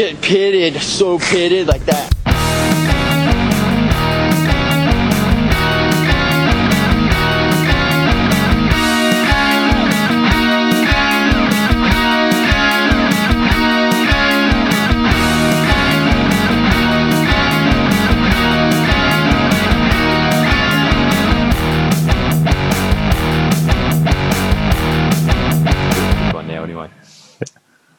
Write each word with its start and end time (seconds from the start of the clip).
Get 0.00 0.22
pitted, 0.22 0.80
so 0.80 1.18
pitted 1.18 1.66
like 1.68 1.84
that. 1.84 2.19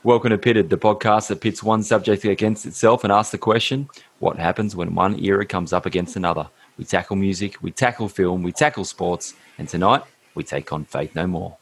Welcome 0.03 0.31
to 0.31 0.37
Pitted, 0.37 0.69
the 0.69 0.77
podcast 0.77 1.27
that 1.27 1.41
pits 1.41 1.61
one 1.61 1.83
subject 1.83 2.25
against 2.25 2.65
itself 2.65 3.03
and 3.03 3.13
asks 3.13 3.31
the 3.31 3.37
question 3.37 3.87
what 4.19 4.37
happens 4.37 4.75
when 4.75 4.95
one 4.95 5.19
era 5.23 5.45
comes 5.45 5.73
up 5.73 5.85
against 5.85 6.15
another? 6.15 6.47
We 6.77 6.85
tackle 6.85 7.15
music, 7.15 7.61
we 7.61 7.71
tackle 7.71 8.09
film, 8.09 8.41
we 8.43 8.51
tackle 8.51 8.85
sports, 8.85 9.35
and 9.59 9.69
tonight 9.69 10.01
we 10.33 10.43
take 10.43 10.71
on 10.73 10.85
Faith 10.85 11.15
No 11.15 11.27
More. 11.27 11.57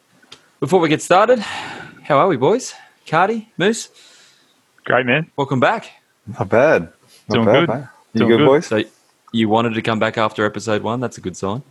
Before 0.62 0.80
we 0.80 0.88
get 0.90 1.02
started, 1.02 1.40
how 1.40 2.18
are 2.18 2.28
we, 2.28 2.38
boys? 2.38 2.74
Cardy, 3.06 3.48
Moose, 3.58 3.90
Great, 4.86 5.06
man. 5.06 5.30
welcome 5.36 5.60
back. 5.60 5.90
Not 6.28 6.48
bad. 6.50 6.82
Not 7.28 7.36
Doing 7.36 7.46
bad, 7.46 7.60
good. 7.68 7.70
mate. 7.70 7.88
You 8.14 8.20
Doing 8.20 8.30
good, 8.30 8.38
good. 8.38 8.46
boys? 8.46 8.68
So 8.68 8.84
you 9.34 9.50
wanted 9.50 9.74
to 9.74 9.82
come 9.82 10.00
back 10.00 10.18
after 10.18 10.46
episode 10.46 10.82
one. 10.84 11.00
That's 11.02 11.18
a 11.18 11.22
good 11.22 11.36
sign. 11.36 11.62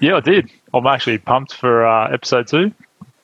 Yeah, 0.00 0.16
I 0.16 0.20
did. 0.20 0.50
I'm 0.72 0.86
actually 0.86 1.18
pumped 1.18 1.54
for 1.54 1.86
uh, 1.86 2.10
episode 2.10 2.46
two. 2.48 2.72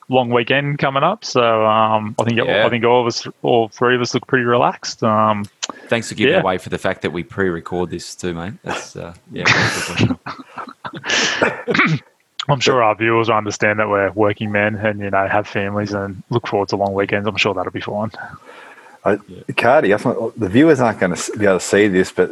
Long 0.09 0.29
weekend 0.29 0.79
coming 0.79 1.03
up, 1.03 1.25
so 1.25 1.65
um, 1.65 2.15
I 2.19 2.23
think 2.23 2.37
Yeah. 2.37 2.65
I 2.65 2.69
think 2.69 2.85
all 2.85 3.01
of 3.01 3.07
us, 3.07 3.27
all 3.41 3.67
three 3.67 3.93
of 3.95 4.01
us, 4.01 4.13
look 4.13 4.25
pretty 4.27 4.45
relaxed. 4.45 5.03
Um, 5.03 5.43
Thanks 5.89 6.07
for 6.07 6.15
giving 6.15 6.33
Yeah. 6.33 6.39
away 6.39 6.57
for 6.59 6.69
the 6.69 6.77
fact 6.77 7.01
that 7.01 7.11
we 7.11 7.23
pre-record 7.23 7.89
this 7.89 8.15
too, 8.15 8.33
mate. 8.33 8.53
That's 8.63 8.95
uh, 8.95 9.13
yeah. 9.31 9.43
I'm 12.49 12.59
sure 12.61 12.81
our 12.81 12.95
viewers 12.95 13.27
will 13.27 13.35
understand 13.35 13.79
that 13.79 13.89
we're 13.89 14.11
working 14.11 14.51
men 14.51 14.75
and 14.75 14.99
you 15.01 15.09
know 15.09 15.27
have 15.27 15.47
families 15.47 15.91
and 15.93 16.23
look 16.29 16.47
forward 16.47 16.69
to 16.69 16.77
long 16.77 16.93
weekends. 16.93 17.27
I'm 17.27 17.35
sure 17.35 17.53
that'll 17.53 17.71
be 17.73 17.81
fine. 17.81 18.11
I, 19.03 19.15
Cardy, 19.53 19.93
I 19.93 19.97
thought, 19.97 20.39
the 20.39 20.49
viewers 20.49 20.79
aren't 20.79 20.99
going 20.99 21.15
to 21.15 21.37
be 21.37 21.45
able 21.45 21.59
to 21.59 21.65
see 21.65 21.87
this, 21.87 22.11
but 22.11 22.31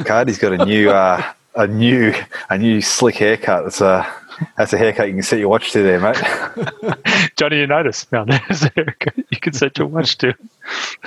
Cardy's 0.00 0.38
got 0.38 0.52
a 0.52 0.64
new, 0.64 0.90
uh, 0.90 1.22
a 1.54 1.66
new, 1.66 2.14
a 2.48 2.58
new 2.58 2.80
slick 2.80 3.16
haircut. 3.16 3.66
It's 3.66 3.80
a, 3.80 4.06
that's 4.56 4.72
a 4.72 4.78
haircut 4.78 5.08
you 5.08 5.14
can 5.14 5.22
set 5.22 5.38
your 5.38 5.48
watch 5.48 5.72
to 5.72 5.82
there, 5.82 6.00
mate. 6.00 7.32
Johnny, 7.36 7.58
you 7.58 7.66
notice? 7.66 8.10
No, 8.12 8.24
there's 8.48 8.64
a 8.64 8.72
haircut 8.74 9.14
you 9.30 9.40
can 9.40 9.52
set 9.52 9.78
your 9.78 9.86
watch 9.86 10.18
to. 10.18 10.34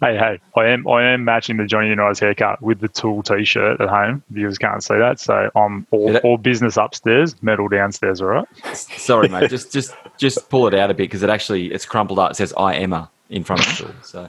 hey, 0.00 0.16
hey, 0.16 0.40
I 0.56 0.66
am 0.66 0.86
I 0.88 1.12
am 1.12 1.24
matching 1.24 1.56
the 1.56 1.66
Johnny 1.66 1.88
Unitas 1.88 2.18
haircut 2.18 2.60
with 2.62 2.80
the 2.80 2.88
Tool 2.88 3.22
T-shirt 3.22 3.80
at 3.80 3.88
home. 3.88 4.22
Viewers 4.30 4.58
can't 4.58 4.82
see 4.82 4.96
that, 4.96 5.20
so 5.20 5.50
I'm 5.54 5.86
all, 5.90 6.16
all 6.18 6.36
business 6.36 6.76
upstairs, 6.76 7.40
metal 7.42 7.68
downstairs. 7.68 8.20
All 8.20 8.28
right. 8.28 8.46
Sorry, 8.74 9.28
mate. 9.28 9.50
Just 9.50 9.72
just 9.72 9.94
just 10.16 10.48
pull 10.48 10.66
it 10.66 10.74
out 10.74 10.90
a 10.90 10.94
bit 10.94 11.04
because 11.04 11.22
it 11.22 11.30
actually 11.30 11.72
it's 11.72 11.86
crumpled 11.86 12.18
up. 12.18 12.32
It 12.32 12.34
says 12.34 12.52
I 12.56 12.74
Emma 12.74 13.10
in 13.28 13.44
front 13.44 13.66
of 13.66 13.88
it. 13.88 13.94
So 14.04 14.28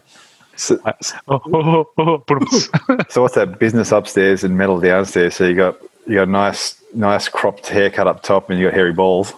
So, 0.62 0.80
Oh, 1.28 1.42
oh, 1.54 1.86
oh, 1.98 2.24
oh, 2.30 2.98
so 3.10 3.24
what's 3.24 3.34
that 3.36 3.58
business 3.58 3.92
upstairs 3.92 4.44
and 4.44 4.58
metal 4.58 4.80
downstairs? 4.80 5.36
So 5.36 5.48
you 5.48 5.56
got 5.56 5.78
you 6.06 6.16
got 6.16 6.28
a 6.28 6.32
nice, 6.32 6.80
nice 6.94 7.28
cropped 7.28 7.68
haircut 7.68 8.08
up 8.08 8.22
top, 8.22 8.50
and 8.50 8.60
you 8.60 8.68
got 8.68 8.74
hairy 8.76 8.94
balls. 8.94 9.34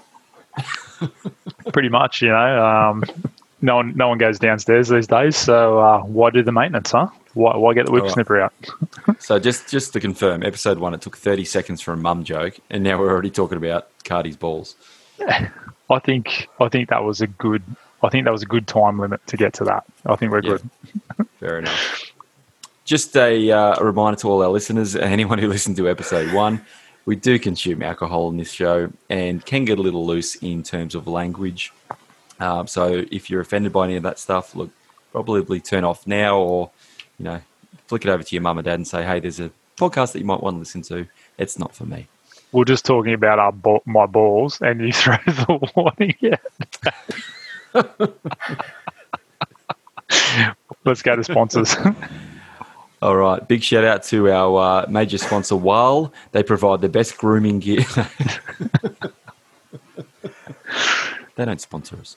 Pretty 1.72 1.90
much, 1.90 2.22
you 2.22 2.30
know. 2.30 2.66
Um, 2.66 3.04
no 3.62 3.78
one, 3.78 3.96
no 3.96 4.10
one 4.10 4.18
goes 4.18 4.38
downstairs 4.38 4.90
these 4.90 5.08
days. 5.08 5.38
So 5.38 5.80
uh, 5.80 6.02
why 6.02 6.30
do 6.30 6.44
the 6.44 6.52
maintenance, 6.52 6.92
huh? 6.92 7.08
Why, 7.34 7.56
why 7.56 7.74
get 7.74 7.86
the 7.86 7.94
whip 7.94 8.02
All 8.02 8.08
right. 8.08 8.14
snipper 8.14 8.42
out? 8.42 8.54
so 9.20 9.40
just 9.40 9.70
just 9.70 9.94
to 9.94 10.02
confirm, 10.02 10.44
episode 10.44 10.78
one 10.78 10.94
it 10.94 11.02
took 11.02 11.18
thirty 11.18 11.46
seconds 11.46 11.80
for 11.82 11.94
a 11.94 11.98
mum 11.98 12.26
joke, 12.26 12.58
and 12.70 12.84
now 12.84 13.00
we're 13.00 13.10
already 13.12 13.32
talking 13.32 13.58
about 13.58 13.88
Cardy's 14.04 14.36
balls. 14.36 14.76
I 15.90 16.00
think 16.00 16.50
I 16.60 16.68
think 16.68 16.90
that 16.90 17.04
was 17.06 17.22
a 17.22 17.28
good. 17.28 17.64
I 18.04 18.10
think 18.10 18.26
that 18.26 18.32
was 18.32 18.44
a 18.44 18.48
good 18.48 18.68
time 18.68 19.00
limit 19.00 19.26
to 19.28 19.38
get 19.38 19.54
to 19.54 19.64
that. 19.66 19.86
I 20.06 20.16
think 20.16 20.32
we're 20.32 20.44
Yeah. 20.44 20.58
good. 21.18 21.28
Fair 21.40 21.60
enough. 21.60 22.12
Just 22.86 23.16
a, 23.16 23.50
uh, 23.52 23.76
a 23.80 23.84
reminder 23.86 24.20
to 24.20 24.30
all 24.30 24.44
our 24.44 24.50
listeners, 24.50 24.96
anyone 25.16 25.40
who 25.40 25.48
listened 25.48 25.78
to 25.78 25.90
episode 25.90 26.34
one, 26.34 26.66
we 27.06 27.16
do 27.16 27.40
consume 27.40 27.82
alcohol 27.82 28.30
in 28.30 28.38
this 28.38 28.52
show 28.52 28.92
and 29.10 29.46
can 29.46 29.66
get 29.66 29.80
a 29.80 29.82
little 29.82 30.06
loose 30.06 30.36
in 30.36 30.64
terms 30.64 30.96
of 30.96 31.08
language. 31.08 31.72
Um, 32.40 32.68
so 32.68 33.06
if 33.12 33.30
you're 33.30 33.42
offended 33.42 33.72
by 33.72 33.86
any 33.86 33.96
of 33.96 34.04
that 34.04 34.20
stuff, 34.20 34.56
look, 34.56 34.70
probably 35.12 35.60
turn 35.60 35.84
off 35.84 36.06
now 36.08 36.38
or, 36.38 36.72
you 37.20 37.26
know, 37.26 37.40
flick 37.88 38.06
it 38.06 38.10
over 38.10 38.24
to 38.24 38.36
your 38.36 38.42
mum 38.42 38.58
and 38.58 38.66
dad 38.66 38.76
and 38.76 38.88
say, 38.88 39.04
hey, 39.04 39.20
there's 39.20 39.40
a 39.40 39.52
podcast 39.78 40.12
that 40.14 40.20
you 40.20 40.26
might 40.26 40.42
want 40.42 40.56
to 40.56 40.60
listen 40.60 40.82
to. 40.84 41.08
It's 41.38 41.58
not 41.58 41.74
for 41.76 41.86
me. 41.86 42.08
We're 42.52 42.66
just 42.66 42.86
talking 42.86 43.14
about 43.14 43.40
our 43.40 43.82
my 43.86 44.06
balls, 44.06 44.62
and 44.62 44.80
you 44.80 44.94
throw 44.94 45.16
the 45.26 45.72
warning 45.76 46.16
out. 46.32 46.94
Let's 50.86 51.02
go 51.02 51.16
to 51.16 51.24
sponsors. 51.24 51.76
All 53.02 53.18
right. 53.18 53.48
Big 53.48 53.64
shout 53.64 53.84
out 53.84 54.04
to 54.06 54.32
our 54.32 54.84
uh, 54.84 54.86
major 54.90 55.18
sponsor, 55.18 55.58
Weil. 55.58 56.14
They 56.32 56.44
provide 56.44 56.82
the 56.82 56.90
best 56.90 57.18
grooming 57.18 57.60
gear. 57.60 57.82
they 61.36 61.46
don't 61.46 61.60
sponsor 61.60 61.98
us. 61.98 62.16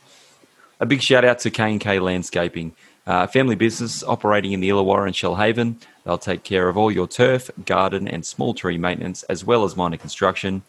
A 0.78 0.86
big 0.86 1.02
shout 1.02 1.24
out 1.24 1.40
to 1.40 1.50
K&K 1.50 1.98
Landscaping, 1.98 2.76
uh, 3.06 3.26
family 3.26 3.56
business 3.56 4.04
operating 4.04 4.52
in 4.52 4.60
the 4.60 4.68
Illawarra 4.68 5.06
and 5.06 5.14
Shellharbour. 5.14 5.74
They'll 6.04 6.18
take 6.18 6.44
care 6.44 6.68
of 6.68 6.76
all 6.76 6.92
your 6.92 7.08
turf, 7.08 7.50
garden, 7.64 8.06
and 8.06 8.24
small 8.24 8.54
tree 8.54 8.78
maintenance, 8.78 9.24
as 9.24 9.44
well 9.44 9.64
as 9.64 9.74
minor 9.74 9.96
construction. 9.96 10.62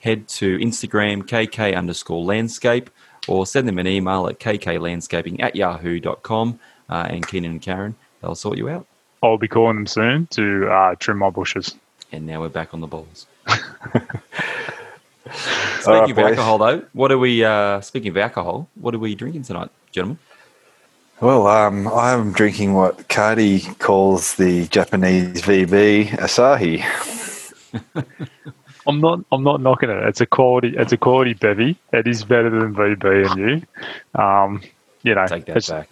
Head 0.00 0.28
to 0.28 0.58
Instagram, 0.58 1.22
kk 1.22 1.74
underscore 1.76 2.24
landscape, 2.24 2.90
or 3.28 3.46
send 3.46 3.68
them 3.68 3.78
an 3.78 3.86
email 3.86 4.26
at 4.28 4.38
kklandscaping 4.38 5.42
at 5.42 5.56
yahoo.com. 5.56 6.58
Uh, 6.88 7.06
and 7.08 7.26
Keenan 7.26 7.52
and 7.52 7.62
Karen, 7.62 7.94
they'll 8.20 8.34
sort 8.34 8.58
you 8.58 8.68
out. 8.68 8.86
I'll 9.22 9.38
be 9.38 9.48
calling 9.48 9.76
them 9.76 9.86
soon 9.86 10.26
to 10.28 10.68
uh, 10.68 10.94
trim 10.96 11.18
my 11.18 11.30
bushes. 11.30 11.74
And 12.10 12.26
now 12.26 12.40
we're 12.40 12.48
back 12.48 12.74
on 12.74 12.80
the 12.80 12.86
balls. 12.86 13.26
Speaking 15.80 15.92
right, 15.92 16.10
of 16.10 16.16
boys. 16.16 16.24
alcohol, 16.26 16.58
though, 16.58 16.84
what 16.92 17.10
are 17.12 17.18
we? 17.18 17.44
Uh, 17.44 17.80
speaking 17.80 18.10
of 18.10 18.16
alcohol, 18.16 18.68
what 18.74 18.94
are 18.94 18.98
we 18.98 19.14
drinking 19.14 19.44
tonight, 19.44 19.70
gentlemen? 19.92 20.18
Well, 21.20 21.46
um, 21.46 21.86
I'm 21.86 22.32
drinking 22.32 22.74
what 22.74 23.08
Cardy 23.08 23.78
calls 23.78 24.34
the 24.34 24.66
Japanese 24.66 25.40
VB 25.40 26.08
Asahi. 26.08 26.84
I'm 28.86 29.00
not. 29.00 29.20
I'm 29.30 29.42
not 29.44 29.60
knocking 29.60 29.90
it. 29.90 30.02
It's 30.04 30.20
a 30.20 30.26
quality. 30.26 30.74
It's 30.76 30.92
a 30.92 30.96
quality 30.96 31.34
bevy. 31.34 31.76
It 31.92 32.06
is 32.06 32.24
better 32.24 32.50
than 32.50 32.74
VB 32.74 33.30
and 33.30 33.40
you. 33.40 34.20
Um, 34.20 34.62
you 35.02 35.14
know, 35.14 35.26
Take 35.26 35.46
that 35.46 35.56
it's, 35.58 35.68
back. 35.70 35.88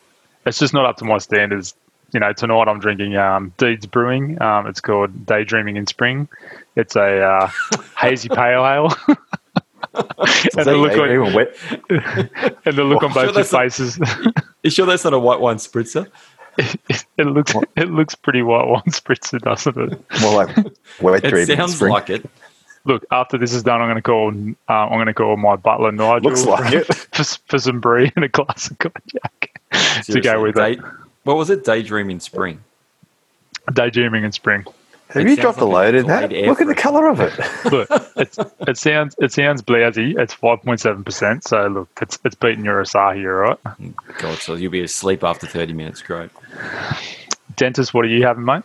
it's 0.46 0.58
just 0.58 0.74
not 0.74 0.86
up 0.86 0.96
to 0.98 1.04
my 1.04 1.18
standards. 1.18 1.74
You 2.12 2.18
know, 2.20 2.32
tonight 2.32 2.66
I'm 2.66 2.80
drinking 2.80 3.16
um, 3.16 3.52
Deeds 3.58 3.86
Brewing. 3.86 4.40
Um, 4.42 4.66
it's 4.66 4.80
called 4.80 5.26
Daydreaming 5.26 5.76
in 5.76 5.86
Spring. 5.86 6.28
It's 6.74 6.96
a 6.96 7.20
uh, 7.22 7.50
hazy 7.96 8.28
pale 8.28 8.66
ale. 8.66 8.92
and 9.94 10.66
the 10.66 10.74
look 10.76 10.92
on, 10.92 11.10
even 11.10 11.32
wet. 11.32 11.56
and 12.66 12.76
the 12.76 12.84
look 12.84 13.02
on 13.04 13.12
Sure, 13.12 13.14
both 13.14 13.24
your 13.26 13.32
that's 13.32 13.52
not- 13.52 13.62
faces. 13.62 13.98
You 14.62 14.68
sure 14.70 14.84
that's 14.84 15.04
not 15.04 15.14
a 15.14 15.18
white 15.18 15.40
wine 15.40 15.56
spritzer? 15.56 16.06
it 16.58 17.26
looks. 17.26 17.54
It 17.76 17.88
looks 17.90 18.14
pretty 18.14 18.42
white 18.42 18.66
wine 18.66 18.82
spritzer, 18.88 19.40
doesn't 19.40 19.74
it? 19.78 20.20
More 20.20 20.44
like 20.44 20.54
wet 21.00 21.24
It 21.24 21.46
sounds 21.56 21.80
like 21.80 22.10
it. 22.10 22.28
Look, 22.84 23.04
after 23.10 23.36
this 23.36 23.52
is 23.52 23.62
done, 23.62 23.80
I'm 23.80 23.88
going 23.88 23.96
to 23.96 24.02
call. 24.02 24.28
Uh, 24.68 24.86
I'm 24.86 24.96
going 24.96 25.06
to 25.06 25.14
call 25.14 25.36
my 25.36 25.56
butler 25.56 25.92
Nigel 25.92 26.30
Looks 26.30 26.44
like 26.44 26.72
it. 26.72 26.84
for, 27.12 27.24
for 27.24 27.58
some 27.58 27.80
brie 27.80 28.10
and 28.16 28.24
a 28.24 28.28
glass 28.28 28.70
of 28.70 28.78
cognac 28.78 29.60
to 30.04 30.20
go 30.20 30.42
with 30.42 30.54
day, 30.54 30.72
it. 30.72 30.80
What 31.24 31.36
was 31.36 31.50
it? 31.50 31.64
Daydream 31.64 32.10
in 32.10 32.20
spring. 32.20 32.60
Daydreaming 33.72 34.24
in 34.24 34.32
spring. 34.32 34.64
Have 35.08 35.22
It 35.26 35.28
you 35.28 35.34
sounds 35.36 35.40
dropped 35.42 35.60
a 35.60 35.64
load 35.64 35.94
in 35.96 36.06
that? 36.06 36.30
Look 36.30 36.60
at 36.60 36.68
the 36.68 36.74
colour 36.74 37.08
of 37.08 37.20
it. 37.20 37.32
Look, 37.72 37.88
it's, 38.16 38.38
it 38.60 38.76
sounds 38.76 39.16
it 39.18 39.32
sounds 39.32 39.60
blousy. 39.60 40.16
It's 40.16 40.32
five 40.32 40.62
point 40.62 40.80
seven 40.80 41.02
percent. 41.02 41.42
So 41.44 41.66
look, 41.66 41.88
it's 42.00 42.18
it's 42.24 42.36
beating 42.36 42.64
your 42.64 42.80
Asahi, 42.82 43.24
all 43.24 43.56
right? 43.58 44.18
God, 44.18 44.38
so 44.38 44.54
you'll 44.54 44.70
be 44.70 44.82
asleep 44.82 45.24
after 45.24 45.48
30 45.48 45.72
minutes. 45.72 46.00
Great. 46.00 46.30
Dentist, 47.56 47.92
what 47.92 48.04
are 48.04 48.08
you 48.08 48.24
having, 48.24 48.44
mate? 48.44 48.62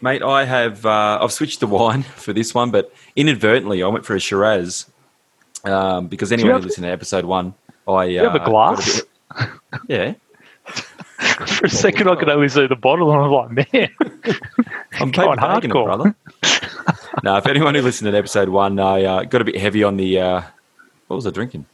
Mate, 0.00 0.22
I 0.22 0.44
have 0.44 0.84
uh, 0.84 1.18
I've 1.22 1.32
switched 1.32 1.60
the 1.60 1.66
wine 1.78 2.02
for 2.02 2.32
this 2.32 2.54
one, 2.54 2.70
but 2.70 2.92
inadvertently 3.16 3.82
I 3.82 3.88
went 3.88 4.04
for 4.04 4.14
a 4.14 4.20
Shiraz 4.20 4.86
um, 5.64 6.06
because 6.08 6.32
anyone 6.32 6.52
have- 6.52 6.62
who 6.62 6.68
listened 6.68 6.84
to 6.84 6.90
episode 6.90 7.24
one, 7.24 7.54
I 7.88 8.04
you 8.04 8.18
have 8.20 8.34
a 8.34 8.42
uh, 8.42 8.44
glass? 8.44 9.00
a 9.00 9.02
bit- 9.34 9.50
yeah, 9.88 10.14
For 11.46 11.66
a 11.66 11.70
second, 11.70 12.08
I 12.08 12.16
could 12.16 12.28
only 12.28 12.48
see 12.48 12.66
the 12.66 12.76
bottle, 12.76 13.12
and 13.12 13.22
I'm 13.22 13.30
like, 13.30 13.72
man, 13.72 13.90
I'm 15.00 15.10
Going 15.10 15.36
paper 15.36 15.36
bagging 15.36 15.70
it, 15.70 15.74
hardcore. 15.74 15.84
brother. 15.84 16.14
now, 17.22 17.36
if 17.36 17.46
anyone 17.46 17.74
who 17.74 17.82
listened 17.82 18.10
to 18.10 18.16
episode 18.16 18.48
one, 18.48 18.78
I 18.78 19.04
uh, 19.04 19.22
got 19.24 19.40
a 19.40 19.44
bit 19.44 19.56
heavy 19.56 19.82
on 19.82 19.96
the 19.96 20.20
uh, 20.20 20.42
what 21.08 21.16
was 21.16 21.26
I 21.26 21.30
drinking? 21.30 21.66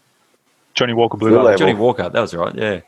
Johnnie 0.75 0.95
Walker 0.95 1.17
Blue 1.19 1.29
Blue 1.31 1.39
Label. 1.39 1.47
Label. 1.51 1.59
Johnnie 1.59 1.75
Walker. 1.75 2.09
That 2.09 2.21
was 2.21 2.35
right. 2.35 2.55
Yeah. 2.55 2.81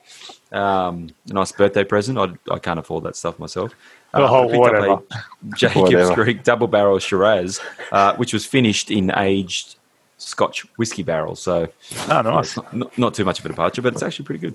Um, 0.52 1.08
a 1.28 1.32
nice 1.34 1.52
birthday 1.52 1.84
present. 1.84 2.18
I, 2.18 2.32
I 2.52 2.58
can't 2.58 2.78
afford 2.78 3.04
that 3.04 3.16
stuff 3.16 3.38
myself. 3.38 3.72
Oh, 4.14 4.44
I 4.44 4.46
picked 4.46 4.58
whatever. 4.58 4.90
up 4.90 5.04
a 5.12 5.56
Jacobs 5.56 5.76
Whatever. 5.92 6.14
Creek 6.24 6.42
double 6.44 6.66
barrel 6.66 6.98
Shiraz, 6.98 7.60
uh, 7.92 8.14
which 8.16 8.32
was 8.32 8.46
finished 8.46 8.90
in 8.90 9.10
aged 9.16 9.76
Scotch 10.18 10.64
whiskey 10.76 11.02
barrels. 11.02 11.40
So 11.42 11.68
Oh, 12.08 12.22
nice. 12.22 12.56
not, 12.56 12.74
not, 12.74 12.98
not 12.98 13.14
too 13.14 13.24
much 13.24 13.38
of 13.40 13.44
a 13.46 13.48
departure, 13.48 13.82
but 13.82 13.92
it's 13.92 14.02
actually 14.02 14.24
pretty 14.26 14.40
good. 14.40 14.54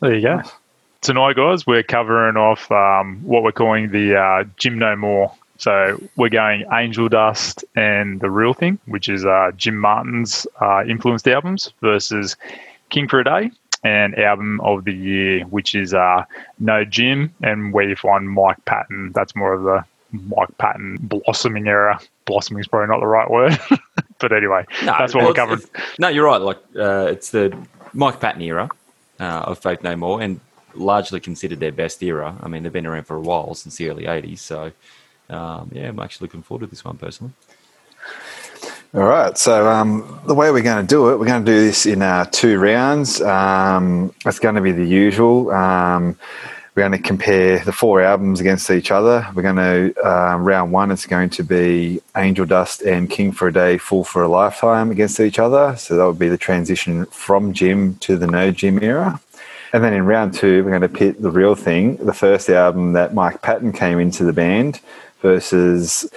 There 0.00 0.14
you 0.14 0.22
go. 0.22 0.42
Tonight, 1.00 1.36
guys, 1.36 1.66
we're 1.66 1.82
covering 1.82 2.36
off 2.36 2.70
um, 2.72 3.20
what 3.22 3.42
we're 3.42 3.52
calling 3.52 3.90
the 3.90 4.16
uh, 4.18 4.44
Jim 4.56 4.78
No 4.78 4.96
More. 4.96 5.32
So 5.56 6.00
we're 6.16 6.28
going 6.28 6.64
Angel 6.72 7.08
Dust 7.08 7.64
and 7.74 8.20
The 8.20 8.30
Real 8.30 8.52
Thing, 8.54 8.78
which 8.86 9.08
is 9.08 9.24
uh, 9.24 9.50
Jim 9.56 9.76
Martin's 9.76 10.46
uh, 10.60 10.84
influenced 10.84 11.26
albums, 11.26 11.72
versus 11.80 12.36
King 12.90 13.08
for 13.08 13.18
a 13.20 13.24
Day 13.24 13.50
and 13.84 14.16
Album 14.18 14.60
of 14.60 14.84
the 14.84 14.92
Year, 14.92 15.44
which 15.44 15.74
is 15.74 15.94
uh, 15.94 16.24
No 16.58 16.84
Jim, 16.84 17.34
and 17.42 17.72
where 17.72 17.88
you 17.88 17.96
find 17.96 18.28
Mike 18.30 18.64
Patton. 18.64 19.12
That's 19.14 19.36
more 19.36 19.52
of 19.52 19.62
the 19.62 19.84
Mike 20.12 20.56
Patton 20.58 20.98
blossoming 21.00 21.66
era. 21.68 22.00
Blossoming 22.24 22.60
is 22.60 22.68
probably 22.68 22.88
not 22.88 23.00
the 23.00 23.06
right 23.06 23.30
word. 23.30 23.58
but 24.18 24.32
anyway, 24.32 24.64
No, 24.82 24.96
that's 24.98 25.14
what 25.14 25.22
well, 25.22 25.30
we're 25.30 25.34
covering. 25.34 25.62
No, 25.98 26.08
you're 26.08 26.26
right. 26.26 26.40
Like 26.40 26.58
uh, 26.76 27.08
it's 27.10 27.30
the 27.30 27.56
Mike 27.92 28.20
Patton 28.20 28.42
era 28.42 28.68
uh, 29.20 29.22
of 29.22 29.58
Faith 29.58 29.82
No 29.82 29.96
More, 29.96 30.20
and 30.20 30.40
largely 30.74 31.20
considered 31.20 31.60
their 31.60 31.72
best 31.72 32.02
era. 32.02 32.36
I 32.42 32.48
mean, 32.48 32.62
they've 32.62 32.72
been 32.72 32.86
around 32.86 33.04
for 33.04 33.16
a 33.16 33.20
while 33.20 33.54
since 33.54 33.76
the 33.76 33.90
early 33.90 34.04
'80s. 34.04 34.38
So, 34.38 34.72
um, 35.30 35.70
yeah, 35.72 35.88
I'm 35.88 36.00
actually 36.00 36.26
looking 36.26 36.42
forward 36.42 36.66
to 36.66 36.70
this 36.70 36.84
one 36.84 36.98
personally. 36.98 37.32
All 38.94 39.02
right. 39.02 39.36
So 39.36 39.68
um, 39.68 40.20
the 40.26 40.34
way 40.34 40.50
we're 40.50 40.62
going 40.62 40.80
to 40.80 40.88
do 40.88 41.10
it, 41.10 41.18
we're 41.18 41.26
going 41.26 41.44
to 41.44 41.50
do 41.50 41.60
this 41.60 41.84
in 41.84 42.00
uh, 42.00 42.24
two 42.24 42.58
rounds. 42.58 43.20
Um, 43.20 44.14
it's 44.24 44.38
going 44.38 44.54
to 44.54 44.62
be 44.62 44.72
the 44.72 44.84
usual. 44.84 45.50
Um, 45.50 46.16
we're 46.74 46.88
going 46.88 46.92
to 46.92 47.06
compare 47.06 47.58
the 47.58 47.72
four 47.72 48.00
albums 48.00 48.40
against 48.40 48.70
each 48.70 48.90
other. 48.90 49.26
We're 49.34 49.42
going 49.42 49.56
to 49.56 50.08
um, 50.08 50.42
round 50.42 50.72
one. 50.72 50.90
It's 50.90 51.04
going 51.04 51.28
to 51.30 51.42
be 51.42 52.00
Angel 52.16 52.46
Dust 52.46 52.80
and 52.80 53.10
King 53.10 53.30
for 53.30 53.48
a 53.48 53.52
Day, 53.52 53.76
Fool 53.76 54.04
for 54.04 54.22
a 54.22 54.28
Lifetime 54.28 54.90
against 54.90 55.20
each 55.20 55.38
other. 55.38 55.76
So 55.76 55.96
that 55.96 56.06
would 56.06 56.18
be 56.18 56.30
the 56.30 56.38
transition 56.38 57.04
from 57.06 57.52
Jim 57.52 57.96
to 57.96 58.16
the 58.16 58.26
No 58.26 58.52
Jim 58.52 58.82
era. 58.82 59.20
And 59.74 59.84
then 59.84 59.92
in 59.92 60.06
round 60.06 60.32
two, 60.32 60.64
we're 60.64 60.70
going 60.70 60.80
to 60.80 60.88
pit 60.88 61.20
the 61.20 61.30
real 61.30 61.54
thing, 61.54 61.96
the 61.96 62.14
first 62.14 62.48
album 62.48 62.94
that 62.94 63.12
Mike 63.12 63.42
Patton 63.42 63.72
came 63.72 63.98
into 63.98 64.24
the 64.24 64.32
band 64.32 64.80
versus 65.20 66.08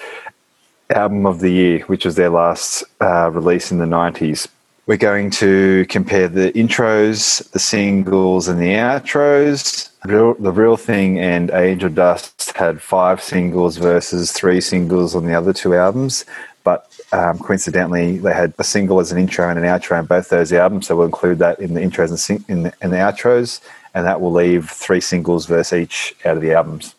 album 0.92 1.26
of 1.26 1.40
the 1.40 1.52
year, 1.52 1.80
which 1.82 2.06
was 2.06 2.16
their 2.16 2.30
last 2.30 2.84
uh, 3.02 3.30
release 3.32 3.72
in 3.72 3.78
the 3.78 3.86
90s. 3.86 4.48
We're 4.88 4.98
going 4.98 5.30
to 5.32 5.86
compare 5.90 6.28
the 6.28 6.52
intros, 6.54 7.50
the 7.52 7.60
singles, 7.60 8.48
and 8.48 8.60
the 8.60 8.74
outros. 8.74 9.90
Real, 10.06 10.34
the 10.34 10.52
real 10.52 10.76
thing 10.76 11.20
and 11.20 11.52
Angel 11.52 11.90
Dust 11.90 12.52
had 12.58 12.82
five 12.82 13.22
singles 13.22 13.78
versus 13.78 14.32
three 14.32 14.60
singles 14.60 15.16
on 15.16 15.26
the 15.26 15.34
other 15.34 15.54
two 15.54 15.76
albums. 15.76 16.26
But 16.64 16.92
um, 17.12 17.40
coincidentally, 17.40 18.18
they 18.18 18.34
had 18.34 18.54
a 18.58 18.64
single 18.64 19.00
as 19.00 19.12
an 19.12 19.20
intro 19.20 19.50
and 19.50 19.60
an 19.60 19.66
outro 19.66 19.98
on 19.98 20.06
both 20.06 20.30
those 20.30 20.52
albums. 20.52 20.88
So 20.88 20.96
we'll 20.96 21.06
include 21.06 21.40
that 21.40 21.60
in 21.60 21.74
the 21.74 21.82
intros 21.82 22.10
and, 22.10 22.20
sing- 22.20 22.46
in 22.48 22.64
the, 22.64 22.74
the 22.82 22.98
outros, 22.98 23.62
and 23.94 24.06
that 24.06 24.20
will 24.20 24.32
leave 24.32 24.70
three 24.70 25.02
singles 25.02 25.46
versus 25.46 25.80
each 25.80 26.16
out 26.26 26.38
of 26.38 26.42
the 26.42 26.54
albums. 26.54 26.96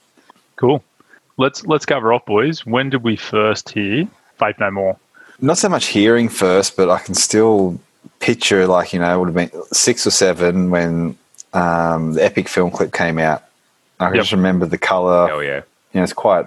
Cool. 0.56 0.83
Let's 1.43 1.67
let's 1.67 1.85
cover 1.85 2.12
off, 2.12 2.25
boys. 2.25 2.65
When 2.65 2.89
did 2.91 3.03
we 3.03 3.17
first 3.17 3.71
hear 3.71 4.06
Faith 4.39 4.56
No 4.61 4.71
More? 4.71 4.97
not 5.41 5.59
so 5.59 5.69
much 5.69 5.87
hearing 5.87 6.29
first, 6.29 6.77
but 6.77 6.89
I 6.89 6.99
can 7.00 7.15
still 7.15 7.81
picture 8.21 8.67
like 8.69 8.93
you 8.93 9.00
know 9.00 9.12
it 9.15 9.19
would 9.19 9.35
have 9.35 9.53
been 9.53 9.62
six 9.73 10.06
or 10.06 10.11
seven 10.12 10.71
when 10.71 11.17
um, 11.53 12.12
the 12.15 12.25
epic 12.25 12.49
film 12.49 12.71
clip 12.71 12.93
came 12.93 13.19
out. 13.19 13.43
I 13.99 14.06
can 14.06 14.15
Yep. 14.17 14.23
just 14.23 14.33
remember 14.33 14.67
the 14.67 14.79
color. 14.79 15.31
Oh 15.33 15.41
yeah, 15.41 15.62
You 15.93 15.99
know, 16.00 16.03
it's 16.05 16.12
quite 16.12 16.47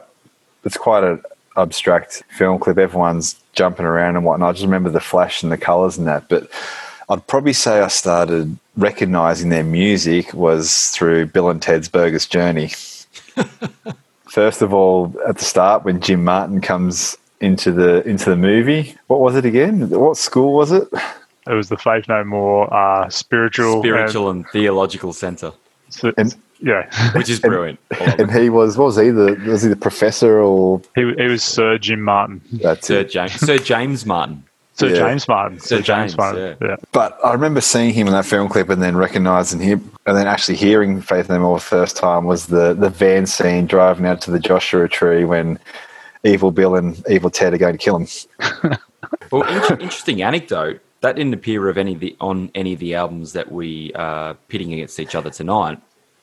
it's 0.63 0.77
quite 0.77 1.03
an 1.03 1.21
abstract 1.57 2.23
film 2.29 2.57
clip. 2.59 2.77
Everyone's 2.77 3.35
jumping 3.53 3.85
around 3.85 4.15
and 4.15 4.25
whatnot. 4.25 4.49
I 4.49 4.51
just 4.53 4.63
remember 4.65 4.89
the 4.89 4.99
flash 5.01 5.43
and 5.43 5.51
the 5.51 5.57
colors 5.57 5.97
and 5.97 6.07
that. 6.07 6.29
But 6.29 6.49
I'd 7.09 7.27
probably 7.27 7.53
say 7.53 7.81
I 7.81 7.87
started 7.89 8.57
recognizing 8.77 9.49
their 9.49 9.63
music 9.63 10.33
was 10.33 10.89
through 10.91 11.27
Bill 11.27 11.49
and 11.49 11.61
Ted's 11.61 11.87
Bogus 11.89 12.25
Journey. 12.27 12.71
First 14.35 14.61
of 14.61 14.73
all, 14.73 15.15
at 15.25 15.37
the 15.37 15.45
start 15.45 15.85
when 15.85 16.01
Jim 16.01 16.25
Martin 16.25 16.59
comes 16.59 17.17
into 17.39 17.71
the 17.71 18.05
into 18.05 18.29
the 18.29 18.35
movie, 18.35 18.93
what 19.07 19.21
was 19.21 19.33
it 19.37 19.45
again? 19.45 19.89
What 19.89 20.17
school 20.17 20.51
was 20.53 20.73
it? 20.73 20.89
It 21.47 21.53
was 21.53 21.69
the 21.69 21.77
Faith 21.77 22.09
No 22.09 22.21
More 22.25 22.61
uh, 22.73 23.07
spiritual, 23.07 23.79
spiritual 23.81 24.29
and 24.29 24.45
theological 24.49 25.13
center, 25.13 25.53
and, 26.03 26.13
And- 26.17 26.35
yeah, 26.59 26.89
which 27.15 27.29
is 27.29 27.39
brilliant. 27.39 27.79
I 27.93 28.07
love 28.07 28.19
And 28.19 28.31
he 28.33 28.49
was 28.49 28.77
what 28.77 28.87
was 28.87 28.97
he 28.97 29.09
the 29.09 29.41
was 29.47 29.61
he 29.61 29.69
the 29.69 29.77
professor 29.77 30.41
or 30.41 30.81
he, 30.95 31.13
he 31.17 31.27
was 31.27 31.41
Sir 31.41 31.77
Jim 31.77 32.01
Martin, 32.01 32.41
that's 32.51 32.87
Sir 32.87 32.99
it? 32.99 33.11
James, 33.11 33.39
Sir 33.39 33.57
James 33.57 34.05
Martin. 34.05 34.43
Sir 34.77 34.87
Yeah. 34.89 34.95
James 34.95 35.27
Martin, 35.27 35.59
Sir 35.59 35.81
James, 35.81 36.17
Martin. 36.17 36.57
yeah. 36.61 36.67
Yeah. 36.69 36.75
But 36.91 37.17
I 37.23 37.31
remember 37.31 37.61
seeing 37.61 37.93
him 37.93 38.07
in 38.07 38.13
that 38.13 38.25
film 38.25 38.49
clip 38.49 38.69
and 38.69 38.81
then 38.81 38.95
recognizing 38.97 39.59
him, 39.61 39.89
and 40.05 40.17
then 40.17 40.27
actually 40.27 40.55
hearing 40.57 41.01
Faith 41.01 41.29
No 41.29 41.39
More 41.39 41.57
the 41.57 41.63
first 41.63 41.95
time 41.95 42.25
was 42.25 42.47
the 42.47 42.73
the 42.73 42.89
van 42.89 43.25
scene 43.25 43.67
driving 43.67 44.05
out 44.05 44.19
to 44.21 44.31
the 44.31 44.39
Joshua 44.39 44.87
tree 44.89 45.23
when 45.25 45.57
Evil 46.25 46.51
Bill 46.51 46.75
and 46.75 47.01
Evil 47.09 47.29
Ted 47.29 47.53
are 47.53 47.57
going 47.57 47.73
to 47.77 47.77
kill 47.77 47.97
him. 47.97 48.07
Well, 49.31 49.43
in- 49.43 49.81
interesting 49.81 50.21
anecdote. 50.23 50.81
That 51.01 51.15
didn't 51.15 51.33
appear 51.35 51.69
of 51.69 51.77
any 51.77 51.93
of 51.93 51.99
the 51.99 52.15
on 52.19 52.49
any 52.55 52.73
of 52.73 52.79
the 52.79 52.95
albums 52.95 53.33
that 53.33 53.51
we 53.51 53.91
are 53.93 54.33
pitting 54.49 54.73
against 54.73 54.99
each 54.99 55.13
other 55.13 55.29
tonight. 55.29 55.79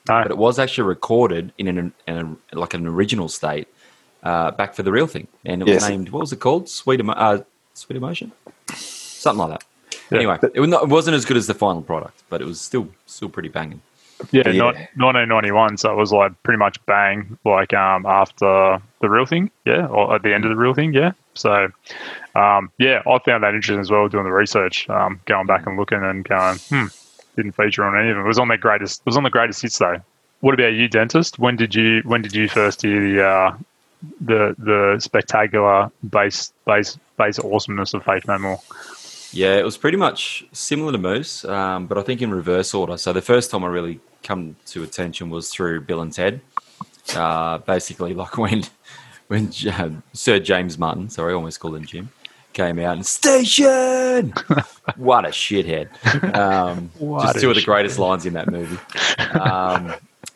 No. 0.08 0.22
But 0.22 0.30
it 0.32 0.36
was 0.36 0.58
actually 0.58 0.88
recorded 0.88 1.52
in 1.58 1.68
an, 1.68 1.92
in 2.08 2.36
a, 2.52 2.58
like 2.58 2.74
an 2.74 2.86
original 2.88 3.28
state 3.28 3.68
uh, 4.24 4.50
back 4.50 4.74
for 4.74 4.82
the 4.82 4.90
real 4.90 5.06
thing, 5.06 5.28
and 5.44 5.62
it 5.62 5.66
was 5.66 5.74
Yes. 5.82 5.88
named 5.88 6.08
what 6.08 6.20
was 6.20 6.32
it 6.32 6.40
called? 6.40 6.68
Sweet, 6.68 7.00
uh, 7.08 7.38
Sweet 7.74 7.96
Emotion, 7.96 8.32
something 8.74 9.38
like 9.38 9.60
that. 9.60 9.64
Yeah. 10.10 10.18
Anyway, 10.18 10.38
it, 10.54 10.60
was 10.60 10.68
not, 10.68 10.82
it 10.84 10.88
wasn't 10.88 11.16
as 11.16 11.24
good 11.24 11.36
as 11.36 11.46
the 11.46 11.54
final 11.54 11.82
product, 11.82 12.22
but 12.28 12.40
it 12.40 12.44
was 12.44 12.60
still 12.60 12.88
still 13.06 13.28
pretty 13.28 13.48
banging. 13.48 13.80
Yeah, 14.30 14.48
Yeah. 14.48 14.58
Not, 14.58 14.74
1991. 14.96 15.78
So 15.78 15.92
it 15.92 15.96
was 15.96 16.12
like 16.12 16.40
pretty 16.42 16.58
much 16.58 16.84
bang, 16.86 17.38
like 17.44 17.74
um, 17.74 18.06
after 18.06 18.80
the 19.00 19.08
real 19.08 19.26
thing, 19.26 19.50
yeah, 19.64 19.86
or 19.86 20.14
at 20.14 20.22
the 20.22 20.32
end 20.32 20.44
of 20.44 20.50
the 20.50 20.56
real 20.56 20.74
thing, 20.74 20.92
yeah. 20.92 21.12
So, 21.34 21.68
um, 22.34 22.70
yeah, 22.78 23.02
I 23.06 23.18
found 23.24 23.42
that 23.42 23.54
interesting 23.54 23.80
as 23.80 23.90
well 23.90 24.08
doing 24.08 24.24
the 24.24 24.32
research, 24.32 24.88
um, 24.88 25.20
going 25.24 25.46
back 25.46 25.66
and 25.66 25.76
looking 25.76 26.02
and 26.02 26.24
going, 26.24 26.58
hmm, 26.68 26.86
didn't 27.36 27.52
feature 27.52 27.84
on 27.84 27.98
any 27.98 28.10
of 28.10 28.16
them. 28.16 28.24
It 28.24 28.28
was 28.28 28.38
on 28.38 28.48
their 28.48 28.58
greatest. 28.58 29.00
It 29.00 29.06
was 29.06 29.16
on 29.16 29.22
the 29.22 29.30
greatest 29.30 29.62
hits 29.62 29.78
though. 29.78 30.00
What 30.40 30.54
about 30.54 30.74
you, 30.74 30.88
dentist? 30.88 31.38
When 31.38 31.56
did 31.56 31.74
you 31.74 32.02
when 32.04 32.22
did 32.22 32.34
you 32.34 32.48
first 32.48 32.82
hear 32.82 33.00
the 33.00 33.24
uh, 33.24 33.56
the 34.20 34.54
the 34.58 34.96
spectacular 35.00 35.90
base 36.10 36.52
bass 36.66 36.98
bass 37.16 37.38
awesomeness 37.38 37.94
of 37.94 38.04
Faith 38.04 38.26
No 38.26 38.38
More? 38.38 38.58
Yeah, 39.32 39.56
it 39.56 39.64
was 39.64 39.78
pretty 39.78 39.96
much 39.96 40.44
similar 40.52 40.92
to 40.92 40.98
Moose, 40.98 41.44
um, 41.46 41.86
but 41.86 41.96
I 41.96 42.02
think 42.02 42.20
in 42.20 42.30
reverse 42.30 42.74
order. 42.74 42.98
So 42.98 43.12
the 43.14 43.22
first 43.22 43.50
time 43.50 43.64
I 43.64 43.68
really 43.68 43.98
come 44.22 44.56
to 44.66 44.82
attention 44.82 45.30
was 45.30 45.48
through 45.50 45.80
Bill 45.82 46.02
and 46.02 46.12
Ted. 46.12 46.40
Uh, 47.16 47.58
basically, 47.58 48.12
like 48.22 48.36
when 48.36 48.64
when 49.28 49.50
uh, 49.70 49.90
Sir 50.12 50.38
James 50.38 50.76
Martin, 50.78 51.08
sorry, 51.08 51.32
I 51.32 51.36
almost 51.36 51.60
called 51.60 51.76
him 51.76 51.86
Jim, 51.86 52.10
came 52.52 52.78
out 52.78 52.96
and 52.96 53.06
station. 53.06 54.34
what 54.96 55.24
a 55.24 55.28
shithead! 55.28 55.88
Um, 56.36 56.90
What 56.98 57.22
just 57.22 57.40
two 57.40 57.48
of 57.48 57.54
the 57.56 57.62
shithead. 57.62 57.64
greatest 57.64 57.98
lines 57.98 58.26
in 58.26 58.34
that 58.34 58.50
movie. 58.50 58.78
Um, 59.38 59.94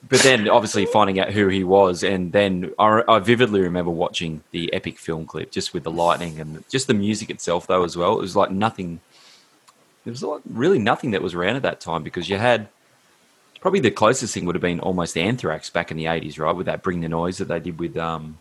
but 0.09 0.21
then, 0.21 0.49
obviously, 0.49 0.87
finding 0.87 1.19
out 1.19 1.33
who 1.33 1.49
he 1.49 1.65
was, 1.65 2.03
and 2.03 2.33
then 2.33 2.73
I, 2.79 3.03
I 3.09 3.19
vividly 3.19 3.61
remember 3.61 3.91
watching 3.91 4.43
the 4.51 4.73
epic 4.73 4.99
film 4.99 5.27
clip, 5.27 5.51
just 5.51 5.75
with 5.75 5.85
the 5.85 5.91
lightning 5.91 6.39
and 6.41 6.65
just 6.69 6.87
the 6.87 6.95
music 6.95 7.31
itself, 7.31 7.67
though, 7.67 7.83
as 7.83 7.97
well. 7.97 8.17
It 8.19 8.21
was 8.21 8.37
like 8.37 8.51
nothing. 8.51 9.01
There 10.05 10.13
was 10.13 10.23
like 10.23 10.43
really 10.49 10.79
nothing 10.79 11.11
that 11.13 11.23
was 11.23 11.35
around 11.35 11.57
at 11.57 11.63
that 11.63 11.81
time 11.81 12.03
because 12.03 12.29
you 12.29 12.37
had 12.37 12.69
probably 13.61 13.81
the 13.81 13.91
closest 13.91 14.35
thing 14.35 14.45
would 14.45 14.55
have 14.55 14.63
been 14.63 14.81
almost 14.81 15.17
Anthrax 15.17 15.71
back 15.71 15.91
in 15.91 15.97
the 15.97 16.07
eighties, 16.07 16.39
right? 16.39 16.55
With 16.55 16.67
that 16.67 16.83
"Bring 16.83 17.01
the 17.01 17.09
Noise" 17.09 17.39
that 17.39 17.49
they 17.49 17.59
did 17.59 17.79
with 17.79 17.97
um, 17.97 18.39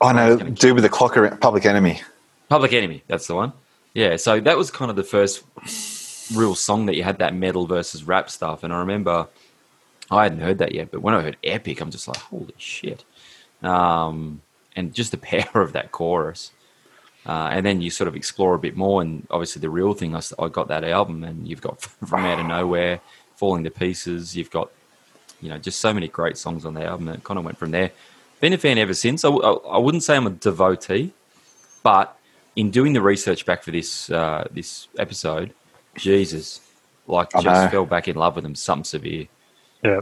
I 0.00 0.12
know, 0.12 0.36
gonna 0.36 0.74
with 0.74 0.84
the 0.84 0.88
clock 0.88 1.16
around 1.16 1.40
Public 1.40 1.66
Enemy. 1.66 2.00
Public 2.48 2.72
Enemy. 2.72 3.02
That's 3.06 3.26
the 3.26 3.34
one. 3.34 3.52
Yeah, 3.94 4.16
so 4.16 4.38
that 4.40 4.56
was 4.56 4.70
kind 4.70 4.90
of 4.90 4.96
the 4.96 5.02
first 5.02 5.42
real 6.34 6.54
song 6.54 6.86
that 6.86 6.94
you 6.94 7.02
had 7.02 7.18
that 7.18 7.34
metal 7.34 7.66
versus 7.66 8.04
rap 8.04 8.30
stuff, 8.30 8.62
and 8.62 8.72
I 8.72 8.78
remember 8.78 9.26
I 10.10 10.24
hadn't 10.24 10.40
heard 10.40 10.58
that 10.58 10.74
yet, 10.74 10.90
but 10.90 11.02
when 11.02 11.14
I 11.14 11.22
heard 11.22 11.36
Epic, 11.44 11.80
I'm 11.80 11.90
just 11.90 12.08
like, 12.08 12.16
holy 12.16 12.54
shit! 12.58 13.04
Um, 13.62 14.42
and 14.74 14.92
just 14.92 15.12
the 15.12 15.18
power 15.18 15.62
of 15.62 15.72
that 15.72 15.92
chorus. 15.92 16.52
Uh, 17.26 17.50
and 17.52 17.66
then 17.66 17.82
you 17.82 17.90
sort 17.90 18.08
of 18.08 18.16
explore 18.16 18.54
a 18.54 18.58
bit 18.58 18.76
more, 18.76 19.02
and 19.02 19.26
obviously 19.30 19.60
the 19.60 19.70
real 19.70 19.92
thing—I 19.94 20.48
got 20.48 20.68
that 20.68 20.84
album, 20.84 21.22
and 21.22 21.46
you've 21.46 21.60
got 21.60 21.80
from 22.06 22.24
out 22.24 22.40
of 22.40 22.46
nowhere, 22.46 23.00
falling 23.36 23.64
to 23.64 23.70
pieces. 23.70 24.36
You've 24.36 24.50
got, 24.50 24.70
you 25.40 25.48
know, 25.48 25.58
just 25.58 25.80
so 25.80 25.92
many 25.92 26.08
great 26.08 26.38
songs 26.38 26.64
on 26.64 26.74
the 26.74 26.84
album. 26.84 27.08
And 27.08 27.18
it 27.18 27.24
kind 27.24 27.38
of 27.38 27.44
went 27.44 27.58
from 27.58 27.70
there. 27.70 27.90
Been 28.40 28.54
a 28.54 28.58
fan 28.58 28.78
ever 28.78 28.94
since. 28.94 29.24
I—I 29.24 29.78
wouldn't 29.78 30.02
say 30.02 30.16
I'm 30.16 30.26
a 30.26 30.30
devotee, 30.30 31.12
but 31.82 32.16
in 32.56 32.70
doing 32.70 32.94
the 32.94 33.02
research 33.02 33.44
back 33.44 33.62
for 33.62 33.70
this 33.70 34.10
uh, 34.10 34.48
this 34.50 34.88
episode, 34.98 35.52
Jesus, 35.96 36.60
like 37.06 37.34
I 37.34 37.42
just 37.42 37.64
know. 37.64 37.70
fell 37.70 37.86
back 37.86 38.08
in 38.08 38.16
love 38.16 38.34
with 38.34 38.44
them. 38.44 38.54
Something 38.54 38.84
severe. 38.84 39.26
Yeah. 39.82 40.00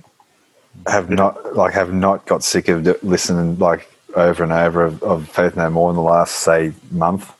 have 0.87 1.11
not 1.11 1.54
like 1.56 1.75
have 1.75 1.92
not 1.92 2.26
got 2.26 2.42
sick 2.42 2.68
of 2.68 2.87
listening 3.02 3.58
like 3.58 3.90
over 4.14 4.42
and 4.42 4.52
over 4.52 4.85
of, 4.85 5.02
of 5.02 5.28
Faith 5.28 5.56
No 5.56 5.70
More 5.70 5.90
in 5.90 5.97
the 5.97 6.02
last 6.02 6.37
say 6.37 6.73
month. 6.90 7.32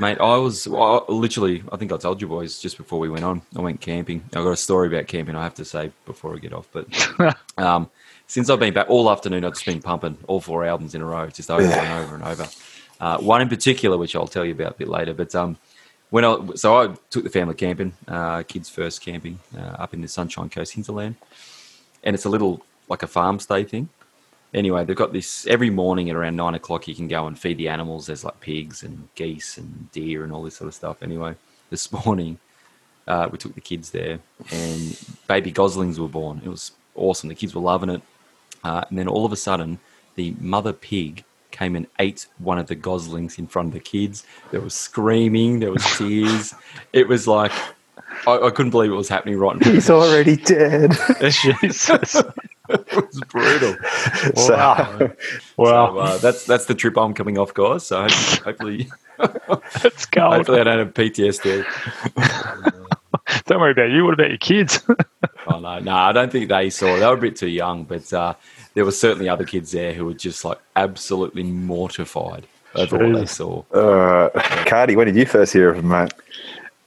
Mate, 0.00 0.18
I 0.20 0.36
was 0.36 0.68
well, 0.68 1.04
I- 1.08 1.12
literally, 1.12 1.62
I 1.72 1.76
think 1.76 1.92
I 1.92 1.96
told 1.96 2.20
you 2.20 2.28
boys 2.28 2.60
just 2.60 2.76
before 2.76 2.98
we 3.00 3.08
went 3.08 3.24
on, 3.24 3.42
I 3.56 3.60
went 3.60 3.80
camping. 3.80 4.22
I've 4.26 4.44
got 4.44 4.50
a 4.50 4.56
story 4.56 4.86
about 4.88 5.08
camping 5.08 5.34
I 5.34 5.42
have 5.42 5.54
to 5.54 5.64
say 5.64 5.90
before 6.06 6.30
we 6.32 6.40
get 6.40 6.52
off. 6.52 6.68
But 6.72 6.86
um, 7.58 7.90
since 8.28 8.48
I've 8.48 8.60
been 8.60 8.74
back 8.74 8.88
all 8.88 9.10
afternoon, 9.10 9.44
I've 9.44 9.54
just 9.54 9.66
been 9.66 9.82
pumping 9.82 10.16
all 10.28 10.40
four 10.40 10.64
albums 10.64 10.94
in 10.94 11.00
a 11.02 11.04
row, 11.04 11.26
just 11.28 11.50
over 11.50 11.62
Yeah. 11.62 11.82
and 11.82 12.04
over 12.04 12.14
and 12.14 12.24
over. 12.24 12.46
Uh, 13.00 13.18
one 13.18 13.40
in 13.42 13.48
particular, 13.48 13.96
which 13.96 14.14
I'll 14.14 14.28
tell 14.28 14.44
you 14.44 14.52
about 14.52 14.72
a 14.74 14.78
bit 14.78 14.88
later. 14.88 15.14
But 15.14 15.34
um, 15.34 15.56
when 16.10 16.24
I, 16.24 16.38
so 16.54 16.76
I 16.76 16.94
took 17.10 17.24
the 17.24 17.30
family 17.30 17.54
camping, 17.54 17.92
uh, 18.06 18.42
kids 18.44 18.68
first 18.68 19.00
camping 19.00 19.40
uh, 19.56 19.60
up 19.82 19.94
in 19.94 20.00
the 20.00 20.08
Sunshine 20.08 20.48
Coast 20.48 20.74
hinterland. 20.74 21.16
And 22.04 22.14
it's 22.14 22.24
a 22.24 22.30
little, 22.30 22.62
like 22.88 23.02
a 23.02 23.06
farm 23.06 23.38
stay 23.38 23.64
thing 23.64 23.88
anyway, 24.54 24.84
they've 24.84 24.96
got 24.96 25.12
this 25.12 25.46
every 25.46 25.70
morning 25.70 26.10
at 26.10 26.16
around 26.16 26.36
nine 26.36 26.54
o'clock. 26.54 26.88
You 26.88 26.94
can 26.94 27.08
go 27.08 27.26
and 27.26 27.38
feed 27.38 27.58
the 27.58 27.68
animals. 27.68 28.06
There's 28.06 28.24
like 28.24 28.40
pigs 28.40 28.82
and 28.82 29.08
geese 29.14 29.58
and 29.58 29.90
deer 29.92 30.24
and 30.24 30.32
all 30.32 30.42
this 30.42 30.56
sort 30.56 30.68
of 30.68 30.74
stuff. 30.74 31.02
Anyway, 31.02 31.34
this 31.70 31.90
morning 32.04 32.38
uh, 33.06 33.28
we 33.30 33.38
took 33.38 33.54
the 33.54 33.60
kids 33.60 33.90
there, 33.90 34.18
and 34.50 34.98
baby 35.26 35.50
goslings 35.50 35.98
were 35.98 36.08
born. 36.08 36.40
It 36.44 36.48
was 36.48 36.72
awesome. 36.94 37.28
The 37.28 37.34
kids 37.34 37.54
were 37.54 37.62
loving 37.62 37.90
it, 37.90 38.02
uh, 38.64 38.84
and 38.88 38.98
then 38.98 39.08
all 39.08 39.24
of 39.24 39.32
a 39.32 39.36
sudden, 39.36 39.78
the 40.14 40.34
mother 40.40 40.72
pig 40.72 41.24
came 41.50 41.74
and 41.74 41.86
ate 41.98 42.26
one 42.38 42.58
of 42.58 42.66
the 42.66 42.74
goslings 42.74 43.38
in 43.38 43.46
front 43.46 43.68
of 43.68 43.74
the 43.74 43.80
kids. 43.80 44.24
There 44.50 44.60
was 44.60 44.74
screaming. 44.74 45.60
There 45.60 45.72
was 45.72 45.84
tears. 45.96 46.54
It 46.92 47.08
was 47.08 47.26
like. 47.26 47.52
I, 48.26 48.38
I 48.46 48.50
couldn't 48.50 48.70
believe 48.70 48.90
it 48.90 48.94
was 48.94 49.08
happening 49.08 49.38
right 49.38 49.54
in 49.54 49.60
front 49.60 49.74
He's 49.74 49.90
already 49.90 50.36
dead. 50.36 50.92
Jesus. 51.30 52.16
It 52.70 52.96
was 52.96 53.20
brutal. 53.28 53.76
Wow. 54.36 54.98
Wow, 54.98 55.10
Wow. 55.56 55.94
so, 55.94 55.98
uh, 55.98 56.18
that's 56.18 56.44
that's 56.44 56.66
the 56.66 56.74
trip 56.74 56.96
I'm 56.98 57.14
coming 57.14 57.38
off, 57.38 57.54
guys. 57.54 57.86
So 57.86 58.02
hopefully, 58.44 58.88
Let's 59.82 60.04
go. 60.06 60.30
hopefully 60.30 60.60
I 60.60 60.64
don't 60.64 60.78
have 60.78 60.94
PTSD. 60.94 61.64
Don't 63.46 63.60
worry 63.60 63.72
about 63.72 63.90
you. 63.90 64.04
What 64.04 64.14
about 64.14 64.28
your 64.28 64.38
kids? 64.38 64.82
Oh 65.46 65.60
no, 65.60 65.78
no, 65.78 65.94
I 65.94 66.12
don't 66.12 66.30
think 66.30 66.48
they 66.48 66.70
saw. 66.70 66.96
It. 66.96 67.00
They 67.00 67.06
were 67.06 67.14
a 67.14 67.20
bit 67.20 67.36
too 67.36 67.48
young, 67.48 67.84
but 67.84 68.12
uh, 68.12 68.34
there 68.74 68.84
were 68.84 68.92
certainly 68.92 69.28
other 69.28 69.44
kids 69.44 69.70
there 69.72 69.92
who 69.94 70.04
were 70.04 70.14
just 70.14 70.44
like 70.44 70.58
absolutely 70.76 71.42
mortified 71.44 72.46
over 72.74 72.98
what 72.98 73.18
they 73.20 73.26
saw. 73.26 73.60
Uh, 73.72 74.28
Cardy, 74.66 74.94
when 74.96 75.06
did 75.06 75.16
you 75.16 75.24
first 75.26 75.52
hear 75.52 75.70
of 75.70 75.76
him, 75.78 75.88
mate? 75.88 76.12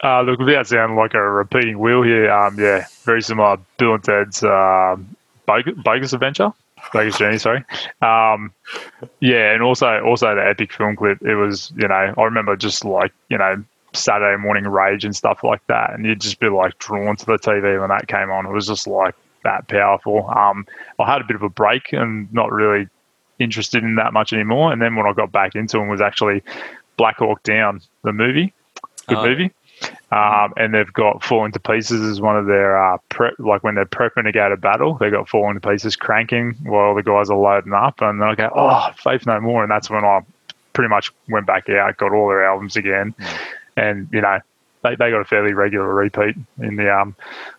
Uh, 0.04 0.22
look, 0.22 0.40
without 0.40 0.66
sounding 0.68 0.98
like 0.98 1.14
a 1.14 1.22
repeating 1.22 1.78
wheel 1.80 2.02
here, 2.02 2.32
um, 2.32 2.60
yeah, 2.60 2.86
very 3.04 3.22
similar. 3.22 3.58
Bill 3.78 3.94
and 3.96 4.04
Ted's 4.04 4.44
um, 4.44 5.16
Bogus, 5.46 5.76
Bogus 5.84 6.14
Adventure, 6.14 6.52
Bogus 6.92 7.18
Journey, 7.18 7.38
sorry. 7.38 7.64
Um, 8.02 8.52
yeah, 9.20 9.54
and 9.54 9.62
also 9.62 10.02
also 10.04 10.34
the 10.34 10.48
epic 10.48 10.74
film 10.74 10.96
clip. 10.96 11.22
It 11.22 11.36
was, 11.36 11.72
you 11.78 11.88
know, 11.88 12.14
I 12.18 12.24
remember 12.24 12.56
just 12.56 12.84
like 12.84 13.12
you 13.30 13.38
know 13.38 13.64
Saturday 13.94 14.42
morning 14.42 14.64
rage 14.68 15.06
and 15.06 15.16
stuff 15.16 15.44
like 15.44 15.66
that, 15.68 15.94
and 15.94 16.04
you'd 16.06 16.20
just 16.22 16.40
be 16.40 16.50
like 16.50 16.80
drawn 16.80 17.16
to 17.18 17.26
the 17.26 17.38
TV 17.38 17.80
when 17.80 17.90
that 17.90 18.08
came 18.08 18.32
on. 18.32 18.48
It 18.48 18.52
was 18.52 18.66
just 18.68 18.88
like 18.88 19.14
that 19.44 19.68
powerful. 19.68 20.28
Um, 20.30 20.66
I 20.98 21.12
had 21.12 21.22
a 21.22 21.26
bit 21.26 21.36
of 21.36 21.44
a 21.44 21.50
break 21.50 21.94
and 21.94 22.32
not 22.34 22.52
really 22.52 22.88
interested 23.38 23.84
in 23.84 23.96
that 23.96 24.14
much 24.14 24.34
anymore, 24.34 24.72
and 24.74 24.82
then 24.82 24.96
when 24.96 25.06
I 25.06 25.14
got 25.14 25.32
back 25.32 25.54
into 25.56 25.78
it 25.80 25.88
was 25.88 26.02
actually 26.02 26.42
Black 26.98 27.18
Hawk 27.18 27.44
Down, 27.44 27.82
the 28.04 28.14
movie, 28.14 28.52
good 29.08 29.20
Oh. 29.20 29.28
movie. 29.28 29.52
Um, 30.12 30.54
and 30.58 30.74
they've 30.74 30.92
got 30.92 31.24
Falling 31.24 31.54
to 31.54 31.60
Pieces 31.60 32.02
as 32.02 32.20
one 32.20 32.38
of 32.38 32.46
their 32.46 32.78
uh, 32.78 32.98
prep, 33.10 33.36
like 33.40 33.64
when 33.64 33.76
they're 33.76 33.86
prepping 33.86 34.26
to 34.26 34.32
go 34.32 34.50
to 34.50 34.58
battle, 34.58 34.96
they've 34.96 35.12
got 35.12 35.30
Falling 35.30 35.60
to 35.60 35.68
Pieces 35.68 35.96
cranking 35.96 36.56
while 36.64 36.94
the 36.94 37.04
guys 37.04 37.30
are 37.30 37.38
loading 37.38 37.74
up, 37.74 38.02
and 38.02 38.22
then 38.22 38.28
I 38.28 38.36
go, 38.36 38.50
oh, 38.54 38.92
Faith 38.98 39.26
No 39.26 39.40
More, 39.40 39.64
and 39.64 39.72
that's 39.72 39.90
when 39.90 40.04
I 40.04 40.22
pretty 40.74 40.90
much 40.90 41.12
went 41.30 41.48
back 41.48 41.70
out, 41.70 41.98
got 41.98 42.12
all 42.12 42.28
their 42.28 42.46
albums 42.46 42.76
again, 42.76 43.16
and 43.78 44.10
you 44.12 44.22
know 44.22 44.40
they, 44.84 44.92
they 44.96 45.12
got 45.12 45.22
a 45.22 45.26
fairly 45.26 45.54
regular 45.54 45.94
repeat 45.94 46.36
in 46.62 46.76
the 46.76 46.94
um 46.94 47.16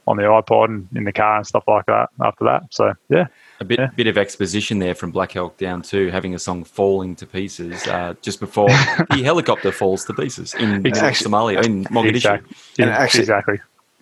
on 0.07 0.17
the 0.17 0.25
iPod 0.25 0.67
and 0.67 0.89
in 0.95 1.05
the 1.05 1.13
car 1.13 1.37
and 1.39 1.47
stuff 1.47 1.65
like 1.69 1.87
that 1.87 2.09
after 2.21 2.45
that. 2.45 2.63
So 2.71 2.93
yeah, 3.09 3.27
A 3.61 3.65
bit 3.65 3.79
Yeah. 3.79 3.89
bit 3.95 4.07
of 4.09 4.19
exposition 4.19 4.79
there 4.79 4.95
from 4.95 5.11
Black 5.13 5.33
Hawk 5.33 5.57
Down 5.59 5.83
to 5.83 6.11
having 6.11 6.35
a 6.35 6.39
song 6.39 6.65
falling 6.65 7.15
to 7.17 7.27
pieces 7.27 7.87
uh, 7.87 8.15
just 8.23 8.41
before 8.41 8.69
the 9.11 9.23
helicopter 9.23 9.71
falls 9.73 10.05
to 10.07 10.15
pieces 10.15 10.55
in 10.55 10.85
Exactly. 10.87 11.27
Somalia 11.31 11.65
in 11.65 11.85
Mogadishu. 11.87 12.09
exactly, 12.17 12.57
And 12.79 12.89
Yeah, 12.91 12.97
actually- 12.99 13.21
exactly. 13.21 13.61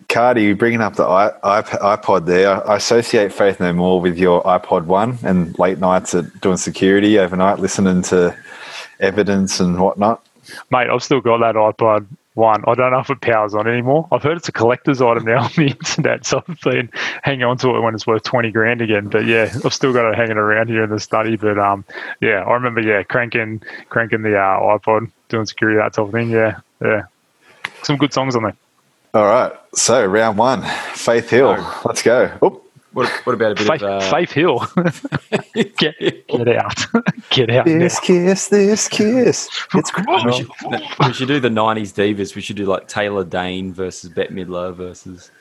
Cardy, 0.09 0.57
bringing 0.57 0.81
up 0.81 0.95
the 0.95 1.05
iPod 1.05 2.25
there, 2.25 2.67
I 2.69 2.75
associate 2.75 3.31
Faith 3.31 3.59
No 3.61 3.71
More 3.71 4.01
with 4.01 4.17
your 4.17 4.43
iPod 4.43 4.85
One 4.85 5.17
and 5.23 5.57
late 5.57 5.77
nights 5.79 6.13
at 6.13 6.41
doing 6.41 6.57
security 6.57 7.17
overnight, 7.17 7.59
listening 7.59 8.01
to 8.03 8.35
evidence 8.99 9.59
and 9.61 9.79
whatnot. 9.79 10.25
Mate, 10.69 10.89
I've 10.89 11.03
still 11.03 11.21
got 11.21 11.37
that 11.37 11.55
iPod 11.55 12.07
one. 12.33 12.63
I 12.67 12.73
don't 12.75 12.91
know 12.91 12.99
if 12.99 13.09
it 13.09 13.21
powers 13.21 13.53
on 13.53 13.67
anymore. 13.67 14.07
I've 14.11 14.23
heard 14.23 14.37
it's 14.37 14.47
a 14.47 14.51
collector's 14.51 15.01
item 15.01 15.25
now 15.25 15.43
on 15.43 15.51
the 15.55 15.67
internet, 15.67 16.25
so 16.25 16.43
I've 16.47 16.61
been 16.61 16.89
hanging 17.23 17.43
on 17.43 17.57
to 17.59 17.75
it 17.75 17.81
when 17.81 17.93
it's 17.93 18.07
worth 18.07 18.23
twenty 18.23 18.51
grand 18.51 18.81
again. 18.81 19.09
But 19.09 19.25
yeah, 19.25 19.53
I've 19.63 19.73
still 19.73 19.93
got 19.93 20.09
it 20.09 20.15
hanging 20.15 20.37
around 20.37 20.69
here 20.69 20.83
in 20.83 20.89
the 20.89 20.99
study. 20.99 21.35
But 21.35 21.59
um, 21.59 21.85
yeah, 22.21 22.43
I 22.43 22.53
remember 22.53 22.81
yeah 22.81 23.03
cranking 23.03 23.61
cranking 23.89 24.21
the 24.21 24.37
uh, 24.37 24.77
iPod, 24.77 25.11
doing 25.29 25.45
security 25.45 25.77
that 25.77 25.93
type 25.93 26.05
of 26.05 26.11
thing. 26.11 26.29
Yeah, 26.29 26.59
yeah, 26.81 27.03
some 27.83 27.97
good 27.97 28.13
songs 28.13 28.35
on 28.35 28.43
there. 28.43 28.55
All 29.13 29.25
right, 29.25 29.51
so 29.73 30.05
round 30.05 30.37
one, 30.37 30.63
Faith 30.93 31.29
Hill. 31.29 31.55
Oh. 31.57 31.81
Let's 31.85 32.01
go. 32.01 32.31
Oop. 32.43 32.60
What, 32.93 33.09
what 33.25 33.33
about 33.33 33.53
a 33.53 33.55
bit 33.55 33.67
Faith, 33.67 33.81
of 33.83 34.01
uh, 34.01 34.11
Faith 34.11 34.31
Hill, 34.31 34.59
get 35.77 35.97
get 36.27 36.47
out, 36.49 36.85
get 37.29 37.49
out. 37.49 37.65
now. 37.65 37.79
This 37.79 37.99
kiss, 38.01 38.49
this 38.49 38.89
kiss. 38.89 39.49
It's 39.73 39.91
we, 39.95 40.33
should, 40.33 40.49
we 40.99 41.13
should 41.13 41.27
do 41.29 41.39
the 41.39 41.47
'90s 41.49 41.93
divas. 41.93 42.35
We 42.35 42.41
should 42.41 42.57
do 42.57 42.65
like 42.65 42.89
Taylor 42.89 43.23
Dayne 43.23 43.73
versus 43.73 44.09
Bette 44.09 44.33
Midler 44.33 44.73
versus 44.75 45.31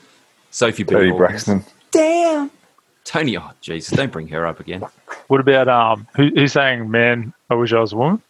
Sophie 0.52 0.85
Tony 0.85 1.09
Bell. 1.09 1.19
Braxton. 1.19 1.64
Damn. 1.90 2.52
Tony, 3.04 3.37
oh 3.37 3.50
Jesus, 3.61 3.97
don't 3.97 4.12
bring 4.12 4.28
her 4.28 4.47
up 4.47 4.61
again. 4.61 4.85
What 5.26 5.40
about 5.40 5.69
um? 5.69 6.07
Who, 6.14 6.28
who's 6.28 6.52
saying, 6.52 6.88
"Man, 6.88 7.33
I 7.50 7.54
wish 7.54 7.73
I 7.73 7.80
was 7.80 7.92
a 7.92 7.97
woman"? 7.97 8.23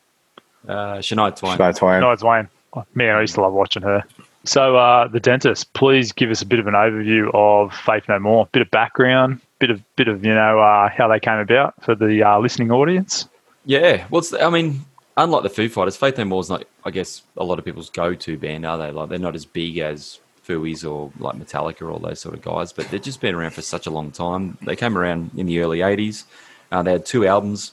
Uh, 0.67 0.97
Shania 0.99 1.37
Twain. 1.37 1.59
Shania 1.59 1.77
Twain. 1.77 2.01
No, 2.01 2.11
it's 2.13 2.23
Wayne. 2.23 2.49
Oh, 2.73 2.85
Man, 2.95 3.17
I 3.17 3.21
used 3.21 3.35
to 3.35 3.41
love 3.43 3.53
watching 3.53 3.83
her. 3.83 4.05
So, 4.51 4.75
uh, 4.75 5.07
the 5.07 5.21
dentist, 5.21 5.73
please 5.75 6.11
give 6.11 6.29
us 6.29 6.43
a 6.43 6.45
bit 6.45 6.59
of 6.59 6.67
an 6.67 6.75
overview 6.75 7.31
of 7.33 7.73
Faith 7.73 8.09
No 8.09 8.19
More, 8.19 8.49
bit 8.51 8.63
of 8.63 8.71
background, 8.73 9.41
bit 9.61 9.71
of 9.71 9.81
bit 9.95 10.09
of 10.09 10.25
you 10.25 10.35
know 10.35 10.59
uh, 10.59 10.89
how 10.89 11.07
they 11.07 11.21
came 11.21 11.39
about 11.39 11.81
for 11.85 11.95
the 11.95 12.25
uh, 12.25 12.37
listening 12.41 12.73
audience. 12.73 13.29
Yeah, 13.65 14.05
well, 14.11 14.25
I 14.41 14.51
mean, 14.51 14.81
unlike 15.17 15.45
the 15.45 15.51
Foo 15.51 15.69
Fighters, 15.69 15.97
Faith 15.97 16.19
No 16.19 16.25
More 16.25 16.41
is 16.41 16.51
not, 16.51 16.65
I 16.85 16.91
guess, 16.91 17.23
a 17.37 17.45
lot 17.45 17.61
of 17.61 17.65
people's 17.65 17.91
go-to 17.91 18.37
band, 18.37 18.67
are 18.67 18.77
they? 18.77 18.91
Like, 18.91 19.09
they're 19.09 19.21
not 19.21 19.37
as 19.37 19.45
big 19.45 19.79
as 19.79 20.19
Fooey's 20.45 20.85
or 20.85 21.13
like 21.21 21.37
Metallica 21.37 21.83
or 21.83 21.93
all 21.93 22.01
those 22.01 22.19
sort 22.19 22.35
of 22.35 22.43
guys, 22.43 22.73
but 22.73 22.91
they've 22.91 23.01
just 23.01 23.21
been 23.21 23.37
around 23.37 23.53
for 23.53 23.63
such 23.63 23.87
a 23.87 23.91
long 23.91 24.11
time. 24.11 24.59
They 24.63 24.75
came 24.75 24.99
around 24.99 25.31
in 25.37 25.47
the 25.47 25.61
early 25.61 25.79
'80s. 25.79 26.25
Uh, 26.73 26.83
they 26.83 26.91
had 26.91 27.07
two 27.07 27.25
albums 27.25 27.71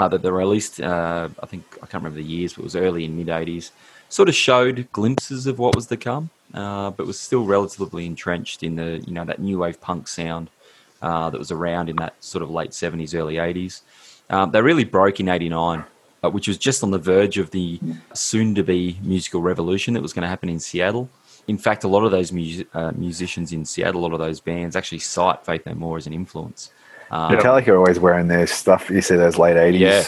uh, 0.00 0.08
that 0.08 0.22
they 0.22 0.30
released. 0.32 0.80
Uh, 0.80 1.28
I 1.40 1.46
think 1.46 1.62
I 1.76 1.86
can't 1.86 2.02
remember 2.02 2.16
the 2.16 2.24
years, 2.24 2.54
but 2.54 2.62
it 2.62 2.64
was 2.64 2.74
early 2.74 3.04
in 3.04 3.16
mid 3.16 3.28
'80s. 3.28 3.70
Sort 4.12 4.28
of 4.28 4.34
showed 4.34 4.88
glimpses 4.92 5.46
of 5.46 5.58
what 5.58 5.74
was 5.74 5.86
to 5.86 5.96
come, 5.96 6.28
uh, 6.52 6.90
but 6.90 7.06
was 7.06 7.18
still 7.18 7.44
relatively 7.46 8.04
entrenched 8.04 8.62
in 8.62 8.76
the 8.76 8.98
you 9.06 9.12
know 9.14 9.24
that 9.24 9.38
new 9.40 9.58
wave 9.60 9.80
punk 9.80 10.06
sound 10.06 10.50
uh, 11.00 11.30
that 11.30 11.38
was 11.38 11.50
around 11.50 11.88
in 11.88 11.96
that 11.96 12.12
sort 12.20 12.42
of 12.42 12.50
late 12.50 12.72
'70s, 12.72 13.14
early 13.14 13.36
'80s. 13.36 13.80
Um, 14.28 14.50
they 14.50 14.60
really 14.60 14.84
broke 14.84 15.18
in 15.18 15.30
'89, 15.30 15.84
uh, 16.22 16.28
which 16.28 16.46
was 16.46 16.58
just 16.58 16.82
on 16.82 16.90
the 16.90 16.98
verge 16.98 17.38
of 17.38 17.52
the 17.52 17.80
soon-to-be 18.12 18.98
musical 19.02 19.40
revolution 19.40 19.94
that 19.94 20.02
was 20.02 20.12
going 20.12 20.22
to 20.24 20.28
happen 20.28 20.50
in 20.50 20.60
Seattle. 20.60 21.08
In 21.48 21.56
fact, 21.56 21.82
a 21.82 21.88
lot 21.88 22.04
of 22.04 22.10
those 22.10 22.32
mus- 22.32 22.64
uh, 22.74 22.92
musicians 22.94 23.50
in 23.50 23.64
Seattle, 23.64 24.02
a 24.02 24.02
lot 24.02 24.12
of 24.12 24.18
those 24.18 24.40
bands, 24.40 24.76
actually 24.76 24.98
cite 24.98 25.44
Faith 25.46 25.64
No 25.64 25.72
More 25.74 25.96
as 25.96 26.06
an 26.06 26.12
influence. 26.12 26.70
Um, 27.10 27.32
Metallica 27.32 27.68
are 27.68 27.76
always 27.78 27.98
wearing 27.98 28.28
their 28.28 28.46
stuff. 28.46 28.90
You 28.90 29.00
see 29.00 29.16
those 29.16 29.38
late 29.38 29.56
80s. 29.56 29.78
Yeah. 29.80 30.04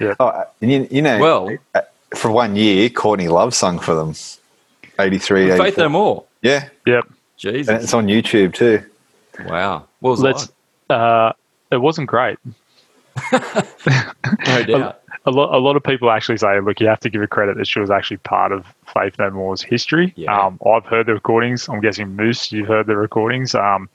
Yeah. 0.00 0.14
Oh, 0.20 0.44
you, 0.60 0.86
you 0.92 1.02
know, 1.02 1.18
Well- 1.18 1.56
uh, 1.74 1.80
for 2.14 2.30
one 2.30 2.56
year, 2.56 2.88
Courtney 2.88 3.28
Love 3.28 3.54
sung 3.54 3.78
for 3.78 3.94
them. 3.94 4.14
83, 4.98 5.56
Faith 5.56 5.78
No 5.78 5.88
More. 5.88 6.24
Yeah. 6.42 6.68
Yep. 6.86 7.04
And 7.06 7.14
Jesus. 7.36 7.84
it's 7.84 7.94
on 7.94 8.06
YouTube 8.06 8.54
too. 8.54 8.82
Wow. 9.46 9.86
What 10.00 10.10
was 10.10 10.20
Let's. 10.20 10.44
it 10.44 10.50
Uh, 10.90 11.32
it 11.70 11.78
wasn't 11.78 12.08
great. 12.08 12.38
No 14.46 14.62
doubt. 14.64 15.02
A 15.26 15.30
lot, 15.30 15.54
a 15.54 15.58
lot 15.58 15.76
of 15.76 15.82
people 15.82 16.10
actually 16.10 16.38
say, 16.38 16.60
look, 16.60 16.80
you 16.80 16.86
have 16.86 17.00
to 17.00 17.10
give 17.10 17.20
her 17.20 17.26
credit 17.26 17.56
that 17.58 17.66
she 17.66 17.80
was 17.80 17.90
actually 17.90 18.16
part 18.18 18.52
of 18.52 18.64
Faith 18.94 19.18
No 19.18 19.30
More's 19.30 19.60
history. 19.62 20.12
Yeah. 20.16 20.46
Um, 20.46 20.58
I've 20.66 20.86
heard 20.86 21.06
the 21.06 21.14
recordings. 21.14 21.68
I'm 21.68 21.80
guessing 21.80 22.14
Moose, 22.16 22.50
you've 22.50 22.68
heard 22.68 22.86
the 22.86 22.96
recordings. 22.96 23.54
Um, 23.54 23.88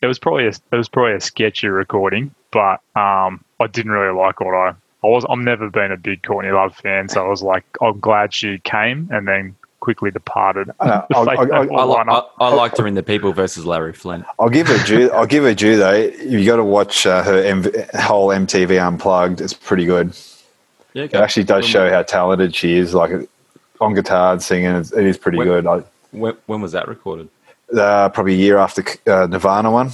it 0.00 0.06
was 0.06 0.18
probably 0.18 0.46
a, 0.46 0.50
it 0.50 0.76
was 0.76 0.88
probably 0.88 1.14
a 1.14 1.20
sketchy 1.20 1.68
recording, 1.68 2.34
but 2.50 2.80
um, 2.96 3.44
I 3.60 3.66
didn't 3.70 3.92
really 3.92 4.16
like 4.16 4.40
what 4.40 4.54
I. 4.54 4.74
I 5.04 5.08
was. 5.08 5.24
I've 5.28 5.38
never 5.38 5.68
been 5.70 5.92
a 5.92 5.96
big 5.96 6.22
Courtney 6.22 6.50
Love 6.50 6.74
fan, 6.76 7.08
so 7.08 7.24
I 7.24 7.28
was 7.28 7.42
like, 7.42 7.64
I'm 7.82 8.00
glad 8.00 8.32
she 8.32 8.58
came, 8.60 9.08
and 9.12 9.28
then 9.28 9.54
quickly 9.80 10.10
departed. 10.10 10.70
Uh, 10.80 11.02
I. 11.14 11.20
I, 11.20 12.26
I 12.40 12.48
liked 12.54 12.78
her 12.78 12.86
in 12.86 12.94
the 12.94 13.02
People 13.02 13.32
versus 13.34 13.66
Larry 13.66 13.92
Flynt. 13.92 14.24
I'll 14.38 14.48
give 14.48 14.66
her 14.68 14.82
due. 14.86 15.10
I'll 15.10 15.26
give 15.26 15.44
her 15.44 15.54
due 15.54 15.76
though. 15.76 15.92
You 15.94 16.44
got 16.46 16.56
to 16.56 16.64
watch 16.64 17.06
uh, 17.06 17.22
her 17.22 17.42
MV, 17.42 17.94
whole 18.00 18.28
MTV 18.28 18.84
Unplugged. 18.84 19.40
It's 19.42 19.52
pretty 19.52 19.84
good. 19.84 20.16
Yeah, 20.94 21.04
It 21.04 21.14
actually 21.14 21.44
does 21.44 21.66
show 21.66 21.90
how 21.90 22.02
talented 22.02 22.54
she 22.54 22.76
is. 22.78 22.94
Like 22.94 23.10
on 23.80 23.94
guitar 23.94 24.32
and 24.32 24.42
singing, 24.42 24.70
it's, 24.70 24.92
it 24.92 25.04
is 25.04 25.18
pretty 25.18 25.36
When- 25.38 25.46
good. 25.48 25.66
I, 25.66 25.82
When, 26.12 26.34
when 26.46 26.60
was 26.62 26.72
that 26.72 26.88
recorded? 26.88 27.28
uh, 27.76 28.08
probably 28.10 28.34
a 28.34 28.38
year 28.38 28.56
after 28.58 28.84
uh, 29.10 29.26
Nirvana 29.26 29.70
one. 29.70 29.90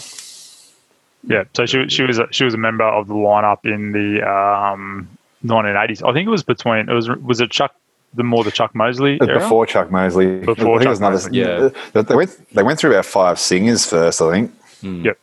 Yeah, 1.24 1.44
so 1.54 1.66
she 1.66 1.88
she 1.88 2.02
was 2.02 2.18
a, 2.18 2.26
she 2.30 2.44
was 2.44 2.54
a 2.54 2.58
member 2.58 2.84
of 2.84 3.08
the 3.08 3.14
lineup 3.14 3.64
in 3.64 3.92
the 3.92 4.26
um, 4.26 5.08
1980s. 5.44 6.08
I 6.08 6.12
think 6.12 6.26
it 6.26 6.30
was 6.30 6.42
between 6.42 6.88
it 6.88 6.92
was 6.94 7.08
was 7.08 7.40
it 7.40 7.50
Chuck 7.50 7.74
the 8.14 8.24
more 8.24 8.42
the 8.42 8.50
Chuck 8.50 8.74
Mosley 8.74 9.14
It 9.14 9.20
was 9.20 9.28
era? 9.28 9.38
Before 9.38 9.66
Chuck 9.66 9.90
Mosley. 9.90 10.40
Before 10.40 10.76
I 10.76 10.78
think 10.78 10.90
Chuck 10.90 10.96
another. 10.98 11.14
Mosley. 11.14 11.38
Yeah. 11.38 11.68
They 11.92 12.02
they 12.02 12.14
went. 12.16 12.54
They 12.54 12.62
went 12.62 12.78
through 12.78 12.92
about 12.92 13.06
five 13.06 13.38
singers 13.38 13.86
first. 13.86 14.20
I 14.22 14.30
think. 14.32 14.54
Yep. 14.82 15.18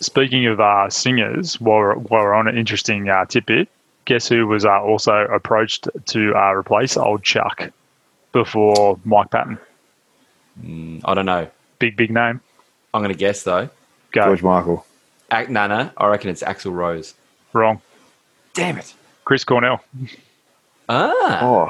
Speaking 0.00 0.46
of 0.46 0.60
uh, 0.60 0.90
singers, 0.90 1.60
while 1.60 1.78
we're, 1.78 1.94
while 1.94 2.24
we're 2.24 2.34
on 2.34 2.48
an 2.48 2.58
interesting 2.58 3.08
uh, 3.08 3.24
tidbit, 3.26 3.68
guess 4.06 4.28
who 4.28 4.46
was 4.46 4.64
uh, 4.64 4.80
also 4.80 5.14
approached 5.26 5.88
to 6.06 6.34
uh, 6.34 6.52
replace 6.52 6.96
old 6.96 7.22
Chuck 7.22 7.70
before 8.32 8.98
Mike 9.04 9.30
Patton? 9.30 9.58
I 11.04 11.14
don't 11.14 11.26
know. 11.26 11.48
Big 11.78 11.96
big 11.96 12.10
name. 12.10 12.40
I'm 12.92 13.02
going 13.02 13.12
to 13.12 13.18
guess 13.18 13.42
though. 13.42 13.68
Go 14.12 14.24
George 14.24 14.42
Michael. 14.42 14.86
Ac- 15.32 15.50
no, 15.50 15.66
no. 15.66 15.90
I 15.96 16.06
reckon 16.08 16.30
it's 16.30 16.42
Axl 16.42 16.72
Rose. 16.72 17.14
wrong. 17.52 17.80
Damn 18.54 18.78
it. 18.78 18.94
Chris 19.24 19.44
Cornell. 19.44 19.82
Ah. 20.88 21.40
Oh, 21.42 21.68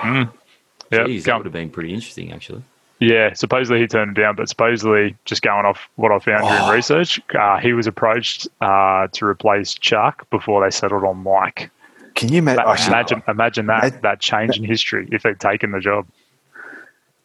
Yeah, 0.90 1.04
Jeez, 1.04 1.20
that 1.20 1.26
go- 1.26 1.37
would 1.38 1.46
have 1.46 1.52
been 1.52 1.70
pretty 1.70 1.92
interesting, 1.94 2.32
actually. 2.32 2.62
Yeah, 3.00 3.32
supposedly 3.34 3.80
he 3.80 3.87
turned 3.87 4.16
it 4.16 4.20
down, 4.20 4.37
but 4.37 4.49
supposedly, 4.49 5.16
just 5.25 5.42
going 5.42 5.66
off 5.66 5.88
what 5.96 6.12
I 6.12 6.18
found 6.20 6.44
Oh. 6.44 6.49
during 6.49 6.70
research, 6.73 7.20
uh, 7.38 7.58
he 7.58 7.73
was 7.73 7.87
approached 7.87 8.49
uh, 8.61 9.08
to 9.12 9.26
replace 9.26 9.75
Chuck 9.75 10.28
before 10.30 10.64
they 10.64 10.70
settled 10.70 11.04
on 11.04 11.23
Mike. 11.23 11.70
can 12.14 12.30
you 12.32 12.40
ma- 12.42 12.54
But 12.54 12.68
actually, 12.68 12.92
imagine, 12.92 13.23
imagine 13.28 13.66
that 13.66 13.82
Mate. 13.82 14.02
that 14.02 14.20
change 14.20 14.56
in 14.56 14.64
history 14.64 15.08
if 15.11 15.23
they'd 15.23 15.40
taken 15.40 15.73
the 15.73 15.80
job. 15.80 16.06
We 16.54 16.61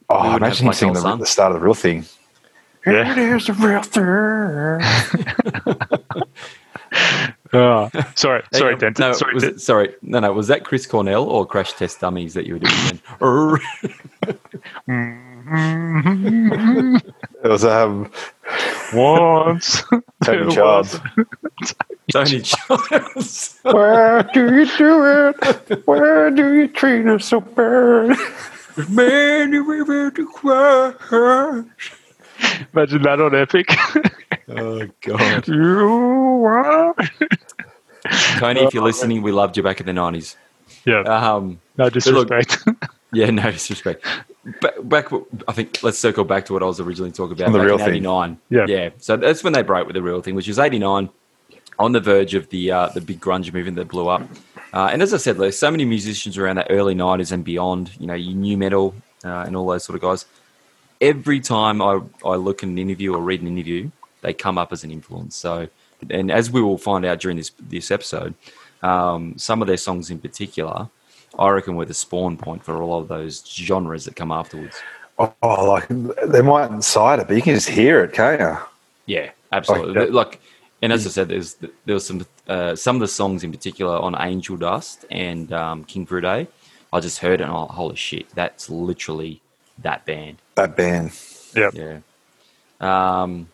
Oh, 0.09 0.17
wouldn't 0.33 0.38
imagine 0.38 0.41
have 0.41 0.57
him 0.59 0.65
Black 0.65 0.75
singing 0.75 0.95
Hole 0.95 1.12
the, 1.17 1.17
the 1.17 1.25
start 1.27 1.51
of 1.53 1.59
the 1.59 1.65
real 1.65 1.75
thing. 1.75 2.05
Yeah. 2.86 3.12
It 3.12 3.17
is 3.17 3.48
the 3.48 3.53
real 3.53 3.81
thing. 3.83 4.79
Uh, 7.51 7.89
sorry, 8.13 8.43
sorry, 8.53 8.74
um, 8.74 8.79
Denton. 8.79 9.07
No, 9.07 9.12
sorry, 9.13 9.33
was 9.33 9.41
Den- 9.43 9.53
it, 9.55 9.59
sorry, 9.62 9.95
no, 10.03 10.19
no. 10.19 10.31
Was 10.33 10.48
that 10.50 10.63
Chris 10.63 10.86
Cornell 10.86 11.24
or 11.24 11.48
Crash 11.48 11.74
Test 11.74 12.00
Dummies 12.00 12.36
that 12.36 12.45
you 12.45 12.53
were 12.53 12.59
doing? 12.59 13.00
Then? 14.88 15.50
It 17.41 17.48
was 17.48 17.63
um, 17.65 18.12
once. 18.93 19.81
Tony 20.24 20.48
It 20.48 20.51
Childs. 20.51 21.00
Toni 22.12 22.41
Childs. 22.41 23.59
Where 23.63 24.24
do 24.33 24.55
you 24.55 24.65
do 24.77 25.05
it? 25.05 25.88
Where 25.88 26.29
do 26.29 26.53
you 26.53 26.67
treat 26.67 27.07
us 27.07 27.25
so 27.25 27.39
bad? 27.41 28.15
Many 28.89 29.57
river 29.57 30.12
to 30.12 30.27
cross. 30.27 31.63
Imagine 32.74 33.01
that 33.03 33.22
on 33.22 33.36
Epic. 33.36 33.67
Oh 34.48 34.88
God, 35.01 35.48
you 35.48 36.43
are. 36.46 36.96
Tony, 38.38 38.62
if 38.62 38.74
you're 38.74 38.84
listening, 38.84 39.22
we 39.22 39.31
loved 39.31 39.58
you 39.58 39.63
back 39.63 39.79
in 39.79 39.86
the 39.86 39.93
nineties. 39.93 40.36
Yeah, 40.86 41.01
Um, 41.01 41.60
no 41.77 41.86
look- 41.86 41.93
disrespect. 41.93 42.58
yeah, 43.13 43.29
no 43.29 43.51
disrespect. 43.51 44.05
Back, 44.62 44.74
back, 44.84 45.05
I 45.48 45.51
think 45.51 45.84
let's 45.84 46.00
circle 46.00 46.24
back 46.24 46.46
to 46.46 46.53
what 46.53 46.63
I 46.63 46.65
was 46.65 46.79
originally 46.79 47.12
talking 47.12 47.34
about. 47.34 47.48
On 47.48 47.53
the 47.53 47.60
back 47.60 47.65
real 47.67 47.75
in 47.77 47.86
thing. 47.86 47.93
'89. 47.96 48.38
Yeah. 48.50 48.65
yeah. 48.67 48.89
So 48.98 49.17
that's 49.17 49.43
when 49.43 49.53
they 49.53 49.62
broke 49.62 49.86
with 49.86 49.96
the 49.96 50.01
real 50.01 50.22
thing, 50.22 50.36
which 50.36 50.48
was 50.48 50.58
'89, 50.58 51.10
on 51.77 51.91
the 51.91 52.00
verge 52.00 52.34
of 52.34 52.50
the 52.50 52.72
uh, 52.72 52.88
the 52.89 53.01
big 53.01 53.19
grunge 53.19 53.53
movement 53.53 53.75
that 53.77 53.89
blew 53.89 54.08
up. 54.08 54.22
Uh, 54.74 54.89
and 54.91 55.01
as 55.01 55.13
I 55.13 55.17
said, 55.17 55.38
there's 55.38 55.58
so 55.58 55.69
many 55.69 55.84
musicians 55.86 56.38
around 56.38 56.55
the 56.55 56.69
early 56.72 56.96
'90s 56.96 57.31
and 57.31 57.43
beyond. 57.43 57.91
You 57.99 58.08
know, 58.08 58.13
you 58.13 58.34
new 58.34 58.58
metal 58.58 58.95
uh, 59.25 59.43
and 59.45 59.56
all 59.56 59.67
those 59.67 59.84
sort 59.84 59.95
of 59.97 60.02
guys. 60.02 60.25
Every 61.01 61.39
time 61.39 61.81
I, 61.81 62.01
I 62.25 62.35
look 62.35 62.63
at 62.63 62.69
an 62.69 62.77
interview 62.77 63.13
or 63.13 63.21
read 63.21 63.41
an 63.41 63.47
interview, 63.47 63.89
they 64.21 64.33
come 64.33 64.57
up 64.57 64.73
as 64.73 64.83
an 64.83 64.91
influence. 64.91 65.35
So, 65.35 65.67
and 66.09 66.31
as 66.31 66.51
we 66.51 66.62
will 66.62 66.77
find 66.77 67.05
out 67.05 67.19
during 67.19 67.38
this 67.38 67.51
this 67.59 67.91
episode, 67.91 68.33
um, 68.81 69.38
some 69.38 69.62
of 69.62 69.67
their 69.67 69.77
songs 69.77 70.09
in 70.09 70.19
particular, 70.19 70.89
I 71.38 71.49
reckon 71.49 71.75
were 71.75 71.85
the 71.85 71.93
spawn 71.93 72.38
point 72.38 72.63
for 72.63 72.75
a 72.75 72.85
lot 72.85 72.99
of 72.99 73.07
those 73.07 73.45
genres 73.45 74.05
that 74.05 74.15
come 74.15 74.31
afterwards. 74.31 74.77
Oh, 75.17 75.65
like 75.65 75.88
they 75.88 76.41
might 76.41 76.71
incite 76.71 77.19
it, 77.19 77.27
but 77.27 77.35
you 77.35 77.41
can 77.41 77.55
just 77.55 77.69
hear 77.69 78.03
it, 78.03 78.13
can't 78.13 78.39
you? 78.39 78.57
Yeah, 79.05 79.31
absolutely. 79.51 80.07
Like 80.07 80.12
Like, 80.13 80.41
and 80.81 80.93
as 80.93 81.05
I 81.05 81.09
said, 81.09 81.27
there's 81.27 81.55
there 81.85 81.93
was 81.93 82.05
some 82.05 82.25
uh, 82.47 82.75
some 82.75 82.95
of 82.95 83.01
the 83.01 83.07
songs 83.07 83.43
in 83.43 83.51
particular 83.51 83.97
on 83.97 84.15
Angel 84.19 84.55
Dust 84.55 85.05
and 85.12 85.51
um, 85.51 85.83
King 85.83 86.05
Day. 86.05 86.47
I 86.91 86.99
just 86.99 87.19
heard 87.19 87.41
it 87.41 87.43
and 87.43 87.51
oh, 87.51 87.65
holy 87.65 87.95
shit, 87.95 88.29
that's 88.33 88.69
literally 88.69 89.41
that 89.82 90.06
band. 90.06 90.38
That 90.56 90.76
band. 90.76 91.12
yeah, 91.56 91.70
Yeah. 91.74 92.00
Um, 92.82 93.50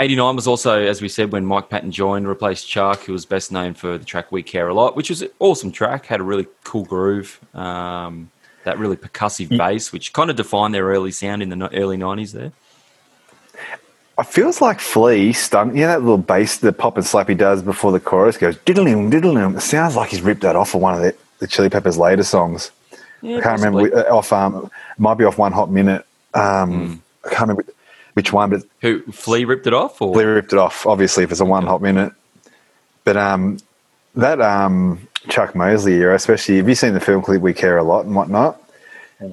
89 0.00 0.36
was 0.36 0.46
also, 0.46 0.80
as 0.80 1.02
we 1.02 1.08
said, 1.08 1.32
when 1.32 1.44
Mike 1.44 1.70
Patton 1.70 1.90
joined, 1.90 2.28
replaced 2.28 2.68
Chuck, 2.68 3.00
who 3.00 3.12
was 3.12 3.26
best 3.26 3.50
known 3.50 3.74
for 3.74 3.98
the 3.98 4.04
track 4.04 4.30
We 4.30 4.44
Care 4.44 4.68
a 4.68 4.74
Lot, 4.74 4.94
which 4.94 5.10
was 5.10 5.22
an 5.22 5.30
awesome 5.40 5.72
track, 5.72 6.06
had 6.06 6.20
a 6.20 6.22
really 6.22 6.46
cool 6.62 6.84
groove, 6.84 7.40
um, 7.52 8.30
that 8.62 8.78
really 8.78 8.96
percussive 8.96 9.56
bass, 9.56 9.92
which 9.92 10.12
kind 10.12 10.30
of 10.30 10.36
defined 10.36 10.72
their 10.72 10.84
early 10.84 11.10
sound 11.10 11.42
in 11.42 11.48
the 11.48 11.68
early 11.74 11.96
90s 11.96 12.32
there. 12.32 12.52
It 14.18 14.26
feels 14.26 14.60
like 14.60 14.80
Flea 14.80 15.32
stung. 15.32 15.76
You 15.76 15.82
know 15.82 15.88
that 15.88 16.00
little 16.00 16.18
bass 16.18 16.58
that 16.58 16.76
Pop 16.76 16.96
and 16.96 17.06
Slappy 17.06 17.36
does 17.36 17.62
before 17.62 17.92
the 17.92 18.00
chorus 18.00 18.36
goes 18.36 18.56
diddling 18.58 19.10
diddling. 19.10 19.54
It 19.54 19.60
sounds 19.60 19.94
like 19.94 20.10
he's 20.10 20.22
ripped 20.22 20.40
that 20.40 20.56
off 20.56 20.74
of 20.74 20.80
one 20.80 20.94
of 20.94 21.00
the, 21.00 21.14
the 21.38 21.46
Chili 21.46 21.70
Peppers' 21.70 21.96
later 21.96 22.24
songs. 22.24 22.72
Yeah, 23.22 23.38
I 23.38 23.40
can't 23.40 23.60
remember 23.60 23.80
possibly. 23.80 24.02
whi- 24.02 24.08
uh, 24.08 24.16
off. 24.16 24.32
Um, 24.32 24.70
might 24.98 25.14
be 25.14 25.24
off 25.24 25.38
One 25.38 25.52
Hot 25.52 25.70
Minute. 25.70 26.04
Um, 26.34 27.02
I 27.24 27.28
can't 27.30 27.40
remember 27.42 27.64
which 28.14 28.32
one, 28.32 28.50
but 28.50 28.62
Who, 28.80 29.00
Flea 29.12 29.44
ripped 29.44 29.66
it 29.66 29.74
off? 29.74 30.00
Or? 30.02 30.14
Flea 30.14 30.24
ripped 30.24 30.52
it 30.52 30.58
off. 30.58 30.86
Obviously, 30.86 31.24
if 31.24 31.30
it's 31.30 31.40
a 31.40 31.44
One 31.44 31.64
Hot 31.66 31.82
Minute. 31.82 32.12
But 33.04 33.16
um, 33.16 33.58
that 34.14 34.40
um, 34.40 35.06
Chuck 35.28 35.54
Mosley 35.54 35.94
era, 35.94 36.14
especially, 36.14 36.56
have 36.58 36.68
you 36.68 36.74
seen 36.74 36.94
the 36.94 37.00
film 37.00 37.22
clip 37.22 37.40
We 37.42 37.54
Care 37.54 37.78
a 37.78 37.82
Lot 37.82 38.04
and 38.04 38.14
whatnot? 38.14 38.60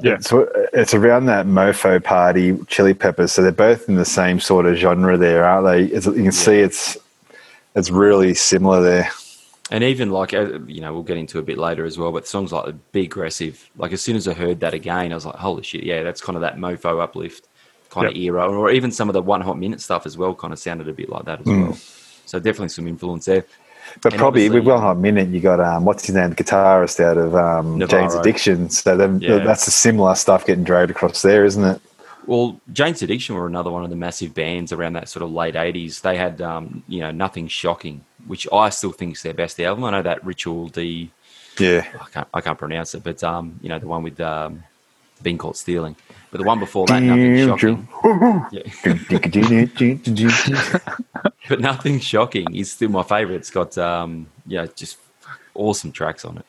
yeah. 0.01 0.13
It's, 0.15 0.31
it's 0.73 0.93
around 0.95 1.27
that 1.27 1.45
mofo 1.45 2.03
party, 2.03 2.57
Chili 2.67 2.93
Peppers. 2.95 3.31
So 3.33 3.41
they're 3.43 3.51
both 3.51 3.87
in 3.87 3.95
the 3.95 4.05
same 4.05 4.39
sort 4.39 4.65
of 4.65 4.75
genre 4.77 5.15
there, 5.17 5.45
aren't 5.45 5.67
they? 5.67 5.95
It's, 5.95 6.05
you 6.07 6.13
can 6.13 6.31
see 6.31 6.55
it's 6.59 6.97
it's 7.75 7.91
really 7.91 8.33
similar 8.33 8.81
there. 8.81 9.11
And 9.71 9.83
even 9.83 10.11
like 10.11 10.33
uh, 10.33 10.59
you 10.67 10.81
know, 10.81 10.93
we'll 10.93 11.03
get 11.03 11.17
into 11.17 11.39
a 11.39 11.43
bit 11.43 11.57
later 11.57 11.85
as 11.85 11.97
well. 11.97 12.11
But 12.11 12.27
songs 12.27 12.51
like 12.51 12.65
the 12.65 12.73
"Be 12.73 13.05
Aggressive," 13.05 13.67
like 13.77 13.93
as 13.93 14.01
soon 14.01 14.15
as 14.15 14.27
I 14.27 14.33
heard 14.33 14.59
that 14.59 14.73
again, 14.75 15.11
I 15.11 15.15
was 15.15 15.25
like, 15.25 15.35
"Holy 15.35 15.63
shit!" 15.63 15.83
Yeah, 15.83 16.03
that's 16.03 16.21
kind 16.21 16.35
of 16.35 16.41
that 16.41 16.57
mofo 16.57 17.01
uplift 17.01 17.47
kind 17.89 18.07
of 18.07 18.15
era, 18.15 18.47
or 18.47 18.69
even 18.69 18.91
some 18.91 19.09
of 19.09 19.13
the 19.13 19.21
one 19.23 19.41
hot 19.41 19.57
minute 19.57 19.81
stuff 19.81 20.05
as 20.05 20.17
well. 20.17 20.35
Kind 20.35 20.53
of 20.53 20.59
sounded 20.59 20.87
a 20.87 20.93
bit 20.93 21.09
like 21.09 21.25
that 21.25 21.39
as 21.41 21.47
Mm. 21.47 21.61
well. 21.67 21.73
So 22.27 22.39
definitely 22.39 22.69
some 22.69 22.87
influence 22.87 23.25
there. 23.25 23.43
But 24.01 24.13
And 24.13 24.19
probably 24.19 24.49
with 24.49 24.65
One 24.65 24.81
Hot 24.81 24.97
Minute, 24.97 25.29
you 25.29 25.39
got 25.39 25.59
um, 25.59 25.85
what's 25.85 26.05
his 26.05 26.15
name, 26.15 26.31
the 26.31 26.35
guitarist 26.35 26.99
out 26.99 27.17
of 27.17 27.35
um. 27.35 27.79
Jane's 27.87 28.15
Addiction. 28.15 28.69
So 28.69 28.95
then 28.97 29.19
Yeah. 29.19 29.39
that's 29.39 29.65
the 29.65 29.71
similar 29.71 30.15
stuff 30.15 30.45
getting 30.45 30.63
dragged 30.63 30.91
across 30.91 31.21
there, 31.21 31.45
isn't 31.45 31.63
it? 31.63 31.81
Well, 32.27 32.59
Jane's 32.73 33.03
Addiction 33.03 33.35
were 33.35 33.45
another 33.45 33.69
one 33.69 33.83
of 33.83 33.91
the 33.91 33.95
massive 33.95 34.33
bands 34.33 34.71
around 34.71 34.93
that 34.93 35.09
sort 35.09 35.21
of 35.23 35.31
late 35.31 35.55
'80s. 35.55 36.01
They 36.01 36.17
had, 36.17 36.41
um, 36.41 36.83
you 36.87 36.99
know, 37.01 37.11
nothing 37.11 37.47
shocking, 37.47 38.01
which 38.27 38.47
I 38.51 38.69
still 38.69 38.91
think 38.91 39.15
is 39.15 39.21
their 39.21 39.33
best 39.33 39.59
album. 39.59 39.83
I 39.83 39.91
know 39.91 40.01
that 40.01 40.23
Ritual 40.25 40.69
D 40.69 41.11
Yeah. 41.59 41.85
I 42.01 42.09
can't, 42.09 42.27
I 42.33 42.41
can't 42.41 42.57
pronounce 42.57 42.95
it, 42.95 43.03
but 43.03 43.23
um, 43.23 43.59
you 43.61 43.69
know 43.69 43.79
the 43.79 43.87
one 43.87 44.03
with 44.03 44.19
um, 44.19 44.63
being 45.21 45.37
caught 45.37 45.57
stealing. 45.57 45.95
But 46.31 46.39
the 46.39 46.47
one 46.47 46.59
before 46.59 46.85
that, 46.87 46.99
nothing 46.99 47.47
shocking. 47.47 47.87
Yeah. 48.51 48.63
but 51.49 51.59
nothing 51.59 51.99
shocking 51.99 52.53
is 52.53 52.71
still 52.71 52.89
my 52.89 53.03
favorite. 53.03 53.35
It's 53.35 53.51
got 53.51 53.77
um, 53.77 54.27
yeah, 54.45 54.67
just 54.75 54.97
awesome 55.53 55.91
tracks 55.91 56.25
on 56.25 56.37
it. 56.37 56.45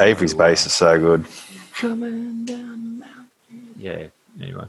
Avery's 0.00 0.32
So, 0.32 0.38
bass 0.38 0.66
is 0.66 0.72
so 0.74 0.98
good. 0.98 1.24
Coming 1.74 2.44
down 2.44 2.98
the 3.00 3.06
mountain. 3.06 3.74
Yeah. 3.78 4.06
Anyway, 4.40 4.66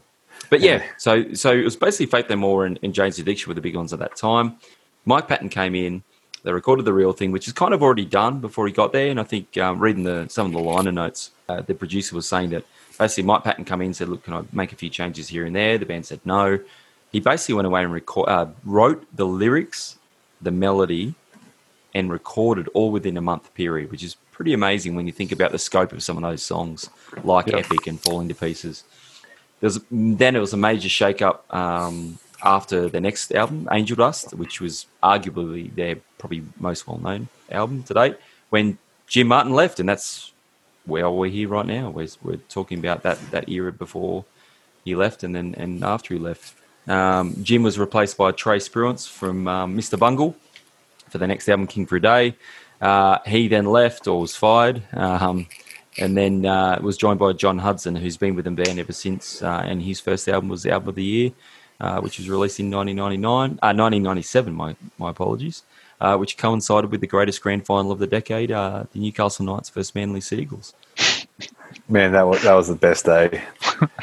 but 0.49 0.62
yeah, 0.62 0.84
so 0.97 1.34
so 1.34 1.51
it 1.51 1.63
was 1.63 1.75
basically 1.75 2.05
Faith 2.05 2.29
No 2.29 2.36
More 2.36 2.65
and, 2.65 2.79
and 2.84 2.93
Jane's 2.93 3.17
Addiction 3.19 3.49
were 3.49 3.55
the 3.55 3.62
big 3.62 3.75
ones 3.75 3.93
at 3.93 3.99
that 3.99 4.15
time. 4.15 4.58
Mike 5.05 5.27
Patton 5.27 5.49
came 5.49 5.75
in. 5.75 6.03
They 6.45 6.53
recorded 6.53 6.86
the 6.86 6.93
real 6.93 7.12
thing, 7.12 7.31
which 7.31 7.47
is 7.47 7.53
kind 7.53 7.73
of 7.73 7.81
already 7.81 8.05
done 8.05 8.39
before 8.39 8.67
he 8.67 8.71
got 8.71 8.93
there. 8.93 9.10
And 9.10 9.19
I 9.19 9.23
think 9.23 9.58
um, 9.58 9.79
reading 9.79 10.03
the 10.03 10.27
some 10.29 10.45
of 10.45 10.51
the 10.53 10.60
liner 10.60 10.91
notes, 10.91 11.31
uh, 11.49 11.62
the 11.62 11.73
producer 11.73 12.15
was 12.15 12.27
saying 12.27 12.51
that 12.51 12.63
basically 12.99 13.23
Mike 13.23 13.43
Patton 13.43 13.65
come 13.65 13.81
in 13.81 13.88
and 13.88 13.95
said, 13.95 14.10
"Look, 14.10 14.23
can 14.23 14.34
I 14.36 14.43
make 14.53 14.71
a 14.71 14.75
few 14.75 14.89
changes 14.91 15.27
here 15.27 15.45
and 15.45 15.55
there?" 15.55 15.79
The 15.79 15.88
band 15.88 16.05
said 16.05 16.19
no. 16.23 16.60
He 17.12 17.19
basically 17.19 17.55
went 17.55 17.65
away 17.65 17.81
and 17.84 17.91
record, 17.91 18.29
uh, 18.29 18.45
wrote 18.63 19.05
the 19.15 19.25
lyrics, 19.25 19.97
the 20.39 20.51
melody, 20.51 21.15
and 21.95 22.12
recorded 22.12 22.67
all 22.75 22.91
within 22.91 23.17
a 23.17 23.21
month 23.21 23.51
period, 23.55 23.89
which 23.89 24.03
is 24.03 24.15
pretty 24.31 24.53
amazing 24.53 24.95
when 24.95 25.08
you 25.08 25.13
think 25.13 25.31
about 25.31 25.51
the 25.51 25.58
scope 25.58 25.93
of 25.93 26.03
some 26.03 26.15
of 26.17 26.23
those 26.23 26.43
songs, 26.43 26.89
like 27.23 27.47
Yeah. 27.47 27.58
Epic 27.58 27.88
and 27.88 27.99
Falling 27.99 28.27
to 28.27 28.36
Pieces. 28.36 28.84
there's 29.62 29.79
then 29.89 30.36
it 30.36 30.39
was 30.39 30.53
a 30.53 30.58
major 30.58 30.89
shake-up 30.89 31.45
um, 31.55 32.19
after 32.45 32.88
the 32.88 33.01
next 33.01 33.34
album, 33.34 33.67
Angel 33.71 33.97
Dust, 33.97 34.34
which 34.36 34.62
was 34.62 34.86
arguably 35.03 35.73
their 35.73 35.97
probably 36.17 36.43
most 36.60 36.88
well-known 36.88 37.27
album 37.51 37.84
to 37.84 37.93
date, 37.93 38.17
when 38.49 38.77
Jim 39.08 39.27
Martin 39.27 39.53
left, 39.53 39.79
and 39.79 39.89
that's 39.89 40.31
where 40.86 41.10
we're 41.10 41.31
here 41.31 41.49
right 41.49 41.65
now. 41.65 41.89
We're, 41.89 42.08
we're 42.23 42.38
talking 42.49 42.79
about 42.79 43.03
that 43.03 43.19
that 43.31 43.49
era 43.49 43.71
before 43.71 44.25
he 44.84 44.95
left, 44.95 45.23
and 45.23 45.36
then 45.36 45.55
and 45.58 45.84
after 45.84 46.13
he 46.13 46.19
left. 46.19 46.53
Um, 46.88 47.36
Jim 47.41 47.63
was 47.63 47.79
replaced 47.79 48.15
by 48.17 48.31
Trey 48.31 48.58
Spruance 48.58 49.10
from 49.10 49.47
um, 49.47 49.75
Mr. 49.75 49.97
Bungle 49.97 50.36
for 51.10 51.17
the 51.17 51.25
next 51.25 51.49
album, 51.49 51.65
King 51.65 51.88
for 51.88 51.95
a 51.95 52.01
Day. 52.01 52.36
Uh, 52.79 53.17
he 53.25 53.47
then 53.47 53.65
left 53.65 54.08
or 54.08 54.21
was 54.21 54.36
fired, 54.36 54.84
um, 54.93 55.47
and 55.97 56.15
then 56.15 56.45
uh, 56.45 56.77
was 56.81 56.97
joined 56.97 57.19
by 57.19 57.34
Jon 57.34 57.58
Hudson, 57.58 57.95
who's 57.95 58.17
been 58.17 58.36
with 58.36 58.45
the 58.45 58.51
band 58.51 58.79
ever 58.79 58.93
since. 58.93 59.41
Uh, 59.41 59.63
and 59.65 59.81
his 59.81 59.99
first 59.99 60.27
album 60.27 60.49
was 60.49 60.63
the 60.63 60.71
album 60.71 60.89
of 60.89 60.95
the 60.95 61.03
year, 61.03 61.31
uh, 61.80 62.00
which 62.02 62.18
was 62.18 62.30
released 62.30 62.60
in 62.60 62.72
1999, 62.72 63.60
1997. 63.62 64.54
Uh, 64.54 64.56
my 64.56 64.76
my 64.98 65.10
apologies. 65.10 65.64
Uh, 66.02 66.18
which 66.18 66.38
coincided 66.38 66.92
with 66.92 67.00
the 67.00 67.08
greatest 67.08 67.42
grand 67.42 67.66
final 67.66 67.90
of 67.90 68.00
the 68.00 68.06
decade, 68.06 68.50
the 68.50 68.88
Newcastle 68.96 69.46
Knights 69.46 69.70
versus 69.70 69.96
Manly 69.96 70.20
Seagulls. 70.20 70.74
Man, 71.88 72.12
that 72.12 72.24
was 72.24 72.44
that 72.44 72.54
was 72.54 72.68
the 72.68 72.76
best 72.76 73.06
day. 73.06 73.42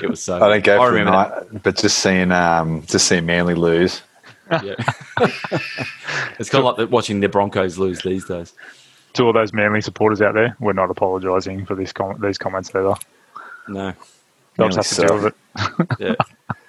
It 0.03 0.09
was 0.09 0.23
so. 0.23 0.37
I 0.37 0.49
don't 0.49 0.65
go 0.65 0.81
I 0.81 0.89
for 0.89 0.95
the 0.95 1.05
night, 1.05 1.63
but 1.63 1.77
just 1.77 1.99
seeing 1.99 2.33
um, 2.33 2.83
just 2.87 3.07
seeing 3.09 3.27
Manly 3.27 3.55
lose 3.55 4.01
yeah. 4.63 4.75
it's 6.39 6.51
kind 6.51 6.65
of 6.67 6.79
like 6.79 6.91
watching 6.91 7.21
the 7.21 7.29
Broncos 7.29 7.79
lose 7.79 8.03
these 8.03 8.25
days. 8.25 8.53
To 9.15 9.25
all 9.25 9.33
those 9.33 9.53
Manly 9.53 9.81
supporters 9.81 10.23
out 10.23 10.35
there, 10.35 10.57
we're 10.59 10.73
not 10.73 10.91
apologising 10.91 11.67
for 11.67 11.75
this 11.75 11.93
com- 11.93 12.21
these 12.21 12.39
comments 12.39 12.75
either. 12.75 12.95
No. 13.69 13.93
They'll 14.57 14.69
just 14.69 14.97
have 14.97 15.09
to 15.09 15.15
deal 15.15 15.23
with 15.23 15.35
it. 15.35 15.99
yeah. 15.99 16.15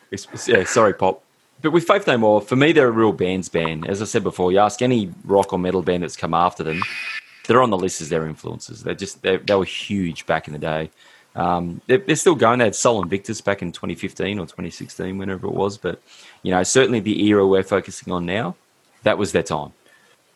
Yeah, 0.47 0.63
sorry, 0.65 0.93
Pop. 0.93 1.23
But 1.62 1.71
with 1.71 1.86
Faith 1.86 2.06
No 2.08 2.17
More, 2.17 2.41
for 2.41 2.58
me, 2.58 2.73
they're 2.73 2.89
a 2.89 2.91
real 2.91 3.13
bands 3.13 3.47
band. 3.47 3.88
As 3.88 4.02
I 4.02 4.06
said 4.06 4.23
before, 4.23 4.52
you 4.52 4.60
ask 4.60 4.82
any 4.82 5.10
rock 5.23 5.54
or 5.54 5.60
metal 5.60 5.82
band 5.82 6.04
that's 6.04 6.17
come 6.17 6.34
after 6.34 6.62
them, 6.62 6.82
they're 7.47 7.62
on 7.62 7.69
the 7.69 7.78
list 7.78 8.02
as 8.02 8.10
their 8.10 8.28
influences. 8.28 8.84
They're 8.84 8.93
just 8.93 9.21
they 9.21 9.38
they 9.38 9.56
were 9.56 9.65
huge 9.65 10.26
back 10.26 10.47
in 10.47 10.54
the 10.54 10.60
day. 10.60 10.89
Um, 11.36 11.82
they're, 11.88 11.97
they're, 11.97 12.15
still 12.15 12.36
going. 12.36 12.60
They 12.60 12.65
had 12.65 12.76
Sol 12.76 13.02
Invictus 13.02 13.41
back 13.41 13.63
in 13.63 13.71
2015 13.71 14.38
or 14.38 14.45
2016, 14.45 15.17
whenever 15.17 15.47
it 15.47 15.54
was. 15.54 15.78
But 15.78 16.02
you 16.43 16.52
know, 16.52 16.62
certainly 16.63 16.99
the 16.99 17.26
era 17.26 17.47
we're 17.47 17.63
focusing 17.63 18.13
on 18.13 18.26
now, 18.26 18.56
that 19.04 19.17
was 19.17 19.32
their 19.32 19.43
time. 19.43 19.71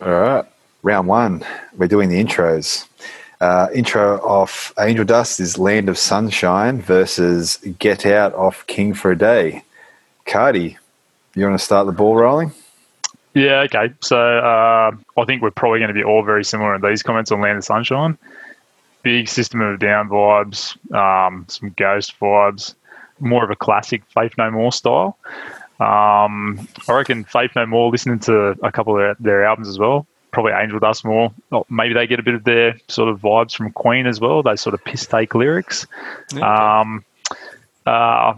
All 0.02 0.12
right, 0.12 0.46
round 0.82 1.08
one. 1.08 1.46
We're 1.76 1.88
doing 1.88 2.10
the 2.10 2.24
intros. 2.24 2.88
Uh, 3.40 3.68
intro 3.74 4.18
off 4.22 4.74
Angel 4.80 5.06
Dust 5.06 5.40
is 5.40 5.60
Land 5.60 5.90
of 5.90 5.98
Sunshine 5.98 6.82
versus 6.82 7.58
Get 7.78 8.06
Out 8.06 8.34
off 8.34 8.66
King 8.66 8.96
for 8.96 9.12
a 9.12 9.18
Day. 9.18 9.64
Cardy, 10.28 10.78
you 11.36 11.46
want 11.46 11.58
to 11.58 11.64
start 11.64 11.88
the 11.88 11.94
ball 11.94 12.16
rolling? 12.16 12.52
Yeah, 13.34 13.62
okay. 13.62 13.94
So 14.02 14.18
uh, 14.18 14.92
I 15.18 15.26
think 15.26 15.42
we're 15.42 15.52
probably 15.52 15.80
going 15.80 15.90
to 15.90 15.94
be 15.94 16.04
all 16.04 16.24
very 16.24 16.44
similar 16.44 16.76
in 16.76 16.82
these 16.82 17.02
comments 17.02 17.32
on 17.32 17.40
Land 17.42 17.58
of 17.58 17.64
Sunshine. 17.64 18.18
Big 19.04 19.30
System 19.30 19.62
of 19.62 19.80
Down 19.80 20.10
vibes, 20.10 20.76
um, 20.94 21.46
some 21.48 21.70
Ghost 21.78 22.20
vibes, 22.20 22.76
more 23.20 23.44
of 23.44 23.52
a 23.52 23.56
classic 23.56 24.04
Faith 24.14 24.34
No 24.38 24.52
More 24.52 24.72
style. 24.72 25.18
Um, 25.80 26.68
I 26.90 26.94
reckon 26.94 27.24
Faith 27.24 27.52
No 27.56 27.66
More, 27.66 27.90
listening 27.90 28.20
to 28.22 28.58
a 28.64 28.72
couple 28.72 28.96
of 28.96 29.00
their, 29.00 29.16
their 29.20 29.46
albums 29.46 29.70
as 29.70 29.80
well, 29.80 30.08
probably 30.32 30.52
Angel 30.52 30.80
Dust 30.80 31.06
more. 31.06 31.32
Oh, 31.52 31.66
maybe 31.70 31.94
they 31.94 32.06
get 32.06 32.20
a 32.20 32.24
bit 32.24 32.34
of 32.34 32.44
their 32.44 32.78
sort 32.90 33.08
of 33.08 33.22
vibes 33.22 33.56
from 33.56 33.72
Queen 33.72 34.08
as 34.08 34.20
well, 34.20 34.44
those 34.44 34.60
sort 34.60 34.74
of 34.74 34.84
piss 34.84 35.06
take 35.06 35.36
lyrics. 35.36 35.86
Okay. 36.34 36.42
Um, 36.42 37.06
uh, 37.86 38.34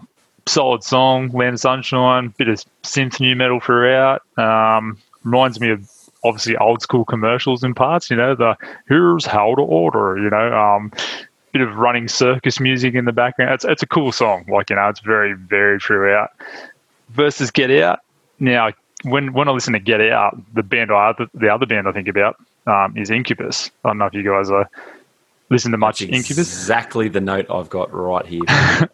solid 0.50 0.84
song, 0.84 1.30
Land 1.30 1.56
of 1.56 1.60
Sunshine, 1.60 2.34
bit 2.38 2.48
of 2.48 2.64
synth 2.84 3.20
new 3.20 3.36
metal 3.36 3.60
throughout. 3.60 4.22
Um, 4.38 4.98
reminds 5.24 5.60
me 5.60 5.72
of 5.72 5.90
obviously 6.24 6.58
old 6.58 6.82
school 6.82 7.06
commercials 7.06 7.64
in 7.64 7.74
parts, 7.74 8.10
you 8.10 8.18
know, 8.18 8.36
the 8.36 8.58
here's 8.88 9.26
how 9.26 9.56
to 9.56 9.62
order, 9.62 10.18
you 10.18 10.30
know, 10.30 10.54
um, 10.54 10.92
bit 11.52 11.62
of 11.62 11.76
running 11.76 12.08
circus 12.08 12.60
music 12.60 12.94
in 12.94 13.06
the 13.06 13.12
background. 13.12 13.54
It's, 13.54 13.66
it's 13.66 13.84
a 13.84 13.88
cool 13.88 14.12
song. 14.12 14.46
Like, 14.50 14.70
you 14.70 14.76
know, 14.76 14.88
it's 14.90 15.00
very, 15.00 15.34
very 15.34 15.80
throughout 15.80 16.32
versus 17.10 17.52
Get 17.52 17.72
Out. 17.72 18.00
Now, 18.40 18.72
when 19.04 19.34
when 19.34 19.48
I 19.48 19.52
listen 19.52 19.74
to 19.74 19.80
Get 19.80 20.02
Out, 20.02 20.38
the 20.54 20.64
band 20.64 20.92
I 20.92 21.14
the 21.34 21.50
other 21.50 21.66
band 21.66 21.88
I 21.88 21.92
think 21.92 22.08
about 22.08 22.38
um, 22.68 22.98
is 22.98 23.10
Incubus. 23.10 23.72
I 23.84 23.90
don't 23.90 23.98
know 23.98 24.06
if 24.06 24.14
you 24.14 24.24
guys 24.24 24.50
are 24.50 24.70
listen 25.50 25.72
to 25.72 25.78
much 25.78 26.00
That's 26.00 26.12
Incubus. 26.12 26.48
Exactly 26.48 27.08
the 27.08 27.22
note 27.22 27.48
I've 27.50 27.70
got 27.70 27.94
right 27.94 28.26
here. 28.26 28.42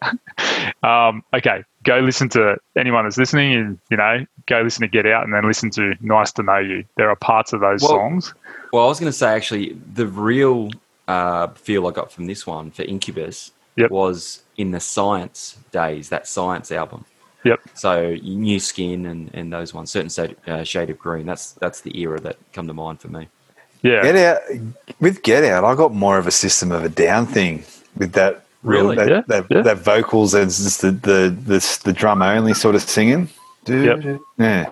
um, 0.83 1.23
okay, 1.33 1.63
go 1.83 1.99
listen 1.99 2.29
to 2.29 2.57
anyone 2.77 3.05
that's 3.05 3.17
listening, 3.17 3.53
and 3.53 3.79
you 3.89 3.97
know, 3.97 4.25
go 4.47 4.61
listen 4.61 4.81
to 4.81 4.87
Get 4.87 5.05
Out, 5.05 5.23
and 5.23 5.33
then 5.33 5.45
listen 5.47 5.69
to 5.71 5.95
Nice 6.01 6.31
to 6.33 6.43
Know 6.43 6.59
You. 6.59 6.85
There 6.97 7.09
are 7.09 7.15
parts 7.15 7.53
of 7.53 7.61
those 7.61 7.81
well, 7.81 7.91
songs. 7.91 8.33
Well, 8.71 8.85
I 8.85 8.87
was 8.87 8.99
going 8.99 9.11
to 9.11 9.17
say 9.17 9.33
actually, 9.33 9.77
the 9.93 10.07
real 10.07 10.69
uh, 11.07 11.47
feel 11.49 11.87
I 11.87 11.91
got 11.91 12.11
from 12.11 12.25
this 12.25 12.45
one 12.45 12.71
for 12.71 12.83
Incubus 12.83 13.51
yep. 13.75 13.91
was 13.91 14.43
in 14.57 14.71
the 14.71 14.79
Science 14.79 15.57
days, 15.71 16.09
that 16.09 16.27
Science 16.27 16.71
album. 16.71 17.05
Yep. 17.43 17.61
So 17.75 18.15
new 18.23 18.59
skin 18.59 19.05
and, 19.05 19.29
and 19.33 19.53
those 19.53 19.73
ones, 19.73 19.91
certain 19.91 20.09
shade, 20.09 20.35
uh, 20.47 20.63
shade 20.63 20.89
of 20.89 20.97
green. 20.97 21.27
That's 21.27 21.51
that's 21.53 21.81
the 21.81 21.97
era 21.99 22.19
that 22.21 22.37
come 22.53 22.67
to 22.67 22.73
mind 22.73 22.99
for 22.99 23.07
me. 23.07 23.27
Yeah. 23.83 24.01
Get 24.01 24.15
out 24.15 24.41
with 24.99 25.21
Get 25.21 25.43
Out. 25.43 25.63
I 25.63 25.75
got 25.75 25.93
more 25.93 26.17
of 26.17 26.25
a 26.25 26.31
system 26.31 26.71
of 26.71 26.83
a 26.83 26.89
down 26.89 27.27
thing 27.27 27.63
with 27.95 28.13
that. 28.13 28.44
Really? 28.65 28.95
That, 28.95 29.09
yeah. 29.09 29.21
That, 29.27 29.45
yeah. 29.49 29.61
that 29.61 29.77
vocals 29.77 30.33
and 30.33 30.49
just 30.49 30.81
the, 30.81 30.91
the 30.91 31.37
the 31.45 31.79
the 31.83 31.93
drum 31.93 32.21
only 32.21 32.53
sort 32.53 32.75
of 32.75 32.81
singing. 32.81 33.29
Yep. 33.67 34.21
Yeah. 34.37 34.71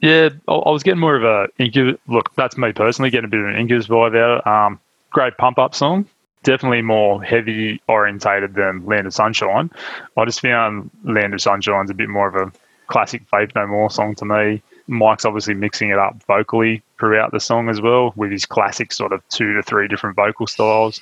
Yeah, 0.00 0.28
I 0.46 0.70
was 0.70 0.82
getting 0.82 1.00
more 1.00 1.16
of 1.16 1.24
a 1.24 1.48
Incubus. 1.58 1.98
Look, 2.06 2.34
that's 2.34 2.58
me 2.58 2.72
personally 2.72 3.10
getting 3.10 3.24
a 3.24 3.28
bit 3.28 3.40
of 3.40 3.46
an 3.46 3.56
Incubus 3.56 3.86
vibe 3.86 4.16
out. 4.16 4.46
of 4.46 4.46
Um, 4.46 4.80
great 5.10 5.36
pump 5.38 5.58
up 5.58 5.74
song 5.74 6.06
definitely 6.46 6.80
more 6.80 7.22
heavy 7.24 7.82
orientated 7.88 8.54
than 8.54 8.86
Land 8.86 9.08
of 9.08 9.12
Sunshine. 9.12 9.68
I 10.16 10.24
just 10.24 10.40
found 10.40 10.90
Land 11.02 11.34
of 11.34 11.40
Sunshine's 11.40 11.90
a 11.90 11.94
bit 11.94 12.08
more 12.08 12.28
of 12.28 12.36
a 12.36 12.52
classic 12.86 13.22
Faith 13.28 13.50
No 13.56 13.66
More 13.66 13.90
song 13.90 14.14
to 14.14 14.24
me. 14.24 14.62
Mike's 14.86 15.24
obviously 15.24 15.54
mixing 15.54 15.90
it 15.90 15.98
up 15.98 16.22
vocally 16.28 16.82
throughout 17.00 17.32
the 17.32 17.40
song 17.40 17.68
as 17.68 17.80
well 17.80 18.12
with 18.14 18.30
his 18.30 18.46
classic 18.46 18.92
sort 18.92 19.12
of 19.12 19.28
two 19.28 19.54
to 19.54 19.62
three 19.62 19.88
different 19.88 20.14
vocal 20.14 20.46
styles. 20.46 21.00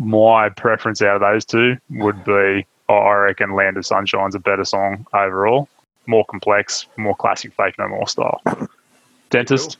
My 0.00 0.48
preference 0.48 1.02
out 1.02 1.16
of 1.16 1.20
those 1.20 1.44
two 1.44 1.76
would 1.90 2.24
be 2.24 2.66
I 2.88 3.12
reckon 3.12 3.54
Land 3.54 3.76
of 3.76 3.84
Sunshine's 3.84 4.34
a 4.34 4.38
better 4.40 4.64
song 4.64 5.06
overall. 5.12 5.68
More 6.06 6.24
complex, 6.24 6.86
more 6.96 7.14
classic 7.14 7.52
Faith 7.52 7.74
No 7.78 7.86
More 7.86 8.08
style. 8.08 8.40
Dentist, 9.28 9.76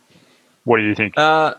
what 0.64 0.76
do 0.76 0.85
you 0.85 0.94
think? 0.94 1.18
Uh, 1.18 1.54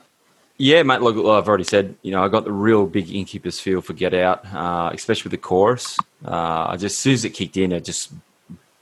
yeah, 0.57 0.83
mate. 0.83 1.01
Look, 1.01 1.17
I've 1.17 1.47
already 1.49 1.63
said, 1.63 1.95
you 2.03 2.11
know, 2.11 2.23
I 2.23 2.27
got 2.27 2.45
the 2.45 2.51
real 2.51 2.85
big 2.85 3.13
Incubus 3.13 3.59
feel 3.59 3.81
for 3.81 3.93
Get 3.93 4.13
Out, 4.13 4.45
uh, 4.53 4.91
especially 4.93 5.23
with 5.23 5.31
the 5.31 5.45
chorus. 5.45 5.97
Uh, 6.23 6.67
I 6.69 6.77
just, 6.77 6.93
as 6.93 6.97
soon 6.97 7.13
as 7.13 7.25
it 7.25 7.31
kicked 7.31 7.57
in, 7.57 7.71
it 7.71 7.83
just 7.83 8.13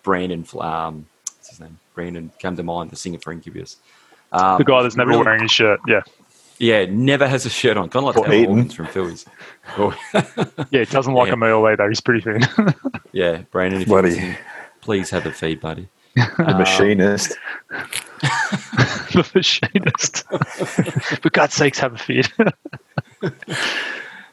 Brandon, 0.03 0.45
um, 0.59 1.07
what's 1.37 1.49
his 1.49 1.59
name? 1.59 1.79
Brandon 1.95 2.31
came 2.37 2.55
to 2.57 2.63
mind, 2.63 2.91
the 2.91 2.97
singer 2.97 3.19
for 3.19 3.31
Incubus. 3.31 3.77
Um, 4.31 4.57
the 4.57 4.65
guy 4.65 4.83
that's 4.83 4.97
never 4.97 5.09
really, 5.11 5.23
wearing 5.23 5.41
his 5.41 5.51
shirt, 5.51 5.79
yeah. 5.87 6.01
Yeah, 6.59 6.85
never 6.89 7.27
has 7.27 7.45
a 7.45 7.49
shirt 7.49 7.77
on. 7.77 7.89
Kind 7.89 8.05
of 8.05 8.15
like 8.15 8.25
Taylor 8.25 8.47
Hawkins 8.47 8.73
from 8.73 8.87
Phillies. 8.87 9.25
yeah, 10.71 10.83
doesn't 10.83 11.13
like 11.13 11.27
yeah. 11.27 11.33
a 11.33 11.37
meal 11.37 11.65
either. 11.65 11.87
He's 11.87 12.01
pretty 12.01 12.21
thin. 12.21 12.41
yeah, 13.13 13.43
Brandon, 13.49 13.81
if 13.81 13.87
you 13.87 14.35
please 14.81 15.09
have 15.09 15.25
a 15.25 15.31
feed, 15.31 15.61
buddy. 15.61 15.87
the 16.15 16.55
machinist. 16.57 17.37
the 17.69 19.29
machinist. 19.33 20.27
For 21.21 21.29
God's 21.29 21.53
sakes, 21.53 21.79
have 21.79 21.93
a 21.93 21.97
feed. 21.97 22.27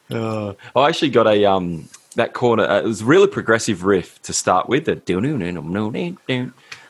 uh, 0.09 0.53
I 0.75 0.87
actually 0.89 1.11
got 1.11 1.27
a 1.27 1.45
um 1.45 1.87
that 2.15 2.33
corner. 2.33 2.63
Uh, 2.63 2.79
it 2.79 2.85
was 2.85 3.03
really 3.03 3.27
progressive 3.27 3.85
riff 3.85 4.21
to 4.23 4.33
start 4.33 4.67
with. 4.67 4.83
The 4.83 4.95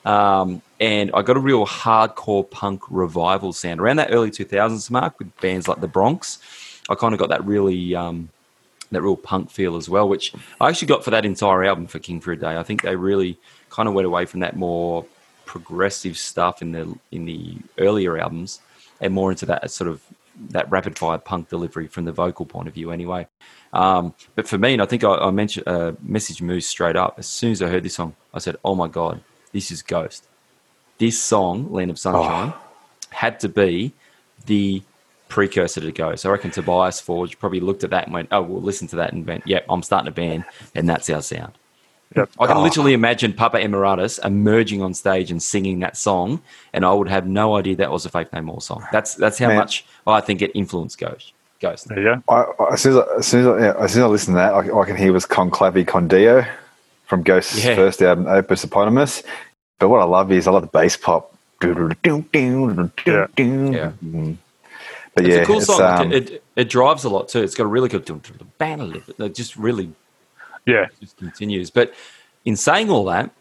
um, 0.06 0.62
and 0.80 1.12
I 1.14 1.22
got 1.22 1.38
a 1.38 1.40
real 1.40 1.66
hardcore 1.66 2.50
punk 2.50 2.84
revival 2.90 3.54
sound 3.54 3.80
around 3.80 3.98
that 3.98 4.12
early 4.12 4.30
2000s 4.30 4.90
mark 4.92 5.18
with 5.20 5.36
bands 5.42 5.68
like 5.68 5.82
the 5.82 5.88
Bronx. 5.88 6.40
I 6.90 6.96
kind 6.96 7.14
of 7.14 7.20
got 7.20 7.30
that 7.30 7.44
really 7.46 7.96
um, 7.96 8.30
that 8.92 9.02
real 9.02 9.16
punk 9.16 9.50
feel 9.50 9.76
as 9.76 9.90
well, 9.90 10.08
which 10.08 10.34
I 10.62 10.70
actually 10.70 10.88
got 10.88 11.04
for 11.04 11.12
that 11.12 11.26
entire 11.26 11.64
album 11.64 11.88
for 11.88 12.00
King 12.00 12.22
for 12.22 12.32
a 12.32 12.38
Day. 12.38 12.58
I 12.58 12.64
think 12.64 12.84
they 12.84 12.96
really 12.96 13.38
kind 13.70 13.90
of 13.90 13.96
went 13.96 14.06
away 14.06 14.26
from 14.26 14.42
that 14.42 14.56
more 14.56 15.06
progressive 15.46 16.18
stuff 16.18 16.62
in 16.62 16.72
the 16.72 16.98
in 17.12 17.26
the 17.26 17.58
earlier 17.78 18.18
albums 18.18 18.60
and 19.02 19.14
more 19.14 19.32
into 19.32 19.46
that 19.46 19.70
sort 19.72 19.90
of 19.90 20.02
that 20.50 20.70
rapid 20.70 20.98
fire 20.98 21.18
punk 21.18 21.50
delivery 21.50 21.88
from 21.88 22.06
the 22.06 22.12
vocal 22.12 22.46
point 22.46 22.68
of 22.68 22.74
view 22.74 22.92
anyway. 22.92 23.28
Um, 23.74 24.14
but 24.36 24.48
for 24.48 24.58
me, 24.58 24.74
and 24.74 24.82
I 24.82 24.86
think 24.86 25.04
I, 25.04 25.16
I 25.16 25.32
mentioned 25.32 25.68
uh, 25.68 25.94
message 26.02 26.42
Moose 26.42 26.68
straight 26.68 26.96
up. 26.96 27.16
As 27.18 27.28
soon 27.28 27.52
as 27.52 27.62
I 27.62 27.68
heard 27.68 27.84
this 27.84 27.96
song, 27.96 28.16
I 28.34 28.40
said, 28.40 28.56
"Oh 28.64 28.76
my 28.76 28.88
god, 28.88 29.22
this 29.52 29.72
is 29.72 29.82
Ghost." 29.82 30.27
This 31.00 31.22
song, 31.22 31.72
"Land 31.72 31.92
of 31.92 32.00
Sunshine," 32.00 32.54
oh. 32.56 32.62
had 33.12 33.40
to 33.42 33.50
be 33.50 33.94
the 34.46 34.82
precursor 35.30 35.82
to 35.82 35.92
go. 35.92 36.16
So 36.16 36.30
I 36.30 36.32
reckon 36.34 36.52
Tobias 36.52 37.00
Forge 37.02 37.38
probably 37.38 37.60
looked 37.60 37.84
at 37.84 37.90
that 37.92 38.06
and 38.06 38.14
went, 38.14 38.30
"Oh, 38.32 38.42
well, 38.42 38.62
listen 38.62 38.88
to 38.90 38.96
that," 38.98 39.14
and 39.14 39.26
went, 39.28 39.46
"Yep, 39.46 39.66
I'm 39.70 39.84
starting 39.84 40.08
a 40.08 40.12
band, 40.12 40.46
and 40.76 40.88
that's 40.88 41.10
our 41.10 41.22
sound." 41.22 41.54
Yep. 42.16 42.30
I 42.40 42.48
can 42.48 42.58
Oh. 42.58 42.62
literally 42.62 42.94
imagine 42.94 43.34
Papa 43.34 43.60
Emeritus 43.60 44.18
emerging 44.20 44.82
on 44.82 44.94
stage 44.94 45.30
and 45.30 45.44
singing 45.44 45.80
that 45.80 45.98
song, 45.98 46.42
and 46.74 46.86
I 46.86 46.94
would 46.94 47.10
have 47.10 47.28
no 47.28 47.58
idea 47.58 47.76
that 47.76 47.92
was 47.92 48.06
a 48.06 48.10
Faith 48.10 48.30
No 48.32 48.42
More 48.42 48.62
song. 48.62 48.86
That's 48.94 49.14
that's 49.16 49.38
how 49.38 49.50
Man. 49.50 49.58
much 49.58 49.86
I 50.08 50.22
think 50.22 50.42
it 50.42 50.52
influenced 50.56 50.98
Ghost. 50.98 51.34
Ghost. 51.60 51.90
There 51.90 51.98
you 52.00 52.04
go. 52.06 52.24
I, 52.34 52.64
I, 52.64 52.74
as, 52.74 52.82
soon 52.82 52.94
as, 52.94 52.98
I, 53.00 53.16
as, 53.18 53.26
soon 53.28 53.42
as, 53.42 53.48
I, 53.48 53.60
yeah, 53.60 53.84
as 53.84 53.92
soon 53.92 54.04
as 54.04 54.06
I 54.06 54.08
listen 54.08 54.34
to 54.36 54.38
that, 54.38 54.54
I, 54.54 54.80
I 54.80 54.86
can 54.86 54.96
hear 54.96 55.12
was 55.12 55.26
Con 55.26 55.50
Clavi 55.52 55.86
Con 55.86 56.08
Dio 56.08 56.46
from 57.08 57.24
Ghost's 57.24 57.66
Yeah. 57.66 57.76
first 57.76 58.02
album, 58.02 58.28
Opus 58.28 58.64
Eponymous. 58.64 59.24
But 59.80 59.90
what 59.90 60.02
I 60.02 60.06
love 60.06 60.32
is 60.32 60.48
I 60.48 60.52
love 60.52 60.64
the 60.64 60.68
bass 60.68 60.98
pop. 60.98 61.34
Yeah. 61.64 61.78
Yeah. 63.06 63.28
Yeah. 63.36 63.92
But 65.16 65.26
It's 65.26 65.36
yeah, 65.36 65.42
a 65.42 65.46
cool 65.46 65.58
it's, 65.58 65.66
song. 65.66 65.82
um, 65.82 66.12
it, 66.14 66.30
it 66.30 66.44
it 66.56 66.70
drives 66.70 67.04
a 67.04 67.10
lot 67.10 67.28
too. 67.30 67.42
It's 67.42 67.56
got 67.56 67.64
a 67.64 67.68
really 67.68 67.90
good 67.90 68.06
bit. 68.06 69.04
It 69.20 69.36
just 69.36 69.56
really 69.56 69.92
Yeah. 70.66 70.88
just 71.00 71.18
continues. 71.18 71.70
But 71.72 71.94
in 72.46 72.56
saying 72.56 72.90
all 72.90 73.06
that, 73.06 73.32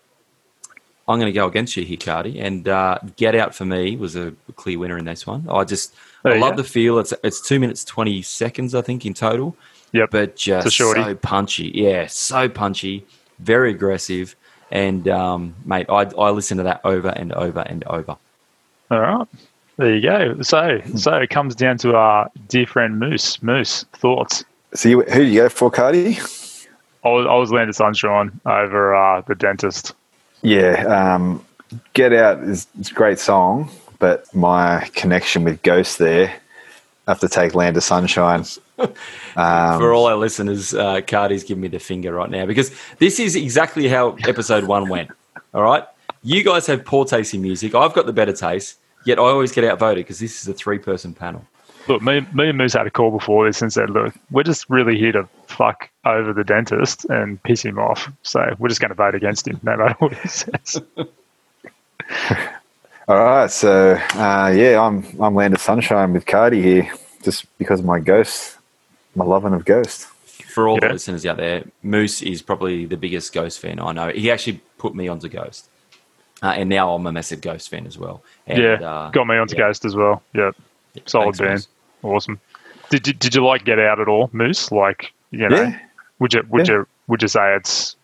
I'm 1.08 1.18
going 1.20 1.26
to 1.32 1.32
go 1.32 1.46
against 1.46 1.76
you 1.76 1.84
here, 1.84 1.96
Cardy. 1.98 2.42
And 2.42 2.66
uh, 2.66 2.98
Get 3.16 3.34
Out 3.34 3.54
for 3.54 3.64
me 3.64 3.96
was 3.96 4.16
a 4.16 4.32
clear 4.56 4.78
winner 4.78 4.98
in 4.98 5.04
this 5.04 5.26
one. 5.26 5.46
I 5.50 5.64
just 5.64 5.94
There 6.22 6.32
I 6.32 6.36
you 6.36 6.40
love 6.40 6.56
go. 6.56 6.62
the 6.62 6.68
feel. 6.68 6.98
It's 6.98 7.12
it's 7.22 7.40
two 7.46 7.60
minutes 7.60 7.84
twenty 7.84 8.22
seconds, 8.22 8.74
I 8.74 8.80
think, 8.82 9.04
in 9.06 9.14
total. 9.14 9.54
Yep. 9.92 10.10
But 10.10 10.36
just 10.36 10.76
so 10.76 11.14
punchy. 11.14 11.70
Yeah, 11.74 12.06
so 12.06 12.48
punchy, 12.48 13.06
very 13.38 13.70
aggressive. 13.70 14.34
And 14.70 15.06
um, 15.08 15.54
mate, 15.64 15.86
I 15.88 16.02
I 16.18 16.30
listen 16.30 16.58
to 16.58 16.64
that 16.64 16.80
over 16.84 17.08
and 17.08 17.32
over 17.32 17.60
and 17.60 17.84
over. 17.84 18.16
All 18.90 19.00
right. 19.00 19.28
There 19.76 19.94
you 19.94 20.02
go. 20.02 20.40
So, 20.42 20.80
so 20.96 21.14
it 21.14 21.28
comes 21.28 21.54
down 21.54 21.76
to 21.78 21.96
our 21.96 22.30
dear 22.48 22.66
friend 22.66 22.98
Moose. 22.98 23.42
Moose, 23.42 23.84
thoughts? 23.92 24.44
so 24.74 24.88
you, 24.88 25.02
who 25.02 25.20
do 25.20 25.24
you 25.24 25.42
go 25.42 25.48
for, 25.48 25.70
Cardy? 25.70 26.18
I 27.04 27.08
was, 27.08 27.26
I 27.26 27.34
was 27.34 27.52
Land 27.52 27.70
of 27.70 27.76
Sunshine 27.76 28.40
over 28.46 28.94
uh, 28.94 29.20
the 29.22 29.34
dentist. 29.34 29.94
Yeah, 30.42 30.84
um, 30.86 31.44
Get 31.92 32.12
Out 32.12 32.42
is, 32.42 32.66
is 32.78 32.90
a 32.90 32.94
great 32.94 33.18
song, 33.18 33.70
but 33.98 34.32
my 34.34 34.88
connection 34.94 35.44
with 35.44 35.62
Ghost 35.62 35.98
there, 35.98 36.34
I 37.06 37.10
have 37.10 37.20
to 37.20 37.28
take 37.28 37.54
Land 37.54 37.76
of 37.76 37.84
Sunshine. 37.84 38.44
Um, 38.78 39.78
For 39.78 39.92
all 39.92 40.06
our 40.06 40.16
listeners, 40.16 40.72
uh, 40.72 40.96
Cardy's 40.96 41.44
giving 41.44 41.60
me 41.60 41.68
the 41.68 41.78
finger 41.78 42.12
right 42.14 42.30
now 42.30 42.46
because 42.46 42.70
this 42.98 43.20
is 43.20 43.36
exactly 43.36 43.86
how 43.86 44.16
episode 44.26 44.64
one 44.64 44.88
went. 44.88 45.10
All 45.52 45.62
right. 45.62 45.84
You 46.22 46.42
guys 46.42 46.66
have 46.66 46.84
poor 46.84 47.04
taste 47.04 47.34
in 47.34 47.42
music. 47.42 47.74
I've 47.74 47.92
got 47.92 48.06
the 48.06 48.12
better 48.14 48.32
taste, 48.32 48.78
yet 49.04 49.18
I 49.18 49.22
always 49.22 49.52
get 49.52 49.64
outvoted 49.64 50.04
because 50.04 50.18
this 50.18 50.40
is 50.40 50.48
a 50.48 50.54
three 50.54 50.78
person 50.78 51.12
panel. 51.12 51.44
Look, 51.88 52.02
me, 52.02 52.26
me 52.34 52.48
and 52.48 52.58
Moose 52.58 52.72
had 52.72 52.86
a 52.86 52.90
call 52.90 53.10
before 53.10 53.46
this 53.46 53.62
and 53.62 53.72
said, 53.72 53.90
look, 53.90 54.14
we're 54.30 54.42
just 54.42 54.68
really 54.68 54.98
here 54.98 55.12
to 55.12 55.28
fuck 55.46 55.88
over 56.04 56.32
the 56.32 56.42
dentist 56.42 57.04
and 57.04 57.40
piss 57.44 57.62
him 57.62 57.78
off. 57.78 58.10
So 58.22 58.56
we're 58.58 58.68
just 58.68 58.80
going 58.80 58.88
to 58.88 58.94
vote 58.94 59.14
against 59.14 59.46
him 59.46 59.60
no 59.62 59.76
matter 59.76 59.94
what 59.98 60.14
he 60.14 60.28
says. 60.28 60.82
All 63.08 63.16
right, 63.16 63.48
so 63.50 63.92
uh, 64.14 64.52
yeah, 64.56 64.80
I'm 64.82 65.04
I'm 65.20 65.36
Land 65.36 65.54
of 65.54 65.60
Sunshine 65.60 66.12
with 66.12 66.26
Cardy 66.26 66.60
here, 66.60 66.92
just 67.22 67.46
because 67.56 67.78
of 67.78 67.86
my 67.86 68.00
Ghost, 68.00 68.55
my 69.16 69.24
loving 69.24 69.54
of 69.54 69.64
Ghost. 69.64 70.06
For 70.54 70.68
all 70.68 70.78
Yeah. 70.80 70.88
the 70.88 70.94
listeners 70.94 71.26
out 71.26 71.36
there, 71.38 71.64
Moose 71.82 72.22
is 72.22 72.42
probably 72.42 72.86
the 72.86 72.96
biggest 72.96 73.32
Ghost 73.32 73.58
fan 73.60 73.78
I 73.80 73.92
know. 73.92 74.08
He 74.10 74.30
actually 74.30 74.60
put 74.78 74.94
me 74.94 75.08
onto 75.08 75.28
Ghost. 75.28 75.68
Uh, 76.42 76.48
and 76.56 76.68
now 76.68 76.94
I'm 76.94 77.06
a 77.06 77.12
massive 77.12 77.40
Ghost 77.40 77.70
fan 77.70 77.86
as 77.86 77.96
well. 77.98 78.22
And, 78.46 78.62
yeah, 78.62 78.74
uh, 78.74 79.10
got 79.10 79.26
me 79.26 79.36
onto 79.36 79.54
yeah. 79.56 79.62
Ghost 79.68 79.84
as 79.84 79.96
well. 79.96 80.22
Yeah, 80.34 80.50
solid 81.06 81.24
Thanks, 81.36 81.38
band. 81.38 81.52
Moose. 81.52 81.68
Awesome. 82.02 82.40
Did 82.90 83.06
you, 83.06 83.12
did 83.14 83.34
you 83.34 83.44
like 83.44 83.64
Get 83.64 83.78
Out 83.78 84.00
at 84.00 84.08
all, 84.08 84.28
Moose? 84.32 84.70
Like, 84.70 85.12
you 85.30 85.48
know, 85.48 85.56
Yeah, 85.56 85.78
would 86.18 86.34
you 86.34 86.44
would 86.50 86.68
Yeah. 86.68 86.74
you 86.74 86.86
would 87.08 87.22
you 87.22 87.28
say 87.28 87.56
it's 87.56 87.96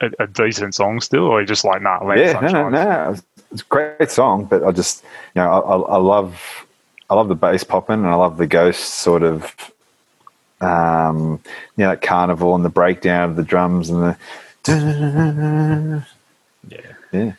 a, 0.00 0.10
a 0.18 0.26
decent 0.26 0.74
song 0.74 1.00
still, 1.00 1.24
or 1.24 1.38
are 1.38 1.40
you 1.42 1.46
just 1.46 1.64
like, 1.64 1.82
nah, 1.82 2.02
Land 2.02 2.20
yeah, 2.20 2.32
no, 2.40 2.48
no, 2.48 2.68
no, 2.70 2.80
it's- 3.12 3.22
it's 3.52 3.62
a 3.62 3.64
great 3.66 4.10
song, 4.10 4.44
but 4.44 4.64
I 4.64 4.72
just, 4.72 5.04
you 5.34 5.40
know, 5.42 5.48
I, 5.48 5.58
I, 5.58 5.76
I 5.76 5.96
love, 5.98 6.66
I 7.08 7.14
love 7.14 7.28
the 7.28 7.34
bass 7.36 7.62
popping, 7.62 7.96
and 8.00 8.06
I 8.08 8.14
love 8.14 8.36
the 8.38 8.46
Ghost 8.46 8.80
sort 8.94 9.22
of, 9.22 9.54
um, 10.60 11.40
you 11.76 11.84
know, 11.84 11.88
like 11.90 12.02
carnival 12.02 12.54
and 12.54 12.64
the 12.64 12.68
breakdown 12.70 13.30
of 13.30 13.36
the 13.36 13.42
drums 13.42 13.90
and 13.90 14.02
the, 14.66 16.06
Yeah. 16.68 16.78
yeah. 17.12 17.32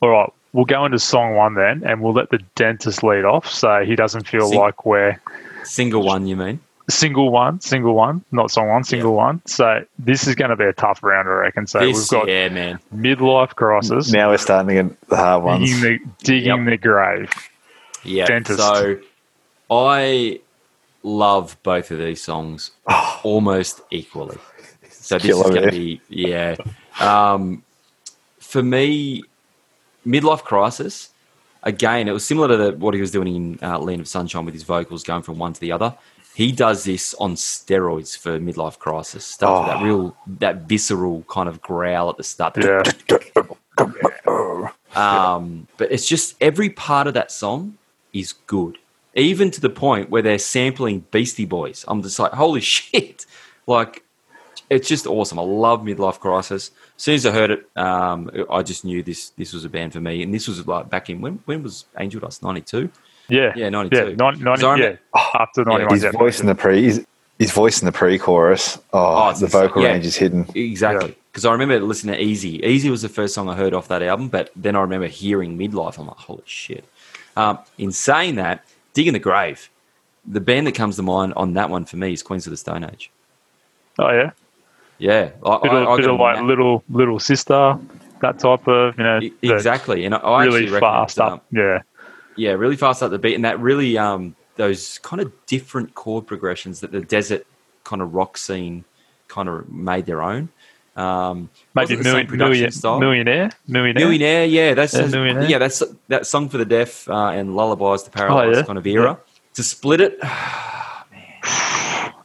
All 0.00 0.08
right, 0.10 0.30
we'll 0.52 0.64
go 0.64 0.84
into 0.84 0.98
song 0.98 1.34
one 1.34 1.54
then, 1.54 1.82
and 1.84 2.00
we'll 2.02 2.12
let 2.12 2.30
the 2.30 2.38
dentist 2.54 3.02
lead 3.02 3.24
off, 3.24 3.48
so 3.48 3.84
he 3.84 3.96
doesn't 3.96 4.28
feel 4.28 4.48
Sing- 4.48 4.58
like 4.58 4.84
we're 4.86 5.18
Single 5.64 6.02
one, 6.02 6.26
you 6.26 6.36
mean? 6.36 6.60
single 6.90 7.30
one, 7.30 7.60
single 7.60 7.92
one, 7.94 8.24
not 8.32 8.50
song 8.50 8.68
one, 8.68 8.82
single 8.82 9.14
one. 9.14 9.42
So 9.44 9.84
this 9.98 10.26
is 10.26 10.34
going 10.34 10.48
to 10.50 10.56
be 10.56 10.64
a 10.64 10.72
tough 10.72 11.02
round, 11.02 11.28
I 11.28 11.32
reckon. 11.32 11.66
So 11.66 11.80
This, 11.80 12.10
we've 12.10 12.20
got 12.20 12.28
yeah, 12.28 12.48
man. 12.48 12.78
midlife 12.94 13.54
crisis, 13.54 14.10
Now 14.10 14.30
we're 14.30 14.38
starting 14.38 14.68
to 14.74 14.82
get 14.84 15.00
the 15.08 15.16
hard 15.16 15.42
ones. 15.44 15.68
digging 15.70 15.82
the 15.82 16.24
digging 16.24 16.64
Yep. 16.64 16.66
the 16.66 16.76
grave. 16.78 17.32
Yeah. 18.04 18.24
Dentist. 18.26 18.58
So 18.58 18.98
I 19.70 20.40
love 21.02 21.56
both 21.62 21.90
of 21.90 21.98
these 21.98 22.22
songs 22.22 22.72
almost 23.22 23.80
equally. 23.90 24.38
So 24.90 25.16
this 25.18 25.26
Killer, 25.26 25.44
is 25.44 25.50
going 25.50 25.62
to 25.66 25.70
be 25.70 26.00
yeah. 26.08 26.56
Um, 27.00 27.62
for 28.38 28.62
me, 28.62 29.22
midlife 30.06 30.42
crisis. 30.44 31.10
Again, 31.64 32.08
it 32.08 32.12
was 32.12 32.24
similar 32.26 32.48
to 32.48 32.56
the, 32.56 32.72
what 32.78 32.94
he 32.94 33.00
was 33.00 33.10
doing 33.10 33.34
in 33.34 33.58
uh, 33.62 33.78
Land 33.78 34.00
of 34.00 34.08
Sunshine 34.08 34.44
with 34.44 34.54
his 34.54 34.62
vocals 34.62 35.02
going 35.02 35.22
from 35.22 35.38
one 35.38 35.52
to 35.52 35.60
the 35.60 35.72
other. 35.72 35.94
He 36.34 36.52
does 36.52 36.84
this 36.84 37.14
on 37.14 37.34
steroids 37.34 38.16
for 38.16 38.38
midlife 38.38 38.78
crisis. 38.78 39.24
Starts 39.24 39.66
with 39.66 39.74
that 39.74 39.82
Oh. 39.82 39.84
real, 39.84 40.16
that 40.38 40.62
visceral 40.68 41.24
kind 41.28 41.48
of 41.48 41.60
growl 41.60 42.10
at 42.10 42.16
the 42.16 42.22
start. 42.22 42.56
Yeah, 42.58 42.82
Um, 44.94 45.66
but 45.76 45.90
it's 45.92 46.06
just 46.06 46.36
every 46.40 46.70
part 46.70 47.06
of 47.06 47.14
that 47.14 47.30
song 47.30 47.76
is 48.12 48.32
good, 48.46 48.78
even 49.18 49.50
to 49.50 49.60
the 49.60 49.68
point 49.70 50.08
where 50.10 50.22
they're 50.22 50.38
sampling 50.38 51.04
Beastie 51.10 51.44
Boys. 51.44 51.84
I'm 51.88 52.02
just 52.02 52.18
like, 52.18 52.32
holy 52.32 52.60
shit! 52.74 53.26
Like, 53.66 54.02
it's 54.70 54.88
just 54.88 55.06
awesome. 55.06 55.38
I 55.38 55.42
love 55.42 55.82
Midlife 55.82 56.18
Crisis. 56.20 56.70
As 56.96 57.02
soon 57.02 57.14
as 57.16 57.26
I 57.26 57.32
heard 57.32 57.50
it, 57.50 57.68
um, 57.76 58.30
I 58.50 58.62
just 58.62 58.84
knew 58.84 59.02
this 59.02 59.30
this 59.30 59.52
was 59.52 59.64
a 59.64 59.68
band 59.68 59.92
for 59.92 60.00
me. 60.00 60.22
And 60.22 60.32
this 60.32 60.48
was 60.48 60.66
like 60.66 60.88
back 60.88 61.10
in 61.10 61.20
when 61.20 61.40
when 61.44 61.62
was 61.62 61.84
Angel 61.98 62.20
Dust 62.20 62.42
ninety 62.42 62.60
two? 62.62 62.90
yeah, 63.30 63.52
Yeah, 63.54 63.68
92. 63.68 63.96
Yeah, 63.96 64.14
nine- 64.16 64.40
90, 64.40 64.60
So 64.62 64.70
I 64.70 64.76
yeah. 64.76 64.82
remember- 64.84 65.00
after 65.34 65.64
ninety 65.64 65.84
one. 65.84 65.94
His 65.94 66.04
yeah, 66.04 66.10
voice 66.12 66.40
in 66.40 66.46
the 66.46 66.54
pre, 66.54 66.82
his, 66.84 67.06
his 67.38 67.50
voice 67.52 67.80
in 67.82 67.84
the 67.86 67.92
pre-chorus. 67.92 68.78
Oh, 68.94 69.28
Oh, 69.28 69.32
the 69.34 69.46
vocal 69.46 69.82
Yeah. 69.82 69.88
range 69.92 70.06
is 70.06 70.16
hidden. 70.16 70.46
Exactly. 70.54 71.14
Because 71.30 71.44
I 71.44 71.52
remember 71.52 71.78
listening 71.80 72.14
to 72.16 72.22
Easy. 72.22 72.62
Easy 72.64 72.88
was 72.90 73.02
the 73.02 73.08
first 73.10 73.34
song 73.34 73.50
I 73.50 73.54
heard 73.54 73.74
off 73.74 73.86
that 73.88 74.02
album, 74.02 74.28
but 74.28 74.50
then 74.56 74.74
I 74.74 74.80
remember 74.80 75.06
hearing 75.08 75.58
Midlife. 75.58 75.98
I'm 75.98 76.06
like, 76.06 76.16
holy 76.16 76.42
shit. 76.46 76.84
Um, 77.36 77.58
in 77.76 77.92
saying 77.92 78.36
that, 78.36 78.64
Digging 78.98 79.12
the 79.12 79.20
Grave, 79.20 79.70
the 80.26 80.40
band 80.40 80.66
that 80.66 80.74
comes 80.74 80.96
to 80.96 81.02
mind 81.02 81.32
on 81.36 81.52
that 81.52 81.70
one 81.70 81.84
for 81.84 81.96
me 81.96 82.14
is 82.14 82.20
Queens 82.20 82.48
of 82.48 82.50
the 82.50 82.56
Stone 82.56 82.82
Age. 82.82 83.12
Oh 83.96 84.10
yeah, 84.10 84.32
Yeah. 84.98 85.30
I, 85.46 85.58
bit 85.62 85.72
of, 85.72 85.86
I 85.86 85.96
bit 85.98 86.10
of 86.10 86.18
like 86.18 86.42
little 86.42 86.82
little 86.90 87.20
sister, 87.20 87.78
that 88.22 88.40
type 88.40 88.66
of 88.66 88.98
you 88.98 89.04
know, 89.04 89.20
Exactly. 89.40 90.04
And 90.04 90.16
I, 90.16 90.46
really 90.46 90.66
fast 90.66 91.14
that, 91.14 91.26
um, 91.26 91.32
up. 91.34 91.46
Yeah, 91.52 91.82
yeah, 92.34 92.50
really 92.54 92.74
fast 92.74 93.00
up 93.04 93.12
the 93.12 93.20
beat, 93.20 93.36
and 93.36 93.44
that 93.44 93.60
really 93.60 93.96
um, 93.96 94.34
those 94.56 94.98
kind 94.98 95.22
of 95.22 95.32
different 95.46 95.94
chord 95.94 96.26
progressions 96.26 96.80
that 96.80 96.90
the 96.90 97.00
desert 97.00 97.46
kind 97.84 98.02
of 98.02 98.14
rock 98.14 98.36
scene 98.36 98.84
kind 99.28 99.48
of 99.48 99.70
made 99.70 100.06
their 100.06 100.24
own. 100.24 100.48
Um, 100.98 101.48
maybe 101.74 101.94
wasn't 101.94 101.98
the 101.98 102.04
same 102.04 102.12
million, 102.12 102.26
production 102.26 102.70
style. 102.72 102.98
millionaire, 102.98 103.50
millionaire. 103.68 104.04
Millionaire, 104.04 104.44
yeah, 104.46 104.74
that's 104.74 104.94
Yeah, 104.94 105.00
yeah, 105.02 105.06
Millionaire. 105.08 105.58
that's 105.60 105.82
that 106.08 106.26
song 106.26 106.48
for 106.48 106.58
the 106.58 106.64
deaf 106.64 107.08
uh, 107.08 107.28
and 107.28 107.54
lullabies 107.54 108.02
to 108.02 108.10
paralyze 108.10 108.56
Oh, 108.56 108.58
yeah. 108.60 108.66
kind 108.66 108.78
of 108.78 108.86
era. 108.86 109.18
To 109.54 109.62
split 109.62 110.00
it, 110.00 110.18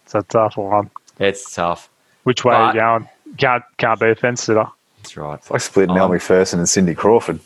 It's 0.05 0.15
a 0.15 0.23
tough 0.23 0.57
one. 0.57 0.89
it's 1.19 1.53
tough. 1.53 1.89
Which 2.23 2.43
way 2.45 2.53
But- 2.53 2.61
are 2.61 2.73
you 2.73 2.79
going? 2.79 3.09
Can't 3.37 3.63
can't 3.77 3.99
be 3.99 4.09
a 4.09 4.15
fence 4.15 4.43
sitter. 4.43 4.65
That's 5.01 5.17
right. 5.17 5.35
It's 5.39 5.49
like 5.51 5.61
splitting 5.61 5.91
Um, 5.91 5.97
Mel 5.97 6.09
Macpherson 6.09 6.59
and 6.59 6.69
Cindy 6.69 6.93
Crawford. 6.95 7.39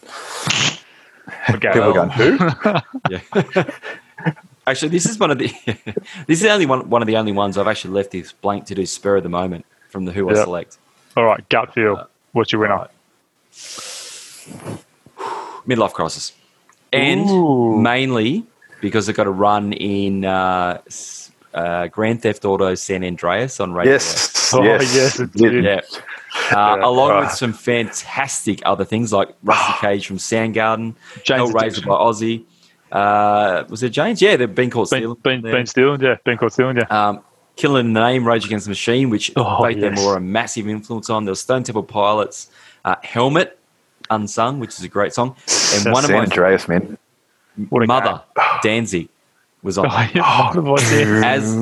Okay, 1.49 1.71
People 1.71 1.81
well- 1.81 1.89
are 1.89 1.93
going, 1.93 2.09
who? 2.09 2.37
Yeah. 3.09 3.63
actually, 4.67 4.89
this 4.89 5.05
is 5.05 5.17
one 5.17 5.31
of 5.31 5.37
the 5.39 5.47
this 6.27 6.41
is 6.41 6.45
only 6.45 6.65
one 6.65 6.89
one 6.89 7.01
of 7.01 7.07
the 7.07 7.15
only 7.17 7.31
ones 7.31 7.57
I've 7.57 7.67
actually 7.67 7.93
left 7.93 8.11
this 8.11 8.31
blank 8.33 8.65
to 8.67 8.75
do 8.75 8.85
spur 8.85 9.17
of 9.17 9.23
the 9.23 9.29
moment 9.29 9.65
from 9.89 10.05
the 10.05 10.11
Who 10.11 10.29
I 10.29 10.33
select. 10.35 10.77
All 11.17 11.25
right, 11.25 11.47
gut 11.49 11.73
feel. 11.73 12.07
What's 12.31 12.53
your 12.53 12.61
winner? 12.61 12.73
Alright. 12.75 12.91
Midlife 15.67 15.91
crisis, 15.93 16.31
and 16.93 17.29
Ooh. 17.29 17.77
mainly 17.77 18.45
because 18.79 19.09
it 19.09 19.13
got 19.13 19.27
a 19.27 19.31
run 19.31 19.73
in 19.73 20.23
uh, 20.23 20.79
uh, 21.53 21.87
Grand 21.87 22.21
Theft 22.21 22.45
Auto 22.45 22.73
San 22.75 23.03
Andreas 23.03 23.59
on 23.59 23.73
Radio. 23.73 23.93
Yes. 23.93 24.35
Oh, 24.53 24.63
yes. 24.63 24.95
yes, 24.95 25.19
it 25.19 25.33
did. 25.33 25.65
Yeah. 25.65 25.81
Uh, 26.55 26.77
Yeah. 26.79 26.85
along 26.87 27.11
Ah. 27.11 27.19
with 27.19 27.31
some 27.31 27.51
fantastic 27.51 28.61
other 28.65 28.85
things 28.85 29.11
like 29.11 29.27
Rusty 29.43 29.73
Cage 29.81 30.07
from 30.07 30.15
Soundgarden, 30.19 30.95
Jane's 31.23 31.49
Hellraiser 31.51 31.63
Addiction. 31.65 31.83
by 31.89 31.95
Ozzy. 31.95 32.45
Uh, 32.89 33.65
was 33.67 33.83
it 33.83 33.89
James? 33.89 34.21
Yeah, 34.21 34.37
they've 34.37 34.55
been 34.55 34.69
called 34.69 34.89
Been, 34.89 35.13
been, 35.21 35.41
been 35.41 35.65
stealing, 35.65 35.99
yeah. 35.99 36.15
Been 36.23 36.37
caught 36.37 36.53
stealing, 36.53 36.77
yeah. 36.77 36.83
Um, 36.87 37.19
Killing 37.57 37.93
the 37.93 37.99
Name, 37.99 38.25
Rage 38.25 38.45
Against 38.45 38.65
the 38.65 38.69
Machine, 38.71 39.09
which 39.09 39.31
Oh, 39.35 39.57
both 39.59 39.79
them 39.79 39.95
yes. 39.95 40.05
were 40.05 40.15
a 40.15 40.21
massive 40.21 40.67
influence 40.69 41.09
on. 41.09 41.25
There 41.25 41.31
was 41.31 41.41
Stone 41.41 41.63
Temple 41.63 41.83
Pilots, 41.83 42.49
uh, 42.85 42.95
Helmet, 43.03 43.59
Unsung, 44.09 44.59
which 44.59 44.69
is 44.77 44.83
a 44.83 44.87
great 44.87 45.13
song. 45.13 45.35
And 45.75 45.91
one 45.91 46.03
of 46.03 46.07
San 46.09 46.17
my 46.17 46.23
Andreas, 46.23 46.67
man. 46.67 46.97
Mother, 47.57 48.21
Danzig, 48.63 49.09
was 49.63 49.77
on. 49.77 49.87
Oh, 49.89 50.09
yeah, 50.13 50.53
Mother 50.61 51.15
as 51.25 51.57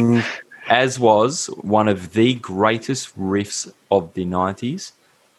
as 0.68 1.00
was 1.00 1.48
one 1.62 1.88
of 1.88 2.14
the 2.14 2.34
greatest 2.36 3.18
riffs 3.18 3.72
of 3.92 4.14
the 4.16 4.26
90s 4.26 4.92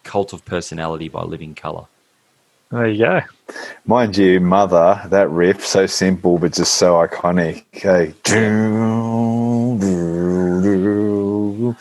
cult 0.04 0.32
of 0.32 0.44
personality 0.44 1.08
by 1.08 1.22
living 1.22 1.52
color 1.54 1.84
There 2.70 2.86
you 2.86 3.04
go. 3.04 3.20
Mind 3.86 4.16
you, 4.16 4.38
Mother, 4.40 5.02
that 5.06 5.28
riff, 5.30 5.66
so 5.66 5.86
simple 5.86 6.38
but 6.38 6.52
just 6.54 6.74
so 6.74 6.94
iconic. 6.94 7.64
Okay. 7.76 8.14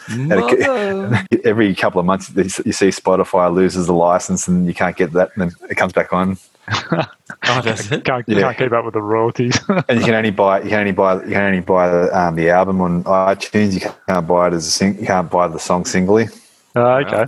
And 0.10 0.32
it- 0.32 1.46
Every 1.46 1.76
couple 1.76 2.00
of 2.00 2.06
months, 2.06 2.32
you 2.36 2.72
see 2.72 2.88
Spotify 2.90 3.54
loses 3.54 3.86
the 3.88 3.94
license 3.94 4.48
and 4.48 4.66
you 4.66 4.74
can't 4.74 4.96
get 4.98 5.12
that, 5.14 5.32
and 5.36 5.44
then 5.52 5.70
it 5.70 5.76
comes 5.76 5.94
back 5.94 6.12
on. 6.12 6.38
oh, 6.92 7.62
does 7.62 7.92
it? 7.92 8.04
Can't, 8.04 8.24
Yeah. 8.28 8.40
can't 8.42 8.58
keep 8.58 8.72
up 8.72 8.84
with 8.86 8.96
the 8.96 9.02
royalties. 9.02 9.60
And 9.88 10.00
you 10.00 10.06
can 10.06 10.16
only 10.16 10.32
buy 10.32 10.62
you 10.64 10.70
can 10.70 10.80
only 10.80 10.92
buy 10.92 11.14
you 11.24 11.32
can 11.34 11.44
only 11.44 11.60
buy 11.62 11.88
the, 11.90 12.20
um, 12.20 12.36
the 12.36 12.50
album 12.50 12.82
on 12.82 13.04
iTunes. 13.04 13.74
You 13.74 13.82
can't 14.08 14.28
buy 14.28 14.48
it 14.48 14.54
as 14.54 14.66
a 14.68 14.72
sing. 14.72 14.98
You 15.00 15.06
can't 15.06 15.30
buy 15.30 15.48
the 15.48 15.60
song 15.60 15.86
singly. 15.86 16.28
Oh, 16.76 16.82
okay. 17.06 17.26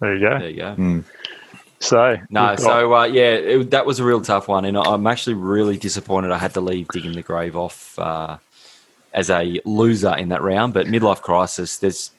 There 0.00 0.14
you 0.16 0.20
go. 0.20 0.38
there 0.38 0.48
you 0.50 0.56
go 0.56 0.74
Mm. 0.76 1.04
So 1.78 2.16
no 2.30 2.40
got- 2.40 2.60
so 2.60 2.92
uh, 2.94 3.04
yeah 3.04 3.30
it, 3.34 3.70
that 3.70 3.86
was 3.86 4.00
a 4.00 4.04
real 4.04 4.20
tough 4.20 4.48
one 4.48 4.64
and 4.66 4.76
i'm 4.76 5.06
actually 5.06 5.32
really 5.32 5.78
disappointed 5.78 6.30
i 6.30 6.36
had 6.36 6.52
to 6.52 6.60
leave 6.60 6.86
digging 6.88 7.12
the 7.12 7.22
grave 7.22 7.56
off 7.56 7.98
uh, 7.98 8.36
as 9.12 9.30
a 9.30 9.60
loser 9.64 10.16
in 10.16 10.28
that 10.28 10.42
round 10.42 10.72
but 10.72 10.86
midlife 10.86 11.20
crisis 11.20 11.78
there's 11.78 12.10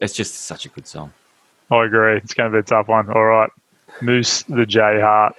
it's 0.00 0.14
just 0.14 0.34
such 0.34 0.64
a 0.64 0.68
good 0.68 0.86
song 0.86 1.12
I 1.70 1.84
agree. 1.84 2.16
It's 2.16 2.34
going 2.34 2.50
to 2.50 2.56
be 2.56 2.60
a 2.60 2.62
tough 2.62 2.88
one. 2.88 3.10
All 3.10 3.24
right, 3.24 3.50
Moose 4.00 4.42
the 4.44 4.64
J 4.64 5.00
Hart. 5.00 5.36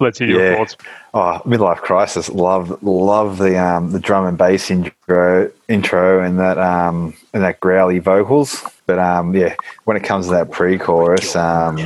Let's 0.00 0.20
hear 0.20 0.28
your 0.28 0.56
thoughts. 0.56 0.76
Oh, 1.12 1.42
midlife 1.44 1.78
crisis. 1.78 2.28
Love 2.28 2.80
love 2.82 3.38
the 3.38 3.58
um, 3.60 3.90
the 3.90 3.98
drum 3.98 4.26
and 4.26 4.38
bass 4.38 4.70
intro 4.70 5.50
intro 5.68 6.22
and 6.22 6.38
that 6.38 6.58
um 6.58 7.14
and 7.32 7.42
that 7.42 7.58
growly 7.58 7.98
vocals. 7.98 8.62
But 8.86 9.00
um 9.00 9.34
yeah, 9.34 9.56
when 9.84 9.96
it 9.96 10.04
comes 10.04 10.26
to 10.26 10.32
that 10.32 10.52
pre-chorus, 10.52 11.34
um, 11.34 11.80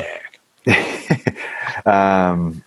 um 1.86 2.62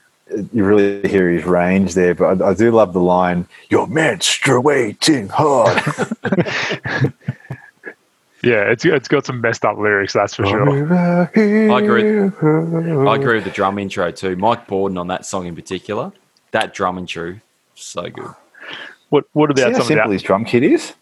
you 0.54 0.64
really 0.66 1.08
hear 1.08 1.30
his 1.30 1.44
range 1.46 1.94
there. 1.94 2.14
But 2.16 2.42
I, 2.42 2.50
I 2.50 2.54
do 2.54 2.72
love 2.72 2.94
the 2.94 3.00
line, 3.00 3.48
"You're 3.70 3.88
menstruating 3.88 5.30
hard." 5.30 5.82
Yeah, 8.44 8.70
it's 8.70 8.86
it's 8.86 9.08
got 9.08 9.26
some 9.26 9.42
messed 9.42 9.66
up 9.66 9.76
lyrics, 9.80 10.14
that's 10.14 10.36
for 10.36 10.46
sure. 10.46 10.70
I 10.94 11.24
agree. 11.80 12.20
i 12.22 13.16
agree 13.16 13.36
with 13.36 13.44
the 13.44 13.52
drum 13.52 13.80
intro 13.80 14.12
too 14.12 14.36
mike 14.36 14.68
Bordin 14.68 15.00
on 15.00 15.08
that 15.08 15.26
song 15.26 15.48
in 15.48 15.56
particular 15.56 16.12
that 16.52 16.72
drum 16.76 17.00
intro 17.00 17.40
so 17.74 18.04
good 18.08 18.30
What 19.10 19.26
what 19.34 19.58
See 19.58 19.64
about 19.64 19.72
how 19.74 19.78
some 19.80 19.82
of 19.82 19.88
simple 19.88 20.10
the 20.10 20.14
his 20.14 20.22
drum 20.22 20.46
kit 20.46 20.62
is. 20.62 20.94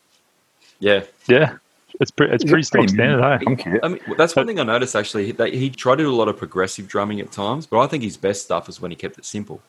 yeah 0.80 1.04
Yeah, 1.28 1.58
it's 2.00 2.12
pretty 2.12 2.34
it's 2.34 2.44
pretty 2.44 2.64
stock 2.64 2.90
standard. 2.90 3.22
Hey? 3.48 3.56
Drum. 3.56 3.80
I 3.84 3.88
mean, 3.90 4.00
that's 4.18 4.36
one 4.36 4.48
thing 4.48 4.60
I 4.60 4.64
noticed 4.64 4.96
actually. 4.96 5.32
That 5.34 5.54
he 5.54 5.70
tried 5.70 5.98
to 5.98 6.04
do 6.04 6.12
a 6.12 6.16
lot 6.16 6.28
of 6.28 6.38
progressive 6.38 6.88
drumming 6.88 7.20
at 7.20 7.32
times, 7.32 7.66
but 7.66 7.80
I 7.80 7.88
think 7.88 8.04
his 8.04 8.18
best 8.18 8.44
stuff 8.44 8.68
is 8.70 8.82
when 8.82 8.92
he 8.92 8.96
kept 8.96 9.18
it 9.18 9.26
simple. 9.26 9.62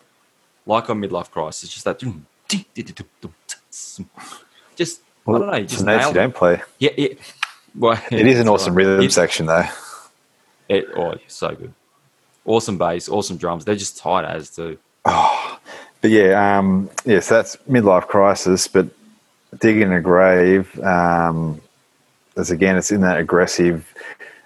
Like 0.67 0.89
on 0.89 1.01
Midlife 1.01 1.31
Crisis, 1.31 1.69
just 1.69 1.85
that. 1.85 1.99
Just 4.77 5.01
I 5.27 5.33
don't 5.33 5.47
know. 5.47 5.53
It's 5.53 5.73
Just 5.73 5.83
a 5.83 5.87
notes 5.87 6.07
you 6.09 6.15
don't 6.15 6.35
play. 6.35 6.63
Yeah, 6.79 6.91
yeah. 6.97 7.09
Well, 7.77 8.01
It 8.11 8.27
is 8.27 8.41
an 8.41 8.49
awesome 8.49 8.75
right. 8.77 8.85
rhythm 8.87 9.05
It- 9.05 9.13
section, 9.13 9.47
though. 9.47 9.65
It, 10.69 10.87
oh, 10.97 11.15
so 11.29 11.55
good. 11.55 11.75
Awesome 12.47 12.79
bass, 12.79 13.09
awesome 13.09 13.37
drums. 13.37 13.65
They're 13.65 13.75
just 13.75 13.99
tight 13.99 14.25
as 14.25 14.51
too. 14.51 14.79
Oh, 15.05 15.59
But 16.01 16.11
yeah, 16.11 16.59
um, 16.59 16.89
yes, 17.05 17.29
that's 17.29 17.57
midlife 17.71 18.07
crisis. 18.07 18.67
But 18.69 18.87
digging 19.61 19.93
a 19.93 20.01
grave, 20.01 20.79
um, 20.83 21.61
as 22.37 22.51
again, 22.51 22.77
it's 22.77 22.90
in 22.90 23.01
that 23.03 23.18
aggressive, 23.18 23.94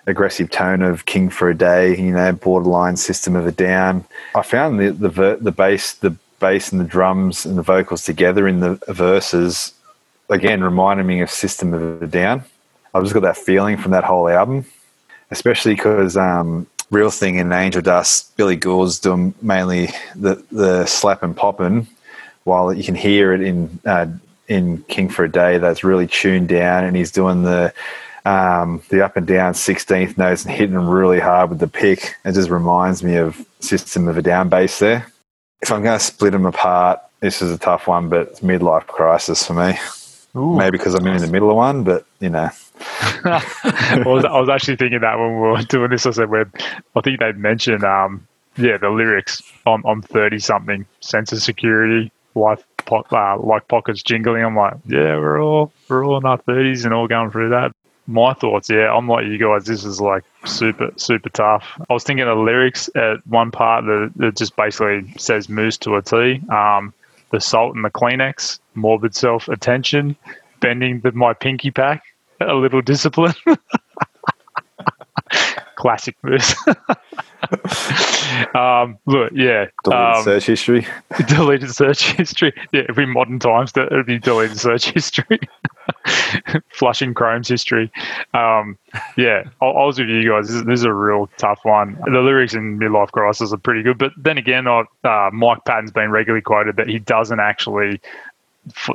aggressive 0.07 0.51
tone 0.51 0.83
of 0.83 1.07
King 1.07 1.31
for 1.31 1.49
a 1.51 1.57
Day. 1.57 1.97
You 1.97 2.13
know, 2.13 2.33
borderline 2.33 2.97
System 2.97 3.37
of 3.37 3.47
a 3.47 3.53
Down. 3.53 4.05
I 4.35 4.43
found 4.43 4.81
the 4.81 4.91
the 4.91 5.09
ver- 5.09 5.37
the 5.37 5.53
bass, 5.53 5.95
the 5.95 6.17
bass 6.41 6.71
and 6.71 6.81
the 6.81 6.85
drums 6.85 7.45
and 7.45 7.59
the 7.59 7.63
vocals 7.63 8.05
together 8.05 8.47
in 8.47 8.61
the 8.61 8.75
verses 8.89 9.73
again 10.29 10.63
reminded 10.63 11.07
me 11.07 11.21
of 11.21 11.31
System 11.31 11.75
of 11.75 12.03
a 12.03 12.07
Down. 12.07 12.45
I've 12.95 13.03
just 13.03 13.15
got 13.15 13.23
that 13.23 13.37
feeling 13.37 13.77
from 13.77 13.93
that 13.93 14.05
whole 14.05 14.29
album, 14.29 14.65
especially 15.31 15.75
because 15.75 16.17
um, 16.17 16.67
Real 16.91 17.11
Thing 17.11 17.39
and 17.39 17.53
Angel 17.53 17.83
Dust, 17.83 18.37
Billy 18.37 18.57
Gould's 18.57 18.99
doing 18.99 19.35
mainly 19.43 19.89
the 20.15 20.43
the 20.51 20.87
slap 20.87 21.23
and 21.23 21.37
popping, 21.37 21.87
while 22.45 22.73
you 22.73 22.85
can 22.85 22.95
hear 22.95 23.33
it 23.33 23.41
in 23.41 23.79
uh, 23.85 24.07
in 24.49 24.83
King 24.85 25.09
for 25.09 25.25
a 25.25 25.31
Day. 25.31 25.59
That's 25.59 25.85
really 25.85 26.07
tuned 26.07 26.49
down, 26.49 26.85
and 26.85 26.97
he's 26.97 27.13
doing 27.13 27.43
the 27.43 27.73
um, 28.25 28.83
the 28.89 29.05
up 29.05 29.17
and 29.17 29.27
down 29.27 29.55
sixteenth 29.55 30.19
notes 30.19 30.45
and 30.45 30.55
hitting 30.55 30.75
them 30.75 30.89
really 30.89 31.21
hard 31.21 31.51
with 31.51 31.61
the 31.61 31.69
pick. 31.69 32.17
It 32.25 32.33
just 32.33 32.51
reminds 32.51 33.03
me 33.03 33.17
of 33.17 33.45
System 33.61 34.09
of 34.09 34.17
a 34.17 34.23
Down 34.23 34.49
bass 34.49 34.79
there. 34.79 35.07
If 35.61 35.73
I'm 35.73 35.83
going 35.83 35.99
to 35.99 36.05
split 36.05 36.33
them 36.33 36.47
apart, 36.47 37.01
this 37.21 37.43
is 37.43 37.53
a 37.53 37.59
tough 37.59 37.87
one, 37.87 38.09
but 38.09 38.29
it's 38.29 38.41
midlife 38.41 38.87
crisis 38.87 39.45
for 39.45 39.55
me. 39.55 39.75
Maybe 40.35 40.79
because 40.79 40.95
I'm 40.95 41.07
in 41.07 41.21
the 41.21 41.27
middle 41.27 41.51
of 41.51 41.57
one, 41.57 41.83
but 41.85 42.07
you 42.21 42.29
know. 42.29 42.51
I, 43.25 44.03
was, 44.07 44.25
I 44.25 44.39
was 44.39 44.49
actually 44.49 44.77
thinking 44.77 45.01
that 45.01 45.19
when 45.19 45.35
we 45.35 45.41
were 45.41 45.63
doing 45.63 45.91
this. 45.91 46.07
I 46.07 46.13
said, 46.13 46.31
"Where 46.31 46.51
I 46.95 47.01
think 47.01 47.19
they'd 47.19 47.37
mentioned, 47.37 47.83
um, 47.83 48.27
yeah, 48.57 48.77
the 48.77 48.91
lyrics. 48.91 49.43
I'm 49.67 49.85
I'm 49.85 50.03
thirty 50.03 50.39
something, 50.39 50.87
sense 51.01 51.33
of 51.33 51.43
security, 51.43 52.13
life, 52.35 52.63
po- 52.89 53.07
uh, 53.13 53.39
like 53.39 53.69
pockets 53.69 54.03
jingling. 54.03 54.43
I'm 54.45 54.57
like, 54.57 54.75
yeah, 54.87 55.17
we're 55.17 55.41
all 55.41 55.73
we're 55.89 56.05
all 56.05 56.17
in 56.17 56.25
our 56.25 56.39
thirties 56.39 56.85
and 56.85 56.93
all 56.93 57.07
going 57.07 57.31
through 57.31 57.51
that. 57.51 57.71
My 58.07 58.33
thoughts, 58.33 58.71
yeah, 58.71 58.93
I'm 58.93 59.07
like 59.07 59.27
you 59.27 59.39
guys. 59.39 59.67
This 59.67 59.85
is 59.85 60.01
like 60.01 60.25
super 60.47 60.91
super 60.97 61.29
tough. 61.29 61.65
I 61.89 61.93
was 61.93 62.03
thinking 62.03 62.27
of 62.27 62.39
lyrics 62.39 62.89
at 62.97 63.25
one 63.27 63.51
part 63.51 63.85
that, 63.85 64.13
that 64.17 64.37
just 64.37 64.57
basically 64.57 65.13
says 65.19 65.49
moose 65.49 65.77
to 65.79 65.97
a 65.97 66.03
T. 66.03 66.41
Um, 66.49 66.95
the 67.31 67.41
salt 67.41 67.77
and 67.77 67.85
the 67.85 67.91
Kleenex, 67.91 68.59
morbid 68.75 69.15
self 69.15 69.49
attention, 69.49 70.17
bending 70.61 71.01
the, 71.01 71.13
my 71.13 71.35
pinky 71.35 71.71
pack, 71.71 72.03
a 72.41 72.55
little 72.55 72.81
discipline. 72.81 73.35
Classic 75.77 76.17
moves. 76.23 76.55
um, 78.55 78.99
look, 79.07 79.33
yeah. 79.35 79.67
Deleted 79.85 80.17
Um, 80.17 80.25
search 80.25 80.47
history. 80.47 80.87
deleted 81.29 81.71
search 81.75 82.13
history. 82.13 82.53
Yeah, 82.73 82.83
if 82.89 82.97
we 82.97 83.07
modern 83.07 83.39
times, 83.39 83.73
that 83.73 83.91
would 83.91 84.07
be 84.07 84.19
deleted 84.19 84.59
search 84.59 84.91
history. 84.95 85.39
Flushing 86.71 87.15
Chrome's 87.15 87.49
history. 87.49 87.91
Um, 88.35 88.79
yeah, 89.17 89.45
I, 89.61 89.67
I 89.67 89.85
was 89.85 89.99
with 89.99 90.09
you 90.09 90.29
guys. 90.29 90.47
This 90.49 90.57
is, 90.57 90.65
this 90.65 90.81
is 90.81 90.85
a 90.85 90.93
real 90.93 91.29
tough 91.39 91.61
one. 91.65 91.99
The 92.05 92.21
lyrics 92.21 92.55
in 92.55 92.79
Midlife 92.79 93.11
Crisis 93.13 93.53
are 93.53 93.59
pretty 93.59 93.83
good, 93.83 93.99
but 93.99 94.13
then 94.17 94.39
again, 94.39 94.67
I, 94.69 94.85
uh, 95.05 95.31
Mike 95.33 95.65
Patton's 95.67 95.91
been 95.91 96.11
regularly 96.11 96.43
quoted 96.43 96.77
that 96.77 96.89
he 96.89 96.99
doesn't 96.99 97.41
actually 97.41 98.01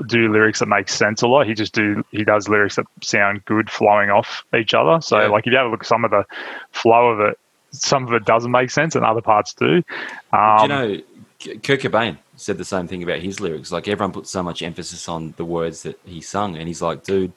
do 0.08 0.32
lyrics 0.32 0.60
that 0.60 0.68
make 0.68 0.88
sense 0.88 1.22
a 1.24 1.28
lot. 1.28 1.48
He 1.48 1.56
just 1.56 1.74
do 1.74 2.06
he 2.12 2.24
does 2.24 2.48
lyrics 2.48 2.76
that 2.76 2.86
sound 3.02 3.44
good 3.46 3.72
flowing 3.72 4.12
off 4.12 4.44
each 4.56 4.74
other. 4.76 5.02
So 5.02 5.20
Yeah. 5.20 5.28
like 5.28 5.48
if 5.48 5.52
you 5.52 5.58
have 5.58 5.66
a 5.66 5.70
look 5.70 5.82
at 5.82 5.88
some 5.88 6.06
of 6.06 6.12
the 6.12 6.26
flow 6.72 7.10
of 7.10 7.20
it, 7.22 7.40
some 7.74 8.08
of 8.08 8.14
it 8.14 8.24
doesn't 8.26 8.52
make 8.52 8.70
sense 8.72 8.96
and 8.96 9.04
other 9.04 9.22
parts 9.22 9.54
do. 9.54 9.84
Um, 10.32 10.58
Do 10.58 10.62
you 10.64 10.68
know, 10.68 11.02
K- 11.40 11.58
Kurt 11.58 11.82
Cobain 11.82 12.18
said 12.38 12.58
the 12.58 12.66
same 12.66 12.88
thing 12.88 13.04
about 13.04 13.20
his 13.20 13.40
lyrics. 13.40 13.72
Like 13.72 13.88
everyone 13.88 14.14
put 14.14 14.28
so 14.28 14.42
much 14.42 14.62
emphasis 14.62 15.10
on 15.10 15.34
the 15.38 15.46
words 15.46 15.84
that 15.84 16.00
he 16.06 16.22
sung, 16.22 16.56
and 16.56 16.68
he's 16.68 16.82
like, 16.82 17.04
dude, 17.04 17.34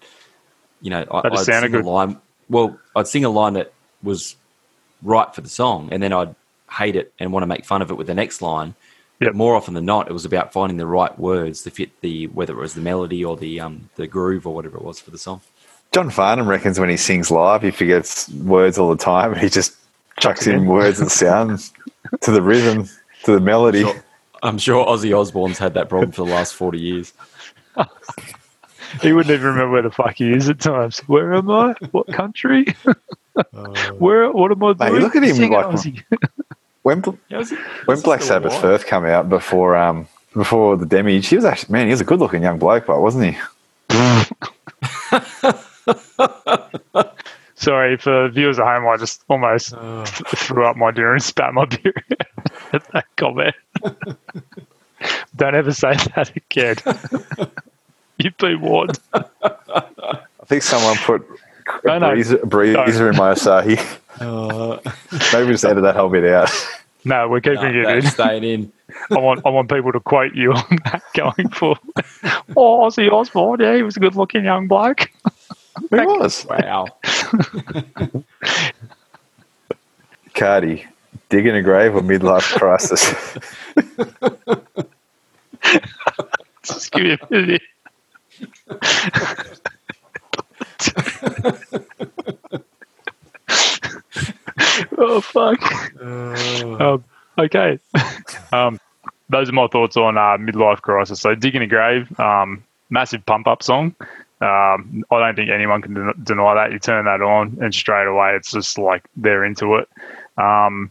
you 0.80 0.90
know, 0.90 1.04
I, 1.10 1.22
That 1.22 1.32
just 1.32 1.48
I'd 1.48 1.60
sing 1.62 1.70
good. 1.72 1.84
a 1.84 1.88
line. 1.88 2.20
Well, 2.48 2.78
I'd 2.94 3.08
sing 3.08 3.24
a 3.24 3.30
line 3.30 3.54
that 3.54 3.72
was 4.02 4.36
right 5.02 5.34
for 5.34 5.40
the 5.40 5.48
song, 5.48 5.88
and 5.90 6.02
then 6.02 6.12
I'd 6.12 6.34
hate 6.70 6.96
it 6.96 7.12
and 7.18 7.32
want 7.32 7.42
to 7.42 7.46
make 7.48 7.64
fun 7.64 7.82
of 7.82 7.90
it 7.90 7.94
with 7.94 8.06
the 8.06 8.14
next 8.14 8.40
line. 8.42 8.74
Yep. 9.20 9.28
But 9.30 9.34
more 9.34 9.54
often 9.56 9.74
than 9.74 9.86
not, 9.86 10.08
it 10.08 10.12
was 10.12 10.24
about 10.26 10.52
finding 10.52 10.76
the 10.76 10.86
right 10.86 11.16
words 11.18 11.62
to 11.62 11.70
fit 11.70 11.90
the 12.02 12.26
whether 12.28 12.52
it 12.52 12.60
was 12.60 12.74
the 12.74 12.82
melody 12.82 13.24
or 13.24 13.36
the 13.36 13.60
um 13.60 13.88
the 13.96 14.06
groove 14.06 14.46
or 14.46 14.54
whatever 14.54 14.76
it 14.76 14.84
was 14.84 15.00
for 15.00 15.10
the 15.10 15.18
song. 15.18 15.40
John 15.92 16.10
Farnham 16.10 16.46
reckons 16.48 16.78
when 16.78 16.90
he 16.90 16.96
sings 16.98 17.30
live, 17.30 17.62
he 17.62 17.70
forgets 17.70 18.28
words 18.28 18.76
all 18.78 18.90
the 18.90 19.02
time. 19.02 19.34
He 19.34 19.48
just 19.48 19.74
chucks 20.20 20.46
in 20.46 20.54
in. 20.56 20.66
words 20.66 20.98
that 20.98 21.10
sound 21.10 21.70
to 22.22 22.30
the 22.30 22.42
rhythm, 22.42 22.88
to 23.24 23.32
the 23.32 23.40
melody. 23.40 23.82
Sure. 23.82 24.04
I'm 24.42 24.58
sure 24.58 24.86
Ozzy 24.86 25.16
Osbourne's 25.18 25.58
had 25.58 25.74
that 25.74 25.88
problem 25.88 26.12
for 26.12 26.24
the 26.26 26.32
last 26.32 26.54
forty 26.54 26.78
years. 26.80 27.12
He 29.02 29.12
wouldn't 29.12 29.32
even 29.34 29.44
remember 29.48 29.72
where 29.72 29.82
the 29.82 29.90
fuck 29.90 30.14
he 30.14 30.32
is 30.32 30.48
at 30.48 30.60
times. 30.60 31.00
Where 31.00 31.34
am 31.34 31.50
I? 31.50 31.74
What 31.90 32.06
country? 32.06 32.66
where? 33.98 34.30
What 34.30 34.52
am 34.52 34.62
I 34.62 34.68
Mate, 34.74 34.88
doing? 34.90 35.02
look 35.02 35.16
at 35.16 35.24
him, 35.24 35.34
Singing 35.34 35.52
like- 35.52 35.66
Ozzy. 35.66 36.04
When, 36.82 37.02
when 37.02 38.00
Black 38.02 38.22
Sabbath 38.22 38.52
alive? 38.52 38.62
first 38.62 38.86
came 38.86 39.04
out 39.04 39.28
before 39.28 39.76
um, 39.76 40.06
before 40.34 40.76
the 40.76 40.86
Damage, 40.86 41.26
he 41.26 41.34
was 41.34 41.44
actually 41.44 41.72
man, 41.72 41.86
he 41.88 41.90
was 41.90 42.00
a 42.00 42.04
good 42.04 42.20
looking 42.20 42.44
young 42.44 42.60
bloke, 42.60 42.86
but 42.86 43.00
wasn't 43.00 43.34
he? 43.34 43.40
Sorry 47.56 47.96
for 47.96 48.28
viewers 48.28 48.58
at 48.58 48.66
home. 48.66 48.86
I 48.86 48.96
just 48.98 49.24
almost 49.28 49.70
th- 49.70 50.08
threw 50.36 50.66
up 50.66 50.76
my 50.76 50.90
dinner 50.90 51.14
and 51.14 51.22
spat 51.22 51.54
my 51.54 51.64
beer 51.64 51.94
at 52.72 52.86
that 52.92 53.06
comment. 53.16 53.54
Don't 55.36 55.54
ever 55.54 55.72
say 55.72 55.94
that 56.14 56.32
again. 56.36 56.76
You've 58.18 58.36
been 58.36 58.60
warned. 58.60 58.98
I 59.12 60.20
think 60.46 60.62
someone 60.62 60.96
put 60.98 61.22
a 61.84 61.98
no. 61.98 62.10
breezer, 62.10 62.42
a 62.42 62.46
breezer 62.46 63.10
in 63.10 63.16
my 63.16 63.32
Asahi. 63.32 63.76
Maybe 65.32 65.52
just 65.52 65.64
edit 65.64 65.82
that 65.82 65.96
whole 65.96 66.08
bit 66.08 66.24
out. 66.24 66.50
No, 67.04 67.28
we're 67.28 67.40
keeping 67.40 67.60
No, 67.82 67.88
it 67.90 68.04
in. 68.04 68.10
staying 68.10 68.44
in. 68.44 68.72
I 69.10 69.18
want 69.18 69.42
I 69.44 69.50
want 69.50 69.70
people 69.70 69.92
to 69.92 70.00
quote 70.00 70.34
you 70.34 70.52
on 70.52 70.78
that 70.84 71.02
going 71.14 71.48
for. 71.50 71.76
Oh, 72.56 72.80
Ozzy 72.86 73.10
Osbourne, 73.12 73.60
yeah, 73.60 73.76
he 73.76 73.82
was 73.82 73.96
a 73.96 74.00
good 74.00 74.14
looking 74.16 74.44
young 74.44 74.66
bloke. 74.68 75.10
Who 75.90 76.18
was? 76.18 76.46
Wow. 76.46 76.86
Cardy, 80.34 80.86
digging 81.28 81.54
a 81.54 81.62
grave 81.62 81.94
or 81.94 82.00
midlife 82.02 82.56
crisis? 82.58 83.02
Just 86.62 86.92
give 86.92 87.04
me 87.04 87.12
a 87.12 87.18
minute. 87.30 87.62
oh 94.98 95.20
fuck. 95.20 96.00
Um, 96.00 97.04
okay. 97.38 97.78
um, 98.52 98.78
those 99.28 99.48
are 99.48 99.52
my 99.52 99.66
thoughts 99.68 99.96
on 99.96 100.18
uh, 100.18 100.36
midlife 100.38 100.82
crisis. 100.82 101.20
So, 101.20 101.34
digging 101.34 101.62
a 101.62 101.66
grave, 101.66 102.18
um, 102.20 102.62
massive 102.90 103.24
pump 103.26 103.46
up 103.46 103.62
song. 103.62 103.94
Um, 104.40 105.04
I 105.10 105.18
don't 105.18 105.34
think 105.34 105.50
anyone 105.50 105.80
can 105.80 105.94
den- 105.94 106.12
deny 106.22 106.54
that. 106.54 106.72
You 106.72 106.78
turn 106.78 107.06
that 107.06 107.22
on, 107.22 107.56
and 107.60 107.74
straight 107.74 108.06
away, 108.06 108.34
it's 108.34 108.50
just 108.52 108.76
like 108.78 109.04
they're 109.16 109.44
into 109.44 109.76
it. 109.76 109.88
Um, 110.36 110.90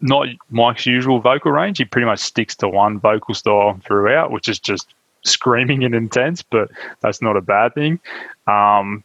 not 0.00 0.28
Mike's 0.50 0.86
usual 0.86 1.20
vocal 1.20 1.52
range. 1.52 1.78
He 1.78 1.84
pretty 1.84 2.06
much 2.06 2.20
sticks 2.20 2.54
to 2.56 2.68
one 2.68 2.98
vocal 2.98 3.34
style 3.34 3.78
throughout, 3.84 4.30
which 4.30 4.48
is 4.48 4.58
just 4.58 4.94
screaming 5.24 5.84
and 5.84 5.94
intense. 5.94 6.42
But 6.42 6.70
that's 7.00 7.20
not 7.22 7.36
a 7.36 7.40
bad 7.42 7.74
thing. 7.74 8.00
Um, 8.46 9.02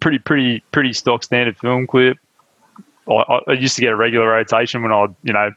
pretty, 0.00 0.18
pretty, 0.18 0.60
pretty 0.72 0.92
stock 0.92 1.22
standard 1.24 1.58
film 1.58 1.86
clip. 1.86 2.18
I, 3.08 3.40
I- 3.48 3.52
used 3.52 3.74
to 3.76 3.82
get 3.82 3.92
a 3.92 3.96
regular 3.96 4.28
rotation 4.28 4.82
when 4.82 4.92
I, 4.92 5.02
would 5.02 5.14
you 5.22 5.32
know, 5.32 5.50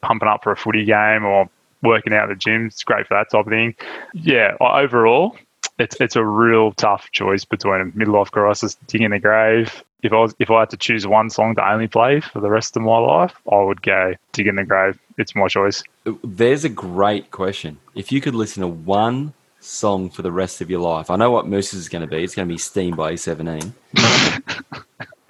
pumping 0.00 0.28
up 0.28 0.42
for 0.42 0.52
a 0.52 0.56
footy 0.56 0.84
game 0.84 1.24
or 1.24 1.48
working 1.82 2.12
out 2.12 2.24
at 2.24 2.28
the 2.30 2.36
gym. 2.36 2.66
It's 2.66 2.82
great 2.84 3.06
for 3.06 3.14
that 3.14 3.30
type 3.30 3.46
of 3.46 3.50
thing. 3.50 3.74
Yeah, 4.14 4.56
overall, 4.60 5.36
it's 5.78 5.96
it's 6.00 6.16
a 6.16 6.24
real 6.24 6.72
tough 6.72 7.10
choice 7.12 7.44
between 7.44 7.80
a 7.80 7.84
midlife 7.86 8.30
crisis, 8.30 8.76
digging 8.86 9.10
the 9.10 9.18
grave. 9.18 9.82
If 10.02 10.12
I 10.12 10.16
was 10.16 10.34
if 10.38 10.50
I 10.50 10.60
had 10.60 10.70
to 10.70 10.76
choose 10.76 11.06
one 11.06 11.30
song 11.30 11.54
to 11.56 11.68
only 11.68 11.88
play 11.88 12.20
for 12.20 12.40
the 12.40 12.50
rest 12.50 12.76
of 12.76 12.82
my 12.82 12.98
life, 12.98 13.34
I 13.50 13.60
would 13.60 13.82
go 13.82 14.14
digging 14.32 14.56
the 14.56 14.64
grave. 14.64 14.98
It's 15.16 15.34
my 15.34 15.48
choice. 15.48 15.82
There's 16.22 16.64
a 16.64 16.68
great 16.68 17.30
question. 17.30 17.78
If 17.94 18.12
you 18.12 18.20
could 18.20 18.34
listen 18.34 18.60
to 18.60 18.68
one 18.68 19.34
song 19.60 20.10
for 20.10 20.22
the 20.22 20.30
rest 20.30 20.60
of 20.60 20.70
your 20.70 20.80
life, 20.80 21.10
I 21.10 21.16
know 21.16 21.30
what 21.30 21.48
Moose 21.48 21.74
is 21.74 21.88
going 21.88 22.02
to 22.02 22.08
be. 22.08 22.22
It's 22.22 22.34
going 22.34 22.46
to 22.46 22.52
be 22.52 22.58
Steam 22.58 22.94
by 22.94 23.12
East 23.12 23.24
17. 23.24 23.74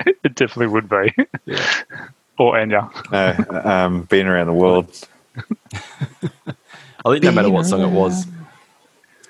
It 0.06 0.34
definitely 0.34 0.68
would 0.68 0.88
be. 0.88 1.12
Yeah. 1.44 1.82
or 2.38 2.54
Enya. 2.54 2.88
No, 3.10 3.60
um, 3.70 4.02
been 4.02 4.26
around 4.26 4.46
the 4.46 4.52
world. 4.52 5.08
I 5.36 7.12
think 7.12 7.24
no 7.24 7.32
matter 7.32 7.50
what 7.50 7.66
song 7.66 7.82
it 7.82 7.90
was, 7.90 8.26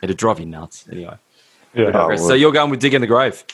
it'd 0.02 0.16
drive 0.16 0.40
you 0.40 0.46
nuts. 0.46 0.86
Anyway. 0.90 1.16
Yeah. 1.74 1.90
Oh, 1.94 2.16
so 2.16 2.34
you're 2.34 2.52
going 2.52 2.70
with 2.70 2.80
Digging 2.80 3.00
the 3.00 3.06
Grave. 3.06 3.44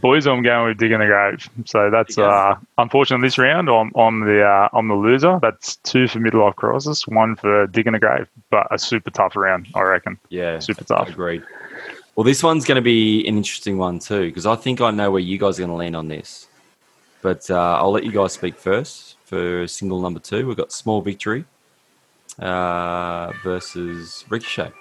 Boys, 0.00 0.26
I'm 0.26 0.42
going 0.42 0.68
with 0.68 0.78
digging 0.78 0.98
the 0.98 1.06
grave. 1.06 1.48
So 1.64 1.90
that's 1.90 2.16
Dig 2.16 2.24
uh, 2.24 2.56
unfortunate 2.76 3.22
this 3.22 3.38
round. 3.38 3.70
I'm, 3.70 3.90
I'm 3.96 4.20
the 4.26 4.44
uh, 4.44 4.68
I'm 4.74 4.88
the 4.88 4.94
loser. 4.94 5.38
That's 5.40 5.76
two 5.76 6.06
for 6.06 6.20
middle 6.20 6.40
midlife 6.40 6.56
crisis, 6.56 7.06
one 7.06 7.34
for 7.34 7.66
digging 7.68 7.94
the 7.94 7.98
grave. 7.98 8.28
But 8.50 8.66
a 8.70 8.78
super 8.78 9.10
tough 9.10 9.36
round, 9.36 9.68
I 9.74 9.80
reckon. 9.80 10.18
Yeah, 10.28 10.58
Super 10.58 10.84
tough. 10.84 11.08
Agreed. 11.08 11.42
Well, 12.14 12.24
this 12.24 12.42
one's 12.42 12.66
going 12.66 12.76
to 12.76 12.82
be 12.82 13.26
an 13.26 13.38
interesting 13.38 13.78
one 13.78 13.98
too 13.98 14.26
because 14.26 14.44
I 14.44 14.56
think 14.56 14.82
I 14.82 14.90
know 14.90 15.10
where 15.10 15.20
you 15.20 15.38
guys 15.38 15.58
are 15.58 15.62
going 15.62 15.70
to 15.70 15.76
land 15.76 15.96
on 15.96 16.08
this. 16.08 16.46
But 17.22 17.50
uh, 17.50 17.78
I'll 17.78 17.90
let 17.92 18.04
you 18.04 18.12
guys 18.12 18.34
speak 18.34 18.56
first 18.56 19.16
for 19.24 19.66
single 19.66 20.02
number 20.02 20.20
two. 20.20 20.46
We've 20.46 20.56
got 20.56 20.72
Small 20.72 21.00
Victory 21.00 21.46
uh, 22.38 23.32
versus 23.42 24.24
Ricochet 24.28 24.72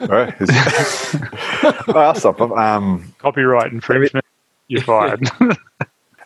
right. 0.00 0.34
I'll 1.88 2.14
stop. 2.14 2.40
Um, 2.40 3.14
Copyright 3.18 3.72
infringement. 3.72 4.24
You're 4.68 4.82
fired. 4.84 5.28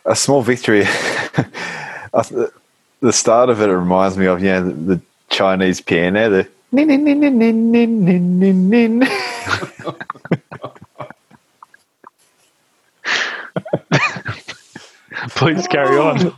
a 0.05 0.15
small 0.15 0.41
victory. 0.41 0.81
the 2.11 3.11
start 3.11 3.49
of 3.49 3.61
it 3.61 3.67
reminds 3.67 4.17
me 4.17 4.25
of 4.25 4.41
yeah, 4.43 4.59
the, 4.61 5.01
Chinese 5.29 5.81
piano. 5.81 6.29
The 6.29 6.47
nin, 6.71 6.87
nin, 6.87 7.03
nin, 7.03 7.19
nin, 7.19 7.71
nin, 7.71 8.05
nin, 8.05 8.39
nin, 8.39 8.69
nin. 8.69 9.09
please 15.31 15.67
carry 15.67 15.97
on. 15.97 16.33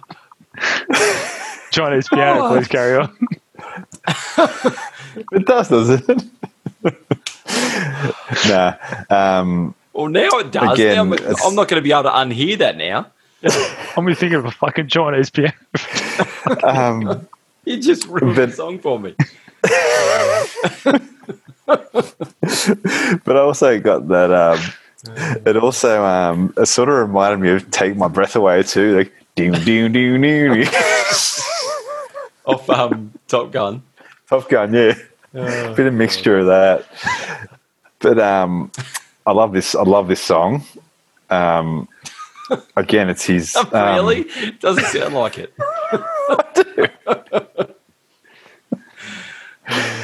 Chinese 1.71 2.09
piano, 2.09 2.49
please 2.49 2.67
carry 2.67 2.97
on. 2.97 3.15
it 5.31 5.45
does, 5.45 5.69
doesn't 5.69 6.09
it? 6.09 6.23
Nah. 8.47 8.73
Um, 9.09 9.75
Well, 9.93 10.07
now 10.07 10.29
it 10.39 10.51
does. 10.51 10.73
Again, 10.73 10.95
now 10.95 11.15
I'm, 11.15 11.35
I'm 11.45 11.55
not 11.55 11.67
going 11.67 11.81
to 11.81 11.81
be 11.81 11.91
able 11.91 12.03
to 12.03 12.09
unhear 12.09 12.57
that 12.59 12.77
now. 12.77 13.07
I'm 13.97 14.05
be 14.05 14.15
thinking 14.15 14.37
of 14.39 14.45
a 14.45 14.51
fucking 14.51 14.87
Chinese 14.87 15.29
piano. 15.29 15.53
um, 16.63 17.27
You 17.65 17.77
just 17.81 18.05
ruined 18.07 18.35
But- 18.35 18.49
the 18.49 18.55
song 18.55 18.79
for 18.79 18.99
me. 18.99 19.15
but 21.65 23.35
I 23.35 23.39
also 23.39 23.79
got 23.79 24.07
that. 24.07 24.31
Um, 24.31 24.59
it 25.45 25.57
also 25.57 26.03
um, 26.03 26.53
it 26.57 26.65
sort 26.67 26.89
of 26.89 26.95
reminded 26.95 27.39
me 27.39 27.49
of 27.51 27.69
"Take 27.71 27.95
My 27.95 28.07
Breath 28.07 28.35
Away" 28.35 28.63
too. 28.63 28.97
Like 28.97 29.11
ding 29.35 29.51
ding 29.51 29.91
ding 29.91 30.21
ding. 30.21 30.67
Off 32.45 32.69
um, 32.69 33.11
Top 33.27 33.51
Gun. 33.51 33.83
Top 34.29 34.49
Gun, 34.49 34.73
yeah. 34.73 34.93
Bit 35.33 35.79
of 35.79 35.93
mixture 35.93 36.39
of 36.39 36.45
that. 36.47 36.85
But 37.99 38.19
um, 38.19 38.71
I 39.25 39.31
love 39.31 39.53
this. 39.53 39.75
I 39.75 39.83
love 39.83 40.07
this 40.07 40.21
song. 40.21 40.63
Um, 41.29 41.87
again, 42.75 43.09
it's 43.09 43.25
his. 43.25 43.55
Um, 43.71 43.95
really? 43.95 44.25
Doesn't 44.59 44.85
sound 44.85 45.13
like 45.13 45.37
it. 45.37 45.53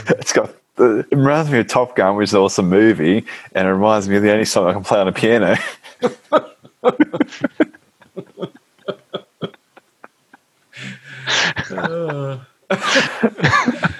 It's 0.07 0.33
got. 0.33 0.53
It 0.77 1.07
reminds 1.11 1.49
me 1.49 1.57
of 1.57 1.65
Top 1.67 1.95
Gun, 1.95 2.15
which 2.15 2.29
is 2.29 2.33
an 2.35 2.41
awesome 2.41 2.69
movie, 2.69 3.25
and 3.53 3.67
it 3.67 3.71
reminds 3.71 4.07
me 4.07 4.17
of 4.17 4.21
the 4.21 4.31
only 4.31 4.45
song 4.45 4.67
I 4.67 4.73
can 4.73 4.83
play 4.83 4.99
on 4.99 5.07
a 5.07 5.11
piano. 5.11 5.55
Yeah. 11.71 12.39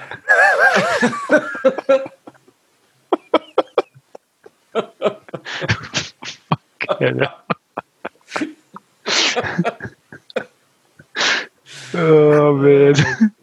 oh 11.94 12.56
man. 12.56 12.94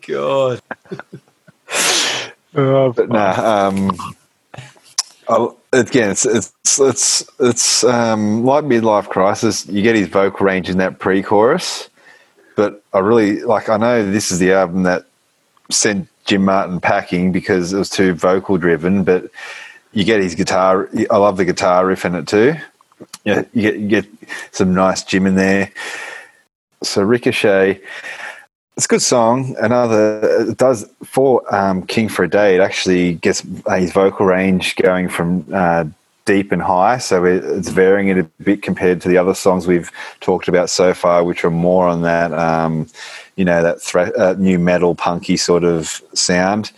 God. 0.08 0.62
Oh, 2.56 2.96
But 2.96 3.10
nah, 3.10 3.68
um, 3.68 3.98
I, 5.30 5.50
again, 5.74 6.12
it's 6.12 6.26
it's 6.26 6.54
it's 6.80 7.30
it's 7.40 7.84
um, 7.86 8.46
like 8.46 8.66
midlife 8.66 9.10
crisis. 9.10 9.68
You 9.68 9.82
get 9.84 9.96
his 9.96 10.08
vocal 10.10 10.46
range 10.46 10.70
in 10.70 10.78
that 10.80 11.00
pre-chorus, 11.00 11.90
but 12.56 12.84
I 12.94 13.00
really 13.00 13.42
like. 13.44 13.70
I 13.70 13.78
know 13.78 14.10
this 14.12 14.32
is 14.32 14.40
the 14.40 14.54
album 14.54 14.84
that 14.84 15.06
sent 15.72 16.10
Jim 16.26 16.46
Martin 16.46 16.80
packing 16.80 17.32
because 17.32 17.74
it 17.74 17.78
was 17.78 17.90
too 17.90 18.14
vocal 18.14 18.58
driven, 18.58 19.04
but 19.04 19.30
you 19.92 20.04
get 20.04 20.22
his 20.22 20.36
guitar. 20.36 20.90
I 21.10 21.18
love 21.18 21.38
the 21.38 21.46
guitar 21.46 21.86
riff 21.86 22.06
in 22.06 22.16
it 22.16 22.28
too. 22.28 22.56
Yeah, 23.26 23.44
you 23.54 23.62
get 23.62 23.80
you 23.80 23.88
get 23.88 24.06
some 24.52 24.74
nice 24.74 25.04
Jim 25.04 25.28
in 25.28 25.36
there. 25.36 25.72
So 26.82 27.02
Ricochet, 27.04 27.82
it's 28.76 28.86
a 28.86 28.90
good 28.90 29.02
song. 29.02 29.56
Another 29.60 30.50
it 30.50 30.58
does 30.58 30.90
for 31.04 31.44
um, 31.54 31.86
King 31.86 32.10
for 32.10 32.24
a 32.24 32.30
Day. 32.30 32.56
It 32.56 32.62
actually 32.62 33.16
gets 33.16 33.42
his 33.70 33.92
vocal 33.92 34.26
range 34.26 34.76
going 34.76 35.10
from 35.10 35.46
uh, 35.54 35.86
deep 36.26 36.52
and 36.52 36.62
high, 36.62 36.98
so 36.98 37.26
it's 37.26 37.70
varying 37.70 38.08
it 38.10 38.18
a 38.18 38.24
bit 38.44 38.62
compared 38.62 39.02
to 39.02 39.10
the 39.10 39.18
other 39.18 39.34
songs 39.34 39.68
we've 39.68 39.92
talked 40.22 40.48
about 40.48 40.70
so 40.70 40.94
far, 40.94 41.24
which 41.24 41.44
are 41.44 41.52
more 41.52 41.88
on 41.88 42.02
that 42.04 42.34
um, 42.34 42.88
you 43.36 43.46
know 43.46 43.62
that 43.64 43.82
thre- 43.82 44.18
uh, 44.18 44.36
new 44.38 44.60
metal 44.60 44.96
punky 44.96 45.38
sort 45.38 45.64
of 45.64 46.02
sound. 46.14 46.72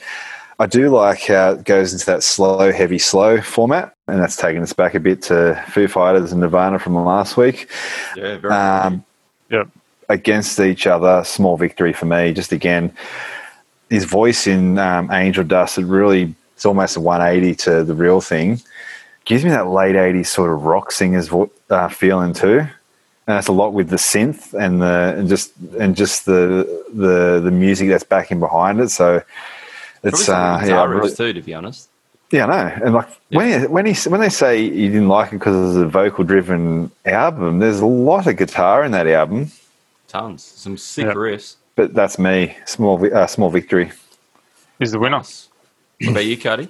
I 0.58 0.68
do 0.68 0.89
like 0.89 1.24
how 1.24 1.52
it 1.52 1.66
goes 1.66 1.91
into 1.91 2.06
that 2.06 2.24
slow, 2.24 2.72
heavy, 2.72 2.98
slow 2.98 3.41
format, 3.41 3.93
and 4.08 4.22
that's 4.22 4.38
taking 4.38 4.62
us 4.62 4.72
back 4.72 4.96
a 4.96 5.02
bit 5.02 5.22
to 5.24 5.62
Foo 5.68 5.88
Fighters 5.89 6.32
and 6.32 6.39
Nirvana 6.39 6.80
from 6.80 6.96
last 6.96 7.36
week. 7.36 7.70
Yeah, 8.16 8.38
very 8.38 8.54
Um, 8.54 9.04
Yep. 9.50 9.68
against 10.10 10.60
each 10.60 10.88
other, 10.88 11.24
small 11.26 11.58
victory 11.58 11.91
for 11.93 12.06
me. 12.06 12.32
Just 12.34 12.52
again, 12.54 12.93
his 13.89 14.06
voice 14.06 14.48
in 14.48 14.80
um, 14.80 15.12
Angel 15.12 15.43
Dust, 15.43 15.78
it 15.78 15.86
really, 15.86 16.34
it's 16.56 16.66
almost 16.66 16.96
a 16.96 17.02
180 17.02 17.54
to 17.56 17.84
the 17.84 17.93
real 17.93 18.22
thing. 18.22 18.62
Gives 19.26 19.43
me 19.43 19.49
that 19.51 19.67
late 19.67 19.95
80s 19.95 20.28
sort 20.28 20.51
of 20.53 20.63
rock 20.65 20.91
singer's 20.91 21.28
vo- 21.28 21.51
uh, 21.69 21.89
feeling 21.89 22.34
too. 22.34 22.59
And 22.59 22.69
that's 23.38 23.47
a 23.47 23.51
lot 23.51 23.73
with 23.73 23.89
the 23.89 23.95
synth 23.95 24.53
and 24.53 24.82
the 24.82 25.15
and 25.17 25.28
just 25.28 25.51
and 25.80 25.95
just 25.95 26.26
the 26.26 26.84
the 26.93 27.41
the 27.43 27.49
music 27.51 27.89
that's 27.89 28.03
backing 28.03 28.39
behind 28.39 28.80
it. 28.80 28.89
So 28.89 29.23
it's 30.03 30.30
uh, 30.30 30.59
yeah, 30.61 30.63
guitar 30.65 30.89
really- 30.89 31.09
riffs 31.09 31.17
too, 31.17 31.34
to 31.34 31.41
be 31.41 31.53
honest. 31.55 31.89
yeah, 32.30 32.45
no, 32.45 32.53
and 32.86 32.93
like 32.93 33.07
when 33.30 33.61
he, 33.61 33.65
when 33.67 33.86
he 33.88 34.09
when 34.09 34.21
they 34.21 34.30
say 34.30 34.61
you 34.61 34.89
didn't 34.89 35.07
like 35.07 35.30
it 35.30 35.39
because 35.39 35.76
it's 35.76 35.84
a 35.84 35.88
vocal 35.88 36.23
driven 36.23 36.91
album, 37.05 37.57
there's 37.57 37.80
a 37.80 37.86
lot 37.88 38.28
of 38.28 38.38
guitar 38.38 38.84
in 38.86 38.91
that 38.91 39.07
album. 39.07 39.51
Tons, 40.07 40.43
some 40.43 40.78
sick 40.78 41.05
Yep. 41.07 41.15
riffs. 41.15 41.55
But 41.76 41.95
that's 41.95 42.19
me, 42.19 42.55
small 42.65 43.03
uh, 43.11 43.26
small 43.26 43.49
victory. 43.49 43.91
is 44.80 44.91
the 44.91 44.99
winner. 44.99 45.17
What 46.01 46.09
about 46.11 46.26
you, 46.26 46.38
Cardy? 46.38 46.69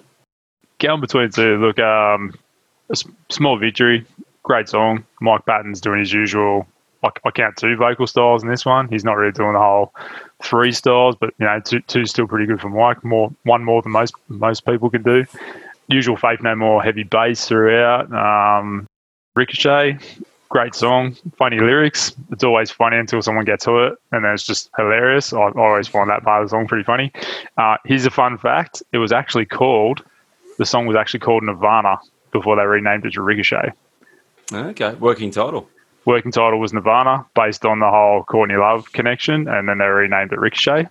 Going 0.79 1.01
between 1.01 1.29
two. 1.31 1.57
Look, 1.57 1.79
um, 1.79 2.33
a 2.89 2.95
small 3.29 3.57
victory. 3.57 4.05
Great 4.43 4.69
song. 4.69 5.05
Mike 5.21 5.45
Patton's 5.45 5.81
doing 5.81 5.99
his 5.99 6.13
usual. 6.13 6.67
I, 7.03 7.09
I 7.25 7.31
count 7.31 7.57
two 7.57 7.75
vocal 7.75 8.07
styles 8.07 8.43
in 8.43 8.49
this 8.49 8.65
one. 8.65 8.87
He's 8.89 9.03
not 9.03 9.17
really 9.17 9.31
doing 9.31 9.53
the 9.53 9.59
whole 9.59 9.93
three 10.43 10.71
styles, 10.71 11.15
but 11.15 11.33
you 11.39 11.45
know, 11.45 11.59
two 11.59 11.79
two's 11.81 12.11
still 12.11 12.27
pretty 12.27 12.45
good 12.45 12.61
for 12.61 12.69
Mike. 12.69 13.03
More 13.03 13.33
one 13.43 13.63
more 13.63 13.81
than 13.81 13.91
most 13.91 14.13
most 14.27 14.65
people 14.65 14.89
can 14.89 15.03
do. 15.03 15.25
Usual 15.87 16.17
Faith 16.17 16.41
No 16.41 16.55
More 16.55 16.81
heavy 16.83 17.03
bass 17.03 17.47
throughout. 17.47 18.11
Um, 18.11 18.87
Ricochet, 19.35 19.99
great 20.49 20.73
song, 20.73 21.15
funny 21.37 21.59
lyrics. 21.59 22.15
It's 22.31 22.43
always 22.43 22.71
funny 22.71 22.97
until 22.97 23.21
someone 23.21 23.45
gets 23.45 23.65
hurt, 23.65 23.99
and 24.11 24.23
then 24.23 24.33
it's 24.33 24.45
just 24.45 24.69
hilarious. 24.77 25.33
I, 25.33 25.41
I 25.41 25.51
always 25.55 25.87
find 25.87 26.09
that 26.09 26.23
part 26.23 26.43
of 26.43 26.49
the 26.49 26.51
song 26.51 26.67
pretty 26.67 26.83
funny. 26.83 27.11
Uh, 27.57 27.77
here's 27.85 28.05
a 28.05 28.11
fun 28.11 28.37
fact: 28.37 28.81
it 28.93 28.97
was 28.97 29.11
actually 29.11 29.45
called 29.45 30.03
the 30.57 30.65
song 30.65 30.85
was 30.85 30.95
actually 30.95 31.19
called 31.19 31.43
Nirvana 31.43 31.99
before 32.35 32.57
they 32.57 32.63
renamed 32.63 33.05
it 33.05 33.13
to 33.13 33.21
Ricochet. 33.21 33.71
Okay, 34.51 34.93
working 34.95 35.31
title. 35.31 35.69
Working 36.03 36.31
title 36.31 36.59
was 36.59 36.73
Nirvana, 36.73 37.25
based 37.33 37.65
on 37.65 37.79
the 37.79 37.89
whole 37.89 38.23
Courtney 38.23 38.57
Love 38.57 38.91
connection, 38.91 39.47
and 39.47 39.67
then 39.67 39.77
they 39.77 39.85
renamed 39.85 40.33
it 40.33 40.39
Ricochet. 40.39 40.87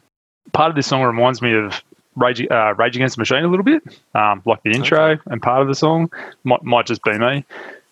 Part 0.53 0.71
of 0.71 0.77
this 0.77 0.87
song 0.87 1.03
reminds 1.03 1.43
me 1.43 1.55
of 1.55 1.83
Rage, 2.17 2.47
uh, 2.51 2.75
Rage 2.75 2.97
Against 2.97 3.17
the 3.17 3.21
Machine 3.21 3.45
a 3.45 3.49
little 3.49 3.65
bit, 3.65 3.83
um, 4.15 4.43
like 4.47 4.63
the 4.63 4.71
intro 4.71 5.19
and 5.27 5.43
part 5.43 5.61
of 5.63 5.69
the 5.69 5.75
song. 5.75 6.11
Might, 6.45 6.63
might 6.65 6.87
just 6.87 7.05
be 7.05 7.17
me. 7.19 7.45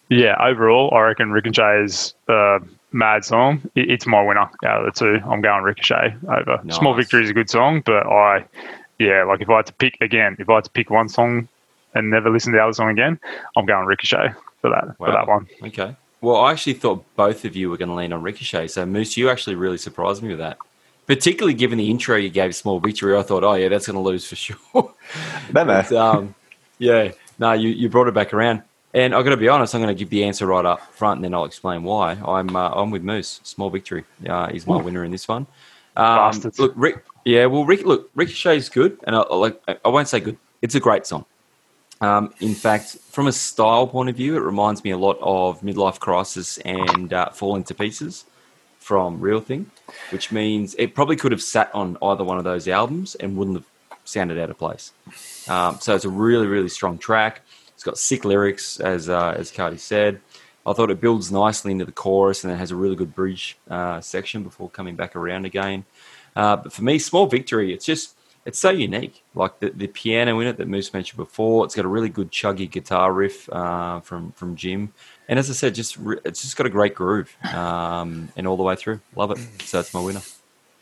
Yeah, 0.08 0.34
overall, 0.40 0.92
I 0.94 1.00
reckon 1.00 1.30
Ricochet 1.30 1.84
is 1.84 2.14
a 2.28 2.58
mad 2.90 3.24
song. 3.24 3.62
It, 3.74 3.90
it's 3.90 4.06
my 4.06 4.22
winner 4.22 4.48
out 4.64 4.84
of 4.84 4.94
the 4.94 4.98
two. 4.98 5.24
I'm 5.24 5.42
going 5.42 5.62
Ricochet 5.62 6.16
over. 6.24 6.60
Nice. 6.64 6.76
Small 6.76 6.94
Victory 6.94 7.22
is 7.22 7.30
a 7.30 7.34
good 7.34 7.50
song, 7.50 7.82
but 7.84 8.06
I, 8.06 8.44
yeah, 8.98 9.24
like 9.24 9.42
if 9.42 9.50
I 9.50 9.56
had 9.56 9.66
to 9.66 9.74
pick 9.74 9.98
again, 10.00 10.36
if 10.38 10.48
I 10.48 10.56
had 10.56 10.64
to 10.64 10.70
pick 10.70 10.90
one 10.90 11.08
song 11.08 11.48
and 11.94 12.10
never 12.10 12.30
listen 12.30 12.52
to 12.52 12.58
the 12.58 12.62
other 12.62 12.72
song 12.72 12.90
again, 12.90 13.18
I'm 13.56 13.66
going 13.66 13.86
Ricochet 13.86 14.34
for 14.60 14.70
that 14.70 14.96
for 14.96 15.10
that 15.10 15.26
one. 15.26 15.48
Okay. 15.62 15.96
Well, 16.22 16.36
I 16.36 16.52
actually 16.52 16.74
thought 16.74 17.04
both 17.16 17.44
of 17.44 17.56
you 17.56 17.68
were 17.68 17.76
going 17.76 17.88
to 17.88 17.94
land 17.94 18.14
on 18.14 18.22
Ricochet. 18.22 18.68
So, 18.68 18.86
Moose, 18.86 19.16
you 19.16 19.28
actually 19.28 19.56
really 19.56 19.76
surprised 19.76 20.22
me 20.22 20.28
with 20.28 20.38
that. 20.38 20.56
Particularly 21.08 21.54
given 21.54 21.78
the 21.78 21.90
intro 21.90 22.16
you 22.16 22.30
gave 22.30 22.54
Small 22.54 22.78
Victory, 22.78 23.18
I 23.18 23.22
thought, 23.22 23.42
oh, 23.42 23.54
yeah, 23.54 23.68
that's 23.68 23.88
going 23.88 23.96
to 23.96 24.00
lose 24.00 24.24
for 24.24 24.36
sure. 24.36 24.56
No, 24.72 24.92
no. 25.52 25.64
But, 25.64 25.92
um, 25.92 26.34
yeah, 26.78 27.10
no, 27.40 27.52
you, 27.52 27.70
you 27.70 27.88
brought 27.88 28.06
it 28.06 28.14
back 28.14 28.32
around. 28.32 28.62
And 28.94 29.14
I've 29.14 29.24
got 29.24 29.30
to 29.30 29.36
be 29.36 29.48
honest, 29.48 29.74
I'm 29.74 29.80
going 29.82 29.94
to 29.94 29.98
give 29.98 30.10
the 30.10 30.22
answer 30.22 30.46
right 30.46 30.64
up 30.64 30.94
front 30.94 31.18
and 31.18 31.24
then 31.24 31.34
I'll 31.34 31.44
explain 31.44 31.82
why. 31.82 32.12
I'm 32.12 32.54
uh, 32.54 32.68
I'm 32.68 32.90
with 32.90 33.02
Moose. 33.02 33.40
Small 33.42 33.70
Victory 33.70 34.04
uh, 34.28 34.50
is 34.52 34.66
my 34.66 34.76
winner 34.76 35.02
in 35.02 35.10
this 35.10 35.26
one. 35.26 35.46
Um, 35.96 36.16
Bastards. 36.16 36.58
look, 36.58 36.72
Rick, 36.76 37.04
yeah, 37.24 37.46
well, 37.46 37.64
Rick, 37.64 37.84
look, 37.84 38.10
Ricochet's 38.14 38.68
good. 38.68 38.98
And 39.04 39.16
I, 39.16 39.20
I 39.20 39.34
like, 39.34 39.62
I 39.84 39.88
won't 39.88 40.08
say 40.08 40.20
good. 40.20 40.36
It's 40.60 40.74
a 40.74 40.80
great 40.80 41.06
song. 41.06 41.24
Um, 42.02 42.34
in 42.40 42.54
fact, 42.54 42.98
from 43.10 43.28
a 43.28 43.32
style 43.32 43.86
point 43.86 44.10
of 44.10 44.16
view, 44.16 44.36
it 44.36 44.40
reminds 44.40 44.82
me 44.82 44.90
a 44.90 44.98
lot 44.98 45.18
of 45.20 45.60
Midlife 45.60 46.00
Crisis 46.00 46.58
and 46.58 47.12
uh, 47.12 47.30
Falling 47.30 47.62
to 47.64 47.74
Pieces 47.74 48.24
from 48.80 49.20
Real 49.20 49.40
Thing, 49.40 49.70
which 50.10 50.32
means 50.32 50.74
it 50.80 50.96
probably 50.96 51.14
could 51.14 51.30
have 51.30 51.42
sat 51.42 51.72
on 51.72 51.96
either 52.02 52.24
one 52.24 52.38
of 52.38 52.44
those 52.44 52.66
albums 52.66 53.14
and 53.14 53.36
wouldn't 53.36 53.58
have 53.58 53.66
sounded 54.04 54.36
out 54.36 54.50
of 54.50 54.58
place. 54.58 54.90
Um, 55.48 55.78
so 55.80 55.94
it's 55.94 56.04
a 56.04 56.10
really, 56.10 56.48
really 56.48 56.68
strong 56.68 56.98
track. 56.98 57.42
It's 57.74 57.84
got 57.84 57.96
sick 57.96 58.24
lyrics, 58.24 58.80
as 58.80 59.08
uh, 59.08 59.34
as 59.36 59.52
Cardy 59.52 59.78
said. 59.78 60.20
I 60.66 60.72
thought 60.72 60.90
it 60.90 61.00
builds 61.00 61.30
nicely 61.30 61.70
into 61.70 61.84
the 61.84 61.92
chorus 61.92 62.42
and 62.42 62.50
then 62.50 62.58
has 62.58 62.72
a 62.72 62.76
really 62.76 62.96
good 62.96 63.14
bridge 63.14 63.56
uh, 63.70 64.00
section 64.00 64.42
before 64.42 64.70
coming 64.70 64.96
back 64.96 65.14
around 65.14 65.44
again. 65.44 65.84
Uh, 66.34 66.56
but 66.56 66.72
for 66.72 66.82
me, 66.82 66.98
Small 66.98 67.26
Victory, 67.26 67.72
it's 67.72 67.84
just 67.84 68.14
it's 68.44 68.58
so 68.58 68.70
unique. 68.70 69.22
Like 69.34 69.58
the, 69.60 69.70
the 69.70 69.86
piano 69.86 70.40
in 70.40 70.46
it 70.46 70.56
that 70.56 70.68
Moose 70.68 70.92
mentioned 70.92 71.16
before, 71.16 71.64
it's 71.64 71.74
got 71.74 71.84
a 71.84 71.88
really 71.88 72.08
good 72.08 72.30
chuggy 72.30 72.70
guitar 72.70 73.12
riff 73.12 73.48
uh, 73.50 74.00
from 74.00 74.32
from 74.32 74.56
Jim, 74.56 74.92
and 75.28 75.38
as 75.38 75.48
I 75.50 75.52
said, 75.52 75.74
just 75.74 75.96
re- 75.96 76.18
it's 76.24 76.42
just 76.42 76.56
got 76.56 76.66
a 76.66 76.70
great 76.70 76.94
groove 76.94 77.34
um, 77.54 78.28
and 78.36 78.46
all 78.46 78.56
the 78.56 78.62
way 78.62 78.76
through. 78.76 79.00
Love 79.16 79.30
it. 79.30 79.38
So 79.62 79.80
it's 79.80 79.94
my 79.94 80.00
winner. 80.00 80.22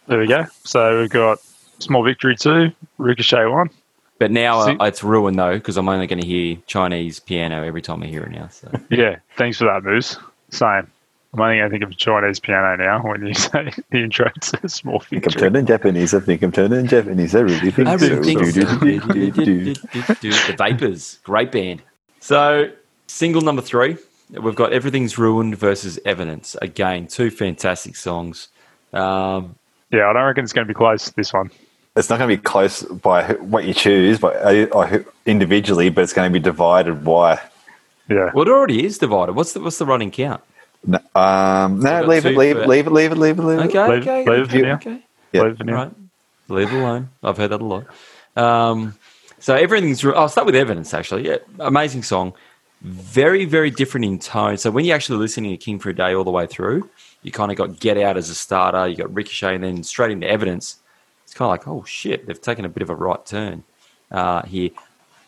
There 0.06 0.18
we 0.18 0.26
go. 0.26 0.46
So 0.64 1.00
we've 1.00 1.10
got 1.10 1.38
Small 1.78 2.02
Victory 2.02 2.36
two, 2.36 2.72
Ricochet 2.98 3.46
one. 3.46 3.70
But 4.18 4.30
now 4.30 4.60
uh, 4.60 4.76
it's 4.84 5.02
ruined 5.02 5.38
though 5.38 5.54
because 5.54 5.76
I'm 5.76 5.88
only 5.88 6.06
going 6.06 6.20
to 6.20 6.26
hear 6.26 6.56
Chinese 6.66 7.20
piano 7.20 7.62
every 7.64 7.80
time 7.80 8.02
I 8.02 8.06
hear 8.06 8.22
it 8.22 8.30
now. 8.32 8.48
So 8.48 8.70
Yeah, 8.90 9.16
thanks 9.36 9.58
for 9.58 9.64
that, 9.64 9.82
Moose. 9.82 10.18
Same. 10.50 10.90
I'm 11.32 11.40
only 11.40 11.58
going 11.58 11.70
to 11.70 11.78
think 11.78 11.84
of 11.84 11.96
Chinese 11.96 12.40
piano 12.40 12.76
now 12.76 13.02
when 13.02 13.24
you 13.24 13.34
say 13.34 13.72
the 13.90 13.98
intro 13.98 14.30
to 14.40 14.68
Small 14.68 15.00
I 15.00 15.04
think 15.04 15.26
I'm 15.26 15.32
turning 15.32 15.66
Japanese. 15.66 16.12
I 16.12 16.20
think 16.20 16.42
I'm 16.42 16.50
turning 16.50 16.86
Japanese. 16.88 17.34
I 17.36 17.40
really 17.40 17.70
think 17.70 17.88
I 17.88 17.96
so. 17.96 18.08
really 18.08 18.34
think 18.34 19.76
so. 19.76 20.12
The 20.50 20.54
Vapors, 20.58 21.20
great 21.22 21.52
band. 21.52 21.82
So, 22.18 22.70
single 23.06 23.42
number 23.42 23.62
three, 23.62 23.96
we've 24.30 24.56
got 24.56 24.72
Everything's 24.72 25.18
Ruined 25.18 25.56
versus 25.56 25.98
Evidence. 26.04 26.56
Again, 26.60 27.06
two 27.06 27.30
fantastic 27.30 27.94
songs. 27.96 28.48
Um, 28.92 29.54
Yeah, 29.92 30.08
I 30.08 30.12
don't 30.12 30.24
reckon 30.24 30.42
it's 30.44 30.52
going 30.52 30.66
to 30.66 30.72
be 30.72 30.76
close, 30.76 31.10
this 31.10 31.32
one. 31.32 31.50
It's 31.96 32.10
not 32.10 32.18
going 32.18 32.28
to 32.30 32.36
be 32.36 32.42
close 32.42 32.82
by 32.82 33.22
who- 33.24 33.42
what 33.44 33.64
you 33.64 33.74
choose, 33.74 34.18
but 34.18 34.36
uh, 34.36 34.66
or 34.72 34.86
who- 34.86 35.04
individually, 35.26 35.90
but 35.90 36.02
it's 36.02 36.12
going 36.12 36.28
to 36.28 36.32
be 36.32 36.42
divided. 36.42 37.04
Why? 37.04 37.40
Yeah. 38.08 38.30
well, 38.34 38.46
it 38.46 38.50
already 38.50 38.84
is 38.84 38.98
divided. 38.98 39.32
What's 39.36 39.52
the 39.52 39.60
what's 39.60 39.78
the 39.78 39.86
running 39.86 40.10
count? 40.10 40.42
No, 40.86 40.98
um, 41.14 41.80
no 41.80 42.00
got 42.00 42.08
leave 42.08 42.24
it, 42.26 42.30
two 42.32 42.36
leave 42.38 42.56
it, 42.56 42.66
leave 42.66 42.86
it, 42.86 42.90
leave 42.92 43.12
it, 43.12 43.18
leave 43.18 43.38
it, 43.38 43.42
leave 43.42 43.58
it. 43.60 43.62
Okay, 43.66 43.88
Leave- 43.88 44.02
okay, 44.02 44.24
leave 44.24 44.42
it 44.44 44.50
for 44.50 44.58
now. 44.58 44.74
okay. 44.76 45.02
Yeah. 45.32 45.42
Leave 45.42 45.52
it 45.52 45.60
All 45.60 45.66
now. 45.66 45.74
right, 45.74 45.92
leave 46.48 46.72
it 46.72 46.76
alone. 46.76 47.10
I've 47.22 47.36
heard 47.36 47.50
that 47.50 47.60
a 47.60 47.64
lot. 47.64 47.86
Um, 48.36 48.94
so 49.38 49.54
everything's. 49.54 50.02
Ru- 50.04 50.14
I'll 50.14 50.28
start 50.28 50.46
with 50.46 50.54
Evidence. 50.56 50.94
Actually, 50.94 51.26
yeah, 51.28 51.36
amazing 51.58 52.02
song. 52.02 52.32
Very, 52.82 53.44
very 53.44 53.70
different 53.70 54.06
in 54.06 54.18
tone. 54.18 54.56
So 54.56 54.70
when 54.70 54.84
you're 54.86 54.96
actually 54.96 55.18
listening 55.18 55.50
to 55.50 55.56
King 55.58 55.78
for 55.78 55.90
a 55.90 55.94
Day 55.94 56.14
all 56.14 56.24
the 56.24 56.30
way 56.30 56.46
through, 56.46 56.88
you 57.22 57.30
kind 57.30 57.50
of 57.50 57.58
got 57.58 57.78
Get 57.78 57.98
Out 57.98 58.16
as 58.16 58.30
a 58.30 58.34
starter. 58.34 58.88
You 58.88 58.96
got 58.96 59.12
Ricochet, 59.14 59.54
and 59.54 59.62
then 59.64 59.82
straight 59.82 60.10
into 60.12 60.26
Evidence. 60.26 60.76
It's 61.24 61.34
kind 61.34 61.46
of 61.46 61.50
like, 61.50 61.68
oh 61.68 61.84
shit, 61.84 62.26
they've 62.26 62.40
taken 62.40 62.64
a 62.64 62.68
bit 62.70 62.82
of 62.82 62.88
a 62.90 62.94
right 62.94 63.24
turn 63.26 63.62
uh, 64.10 64.42
here, 64.42 64.70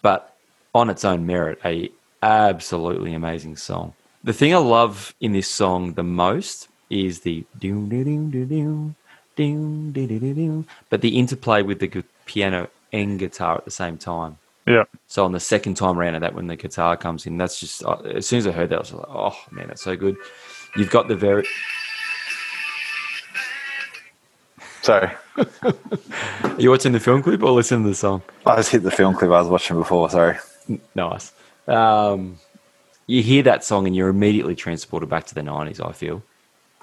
but 0.00 0.34
on 0.74 0.88
its 0.90 1.05
own 1.05 1.26
merit, 1.26 1.61
a 1.64 1.90
absolutely 2.22 3.12
amazing 3.14 3.57
song. 3.57 3.92
The 4.25 4.33
thing 4.33 4.55
I 4.55 4.59
love 4.59 5.14
in 5.20 5.33
this 5.33 5.49
song 5.49 5.95
the 5.95 6.05
most 6.05 6.68
is 6.91 7.20
the 7.20 7.45
doom 7.59 7.89
doom 7.89 8.31
doom 8.31 8.95
doom 9.35 9.93
doom 9.93 10.66
but 10.91 11.01
the 11.01 11.18
interplay 11.18 11.62
with 11.62 11.81
the 11.81 12.05
piano 12.27 12.68
and 12.93 13.18
guitar 13.18 13.57
at 13.57 13.64
the 13.64 13.70
same 13.73 13.99
time. 13.99 14.39
Yeah. 14.66 14.85
So 15.09 15.25
on 15.25 15.33
the 15.33 15.41
second 15.41 15.75
time 15.75 15.99
around 15.99 16.14
of 16.14 16.20
that, 16.20 16.35
when 16.35 16.47
the 16.47 16.55
guitar 16.55 16.97
comes 16.97 17.27
in, 17.27 17.37
that's 17.37 17.59
just 17.59 17.83
as 17.83 18.27
soon 18.27 18.39
as 18.39 18.47
I 18.47 18.53
heard 18.53 18.70
that, 18.70 18.77
I 18.77 18.79
was 18.79 18.93
like, 18.93 19.07
oh 19.09 19.37
man, 19.51 19.68
that's 19.68 19.83
so 19.83 19.97
good. 19.97 20.16
You've 20.77 20.91
got 20.91 21.09
the 21.09 21.16
very. 21.16 21.45
Sorry. 24.83 25.11
Are 25.37 25.75
you 26.59 26.70
watching 26.70 26.93
the 26.93 27.01
film 27.01 27.23
clip 27.23 27.43
or 27.43 27.51
listening 27.51 27.83
to 27.85 27.89
the 27.89 27.95
song? 27.97 28.23
I 28.47 28.57
just 28.57 28.70
hit 28.70 28.83
the 28.85 28.91
film 28.91 29.14
clip 29.14 29.31
I 29.33 29.41
was 29.41 29.49
watching 29.49 29.79
before. 29.79 30.09
Sorry. 30.11 30.39
Nice. 30.95 31.33
Um, 31.66 32.39
you 33.12 33.22
hear 33.22 33.42
that 33.44 33.64
song 33.64 33.86
and 33.86 33.94
you're 33.96 34.08
immediately 34.08 34.54
transported 34.54 35.08
back 35.08 35.24
to 35.26 35.34
the 35.34 35.42
90s, 35.42 35.84
I 35.86 35.92
feel. 35.92 36.22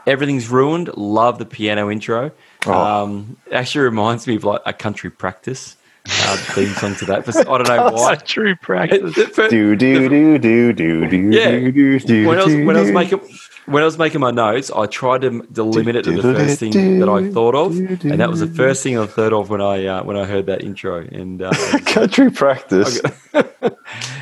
Everything's 0.08 0.48
ruined. 0.50 0.90
Love 0.96 1.40
the 1.40 1.46
piano 1.46 1.90
intro. 1.92 2.32
Oh. 2.66 2.74
Um, 2.74 3.38
actually 3.52 3.84
reminds 3.86 4.28
me 4.28 4.36
of 4.36 4.44
like 4.44 4.62
a 4.66 4.74
country 4.74 5.10
practice 5.10 5.76
uh, 6.08 6.38
theme 6.56 6.74
song 6.76 6.96
to 6.96 7.06
that. 7.06 7.26
For, 7.26 7.32
I 7.40 7.44
don't 7.58 7.68
know 7.68 7.92
why. 7.94 8.16
Country 8.16 8.52
It- 8.52 8.62
practice. 8.62 9.18
it- 9.24 9.36
for- 9.36 9.50
Do 9.50 9.76
do 9.76 10.08
do 10.10 10.38
do 10.40 10.74
do 10.74 11.08
do 11.08 11.30
Yeah. 11.32 11.52
do 11.52 11.72
do 11.72 12.00
do. 12.00 12.28
when 12.28 12.40
I 12.40 12.44
was 12.46 12.56
when 12.56 12.76
I 12.78 12.80
was 12.80 12.90
do. 12.90 12.94
making 12.94 13.20
when 13.66 13.84
I 13.84 13.86
was 13.86 14.00
making 14.00 14.20
my 14.22 14.32
notes, 14.32 14.72
I 14.72 14.88
tried 14.88 15.22
to, 15.22 15.42
to 15.54 15.64
limit 15.64 15.96
it 15.96 16.04
to 16.06 16.14
the 16.20 16.24
first 16.24 16.60
thing 16.60 17.00
that 17.02 17.10
I 17.10 17.30
thought 17.30 17.54
of, 17.54 17.78
and 17.78 18.20
that 18.20 18.30
was 18.30 18.40
the 18.40 18.48
first 18.48 18.82
thing 18.82 18.98
I 18.98 19.06
thought 19.06 19.32
of 19.34 19.50
when 19.52 19.62
I 19.62 19.86
uh, 19.86 20.04
when 20.04 20.18
I 20.18 20.26
heard 20.26 20.46
that 20.48 20.64
intro. 20.64 21.02
And 21.02 21.42
uh, 21.44 21.52
country 21.86 22.32
practice. 22.32 23.00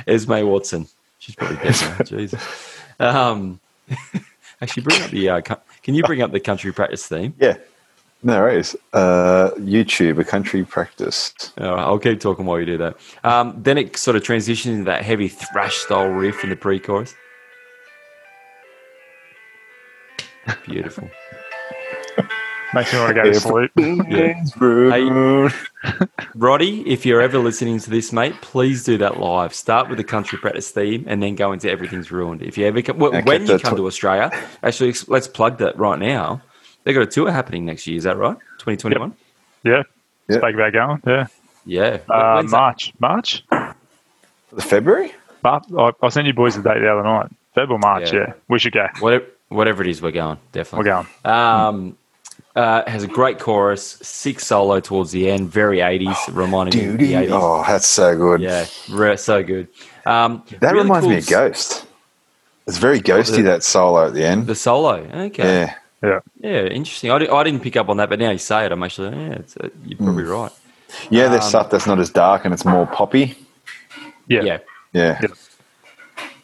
Esme 0.05 0.41
Watson, 0.45 0.87
she's 1.27 1.35
probably 1.35 1.57
dead 1.57 1.75
now. 1.81 2.03
Jesus. 2.05 2.77
Um, 2.99 3.59
actually, 4.61 4.83
bring 4.83 5.01
up 5.01 5.11
the 5.11 5.29
uh, 5.29 5.41
can 5.41 5.93
you 5.93 6.03
bring 6.03 6.21
up 6.21 6.31
the 6.31 6.39
country 6.39 6.71
practice 6.71 7.05
theme? 7.05 7.33
Yeah. 7.37 7.57
No 8.23 8.39
worries. 8.39 8.75
Uh, 8.93 9.51
YouTube, 9.57 10.17
a 10.17 10.23
country 10.23 10.65
practice. 10.65 11.33
All 11.59 11.75
right, 11.75 11.83
I'll 11.83 11.99
keep 11.99 12.19
talking 12.19 12.45
while 12.45 12.59
you 12.59 12.65
do 12.65 12.77
that. 12.77 12.97
Um, 13.23 13.53
then 13.61 13.77
it 13.77 13.95
sort 13.95 14.15
of 14.15 14.23
transitioned 14.23 14.71
into 14.71 14.85
that 14.85 15.03
heavy 15.03 15.27
thrash 15.27 15.75
style 15.75 16.07
riff 16.07 16.43
in 16.43 16.49
the 16.49 16.55
pre-chorus. 16.55 17.13
Beautiful. 20.65 21.09
Makes 22.73 22.93
me 22.93 22.99
want 22.99 23.15
to 23.15 23.23
go 23.23 23.23
to 23.23 23.39
sleep. 23.39 23.71
Hey. 24.59 25.49
Roddy, 26.35 26.81
if 26.89 27.05
you're 27.05 27.21
ever 27.21 27.37
listening 27.37 27.79
to 27.79 27.89
this, 27.89 28.11
mate, 28.11 28.35
please 28.41 28.83
do 28.83 28.97
that 28.97 29.19
live. 29.19 29.53
Start 29.53 29.87
with 29.89 29.97
the 29.97 30.03
country 30.03 30.37
practice 30.37 30.69
theme 30.71 31.05
and 31.07 31.23
then 31.23 31.35
go 31.35 31.51
into 31.53 31.69
everything's 31.69 32.11
ruined. 32.11 32.41
If 32.41 32.57
you 32.57 32.65
ever 32.65 32.81
come, 32.81 32.97
well, 32.97 33.11
Okay, 33.15 33.21
when 33.21 33.47
you 33.47 33.57
come 33.59 33.71
what- 33.71 33.77
to 33.77 33.87
Australia, 33.87 34.29
actually, 34.63 34.93
let's 35.07 35.27
plug 35.27 35.59
that 35.59 35.77
right 35.77 35.97
now. 35.99 36.41
They've 36.83 36.93
got 36.95 37.03
a 37.03 37.07
tour 37.07 37.31
happening 37.31 37.65
next 37.65 37.87
year. 37.87 37.97
Is 37.97 38.03
that 38.03 38.17
right? 38.17 38.37
2021. 38.59 39.13
Yeah. 39.63 39.83
Yeah. 40.29 40.37
Speak 40.37 40.55
about 40.55 40.73
going. 40.73 41.01
Yeah. 41.07 41.27
Yeah. 41.65 41.97
Uh, 42.09 42.35
When's 42.35 42.51
that? 42.51 42.57
March. 42.57 42.93
March? 42.99 43.43
February? 44.59 45.13
Mar- 45.43 45.61
I, 45.77 45.91
I 46.01 46.09
sent 46.09 46.27
you 46.27 46.33
boys 46.33 46.55
the 46.55 46.63
date 46.63 46.79
the 46.81 46.89
other 46.91 47.03
night. 47.03 47.27
February, 47.55 47.79
March, 47.79 48.11
Yeah. 48.13 48.19
yeah. 48.27 48.33
We 48.49 48.59
should 48.59 48.73
go. 48.73 48.87
Whatever, 48.99 49.25
whatever 49.49 49.83
it 49.83 49.89
is, 49.89 50.01
we're 50.01 50.11
going. 50.11 50.37
Definitely. 50.51 50.89
We're 50.89 50.95
Definitely. 50.95 51.21
going. 51.23 51.35
Um, 51.35 51.97
uh, 52.57 52.89
has 52.89 53.03
a 53.03 53.07
great 53.07 53.39
chorus, 53.39 53.99
sick 54.01 54.39
solo 54.39 54.79
towards 54.79 55.11
the 55.11 55.29
end, 55.29 55.49
very 55.49 55.77
80s, 55.79 56.17
reminding 56.35 56.79
me 56.81 56.89
of 56.93 56.97
the 56.97 57.13
80s. 57.13 57.29
Oh, 57.31 57.63
that's 57.67 57.85
so 57.87 58.17
good. 58.17 58.41
Yeah, 58.41 58.65
re- 58.89 59.15
so 59.17 59.43
good. 59.43 59.67
Um, 60.05 60.43
That 60.59 60.71
really 60.73 60.83
reminds 60.83 61.03
cool 61.03 61.11
me 61.11 61.17
of 61.19 61.27
Ghost. 61.27 61.85
It's 62.65 62.77
very 62.79 62.99
ghosty, 62.99 63.37
the- 63.37 63.41
that 63.43 63.63
solo 63.63 64.07
at 64.07 64.13
the 64.13 64.25
end. 64.25 64.47
The 64.47 64.55
solo. 64.55 64.95
Okay. 65.27 65.43
Yeah. 65.43 65.75
Yeah. 66.03 66.19
Yeah, 66.39 66.63
interesting. 66.65 67.11
I, 67.11 67.19
di- 67.19 67.29
I 67.29 67.43
didn't 67.43 67.61
pick 67.61 67.75
up 67.77 67.89
on 67.89 67.97
that, 67.97 68.09
but 68.09 68.19
now 68.19 68.31
you 68.31 68.37
say 68.37 68.65
it, 68.65 68.71
I'm 68.71 68.83
actually, 68.83 69.15
yeah, 69.17 69.33
it's, 69.33 69.55
uh, 69.57 69.69
you're 69.85 69.97
probably 69.97 70.23
Hmm. 70.25 70.29
right. 70.31 70.51
Yeah, 71.09 71.27
there's 71.29 71.43
Um, 71.45 71.49
stuff 71.49 71.69
that's 71.69 71.87
not 71.87 71.99
as 71.99 72.09
dark 72.09 72.43
and 72.45 72.53
it's 72.53 72.65
more 72.65 72.85
poppy. 72.87 73.35
Yeah. 74.27 74.41
Yeah. 74.43 74.57
Yeah. 74.93 75.19
Yeah. 75.21 75.27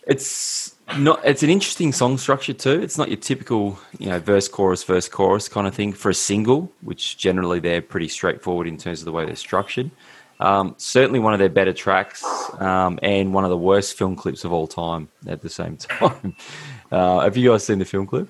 It's 0.08 0.63
not, 1.00 1.22
it's 1.26 1.44
an 1.44 1.50
interesting 1.50 1.92
song 1.92 2.18
structure 2.18 2.54
too. 2.54 2.82
It's 2.82 2.98
not 2.98 3.10
your 3.10 3.18
typical, 3.18 3.80
you 4.00 4.08
know, 4.10 4.20
verse, 4.20 4.48
chorus, 4.48 4.84
verse, 4.84 5.08
chorus 5.10 5.48
kind 5.48 5.68
of 5.68 5.76
thing 5.76 5.94
for 5.94 6.10
a 6.10 6.14
single, 6.14 6.72
which 6.82 7.18
generally 7.18 7.60
they're 7.60 7.82
pretty 7.82 8.08
straightforward 8.08 8.68
in 8.68 8.78
terms 8.78 9.00
of 9.00 9.06
the 9.06 9.12
way 9.12 9.26
they're 9.26 9.36
structured. 9.36 9.92
Um, 10.40 10.76
certainly 10.78 11.20
one 11.20 11.34
of 11.34 11.40
their 11.40 11.50
better 11.50 11.74
tracks 11.74 12.24
um, 12.60 13.00
and 13.02 13.34
one 13.34 13.44
of 13.44 13.50
the 13.50 13.58
worst 13.58 13.98
film 13.98 14.16
clips 14.16 14.44
of 14.44 14.52
all 14.52 14.68
time 14.68 15.08
at 15.28 15.42
the 15.42 15.50
same 15.50 15.78
time. 15.78 16.36
Uh, 16.92 17.20
have 17.20 17.38
you 17.38 17.52
guys 17.52 17.66
seen 17.66 17.80
the 17.80 17.86
film 17.86 18.08
clip? 18.08 18.28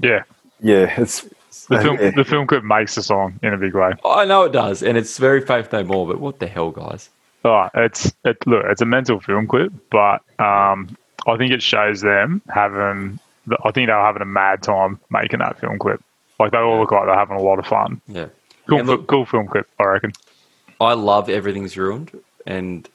Yeah. 0.00 0.24
Yeah. 0.60 0.94
It's 1.00 1.26
The 1.68 1.80
film, 1.80 1.98
yeah. 2.00 2.10
the 2.10 2.24
film 2.24 2.46
clip 2.46 2.64
makes 2.64 2.94
the 2.94 3.02
song 3.02 3.38
in 3.42 3.54
a 3.54 3.56
big 3.56 3.74
way. 3.74 3.92
I 4.04 4.24
know 4.26 4.42
it 4.42 4.52
does, 4.52 4.82
and 4.82 4.98
it's 4.98 5.16
very 5.18 5.40
Faith 5.40 5.72
No 5.72 5.84
More, 5.84 6.06
but 6.06 6.20
what 6.20 6.38
the 6.38 6.46
hell, 6.46 6.70
guys? 6.70 7.08
Oh, 7.44 7.68
it's 7.74 8.12
it. 8.24 8.46
Look, 8.46 8.64
it's 8.66 8.82
a 8.82 8.86
mental 8.86 9.20
film 9.20 9.46
clip, 9.46 9.72
but 9.90 10.22
um, 10.38 10.96
I 11.26 11.36
think 11.36 11.52
it 11.52 11.62
shows 11.62 12.00
them 12.00 12.42
having. 12.48 13.18
I 13.64 13.70
think 13.72 13.88
they're 13.88 13.98
having 14.00 14.22
a 14.22 14.26
mad 14.26 14.62
time 14.62 14.98
making 15.10 15.40
that 15.40 15.58
film 15.60 15.78
clip. 15.78 16.02
Like 16.40 16.52
they 16.52 16.58
all 16.58 16.80
look 16.80 16.90
like 16.92 17.06
they're 17.06 17.14
having 17.14 17.36
a 17.36 17.42
lot 17.42 17.58
of 17.58 17.66
fun. 17.66 18.00
Yeah. 18.08 18.26
Cool, 18.68 18.82
look- 18.82 19.06
cool 19.06 19.26
film 19.26 19.46
clip, 19.46 19.68
I 19.78 19.84
reckon. 19.84 20.12
I 20.80 20.94
love 20.94 21.28
Everything's 21.28 21.76
Ruined, 21.76 22.10
and 22.46 22.88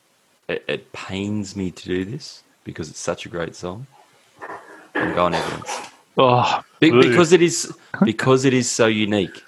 it, 0.47 0.63
it 0.67 0.91
pains 0.93 1.55
me 1.55 1.71
to 1.71 1.85
do 1.85 2.03
this 2.05 2.43
because 2.63 2.89
it's 2.89 2.99
such 2.99 3.25
a 3.25 3.29
great 3.29 3.55
song. 3.55 3.87
I'm 4.95 5.13
going 5.15 5.33
evidence 5.35 5.69
Oh, 6.17 6.61
Be- 6.79 6.91
because 6.91 7.31
it 7.31 7.41
is 7.41 7.73
because 8.03 8.43
it 8.45 8.53
is 8.53 8.69
so 8.69 8.87
unique. 8.87 9.41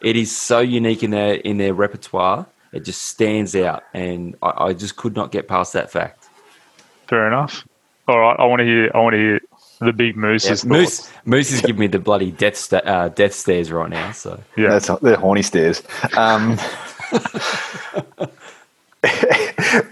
It 0.00 0.16
is 0.16 0.36
so 0.36 0.60
unique 0.60 1.02
in 1.02 1.10
their 1.10 1.34
in 1.34 1.56
their 1.58 1.74
repertoire. 1.74 2.46
It 2.72 2.84
just 2.84 3.02
stands 3.02 3.56
out, 3.56 3.82
and 3.92 4.36
I, 4.42 4.66
I 4.66 4.72
just 4.72 4.96
could 4.96 5.14
not 5.16 5.32
get 5.32 5.48
past 5.48 5.72
that 5.72 5.90
fact. 5.90 6.28
fair 7.08 7.26
enough. 7.26 7.66
All 8.08 8.18
right, 8.18 8.36
I 8.38 8.44
want 8.46 8.60
to 8.60 8.64
hear. 8.64 8.90
I 8.94 8.98
want 8.98 9.14
to 9.14 9.18
hear 9.18 9.40
the 9.80 9.92
big 9.92 10.16
moose's 10.16 10.64
Yeah, 10.64 10.70
thoughts. 10.70 10.76
Moose 11.10 11.12
Moose 11.24 11.52
is 11.52 11.60
giving 11.60 11.78
me 11.80 11.86
the 11.86 11.98
bloody 11.98 12.30
death 12.32 12.56
sta- 12.56 12.82
uh, 12.84 13.08
death 13.08 13.32
stares 13.34 13.70
right 13.72 13.90
now. 13.90 14.12
So 14.12 14.40
Yeah, 14.56 14.78
That's 14.78 14.88
they're 15.00 15.16
horny 15.16 15.42
stairs. 15.42 15.82
Um, 16.16 16.58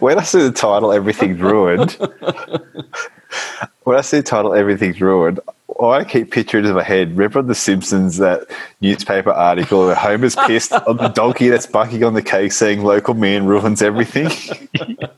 when 0.01 0.19
I 0.19 0.23
see 0.23 0.43
the 0.43 0.53
title 0.55 0.93
"Everything's 0.93 1.41
Ruined," 1.41 1.93
when 3.85 3.97
I 3.97 4.01
see 4.03 4.19
the 4.19 4.23
title 4.23 4.55
"Everything's 4.55 5.01
Ruined," 5.01 5.41
I 5.83 6.05
keep 6.05 6.31
picturing 6.31 6.67
in 6.67 6.75
my 6.75 6.83
head. 6.83 7.11
Remember 7.11 7.39
on 7.39 7.47
The 7.47 7.55
Simpsons 7.55 8.19
that 8.19 8.47
newspaper 8.81 9.31
article 9.31 9.87
where 9.87 9.95
Homer's 9.95 10.37
pissed 10.37 10.73
on 10.73 10.97
the 10.99 11.09
donkey 11.09 11.49
that's 11.49 11.67
bucking 11.67 12.05
on 12.05 12.15
the 12.15 12.23
cake, 12.23 12.53
saying 12.53 12.83
"Local 12.83 13.15
man 13.15 13.47
ruins 13.47 13.83
everything." 13.83 14.27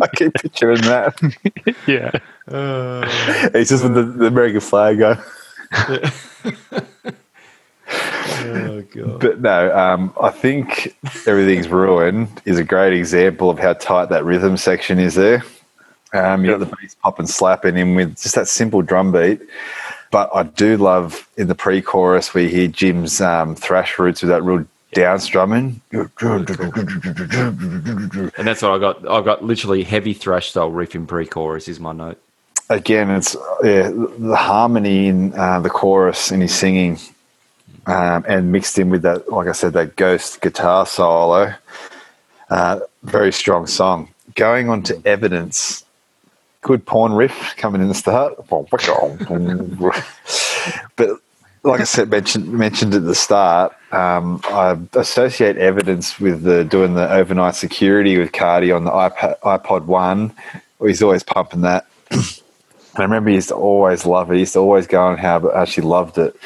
I 0.00 0.08
keep 0.14 0.34
picturing 0.34 0.82
that. 0.82 1.18
yeah. 1.86 2.10
it's 3.54 3.70
just 3.70 3.84
with 3.84 3.94
the, 3.94 4.02
the 4.02 4.26
American 4.26 4.60
flag 4.60 4.98
going. 4.98 5.18
oh 7.88 8.82
god, 8.92 9.20
But 9.20 9.40
no, 9.40 9.76
um, 9.76 10.12
I 10.20 10.30
think 10.30 10.96
everything's 11.26 11.68
ruined 11.68 12.42
is 12.44 12.58
a 12.58 12.64
great 12.64 12.92
example 12.92 13.48
of 13.48 13.58
how 13.58 13.72
tight 13.74 14.10
that 14.10 14.24
rhythm 14.24 14.56
section 14.56 14.98
is 14.98 15.14
there. 15.14 15.42
Um, 16.12 16.44
you 16.44 16.50
got 16.50 16.60
the 16.60 16.76
bass 16.76 16.94
pop 17.02 17.18
and 17.18 17.28
slapping 17.28 17.78
in 17.78 17.94
with 17.94 18.20
just 18.20 18.34
that 18.34 18.48
simple 18.48 18.82
drum 18.82 19.12
beat. 19.12 19.40
But 20.12 20.30
I 20.32 20.44
do 20.44 20.76
love 20.76 21.26
in 21.36 21.48
the 21.48 21.54
pre-chorus 21.56 22.34
we 22.34 22.48
hear 22.48 22.68
Jim's 22.68 23.20
um, 23.20 23.56
thrash 23.56 23.98
roots 23.98 24.22
with 24.22 24.28
that 24.28 24.42
real 24.44 24.66
down 24.92 25.18
strumming. 25.18 25.80
and 25.90 26.10
that's 28.46 28.62
what 28.62 28.72
I 28.72 28.78
got. 28.78 29.08
I've 29.08 29.24
got 29.24 29.42
literally 29.42 29.82
heavy 29.82 30.12
thrash 30.12 30.50
style 30.50 30.70
riff 30.70 30.94
in 30.94 31.06
pre-chorus 31.06 31.66
is 31.66 31.80
my 31.80 31.92
note. 31.92 32.20
Again, 32.68 33.10
it's 33.10 33.34
yeah, 33.64 33.90
the 33.90 34.36
harmony 34.36 35.08
in 35.08 35.34
uh, 35.34 35.60
the 35.60 35.70
chorus 35.70 36.30
and 36.30 36.42
his 36.42 36.54
singing, 36.54 36.98
um, 37.86 38.24
and 38.28 38.52
mixed 38.52 38.78
in 38.78 38.90
with 38.90 39.02
that, 39.02 39.30
like 39.30 39.48
I 39.48 39.52
said, 39.52 39.72
that 39.72 39.96
ghost 39.96 40.40
guitar 40.40 40.86
solo. 40.86 41.54
Uh, 42.48 42.80
very 43.02 43.32
strong 43.32 43.66
song. 43.66 44.08
Going 44.34 44.68
on 44.68 44.82
to 44.84 45.02
evidence, 45.04 45.81
good 46.62 46.86
porn 46.86 47.14
riff 47.14 47.54
coming 47.58 47.82
in 47.82 47.88
the 47.88 47.94
start. 47.94 48.34
but 50.96 51.10
like 51.64 51.80
I 51.80 51.84
said, 51.84 52.10
mentioned 52.10 52.48
mentioned 52.52 52.94
at 52.94 53.04
the 53.04 53.14
start, 53.16 53.74
um, 53.92 54.40
I 54.44 54.78
associate 54.94 55.58
evidence 55.58 56.20
with 56.20 56.42
the 56.44 56.64
doing 56.64 56.94
the 56.94 57.10
overnight 57.12 57.56
security 57.56 58.18
with 58.18 58.32
Cardy 58.32 58.74
on 58.76 58.84
the 58.84 58.92
iPad, 58.92 59.38
iPod 59.40 59.86
One. 59.86 60.34
He's 60.82 61.02
always 61.02 61.24
pumping 61.24 61.62
that. 61.62 61.86
And 62.10 62.22
I 62.96 63.02
remember 63.02 63.30
he 63.30 63.36
used 63.36 63.48
to 63.50 63.56
always 63.56 64.06
love 64.06 64.30
it. 64.30 64.34
He 64.34 64.40
used 64.40 64.54
to 64.54 64.60
always 64.60 64.86
go 64.86 65.02
on 65.04 65.18
how 65.18 65.48
I 65.50 65.62
actually 65.62 65.88
loved 65.88 66.18
it. 66.18 66.36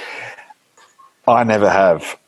I 1.29 1.45
never 1.45 1.71
have. 1.71 2.19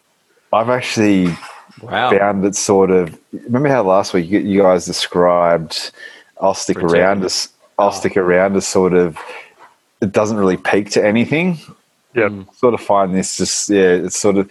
I've 0.53 0.71
actually 0.71 1.39
Wow. 1.83 2.11
found 2.11 2.45
it 2.45 2.57
sort 2.57 2.91
of. 2.91 3.19
Remember 3.33 3.69
how 3.69 3.83
last 3.85 4.15
week 4.15 4.31
you, 4.31 4.63
guys 4.63 4.87
described 4.87 5.93
"I'll 6.41 6.55
stick 6.55 6.77
Protect 6.77 6.85
around" 6.85 7.25
as 7.25 7.49
"I'll 7.79 7.93
stick 7.93 8.17
around" 8.17 8.57
as 8.57 8.67
sort 8.67 8.93
of. 8.95 9.17
It 10.01 10.13
doesn't 10.13 10.37
really 10.37 10.57
peak 10.57 10.91
to 10.93 11.05
anything. 11.05 11.59
Yeah, 12.15 12.31
Sort 12.57 12.75
of 12.75 12.81
find 12.81 13.15
this 13.15 13.37
just 13.37 13.69
yeah. 13.71 13.91
It's 14.07 14.19
sort 14.19 14.37
of. 14.39 14.51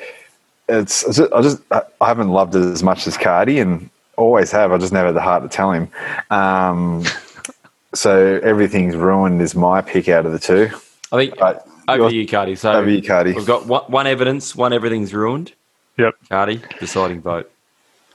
It's 0.70 1.04
it's 1.04 1.18
just- 1.18 1.34
I 1.34 1.42
just 1.42 1.62
I 1.72 1.82
I 2.02 2.08
haven't 2.08 2.30
loved 2.30 2.56
it 2.56 2.62
as 2.62 2.84
much 2.84 3.08
as 3.08 3.18
Cardy 3.18 3.62
and 3.62 3.90
always 4.18 4.52
have. 4.52 4.72
I 4.72 4.78
just 4.78 4.92
never 4.94 5.08
had 5.08 5.16
the 5.16 5.22
heart 5.22 5.44
to 5.44 5.50
tell 5.50 5.72
him. 5.72 5.88
Um, 6.30 7.04
so 7.94 8.40
everything's 8.44 8.96
ruined 8.96 9.42
is 9.42 9.56
my 9.56 9.82
pick 9.82 10.10
out 10.10 10.26
of 10.26 10.32
the 10.34 10.40
two. 10.40 10.70
I 11.12 11.18
think 11.18 11.38
But 11.40 11.66
over 11.88 12.04
yours- 12.04 12.14
you, 12.14 12.28
Cardy. 12.28 12.58
So 12.58 12.72
over 12.74 12.90
you, 12.90 13.02
Cardy. 13.02 13.34
we've 13.36 13.46
got 13.46 13.66
one, 13.66 13.84
one 13.88 14.08
evidence, 14.08 14.56
one 14.56 14.74
everything's 14.74 15.14
ruined. 15.14 15.54
Yep. 15.98 16.16
Cardy, 16.30 16.80
deciding 16.80 17.22
vote. 17.22 17.50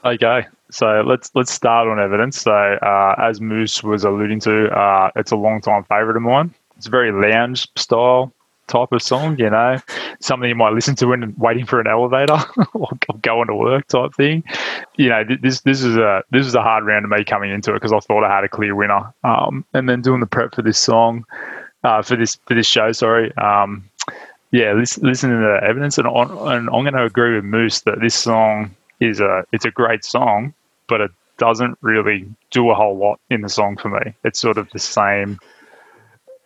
Okay, 0.05 0.45
so 0.73 1.03
let's 1.05 1.31
let's 1.35 1.51
start 1.51 1.87
on 1.87 1.99
evidence. 1.99 2.41
So 2.41 2.51
uh, 2.51 3.15
as 3.17 3.39
Moose 3.39 3.83
was 3.83 4.03
alluding 4.03 4.39
to, 4.41 4.69
uh, 4.69 5.11
it's 5.15 5.31
a 5.31 5.35
long 5.35 5.61
time 5.61 5.83
favourite 5.83 6.15
of 6.15 6.23
mine. 6.23 6.53
It's 6.77 6.87
a 6.87 6.89
very 6.89 7.11
lounge 7.11 7.67
style. 7.75 8.33
type 8.67 8.91
of 8.91 9.01
song, 9.01 9.37
you 9.37 9.49
know, 9.49 9.77
something 10.19 10.49
you 10.49 10.55
might 10.55 10.73
listen 10.73 10.95
to 10.95 11.05
when 11.05 11.35
waiting 11.37 11.65
for 11.65 11.79
an 11.79 11.85
elevator 11.87 12.37
or 12.73 12.89
going 13.21 13.47
to 13.47 13.55
work 13.55 13.87
type 13.87 14.15
thing. 14.15 14.43
You 14.97 15.09
know, 15.09 15.23
this 15.41 15.61
this 15.61 15.83
is 15.83 15.95
a 15.95 16.23
this 16.31 16.47
is 16.47 16.55
a 16.55 16.61
hard 16.61 16.85
round 16.85 17.03
to 17.03 17.07
me 17.07 17.23
coming 17.23 17.51
into 17.51 17.71
it 17.71 17.75
because 17.75 17.93
I 17.93 17.99
thought 17.99 18.23
I 18.23 18.33
had 18.33 18.43
a 18.43 18.49
clear 18.49 18.75
winner. 18.75 19.13
Um, 19.23 19.65
and 19.73 19.87
then 19.87 20.01
doing 20.01 20.21
the 20.21 20.25
prep 20.25 20.55
for 20.55 20.63
this 20.63 20.79
song, 20.79 21.25
uh, 21.83 22.01
for 22.01 22.15
this 22.15 22.35
for 22.47 22.55
this 22.55 22.67
show, 22.67 22.91
sorry. 22.93 23.35
Um, 23.37 23.87
yeah, 24.51 24.73
listen, 24.73 25.03
listening 25.03 25.39
to 25.39 25.47
the 25.47 25.67
evidence, 25.67 25.97
and, 25.97 26.07
on, 26.07 26.29
and 26.31 26.69
I'm 26.69 26.83
going 26.83 26.93
to 26.93 27.03
agree 27.03 27.35
with 27.35 27.43
Moose 27.43 27.81
that 27.81 27.99
this 28.01 28.13
song 28.13 28.75
is 28.99 29.19
a 29.19 29.45
it's 29.51 29.65
a 29.65 29.71
great 29.71 30.05
song, 30.05 30.53
but 30.87 31.01
it 31.01 31.11
doesn't 31.37 31.77
really 31.81 32.25
do 32.51 32.69
a 32.69 32.75
whole 32.75 32.97
lot 32.97 33.19
in 33.29 33.41
the 33.41 33.49
song 33.49 33.77
for 33.77 33.89
me. 33.89 34.13
It's 34.23 34.39
sort 34.39 34.57
of 34.57 34.69
the 34.71 34.79
same 34.79 35.39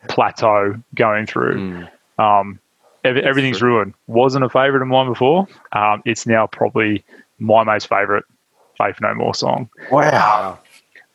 plateau 0.08 0.80
going 0.94 1.26
through. 1.26 1.54
Mm. 1.54 1.90
Um, 2.18 2.58
ev- 3.04 3.16
everything's 3.18 3.62
ruined. 3.62 3.94
Wasn't 4.06 4.44
a 4.44 4.48
favorite 4.48 4.82
of 4.82 4.88
mine 4.88 5.08
before. 5.08 5.46
Um, 5.72 6.02
it's 6.04 6.26
now 6.26 6.46
probably 6.46 7.04
my 7.38 7.64
most 7.64 7.88
favorite 7.88 8.24
Faith 8.76 8.96
No 9.00 9.14
More 9.14 9.34
song. 9.34 9.68
Wow. 9.90 10.58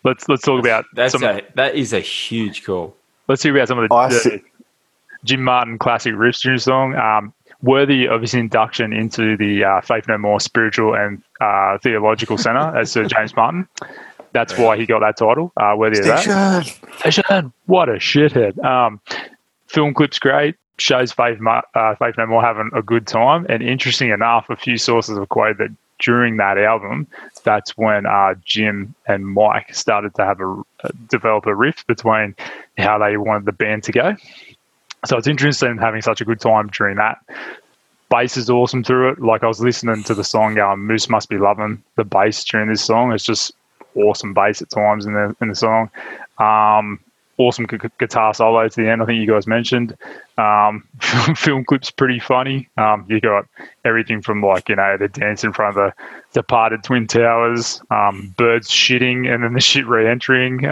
Let's 0.03 0.27
let's 0.27 0.41
talk 0.41 0.59
about 0.59 0.85
That's 0.93 1.13
some. 1.13 1.23
a 1.23 1.41
that 1.55 1.75
is 1.75 1.93
a 1.93 2.01
huge 2.01 2.65
call. 2.65 2.95
Let's 3.29 3.41
hear 3.41 3.55
about 3.55 3.69
some 3.69 3.79
of 3.79 3.87
the, 3.87 4.29
the. 4.29 4.41
Jim 5.23 5.41
Martin 5.41 5.79
classic 5.79 6.13
riffs 6.13 6.41
during 6.41 6.57
the 6.57 6.61
song. 6.61 6.95
Um, 6.95 7.33
worthy 7.63 8.07
of 8.07 8.21
his 8.21 8.33
induction 8.33 8.93
into 8.93 9.35
the 9.37 9.63
uh, 9.63 9.81
Faith 9.81 10.07
No 10.07 10.17
More 10.17 10.39
Spiritual 10.39 10.93
and 10.93 11.23
uh, 11.41 11.77
Theological 11.79 12.37
Center 12.37 12.77
as 12.77 12.91
Sir 12.91 13.05
James 13.05 13.35
Martin. 13.35 13.67
That's 14.33 14.57
why 14.57 14.77
he 14.77 14.85
got 14.85 14.99
that 14.99 15.17
title. 15.17 15.51
Uh, 15.57 15.73
worthy 15.77 15.99
of 15.99 16.05
that. 16.05 16.63
Station. 16.63 16.91
Station. 16.97 17.53
What 17.65 17.89
a 17.89 17.93
shithead. 17.93 18.63
Um, 18.63 18.99
film 19.67 19.93
clip's 19.93 20.19
great. 20.19 20.55
Shows 20.79 21.11
Faith, 21.11 21.37
uh, 21.47 21.95
Faith 21.95 22.15
No 22.17 22.25
More 22.25 22.41
having 22.41 22.71
a 22.73 22.81
good 22.81 23.05
time. 23.05 23.45
And 23.47 23.61
interesting 23.61 24.09
enough, 24.09 24.49
a 24.49 24.55
few 24.55 24.77
sources 24.77 25.17
have 25.17 25.29
quoted 25.29 25.59
that 25.59 25.69
during 25.99 26.37
that 26.37 26.57
album, 26.57 27.07
that's 27.43 27.77
when 27.77 28.05
uh, 28.07 28.33
Jim 28.43 28.93
and 29.07 29.25
Mike 29.25 29.73
started 29.73 30.15
to 30.15 30.25
have 30.25 30.39
a 30.41 30.63
uh, 30.83 30.89
develop 31.09 31.45
a 31.45 31.55
rift 31.55 31.85
between 31.87 32.35
how 32.77 32.97
they 32.97 33.17
wanted 33.17 33.45
the 33.45 33.51
band 33.51 33.83
to 33.83 33.91
go. 33.91 34.15
So 35.05 35.17
it's 35.17 35.27
interesting 35.27 35.77
having 35.77 36.01
such 36.01 36.21
a 36.21 36.25
good 36.25 36.39
time 36.39 36.67
during 36.67 36.97
that. 36.97 37.17
Bass 38.09 38.37
is 38.37 38.49
awesome 38.49 38.83
through 38.83 39.11
it. 39.11 39.19
Like 39.19 39.43
I 39.43 39.47
was 39.47 39.59
listening 39.59 40.03
to 40.03 40.13
the 40.13 40.23
song 40.23 40.55
going, 40.55 40.79
Moose 40.79 41.09
must 41.09 41.29
be 41.29 41.37
loving 41.37 41.81
the 41.95 42.03
bass 42.03 42.43
during 42.43 42.69
this 42.69 42.83
song. 42.83 43.11
It's 43.11 43.23
just 43.23 43.53
awesome 43.95 44.33
bass 44.33 44.61
at 44.61 44.69
times 44.69 45.05
in 45.05 45.13
the 45.13 45.35
in 45.41 45.49
the 45.49 45.55
song. 45.55 45.89
Um, 46.37 46.99
awesome 47.37 47.65
gu- 47.65 47.89
guitar 47.99 48.33
solo 48.33 48.67
to 48.67 48.81
the 48.81 48.89
end. 48.89 49.01
I 49.01 49.05
think 49.05 49.19
you 49.19 49.27
guys 49.27 49.47
mentioned. 49.47 49.97
Um, 50.37 50.87
film 51.35 51.65
clip's 51.65 51.91
pretty 51.91 52.19
funny. 52.19 52.69
Um, 52.77 53.05
you 53.09 53.19
got 53.19 53.45
everything 53.85 54.21
from 54.21 54.41
like 54.41 54.69
you 54.69 54.75
know 54.75 54.97
the 54.97 55.07
dance 55.07 55.43
in 55.43 55.53
front 55.53 55.77
of 55.77 55.83
the 55.83 56.03
departed 56.33 56.83
twin 56.83 57.07
towers, 57.07 57.81
um, 57.91 58.33
birds 58.37 58.69
shitting, 58.69 59.33
and 59.33 59.43
then 59.43 59.53
the 59.53 59.61
shit 59.61 59.87
re-entering. 59.87 60.65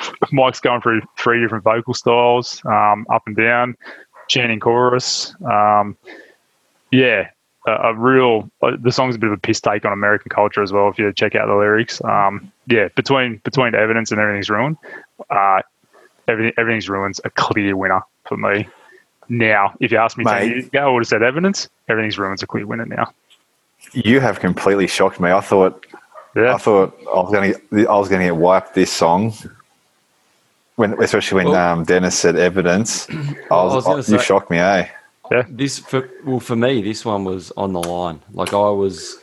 Mike's 0.32 0.60
going 0.60 0.80
through 0.80 1.02
three 1.16 1.40
different 1.40 1.64
vocal 1.64 1.94
styles, 1.94 2.62
um, 2.66 3.06
up 3.10 3.22
and 3.26 3.36
down, 3.36 3.76
chanting 4.28 4.60
chorus. 4.60 5.34
Um, 5.50 5.96
yeah, 6.90 7.30
a, 7.66 7.72
a 7.72 7.94
real. 7.94 8.50
Uh, 8.62 8.72
the 8.78 8.92
song's 8.92 9.16
a 9.16 9.18
bit 9.18 9.28
of 9.28 9.34
a 9.34 9.40
piss 9.40 9.60
take 9.60 9.84
on 9.84 9.92
American 9.92 10.30
culture 10.30 10.62
as 10.62 10.72
well. 10.72 10.88
If 10.88 10.98
you 10.98 11.12
check 11.12 11.34
out 11.34 11.46
the 11.46 11.54
lyrics, 11.54 12.02
um, 12.04 12.50
yeah, 12.66 12.88
between 12.96 13.38
between 13.44 13.74
evidence 13.74 14.10
and 14.10 14.20
everything's 14.20 14.50
ruined, 14.50 14.76
uh, 15.30 15.62
everything 16.26 16.52
everything's 16.56 16.88
ruined's 16.88 17.20
a 17.24 17.30
clear 17.30 17.76
winner 17.76 18.00
for 18.26 18.36
me. 18.36 18.68
Now, 19.28 19.74
if 19.80 19.92
you 19.92 19.98
asked 19.98 20.16
me 20.16 20.24
ten 20.24 20.40
Mate. 20.40 20.50
years 20.50 20.66
ago, 20.66 20.88
I 20.88 20.92
would 20.92 21.00
have 21.00 21.08
said 21.08 21.22
evidence. 21.22 21.68
Everything's 21.88 22.18
ruined's 22.18 22.42
a 22.42 22.46
clear 22.46 22.66
winner 22.66 22.86
now. 22.86 23.12
You 23.92 24.20
have 24.20 24.40
completely 24.40 24.86
shocked 24.86 25.20
me. 25.20 25.30
I 25.30 25.40
thought 25.40 25.86
Yeah, 26.34 26.54
I 26.54 26.58
thought 26.58 26.98
I 27.02 27.20
was 27.20 27.32
going 27.32 27.52
to 27.52 27.88
I 27.88 27.98
was 27.98 28.08
going 28.08 28.20
to 28.20 28.26
get 28.26 28.36
wiped 28.36 28.74
this 28.74 28.92
song. 28.92 29.34
When, 30.78 31.02
especially 31.02 31.36
when 31.42 31.48
Well- 31.48 31.72
um, 31.72 31.82
Dennis 31.84 32.16
said 32.16 32.36
evidence, 32.36 33.08
I 33.10 33.14
was, 33.50 33.72
I 33.72 33.76
was 33.76 33.84
gonna 33.84 33.96
you 33.98 34.04
say- 34.04 34.24
shocked 34.24 34.48
me, 34.48 34.58
eh? 34.58 34.86
This 35.48 35.78
for 35.80 36.08
well 36.24 36.38
for 36.40 36.54
me, 36.56 36.80
this 36.82 37.04
one 37.04 37.24
was 37.24 37.50
on 37.56 37.72
the 37.72 37.80
line. 37.82 38.20
Like 38.32 38.54
I 38.54 38.70
was 38.70 39.18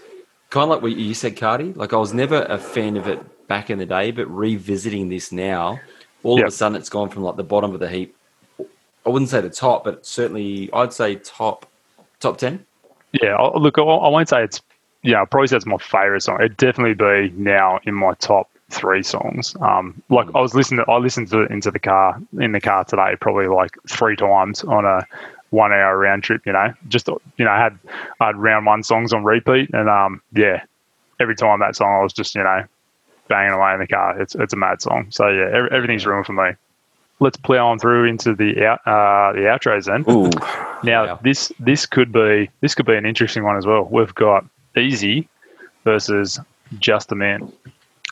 kind 0.51 0.66
of 0.66 0.70
like 0.70 0.82
what 0.84 0.91
you 0.97 1.14
said, 1.16 1.36
Cardy. 1.38 1.74
Like 1.76 1.93
I 1.93 1.97
was 1.97 2.14
never 2.14 2.43
a 2.43 2.58
fan 2.60 2.95
of 2.97 3.08
it 3.08 3.47
back 3.47 3.70
in 3.70 3.80
the 3.80 3.86
day, 3.88 4.12
but 4.12 4.28
revisiting 4.28 5.08
this 5.10 5.32
now, 5.32 5.80
all 6.24 6.38
Yep. 6.38 6.47
of 6.47 6.49
a 6.49 6.56
sudden 6.56 6.76
it's 6.76 6.89
gone 6.89 7.10
from 7.10 7.24
like 7.24 7.38
the 7.38 7.43
bottom 7.43 7.74
of 7.74 7.80
the 7.80 7.88
heap. 7.89 8.16
I 9.06 9.10
wouldn't 9.10 9.30
say 9.32 9.39
the 9.41 9.49
top, 9.49 9.84
but 9.86 10.06
certainly 10.06 10.70
I'd 10.74 10.91
say 10.93 11.16
top 11.16 11.66
top 12.20 12.38
ten. 12.38 12.66
Yeah, 13.14 13.38
look, 13.56 13.80
I 13.80 13.82
I 13.82 14.10
won't 14.10 14.28
say 14.30 14.43
it's, 14.43 14.62
yeah, 15.03 15.20
I'll 15.20 15.26
probably 15.26 15.47
say 15.47 15.56
it's 15.56 15.66
my 15.66 15.78
favorite 15.78 16.22
song. 16.22 16.36
It'd 16.39 16.58
definitely 16.58 16.95
be 16.95 17.34
now 17.36 17.80
in 17.86 17.95
my 17.95 18.14
top 18.16 18.49
three 18.76 19.03
songs. 19.03 19.55
Um, 19.61 20.01
like 20.09 20.28
I 20.36 20.41
was 20.41 20.53
listening, 20.53 20.84
to, 20.86 20.91
I 20.91 20.97
listened 20.97 21.30
to 21.30 21.41
it 21.41 21.51
into 21.51 21.71
the 21.71 21.80
car 21.80 22.19
in 22.39 22.51
the 22.51 22.61
car 22.61 22.84
today, 22.84 23.15
probably 23.19 23.47
like 23.47 23.78
three 23.88 24.15
times 24.15 24.63
on 24.63 24.86
a 24.86 25.05
one 25.49 25.71
hour 25.71 25.97
round 25.97 26.23
trip. 26.23 26.45
You 26.45 26.53
know, 26.53 26.73
just 26.88 27.07
you 27.07 27.45
know, 27.45 27.51
I 27.51 27.57
had 27.59 27.80
I 28.19 28.28
had 28.28 28.36
round 28.38 28.65
one 28.65 28.84
songs 28.84 29.13
on 29.13 29.23
repeat, 29.23 29.69
and 29.73 29.89
um, 29.89 30.21
yeah, 30.34 30.63
every 31.19 31.36
time 31.36 31.59
that 31.61 31.76
song, 31.76 31.99
I 31.99 32.03
was 32.03 32.13
just 32.13 32.36
you 32.36 32.43
know 32.43 32.63
banging 33.28 33.53
away 33.53 33.73
in 33.73 33.80
the 33.80 33.88
car. 33.88 34.19
It's 34.21 34.36
it's 34.36 34.53
a 34.53 34.57
mad 34.57 34.82
song. 34.82 35.07
So 35.09 35.28
yeah, 35.28 35.49
every, 35.53 35.71
everything's 35.71 36.05
ruined 36.05 36.26
for 36.26 36.34
me. 36.34 36.51
Let's 37.21 37.38
plow 37.38 37.69
on 37.69 37.80
through 37.80 38.09
into 38.09 38.36
the 38.36 38.65
out, 38.65 38.80
uh, 38.86 39.32
the 39.32 39.47
outros 39.47 39.86
then. 39.86 40.03
Ooh, 40.11 40.30
Now 40.84 41.15
this 41.23 41.51
this 41.59 41.86
could 41.86 42.11
be 42.11 42.49
this 42.61 42.76
could 42.76 42.86
be 42.86 42.95
an 42.95 43.05
interesting 43.05 43.43
one 43.43 43.55
as 43.57 43.65
well. 43.65 43.88
We've 43.89 44.13
got 44.13 44.45
Easy 44.78 45.30
versus 45.86 46.39
Just 46.80 47.11
a 47.13 47.15
Man. 47.15 47.51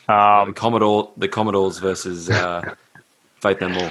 The 0.06 0.12
Um, 0.12 0.54
Commodore, 0.54 1.10
the 1.16 1.28
Commodores 1.28 1.78
versus 1.78 2.28
uh, 2.30 2.74
Faith 3.40 3.60
No 3.60 3.68
More. 3.70 3.90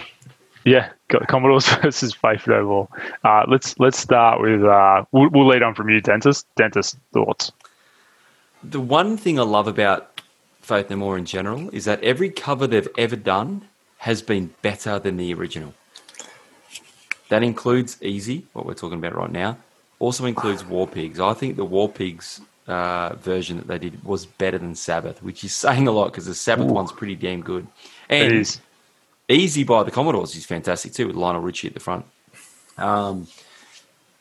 yeah, 0.65 0.89
got 1.09 1.27
Commodores 1.27 1.67
versus 1.81 2.13
Faith 2.13 2.47
No 2.47 2.63
More. 2.65 2.87
Uh, 3.23 3.43
let's 3.47 3.77
let's 3.79 3.99
start 3.99 4.41
with 4.41 4.63
uh, 4.63 5.05
we'll, 5.11 5.29
we'll 5.29 5.47
lead 5.47 5.63
on 5.63 5.73
from 5.75 5.89
you, 5.89 6.01
Dentist. 6.01 6.45
Dentist 6.55 6.97
thoughts. 7.13 7.51
The 8.63 8.79
one 8.79 9.17
thing 9.17 9.39
I 9.39 9.43
love 9.43 9.67
about 9.67 10.21
Faith 10.61 10.89
No 10.89 10.95
More 10.97 11.17
in 11.17 11.25
general 11.25 11.69
is 11.71 11.85
that 11.85 12.01
every 12.03 12.29
cover 12.29 12.67
they've 12.67 12.87
ever 12.97 13.15
done 13.15 13.67
has 13.97 14.21
been 14.21 14.53
better 14.61 14.99
than 14.99 15.17
the 15.17 15.33
original. 15.33 15.73
That 17.29 17.41
includes 17.43 17.97
Easy, 18.01 18.45
what 18.53 18.65
we're 18.65 18.73
talking 18.73 18.97
about 18.99 19.15
right 19.15 19.31
now. 19.31 19.57
Also 19.99 20.25
includes 20.25 20.63
War 20.65 20.87
Pigs. 20.87 21.19
I 21.19 21.33
think 21.33 21.55
the 21.55 21.63
War 21.65 21.87
Pigs 21.89 22.41
uh, 22.67 23.15
version 23.15 23.57
that 23.57 23.67
they 23.67 23.79
did 23.79 24.03
was 24.03 24.25
better 24.25 24.57
than 24.57 24.75
Sabbath, 24.75 25.21
which 25.21 25.43
is 25.43 25.53
saying 25.53 25.87
a 25.87 25.91
lot 25.91 26.11
because 26.11 26.25
the 26.25 26.35
Sabbath 26.35 26.67
one's 26.67 26.91
pretty 26.91 27.15
damn 27.15 27.41
good. 27.41 27.67
It 28.09 28.21
And 28.23 28.33
is. 28.33 28.59
Easy 29.29 29.63
by 29.63 29.83
the 29.83 29.91
Commodores 29.91 30.35
is 30.35 30.45
fantastic 30.45 30.93
too, 30.93 31.07
with 31.07 31.15
Lionel 31.15 31.41
Richie 31.41 31.67
at 31.67 31.73
the 31.73 31.79
front. 31.79 32.05
Um, 32.77 33.27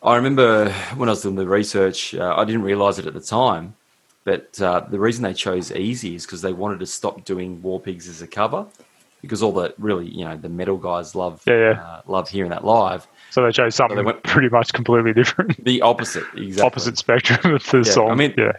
I 0.01 0.15
remember 0.15 0.71
when 0.95 1.09
I 1.09 1.11
was 1.11 1.21
doing 1.21 1.35
the 1.35 1.47
research, 1.47 2.15
uh, 2.15 2.35
I 2.37 2.45
didn't 2.45 2.63
realize 2.63 2.99
it 2.99 3.05
at 3.05 3.13
the 3.13 3.21
time, 3.21 3.75
but 4.23 4.61
uh, 4.61 4.81
the 4.89 4.99
reason 4.99 5.23
they 5.23 5.33
chose 5.33 5.71
Easy 5.71 6.15
is 6.15 6.25
because 6.25 6.41
they 6.41 6.53
wanted 6.53 6.79
to 6.79 6.85
stop 6.85 7.25
doing 7.25 7.61
War 7.61 7.79
Pigs 7.79 8.07
as 8.07 8.21
a 8.21 8.27
cover, 8.27 8.65
because 9.21 9.41
all 9.43 9.51
the 9.51 9.73
really, 9.77 10.07
you 10.09 10.25
know, 10.25 10.35
the 10.37 10.49
metal 10.49 10.77
guys 10.77 11.15
love 11.15 11.41
Yeah, 11.45 11.57
yeah. 11.57 11.81
Uh, 11.81 12.01
love 12.07 12.29
hearing 12.29 12.51
that 12.51 12.65
live. 12.65 13.07
So 13.33 13.43
they 13.43 13.51
chose 13.51 13.73
something 13.73 13.97
they 13.97 14.03
went- 14.03 14.21
pretty 14.21 14.49
much 14.49 14.73
completely 14.73 15.11
different, 15.11 15.63
The 15.65 15.81
opposite, 15.81 16.23
exactly. 16.35 16.61
opposite 16.61 16.97
spectrum 16.99 17.55
of 17.55 17.63
the 17.71 17.77
Yeah, 17.77 17.83
song. 17.83 18.11
I 18.11 18.15
mean- 18.15 18.35
yeah, 18.37 18.51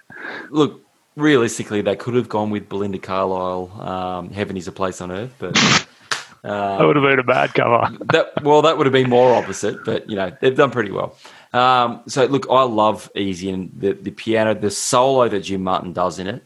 Look, 0.50 0.82
realistically, 1.14 1.80
they 1.80 1.94
could 1.94 2.14
have 2.14 2.28
gone 2.28 2.50
with 2.50 2.68
Belinda 2.68 2.98
Carlisle, 2.98 3.70
um, 3.80 4.30
"Heaven 4.32 4.56
Is 4.56 4.66
a 4.66 4.72
Place 4.72 5.00
on 5.00 5.12
Earth," 5.12 5.32
but. 5.38 5.54
that 6.42 6.80
would 6.84 6.96
have 6.96 7.04
been 7.04 7.20
a 7.20 7.22
bad 7.22 7.54
cover. 7.54 7.88
that 8.12 8.42
well, 8.42 8.62
that 8.62 8.76
would 8.76 8.86
have 8.86 8.92
been 8.92 9.08
more 9.08 9.32
opposite, 9.36 9.84
but 9.84 10.10
you 10.10 10.16
know 10.16 10.36
they've 10.40 10.56
done 10.56 10.72
pretty 10.72 10.90
well. 10.90 11.16
Um, 11.52 12.02
so 12.08 12.24
look, 12.24 12.46
I 12.50 12.64
love 12.64 13.08
Easy 13.14 13.50
and 13.50 13.70
the 13.78 13.92
the 13.92 14.10
piano, 14.10 14.54
the 14.56 14.72
solo 14.72 15.28
that 15.28 15.40
Jim 15.40 15.62
Martin 15.62 15.92
does 15.92 16.18
in 16.18 16.26
it. 16.26 16.44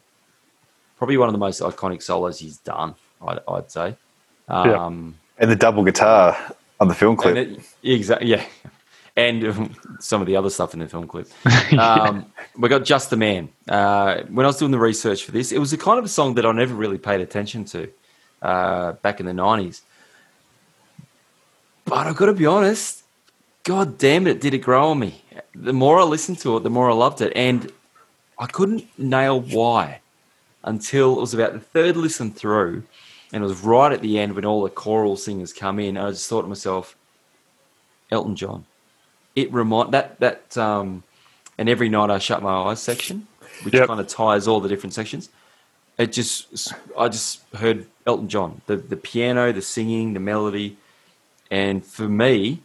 Probably 0.99 1.17
one 1.17 1.29
of 1.31 1.33
the 1.33 1.39
most 1.39 1.63
iconic 1.63 2.03
solos 2.03 2.39
he's 2.41 2.59
done. 2.59 2.95
I'd, 3.27 3.39
I'd 3.49 3.71
say. 3.71 3.97
Yeah. 4.51 4.85
Um, 4.85 5.15
and 5.39 5.51
the 5.51 5.57
double 5.57 5.83
guitar 5.83 6.37
on 6.81 6.89
the 6.89 6.95
film 6.95 7.17
clip. 7.17 7.61
exactly, 7.83 8.31
yeah, 8.31 8.45
and 9.17 9.45
um, 9.45 9.75
some 10.01 10.21
of 10.21 10.27
the 10.27 10.37
other 10.37 10.51
stuff 10.51 10.75
in 10.75 10.81
the 10.81 10.89
film 10.89 11.07
clip. 11.07 11.29
Um, 11.79 12.33
we 12.57 12.69
got 12.69 12.85
Just 12.85 13.11
the 13.11 13.17
Man. 13.17 13.51
Uh, 13.69 14.23
when 14.29 14.47
I 14.47 14.49
was 14.49 14.59
doing 14.59 14.71
the 14.71 14.79
research 14.79 15.25
for 15.25 15.33
this, 15.33 15.53
it 15.53 15.59
was 15.59 15.73
a 15.73 15.79
kind 15.79 15.99
of 15.99 16.05
a 16.05 16.09
song 16.09 16.35
that 16.35 16.47
I 16.47 16.53
never 16.53 16.75
really 16.75 16.99
paid 16.99 17.21
attention 17.21 17.65
to 17.67 17.91
uh, 18.43 18.93
back 18.93 19.21
in 19.21 19.27
the 19.27 19.35
nineties. 19.35 19.83
But 21.85 22.07
I've 22.07 22.17
got 22.17 22.27
to 22.27 22.35
be 22.35 22.47
honest, 22.47 23.03
God 23.65 23.99
damn 23.99 24.27
it, 24.27 24.41
did 24.41 24.55
it 24.55 24.59
grow 24.59 24.91
on 24.91 24.99
me. 24.99 25.23
The 25.55 25.73
more 25.73 25.99
I 25.99 26.05
listened 26.05 26.39
to 26.41 26.57
it, 26.57 26.63
the 26.63 26.71
more 26.71 26.91
I 26.91 26.95
loved 26.95 27.21
it. 27.21 27.33
And 27.35 27.71
I 28.39 28.47
couldn't 28.47 28.87
nail 28.99 29.41
why 29.41 30.01
until 30.65 31.17
it 31.17 31.21
was 31.21 31.35
about 31.35 31.53
the 31.53 31.61
third 31.61 31.97
listen 31.97 32.31
through. 32.31 32.83
And 33.33 33.43
it 33.43 33.47
was 33.47 33.61
right 33.61 33.93
at 33.93 34.01
the 34.01 34.19
end 34.19 34.35
when 34.35 34.45
all 34.45 34.63
the 34.63 34.71
choral 34.71 35.17
singers 35.17 35.53
come 35.53 35.79
in. 35.79 35.97
And 35.97 36.07
I 36.07 36.11
just 36.11 36.29
thought 36.29 36.43
to 36.43 36.49
myself, 36.49 36.97
Elton 38.11 38.37
John. 38.37 38.65
It 39.37 39.53
remind 39.53 39.93
that 39.93 40.19
that 40.21 40.57
um, 40.57 41.03
and 41.59 41.69
every 41.69 41.89
night 41.89 42.11
I 42.11 42.19
shut 42.19 42.43
my 42.43 42.51
eyes 42.71 42.81
section, 42.81 43.27
which 43.63 43.75
Yep. 43.75 43.87
kind 43.89 44.01
of 44.01 44.09
ties 44.09 44.49
all 44.49 44.61
the 44.61 44.69
different 44.69 44.95
sections. 44.95 45.29
It 45.99 46.13
just 46.13 46.73
I 46.97 47.09
just 47.09 47.43
heard 47.55 47.87
Elton 48.07 48.29
John, 48.29 48.61
the 48.67 48.77
the 48.77 48.97
piano, 48.97 49.53
the 49.53 49.63
singing, 49.63 50.15
the 50.15 50.21
melody, 50.21 50.77
and 51.51 51.85
for 51.85 52.09
me, 52.09 52.63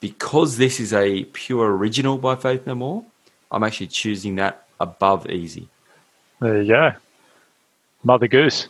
because 0.00 0.56
this 0.56 0.80
is 0.80 0.92
a 0.92 1.24
pure 1.24 1.76
original 1.76 2.16
by 2.18 2.36
Faith 2.36 2.66
No 2.66 2.74
More, 2.74 3.04
I'm 3.50 3.62
actually 3.62 3.88
choosing 3.88 4.36
that 4.36 4.66
above 4.80 5.28
Easy. 5.30 5.68
There 6.40 6.62
you 6.62 6.68
go. 6.68 6.92
Mother 8.02 8.28
Goose. 8.28 8.68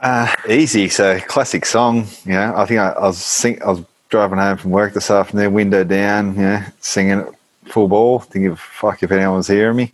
Uh, 0.00 0.34
easy. 0.48 0.88
So 0.88 1.18
classic 1.20 1.64
song. 1.64 2.06
Know, 2.26 2.54
I 2.56 2.66
think 2.66 2.80
I, 2.80 2.90
I 2.90 3.06
was 3.06 3.18
sing, 3.18 3.62
I 3.62 3.70
was 3.70 3.84
driving 4.08 4.38
home 4.38 4.56
from 4.58 4.70
work 4.70 4.94
this 4.94 5.10
afternoon, 5.10 5.52
window 5.52 5.84
down, 5.84 6.36
know, 6.36 6.62
singing 6.80 7.20
it 7.20 7.28
full 7.66 7.88
ball. 7.88 8.20
Thinking 8.20 8.52
of 8.52 8.60
fuck 8.60 9.02
if 9.02 9.10
anyone 9.10 9.36
was 9.36 9.48
hearing 9.48 9.76
me. 9.76 9.92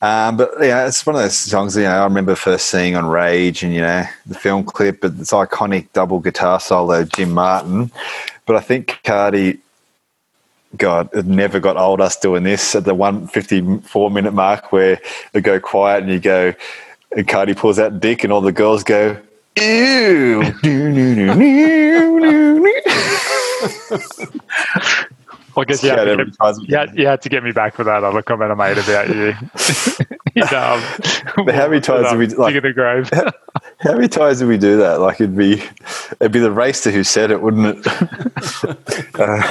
Um, 0.00 0.36
but 0.36 0.52
yeah, 0.60 0.86
it's 0.86 1.04
one 1.06 1.16
of 1.16 1.22
those 1.22 1.36
songs. 1.36 1.76
You 1.76 1.82
know, 1.82 2.00
I 2.00 2.04
remember 2.04 2.34
first 2.34 2.66
seeing 2.66 2.96
on 2.96 3.06
Rage, 3.06 3.62
and 3.62 3.74
you 3.74 3.80
know 3.80 4.04
the 4.26 4.34
film 4.34 4.64
clip, 4.64 5.00
but 5.00 5.12
it's 5.18 5.32
iconic 5.32 5.88
double 5.92 6.20
guitar 6.20 6.60
solo, 6.60 7.04
Jim 7.04 7.32
Martin. 7.32 7.90
But 8.46 8.56
I 8.56 8.60
think 8.60 9.00
Cardy. 9.04 9.58
God, 10.74 11.10
it 11.12 11.26
never 11.26 11.60
got 11.60 11.76
old 11.76 12.00
us 12.00 12.16
doing 12.16 12.44
this 12.44 12.74
at 12.74 12.86
the 12.86 12.94
154 12.94 14.10
minute 14.10 14.32
mark 14.32 14.72
where 14.72 14.98
they 15.32 15.42
go 15.42 15.60
quiet 15.60 16.02
and 16.02 16.10
you 16.10 16.18
go, 16.18 16.54
and 17.14 17.28
Cardy 17.28 17.54
pulls 17.54 17.78
out 17.78 18.00
dick 18.00 18.24
and 18.24 18.32
all 18.32 18.40
the 18.40 18.52
girls 18.52 18.82
go, 18.82 19.20
ew. 19.56 20.42
I 25.54 25.64
guess 25.64 25.82
you 25.82 25.90
Yeah, 25.90 25.96
had, 25.96 26.04
to 26.16 26.24
get, 26.24 26.36
you, 26.68 26.76
had, 26.76 26.98
you 26.98 27.06
had 27.06 27.20
to 27.22 27.28
get 27.28 27.44
me 27.44 27.52
back 27.52 27.74
for 27.74 27.84
that 27.84 28.02
other 28.04 28.22
comment 28.22 28.50
I 28.50 28.54
made 28.54 28.78
about 28.78 29.08
you. 29.08 29.34
you 30.34 30.42
know, 30.50 30.80
how 31.52 31.68
many 31.68 31.80
times 31.80 32.08
have 32.08 32.18
we, 32.18 32.26
like- 32.28 32.54
digging 32.54 32.70
the 32.70 32.74
grave? 32.74 33.10
How 33.80 33.92
many 33.94 34.08
times 34.08 34.38
did 34.38 34.48
we 34.48 34.56
do 34.56 34.78
that? 34.78 35.00
Like 35.00 35.20
it'd 35.20 35.36
be, 35.36 35.62
it'd 36.20 36.32
be 36.32 36.38
the 36.40 36.50
race 36.50 36.80
to 36.84 36.90
who 36.90 37.04
said 37.04 37.30
it, 37.30 37.42
wouldn't 37.42 37.78
it? 37.78 37.86
uh, 39.18 39.42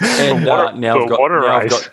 And 0.00 0.46
uh, 0.48 0.72
now, 0.72 0.96
I've 0.96 1.02
the 1.02 1.06
got, 1.08 1.20
water 1.20 1.40
now 1.40 1.56
I've 1.56 1.70
got 1.70 1.88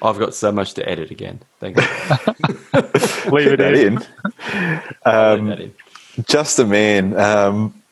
I've 0.00 0.18
got 0.18 0.34
so 0.34 0.52
much 0.52 0.74
to 0.74 0.88
edit 0.88 1.10
again. 1.10 1.40
Thank 1.60 1.76
you. 1.76 1.82
Leave 3.32 3.52
it 3.52 3.60
in. 3.60 3.98
in. 3.98 4.82
Um, 5.04 5.52
in. 5.52 5.74
Just 6.26 6.58
a 6.58 6.64
man. 6.64 7.18
Um, 7.18 7.82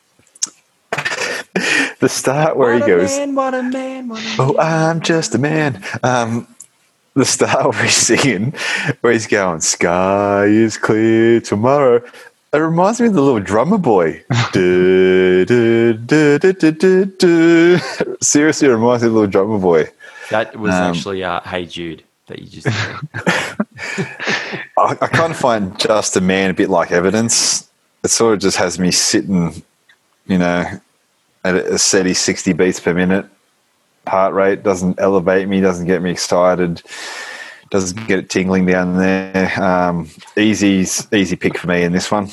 the 1.99 2.09
start 2.09 2.57
where 2.57 2.73
he 2.73 2.79
goes, 2.79 3.17
what 3.17 3.53
a 3.53 3.63
man, 3.63 4.09
what 4.09 4.21
a 4.21 4.35
"Oh, 4.39 4.57
I'm 4.57 5.01
just 5.01 5.35
a 5.35 5.37
man." 5.37 5.83
Um, 6.03 6.47
the 7.13 7.25
start 7.25 7.65
where 7.73 7.83
he's 7.83 7.95
singing, 7.95 8.53
where 9.01 9.13
he's 9.13 9.27
going, 9.27 9.61
"Sky 9.61 10.45
is 10.45 10.77
clear 10.77 11.41
tomorrow." 11.41 12.03
It 12.53 12.59
reminds 12.59 13.01
me 13.01 13.07
of 13.07 13.13
the 13.13 13.21
little 13.21 13.41
drummer 13.41 13.77
boy. 13.77 14.23
Du, 14.53 15.45
du, 15.45 15.93
du, 15.93 16.39
du, 16.39 16.53
du, 16.53 16.71
du, 16.71 17.05
du. 17.05 17.79
Seriously, 18.21 18.69
it 18.69 18.71
reminds 18.71 19.03
me 19.03 19.07
of 19.07 19.13
the 19.13 19.19
little 19.19 19.31
drummer 19.31 19.59
boy. 19.59 19.89
That 20.29 20.55
was 20.57 20.73
Um, 20.73 20.83
actually 20.83 21.23
uh, 21.23 21.41
Hey 21.41 21.65
Jude 21.65 22.03
that 22.27 22.39
you 22.39 22.47
just. 22.47 22.67
I, 24.77 24.97
I 25.01 25.07
kind 25.07 25.31
of 25.31 25.37
find 25.37 25.77
just 25.79 26.17
a 26.17 26.21
man 26.21 26.51
a 26.51 26.53
bit 26.53 26.69
like 26.69 26.91
evidence. 26.91 27.69
It 28.03 28.09
sort 28.09 28.33
of 28.33 28.39
just 28.39 28.57
has 28.57 28.77
me 28.79 28.91
sitting, 28.91 29.63
you 30.27 30.37
know, 30.37 30.65
at 31.43 31.55
a 31.55 31.77
steady 31.77 32.13
60 32.13 32.53
beats 32.53 32.79
per 32.79 32.93
minute. 32.93 33.25
Heart 34.07 34.33
rate 34.33 34.63
doesn't 34.63 34.99
elevate 34.99 35.47
me, 35.47 35.59
doesn't 35.59 35.87
get 35.87 36.01
me 36.01 36.11
excited, 36.11 36.81
doesn't 37.69 38.07
get 38.07 38.19
it 38.19 38.29
tingling 38.29 38.65
down 38.65 38.97
there. 38.97 39.61
Um, 39.61 40.09
easy's 40.37 41.07
easy 41.11 41.35
pick 41.35 41.57
for 41.57 41.67
me 41.67 41.83
in 41.83 41.91
this 41.91 42.09
one. 42.11 42.29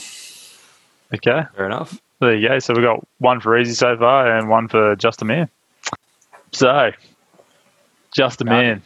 Okay. 1.12 1.44
Fair 1.56 1.66
enough. 1.66 1.98
There 2.20 2.34
you 2.34 2.48
go. 2.48 2.58
So 2.58 2.74
we've 2.74 2.84
got 2.84 3.06
one 3.18 3.40
for 3.40 3.58
Easy 3.58 3.74
so 3.74 3.96
far 3.96 4.36
and 4.36 4.48
one 4.48 4.68
for 4.68 4.96
Just 4.96 5.22
a 5.22 5.24
Man. 5.24 5.48
So, 6.52 6.92
Just 8.14 8.40
a 8.40 8.44
Man. 8.44 8.82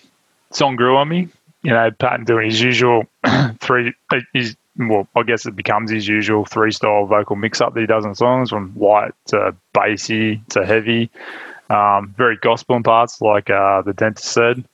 Song 0.50 0.76
grew 0.76 0.96
on 0.96 1.08
me. 1.08 1.28
You 1.62 1.70
know, 1.70 1.90
Patton 1.90 2.24
doing 2.24 2.50
his 2.50 2.60
usual 2.60 3.04
three, 3.60 3.92
his, 4.32 4.56
well, 4.76 5.06
I 5.14 5.22
guess 5.22 5.44
it 5.44 5.54
becomes 5.54 5.90
his 5.90 6.08
usual 6.08 6.44
three 6.44 6.72
style 6.72 7.04
vocal 7.04 7.36
mix 7.36 7.60
up 7.60 7.74
that 7.74 7.80
he 7.80 7.86
does 7.86 8.04
in 8.04 8.14
songs 8.14 8.50
from 8.50 8.72
light 8.76 9.12
to 9.26 9.54
bassy 9.72 10.40
to 10.50 10.64
heavy. 10.64 11.10
Um, 11.68 12.14
very 12.16 12.36
gospel 12.36 12.76
in 12.76 12.82
parts, 12.82 13.20
like 13.20 13.50
uh, 13.50 13.82
the 13.82 13.92
dentist 13.92 14.32
said. 14.32 14.64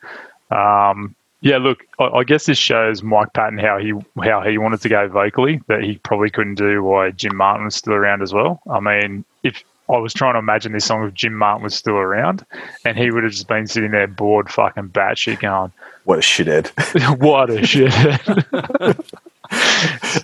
Um, 0.51 1.17
yeah, 1.41 1.59
look, 1.59 1.85
I, 1.99 2.05
I 2.05 2.25
guess 2.25 2.47
this 2.47 2.59
shows 2.59 3.03
Mike 3.03 3.33
Patton 3.33 3.59
how 3.59 3.79
he 3.79 3.93
how 4.23 4.43
he 4.43 4.57
wanted 4.57 4.81
to 4.83 4.89
go 4.89 5.09
vocally 5.09 5.61
that 5.67 5.83
he 5.83 5.97
probably 5.99 6.31
couldn't 6.31 6.55
do 6.55 6.83
while 6.83 7.11
Jim 7.11 7.37
Martin 7.37 7.65
was 7.65 7.75
still 7.75 7.95
around 7.95 8.23
as 8.23 8.33
well. 8.33 8.63
I 8.71 8.79
mean, 8.79 9.25
if 9.43 9.65
I 9.89 9.99
was 9.99 10.15
trying 10.15 10.35
to 10.35 10.39
imagine 10.39 10.73
this 10.73 10.87
song 10.87 11.07
if 11.07 11.15
Jim 11.15 11.35
Martin 11.35 11.63
was 11.63 11.75
still 11.75 11.97
around, 11.97 12.45
and 12.85 12.97
he 12.97 13.11
would 13.11 13.23
have 13.23 13.33
just 13.33 13.49
been 13.49 13.67
sitting 13.67 13.91
there 13.91 14.07
bored, 14.07 14.51
fucking 14.51 14.89
batshit, 14.91 15.41
going, 15.41 15.73
What 16.05 16.19
a 16.19 16.23
shithead. 16.23 16.71
"What 17.21 17.51
a 17.51 17.67
shit!" 17.67 17.93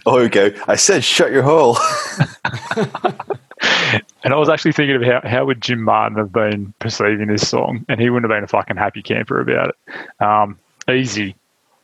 oh, 0.07 0.29
go. 0.31 0.51
I 0.67 0.77
said, 0.77 1.05
shut 1.05 1.31
your 1.31 1.43
hole. 1.43 1.77
and 4.25 4.33
I 4.33 4.37
was 4.37 4.49
actually 4.49 4.73
thinking 4.73 4.97
of 4.97 5.03
how 5.03 5.21
how 5.29 5.45
would 5.45 5.61
Jim 5.61 5.83
Martin 5.83 6.17
have 6.17 6.33
been 6.33 6.73
perceiving 6.79 7.27
this 7.27 7.49
song, 7.49 7.85
and 7.89 8.01
he 8.01 8.09
wouldn't 8.09 8.31
have 8.31 8.37
been 8.37 8.45
a 8.45 8.49
fucking 8.49 8.77
happy 8.77 9.03
camper 9.03 9.41
about 9.41 9.71
it. 9.71 10.23
Um, 10.25 10.59
easy, 10.91 11.35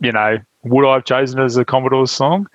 you 0.01 0.13
know. 0.13 0.39
Would 0.65 0.89
I 0.89 0.95
have 0.95 1.05
chosen 1.05 1.39
it 1.39 1.45
as 1.45 1.57
a 1.57 1.65
Commodore 1.65 2.09
song? 2.09 2.49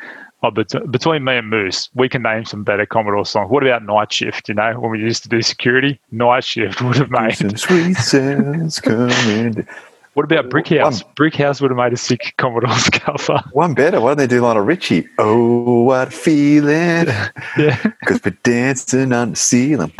Oh, 0.43 0.49
bet- 0.49 0.91
between 0.91 1.23
me 1.23 1.37
and 1.37 1.49
Moose, 1.49 1.89
we 1.93 2.09
can 2.09 2.23
name 2.23 2.45
some 2.45 2.63
better 2.63 2.85
Commodore 2.85 3.25
songs. 3.25 3.51
What 3.51 3.63
about 3.63 3.83
Night 3.85 4.11
Shift? 4.11 4.49
You 4.49 4.55
know, 4.55 4.79
when 4.79 4.91
we 4.91 4.99
used 4.99 5.21
to 5.23 5.29
do 5.29 5.41
security, 5.41 5.99
Night 6.11 6.43
Shift 6.43 6.81
would 6.83 6.97
have 6.97 7.11
made. 7.11 7.35
Some 7.37 7.55
sweet 7.57 7.95
sounds 7.97 8.79
coming. 8.79 9.67
What 10.13 10.23
about 10.23 10.49
Brick 10.49 10.67
House? 10.67 11.03
Brick 11.15 11.35
House 11.35 11.61
would 11.61 11.71
have 11.71 11.77
made 11.77 11.93
a 11.93 11.97
sick 11.97 12.33
Commodore's 12.37 12.89
cover. 12.91 13.41
One 13.53 13.73
better. 13.73 14.01
Why 14.01 14.09
don't 14.09 14.17
they 14.17 14.27
do 14.27 14.41
Lionel 14.41 14.63
Richie? 14.63 15.07
Oh, 15.19 15.83
what 15.83 16.09
a 16.09 16.11
feeling. 16.11 17.07
Yeah. 17.57 17.81
Because 17.99 18.21
we're 18.23 18.37
dancing 18.43 19.13
on 19.13 19.31
the 19.31 19.35
ceiling. 19.35 19.91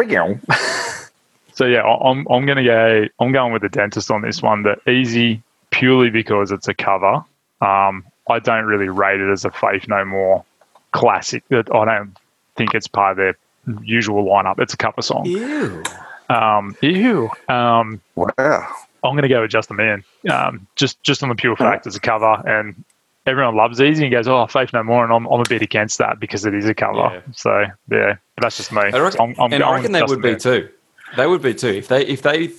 So 1.53 1.65
yeah, 1.65 1.83
I'm 1.83 2.25
I'm 2.29 2.45
gonna 2.45 2.63
go. 2.63 3.05
I'm 3.19 3.31
going 3.31 3.53
with 3.53 3.61
the 3.61 3.69
dentist 3.69 4.09
on 4.09 4.21
this 4.21 4.41
one. 4.41 4.63
The 4.63 4.77
easy 4.89 5.43
purely 5.69 6.09
because 6.09 6.51
it's 6.51 6.67
a 6.67 6.73
cover. 6.73 7.23
Um, 7.61 8.05
I 8.29 8.39
don't 8.39 8.65
really 8.65 8.89
rate 8.89 9.19
it 9.19 9.31
as 9.31 9.45
a 9.45 9.51
Faith 9.51 9.87
No 9.87 10.03
More 10.05 10.43
classic. 10.91 11.43
That 11.49 11.73
I 11.73 11.85
don't 11.85 12.17
think 12.55 12.73
it's 12.75 12.87
part 12.87 13.11
of 13.11 13.17
their 13.17 13.37
usual 13.83 14.23
lineup. 14.25 14.59
It's 14.59 14.73
a 14.73 14.77
cover 14.77 15.01
song. 15.01 15.25
Ew. 15.25 15.83
Um, 16.29 16.75
ew. 16.81 17.29
Um, 17.49 18.01
Wow. 18.15 18.67
I'm 19.03 19.13
going 19.13 19.23
to 19.23 19.27
go 19.29 19.41
with 19.41 19.51
Just 19.51 19.71
a 19.71 19.73
Man. 19.73 20.03
Um, 20.29 20.67
just 20.75 21.01
just 21.03 21.23
on 21.23 21.29
the 21.29 21.35
pure 21.35 21.55
fact 21.55 21.87
it's 21.87 21.95
a 21.95 21.99
cover, 21.99 22.33
and 22.47 22.83
everyone 23.25 23.55
loves 23.55 23.81
Easy 23.81 24.03
and 24.03 24.11
goes, 24.11 24.27
"Oh, 24.27 24.45
Faith 24.45 24.71
No 24.73 24.83
More," 24.83 25.03
and 25.03 25.11
I'm, 25.11 25.25
I'm 25.25 25.39
a 25.41 25.49
bit 25.49 25.63
against 25.63 25.97
that 25.97 26.19
because 26.19 26.45
it 26.45 26.53
is 26.53 26.65
a 26.69 26.75
cover. 26.75 26.97
Yeah. 26.99 27.21
So 27.33 27.65
yeah, 27.89 28.15
but 28.35 28.41
that's 28.43 28.57
just 28.57 28.71
me. 28.71 28.81
I 28.81 28.99
reckon, 28.99 29.19
I'm, 29.21 29.35
I'm 29.39 29.53
and 29.53 29.63
I 29.63 29.81
going 29.81 29.91
reckon 29.91 29.91
with 29.91 29.91
they 29.93 29.99
Just 30.01 30.11
a 30.11 30.15
would 30.15 30.21
be 30.21 30.29
Man. 30.31 30.39
too. 30.39 30.69
They 31.17 31.27
would 31.27 31.41
be 31.41 31.53
too. 31.55 31.67
If 31.69 31.87
they 31.87 32.05
if 32.05 32.21
they 32.21 32.51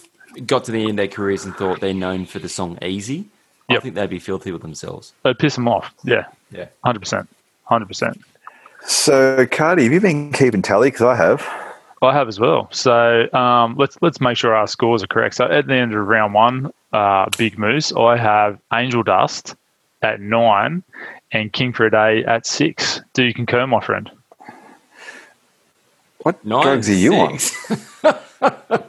got 0.44 0.64
to 0.64 0.72
the 0.72 0.80
end 0.80 0.90
of 0.90 0.96
their 0.96 1.08
careers 1.08 1.44
and 1.44 1.54
thought 1.54 1.78
they're 1.80 1.94
known 1.94 2.26
for 2.26 2.40
the 2.40 2.48
song 2.48 2.76
"Easy," 2.82 3.26
I 3.70 3.78
think 3.78 3.94
they'd 3.94 4.10
be 4.10 4.18
filthy 4.18 4.52
with 4.52 4.62
themselves. 4.62 5.12
They'd 5.22 5.38
piss 5.38 5.54
them 5.54 5.66
off. 5.68 5.92
Yeah, 6.04 6.26
Yeah. 6.50 6.66
hundred 6.84 7.00
percent, 7.00 7.28
hundred 7.64 7.86
percent. 7.86 8.20
So, 8.84 9.46
Cardy, 9.46 9.84
have 9.84 9.92
you 9.92 10.00
been 10.00 10.32
keeping 10.32 10.60
tally? 10.62 10.88
Because 10.90 11.02
I 11.02 11.14
have. 11.14 11.48
I 12.02 12.12
have 12.12 12.26
as 12.26 12.40
well. 12.40 12.68
So 12.72 13.32
um, 13.32 13.76
let's 13.78 13.96
let's 14.02 14.20
make 14.20 14.36
sure 14.36 14.54
our 14.54 14.66
scores 14.66 15.04
are 15.04 15.06
correct. 15.06 15.36
So 15.36 15.44
at 15.46 15.68
the 15.68 15.74
end 15.74 15.94
of 15.94 16.04
round 16.06 16.34
one, 16.34 16.72
uh, 16.92 17.26
Big 17.38 17.56
Moose, 17.58 17.92
I 17.92 18.16
have 18.16 18.58
Angel 18.72 19.04
Dust 19.04 19.54
at 20.02 20.20
nine 20.20 20.82
and 21.30 21.52
King 21.52 21.72
for 21.72 21.86
a 21.86 21.90
Day 21.92 22.24
at 22.24 22.44
six. 22.44 23.00
Do 23.14 23.22
you 23.22 23.32
concur, 23.32 23.66
my 23.68 23.80
friend? 23.80 24.10
What 26.18 26.44
Nine, 26.44 26.62
drugs 26.62 26.90
are 26.90 26.94
you 26.94 27.14
on? 27.14 27.38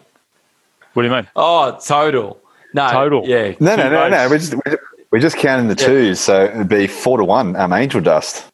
What 0.93 1.01
do 1.01 1.07
you 1.09 1.13
mean? 1.15 1.28
Oh, 1.36 1.76
total. 1.84 2.39
No, 2.74 2.89
Total. 2.91 3.24
Yeah. 3.28 3.53
No, 3.59 3.76
no, 3.76 3.89
no, 3.89 4.09
no. 4.09 4.30
Votes. 4.30 4.30
We're 4.30 4.38
just, 4.71 4.84
we're 5.11 5.19
just- 5.19 5.38
counting 5.38 5.67
the 5.67 5.76
Yeah. 5.80 5.88
twos. 5.88 6.19
So 6.19 6.45
it'd 6.45 6.67
be 6.69 6.88
four 6.88 7.17
to 7.17 7.24
one. 7.24 7.55
Um, 7.55 7.71
Angel 7.74 8.01
Dust. 8.01 8.45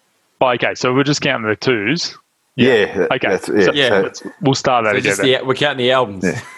Oh, 0.41 0.47
okay, 0.51 0.73
so 0.75 0.93
we're 0.93 1.03
just 1.03 1.21
counting 1.21 1.49
the 1.49 1.55
twos. 1.55 2.17
Yeah. 2.55 3.07
Okay, 3.11 3.29
that's- 3.29 3.45
so, 3.45 3.71
Yeah. 3.73 4.09
so- 4.13 4.31
we'll 4.41 4.55
start 4.55 4.83
that 4.85 4.91
So 4.91 4.97
again. 4.97 5.03
just 5.03 5.21
the, 5.21 5.39
we're 5.45 5.53
counting 5.55 5.77
the 5.85 5.91
albums. 5.91 6.23
Yeah. 6.23 6.39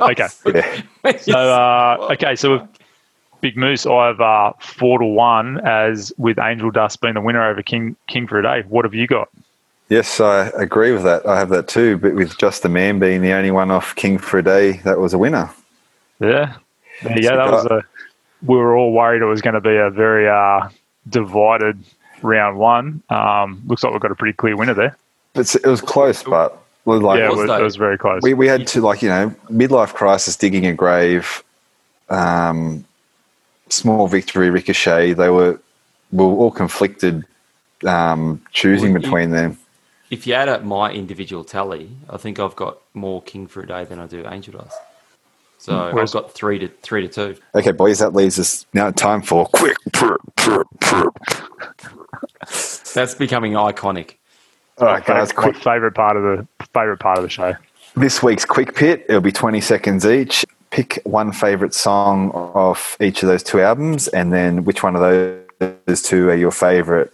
Okay. 0.00 0.28
yeah. 1.04 1.16
So 1.18 1.36
uh, 1.36 2.08
okay, 2.12 2.36
so 2.36 2.52
with 2.52 2.62
Big 3.40 3.56
Moose, 3.56 3.86
I 3.86 4.06
have 4.06 4.20
uh, 4.20 4.52
four 4.60 5.00
to 5.00 5.04
one 5.04 5.60
as 5.66 6.12
with 6.16 6.38
Angel 6.38 6.70
Dust 6.70 7.00
being 7.00 7.14
the 7.14 7.20
winner 7.20 7.44
over 7.44 7.60
King 7.60 7.96
King 8.06 8.28
for 8.28 8.38
a 8.38 8.42
Day. 8.44 8.62
What 8.68 8.84
have 8.84 8.94
you 8.94 9.08
got? 9.08 9.28
Yes, 9.88 10.20
I 10.20 10.46
agree 10.56 10.92
with 10.92 11.02
that. 11.02 11.26
I 11.26 11.36
have 11.38 11.48
that 11.48 11.66
too, 11.66 11.98
but 11.98 12.14
with 12.14 12.38
just 12.38 12.62
the 12.62 12.68
man 12.68 13.00
being 13.00 13.20
the 13.20 13.32
only 13.32 13.50
one 13.50 13.72
off 13.72 13.96
King 13.96 14.16
for 14.16 14.38
a 14.38 14.42
day, 14.44 14.74
that 14.84 14.98
was 15.00 15.12
a 15.12 15.18
winner. 15.18 15.50
Yeah, 16.20 16.54
there 17.02 17.16
you 17.16 17.28
go. 17.28 17.36
That 17.36 17.50
was 17.50 17.66
a. 17.66 17.84
We 18.42 18.56
were 18.56 18.76
all 18.76 18.92
worried 18.92 19.22
it 19.22 19.26
was 19.26 19.40
going 19.40 19.54
to 19.54 19.60
be 19.60 19.74
a 19.74 19.90
very 19.90 20.28
uh, 20.28 20.68
divided 21.08 21.82
round 22.22 22.58
one. 22.58 23.02
Um, 23.10 23.62
looks 23.66 23.82
like 23.82 23.92
we've 23.92 24.02
got 24.02 24.10
a 24.10 24.14
pretty 24.14 24.34
clear 24.34 24.56
winner 24.56 24.74
there. 24.74 24.96
But 25.32 25.54
it 25.54 25.66
was 25.66 25.80
close, 25.80 26.22
but 26.22 26.58
like 26.84 27.18
yeah, 27.18 27.26
it 27.26 27.30
was 27.30 27.48
was, 27.48 27.60
it 27.60 27.62
was 27.62 27.76
very 27.76 27.98
close. 27.98 28.22
we, 28.22 28.34
we 28.34 28.46
had 28.46 28.66
to 28.68 28.80
like 28.80 29.02
you 29.02 29.08
know 29.08 29.34
midlife 29.50 29.94
crisis, 29.94 30.36
digging 30.36 30.66
a 30.66 30.74
grave, 30.74 31.42
um, 32.10 32.84
small 33.68 34.06
victory, 34.08 34.50
ricochet. 34.50 35.14
They 35.14 35.30
were 35.30 35.60
we 36.12 36.24
were 36.24 36.32
all 36.32 36.50
conflicted, 36.50 37.24
um, 37.84 38.42
choosing 38.52 38.92
Well, 38.92 39.02
you- 39.02 39.08
between 39.08 39.30
them. 39.30 39.58
If 40.10 40.26
you 40.28 40.34
add 40.34 40.48
up 40.48 40.62
my 40.62 40.92
individual 40.92 41.42
tally, 41.42 41.90
I 42.08 42.18
think 42.18 42.38
I've 42.38 42.54
got 42.54 42.78
more 42.92 43.20
King 43.22 43.48
for 43.48 43.62
a 43.62 43.66
day 43.66 43.84
than 43.84 43.98
I 43.98 44.06
do 44.06 44.24
Angel 44.28 44.52
Dust. 44.52 44.76
So 45.64 45.90
Whereas- 45.94 46.14
I've 46.14 46.24
got 46.24 46.32
three 46.34 46.58
to 46.58 46.68
three 46.82 47.08
to 47.08 47.08
two. 47.08 47.40
Okay, 47.54 47.72
boys, 47.72 47.98
that 48.00 48.12
leaves 48.12 48.38
us 48.38 48.66
now. 48.74 48.90
Time 48.90 49.22
for 49.22 49.46
quick. 49.46 49.78
That's 52.94 53.14
becoming 53.14 53.52
iconic. 53.54 54.16
All 54.76 54.86
right, 54.88 55.02
guys, 55.02 55.34
my 55.34 55.42
quick. 55.42 55.56
favorite 55.56 55.92
part 55.94 56.18
of 56.18 56.22
the 56.22 56.46
favorite 56.74 56.98
part 56.98 57.16
of 57.16 57.24
the 57.24 57.30
show. 57.30 57.54
This 57.96 58.22
week's 58.22 58.44
quick 58.44 58.74
pit. 58.74 59.06
It'll 59.08 59.22
be 59.22 59.32
twenty 59.32 59.62
seconds 59.62 60.04
each. 60.04 60.44
Pick 60.68 61.00
one 61.04 61.32
favorite 61.32 61.72
song 61.72 62.30
off 62.32 62.98
each 63.00 63.22
of 63.22 63.28
those 63.30 63.42
two 63.42 63.62
albums, 63.62 64.08
and 64.08 64.34
then 64.34 64.64
which 64.64 64.82
one 64.82 64.96
of 64.96 65.00
those 65.86 66.02
two 66.02 66.28
are 66.28 66.34
your 66.34 66.50
favorite. 66.50 67.10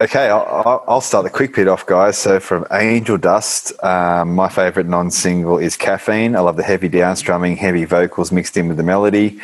Okay, 0.00 0.28
I'll- 0.28 0.62
I'll, 0.64 0.84
I'll 0.86 1.00
start 1.00 1.24
the 1.24 1.30
quick 1.30 1.54
pit 1.54 1.66
off, 1.66 1.84
guys. 1.84 2.16
So 2.16 2.38
from 2.38 2.64
Angel 2.70 3.18
Dust, 3.18 3.72
um, 3.82 4.34
my 4.36 4.48
favorite 4.48 4.86
non-single 4.86 5.58
is 5.58 5.76
Caffeine. 5.76 6.36
I 6.36 6.40
love 6.40 6.56
the 6.56 6.62
heavy 6.62 6.88
down 6.88 7.16
strumming, 7.16 7.56
heavy 7.56 7.84
vocals 7.84 8.30
mixed 8.30 8.56
in 8.56 8.68
with 8.68 8.76
the 8.76 8.84
melody. 8.84 9.40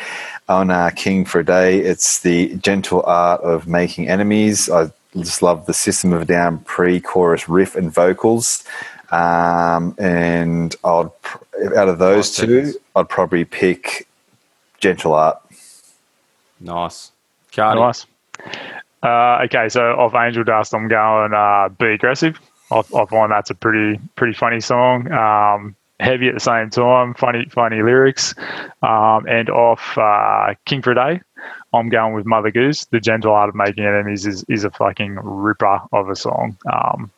On 0.47 0.71
uh, 0.71 0.91
King 0.95 1.25
for 1.25 1.39
a 1.39 1.45
Day, 1.45 1.79
it's 1.79 2.19
the 2.21 2.55
gentle 2.57 3.03
art 3.05 3.41
of 3.41 3.67
making 3.67 4.07
enemies. 4.07 4.69
I 4.69 4.91
just 5.17 5.41
love 5.41 5.65
the 5.65 5.73
System 5.73 6.13
of 6.13 6.21
a 6.21 6.25
Down 6.25 6.59
pre-chorus 6.59 7.49
riff 7.49 7.75
and 7.75 7.91
vocals. 7.91 8.63
Um, 9.11 9.93
and 9.97 10.73
I'd 10.85 11.09
pr- 11.21 11.75
out 11.77 11.89
of 11.89 11.99
those 11.99 12.33
Five 12.37 12.47
two, 12.47 12.65
seconds. 12.65 12.77
I'd 12.95 13.09
probably 13.09 13.43
pick 13.43 14.07
Gentle 14.79 15.15
Art. 15.15 15.41
Nice. 16.61 17.11
Cardy. 17.51 17.75
Nice. 17.79 18.05
Uh, 19.05 19.43
okay, 19.43 19.69
so 19.69 19.91
off 19.91 20.15
Angel 20.15 20.43
Dust, 20.43 20.73
I'm 20.73 20.87
going 20.87 21.31
uh, 21.31 21.69
Be 21.69 21.93
Aggressive. 21.93 22.39
I, 22.71 22.79
I 22.79 23.05
find 23.05 23.31
that's 23.31 23.51
a 23.51 23.55
pretty 23.55 23.99
pretty 24.15 24.33
funny 24.33 24.59
song. 24.59 25.11
Um, 25.11 25.75
heavy 25.99 26.27
at 26.27 26.33
the 26.33 26.39
same 26.39 26.71
time, 26.71 27.13
funny 27.13 27.45
funny 27.45 27.83
lyrics. 27.83 28.33
Um, 28.81 29.27
and 29.27 29.47
off 29.51 29.95
uh, 29.95 30.55
King 30.65 30.81
for 30.81 30.93
a 30.93 30.95
Day, 30.95 31.21
I'm 31.71 31.89
going 31.89 32.15
with 32.15 32.25
Mother 32.25 32.49
Goose. 32.49 32.85
The 32.85 32.99
gentle 32.99 33.31
art 33.31 33.49
of 33.49 33.53
making 33.53 33.85
enemies 33.85 34.25
is, 34.25 34.43
is 34.49 34.63
a 34.63 34.71
fucking 34.71 35.19
ripper 35.21 35.81
of 35.91 36.09
a 36.09 36.15
song. 36.15 36.57
Um, 36.65 37.11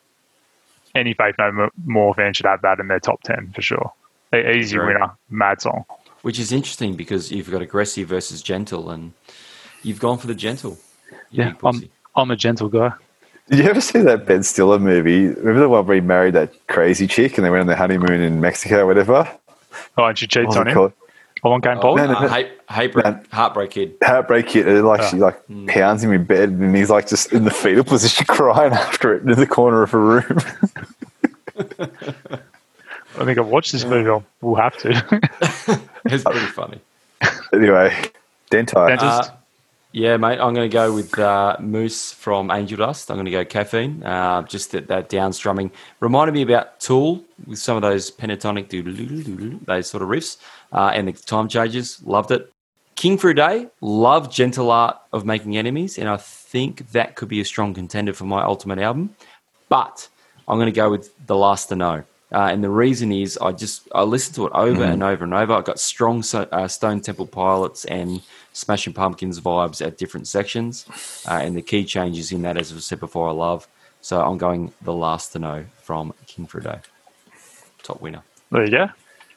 any 0.94 1.14
Faith 1.14 1.36
No 1.38 1.70
More 1.86 2.12
fan 2.12 2.34
should 2.34 2.46
have 2.46 2.60
that 2.62 2.80
in 2.80 2.88
their 2.88 3.00
top 3.00 3.22
ten 3.22 3.50
for 3.54 3.62
sure. 3.62 3.92
Easy 4.34 4.78
winner, 4.78 5.10
mad 5.30 5.62
song. 5.62 5.86
Which 6.20 6.38
is 6.38 6.52
interesting 6.52 6.96
because 6.96 7.32
you've 7.32 7.50
got 7.50 7.62
aggressive 7.62 8.08
versus 8.08 8.42
gentle, 8.42 8.90
and 8.90 9.14
you've 9.82 10.00
gone 10.00 10.18
for 10.18 10.26
the 10.26 10.34
gentle. 10.34 10.78
You 11.30 11.44
Yeah. 11.44 11.52
I'm 11.64 11.88
I'm 12.16 12.30
a 12.30 12.36
gentle 12.36 12.68
guy. 12.68 12.92
Did 13.48 13.60
you 13.60 13.64
ever 13.64 13.80
see 13.80 14.00
that 14.00 14.26
Ben 14.26 14.42
Stiller 14.42 14.78
movie? 14.78 15.28
Remember 15.28 15.60
the 15.60 15.68
one 15.68 15.86
where 15.86 15.94
he 15.94 16.00
married 16.00 16.34
that 16.34 16.52
crazy 16.66 17.06
chick 17.06 17.38
and 17.38 17.44
they 17.46 17.50
went 17.50 17.62
on 17.62 17.66
their 17.66 17.76
honeymoon 17.76 18.20
in 18.20 18.40
Mexico 18.40 18.80
or 18.82 18.86
whatever? 18.86 19.26
Oh, 19.96 20.04
and 20.04 20.18
she 20.18 20.26
cheats 20.26 20.48
What 20.48 20.58
on 20.58 20.66
it 20.66 20.70
him. 20.70 20.74
called? 20.76 20.92
Along 21.44 21.60
came 21.60 21.78
Oh, 21.78 21.80
Paul. 21.80 21.96
no, 21.96 22.06
no, 22.08 22.14
uh, 22.18 22.20
no. 22.22 22.28
hate, 22.28 22.50
hate 22.68 22.92
break, 22.92 23.32
heartbreak 23.32 23.70
kid. 23.70 23.94
Heartbreak 24.02 24.48
Kid. 24.48 24.66
And 24.66 24.84
like 24.84 25.00
Ah. 25.00 25.08
she 25.08 25.16
like 25.18 25.40
pounds 25.68 26.02
him 26.02 26.12
in 26.12 26.24
bed 26.24 26.48
and 26.48 26.74
he's 26.76 26.90
like 26.90 27.06
just 27.06 27.32
in 27.32 27.44
the 27.44 27.50
fetal 27.52 27.84
position 27.84 28.26
crying 28.28 28.72
after 28.72 29.14
it 29.14 29.22
in 29.22 29.28
the 29.38 29.46
corner 29.46 29.82
of 29.84 29.94
a 29.94 29.98
room. 29.98 30.38
I 33.18 33.24
think 33.24 33.38
I've 33.38 33.46
watched 33.46 33.72
this 33.72 33.84
movie. 33.84 34.08
I'll- 34.10 34.24
We'll 34.40 34.56
have 34.56 34.76
to. 34.78 35.80
It's 36.10 36.24
pretty 36.24 36.38
funny. 36.46 36.80
anyway, 37.52 37.94
Dentai. 38.50 38.88
Dentist. 38.88 39.30
Uh, 39.30 39.34
yeah, 39.98 40.16
mate. 40.16 40.38
I'm 40.38 40.54
going 40.54 40.70
to 40.70 40.72
go 40.72 40.94
with 40.94 41.18
uh, 41.18 41.56
Moose 41.58 42.12
from 42.12 42.52
Angel 42.52 42.78
Dust. 42.78 43.10
I'm 43.10 43.16
going 43.16 43.24
to 43.24 43.32
go 43.32 43.44
caffeine. 43.44 44.04
Uh, 44.04 44.42
just 44.42 44.70
that, 44.70 44.86
that 44.86 45.08
down 45.08 45.32
strumming 45.32 45.72
reminded 45.98 46.34
me 46.34 46.42
about 46.42 46.78
Tool 46.78 47.24
with 47.46 47.58
some 47.58 47.74
of 47.74 47.82
those 47.82 48.08
pentatonic 48.08 48.68
those 49.66 49.90
sort 49.90 50.02
of 50.04 50.08
riffs 50.08 50.36
uh, 50.72 50.92
and 50.94 51.08
the 51.08 51.12
time 51.12 51.48
changes. 51.48 52.00
Loved 52.04 52.30
it. 52.30 52.52
King 52.94 53.18
for 53.18 53.30
a 53.30 53.34
Day. 53.34 53.66
Love 53.80 54.30
gentle 54.30 54.70
art 54.70 54.96
of 55.12 55.24
making 55.24 55.56
enemies, 55.56 55.98
and 55.98 56.08
I 56.08 56.16
think 56.16 56.92
that 56.92 57.16
could 57.16 57.28
be 57.28 57.40
a 57.40 57.44
strong 57.44 57.74
contender 57.74 58.12
for 58.12 58.24
my 58.24 58.44
ultimate 58.44 58.78
album. 58.78 59.16
But 59.68 60.08
I'm 60.46 60.58
going 60.58 60.72
to 60.72 60.72
go 60.72 60.90
with 60.90 61.12
The 61.26 61.36
Last 61.36 61.70
to 61.70 61.76
Know. 61.76 62.04
Uh, 62.30 62.48
and 62.52 62.62
the 62.62 62.70
reason 62.70 63.10
is 63.10 63.38
I 63.38 63.52
just 63.52 63.88
I 63.94 64.02
listened 64.02 64.36
to 64.36 64.46
it 64.46 64.52
over 64.54 64.84
and 64.84 65.02
over 65.02 65.24
and 65.24 65.34
over. 65.34 65.54
I 65.54 65.62
got 65.62 65.80
strong 65.80 66.22
so, 66.22 66.46
uh, 66.52 66.68
Stone 66.68 67.00
Temple 67.00 67.26
Pilots 67.26 67.84
and 67.86 68.20
Smashing 68.58 68.92
Pumpkins 68.92 69.40
vibes 69.40 69.84
at 69.84 69.98
different 69.98 70.26
sections, 70.26 70.84
uh, 71.28 71.34
and 71.34 71.56
the 71.56 71.62
key 71.62 71.84
changes 71.84 72.32
in 72.32 72.42
that, 72.42 72.56
as 72.56 72.72
I 72.72 72.78
said 72.78 73.00
before, 73.00 73.28
I 73.28 73.32
love. 73.32 73.68
So 74.00 74.20
I'm 74.20 74.38
going 74.38 74.72
the 74.82 74.92
last 74.92 75.32
to 75.32 75.38
know 75.38 75.64
from 75.82 76.12
King 76.26 76.46
for 76.46 76.60
top 77.82 78.00
winner. 78.00 78.22
There 78.50 78.64
you 78.64 78.70
go. 78.70 78.88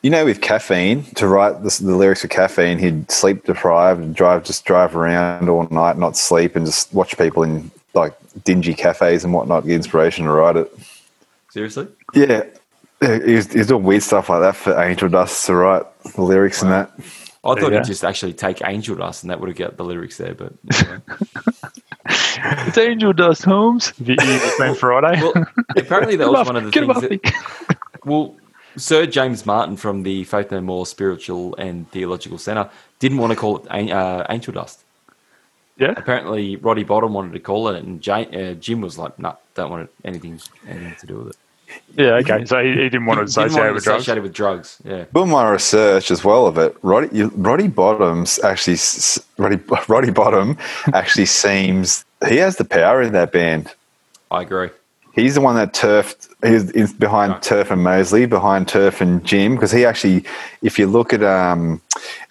You 0.01 0.09
know, 0.09 0.25
with 0.25 0.41
caffeine, 0.41 1.03
to 1.15 1.27
write 1.27 1.61
the, 1.61 1.83
the 1.83 1.95
lyrics 1.95 2.21
for 2.23 2.27
caffeine, 2.27 2.79
he'd 2.79 3.11
sleep 3.11 3.45
deprived 3.45 4.01
and 4.01 4.15
drive, 4.15 4.43
just 4.43 4.65
drive 4.65 4.95
around 4.95 5.47
all 5.47 5.67
night, 5.69 5.97
not 5.99 6.17
sleep, 6.17 6.55
and 6.55 6.65
just 6.65 6.91
watch 6.91 7.15
people 7.17 7.43
in 7.43 7.69
like 7.93 8.15
dingy 8.43 8.73
cafes 8.73 9.23
and 9.23 9.33
whatnot, 9.33 9.65
get 9.65 9.75
inspiration 9.75 10.25
to 10.25 10.31
write 10.31 10.57
it. 10.57 10.73
Seriously, 11.51 11.87
Yeah. 12.15 12.45
Yeah, 13.01 13.19
He 13.25 13.35
was, 13.35 13.51
he 13.51 13.59
was 13.59 13.67
doing 13.67 13.83
weird 13.83 14.03
stuff 14.03 14.29
like 14.29 14.41
that 14.41 14.55
for 14.55 14.79
Angel 14.81 15.09
Dust 15.09 15.45
to 15.47 15.55
write 15.55 15.83
the 16.15 16.21
lyrics 16.21 16.61
and 16.61 16.71
that. 16.71 16.91
I 17.43 17.55
thought 17.59 17.71
Yeah. 17.71 17.79
he'd 17.79 17.85
just 17.87 18.03
actually 18.03 18.33
take 18.33 18.61
Angel 18.65 18.95
Dust, 18.95 19.23
and 19.23 19.31
that 19.31 19.39
would 19.39 19.49
have 19.49 19.57
got 19.57 19.77
the 19.77 19.83
lyrics 19.83 20.17
there. 20.17 20.33
But 20.35 20.53
anyway. 20.79 20.99
It's 22.67 22.77
Angel 22.77 23.13
Dust 23.13 23.43
Holmes. 23.43 23.91
The 23.99 24.13
Evening 24.13 24.75
Friday. 24.75 25.21
well, 25.21 25.33
apparently 25.75 26.15
that 26.17 26.29
was 26.29 26.41
off- 26.41 26.47
one 26.47 26.55
of 26.57 26.65
the 26.65 26.71
things 26.71 27.01
that. 27.01 27.75
Well, 28.05 28.35
Sir 28.77 29.05
James 29.05 29.45
Martin 29.45 29.75
from 29.75 30.03
the 30.03 30.23
Faith 30.23 30.51
No 30.51 30.61
More 30.61 30.85
Spiritual 30.85 31.55
and 31.57 31.89
Theological 31.91 32.37
Centre 32.37 32.69
didn't 32.99 33.17
want 33.17 33.31
to 33.31 33.35
call 33.37 33.57
it 33.57 33.91
uh, 33.91 34.25
Angel 34.29 34.53
Dust. 34.53 34.79
yeah. 35.77 35.93
Apparently, 35.97 36.55
Roddy 36.55 36.85
Bottum 36.85 37.11
wanted 37.11 37.33
to 37.33 37.39
call 37.39 37.67
it, 37.69 37.83
and 37.83 38.01
Jay, 38.01 38.27
uh, 38.51 38.53
Jim 38.55 38.81
was 38.81 38.97
like, 38.97 39.17
"No, 39.19 39.35
don't 39.55 39.69
want 39.69 39.83
it, 39.83 39.93
anything 40.05 40.39
anything 40.67 40.95
to 40.99 41.07
do 41.07 41.17
with 41.17 41.27
it." 41.29 41.35
Yeah. 41.97 42.13
Okay. 42.15 42.45
So 42.45 42.63
he, 42.63 42.69
he 42.69 42.75
didn't 42.89 43.05
want 43.05 43.19
to 43.19 43.25
Didn't 43.25 43.47
associate 43.51 43.59
want 43.59 43.69
it 43.69 43.73
with 43.73 43.83
drugs. 43.83 44.07
with 44.07 44.33
drugs. 44.33 44.77
Yeah, 44.85 45.05
Doing 45.13 45.29
my 45.29 45.49
research 45.49 46.09
as 46.11 46.23
well 46.23 46.47
of 46.47 46.57
it, 46.57 46.75
Roddy, 46.81 47.09
you- 47.15 47.31
Roddy 47.35 47.67
Bottums 47.67 48.41
actually, 48.43 48.77
Roddy, 49.37 49.57
Roddy 49.87 50.09
Bottum 50.11 50.57
actually 50.93 51.25
seems, 51.43 52.05
he 52.27 52.37
has 52.37 52.55
the 52.57 52.65
power 52.65 53.01
in 53.01 53.13
that 53.13 53.31
band. 53.31 53.73
I 54.29 54.43
agree. 54.43 54.69
He's 55.13 55.35
the 55.35 55.41
one 55.41 55.55
that 55.57 55.73
turfed. 55.73 56.29
He's 56.41 56.71
in 56.71 56.87
behind 56.93 57.33
Yeah. 57.33 57.39
Turf 57.39 57.71
and 57.71 57.83
Mosley, 57.83 58.25
behind 58.25 58.69
Turf 58.69 59.01
and 59.01 59.21
Jim, 59.25 59.55
because 59.55 59.71
he 59.71 59.83
actually, 59.85 60.23
if 60.61 60.79
you 60.79 60.87
look 60.87 61.11
at, 61.13 61.21
um, 61.21 61.81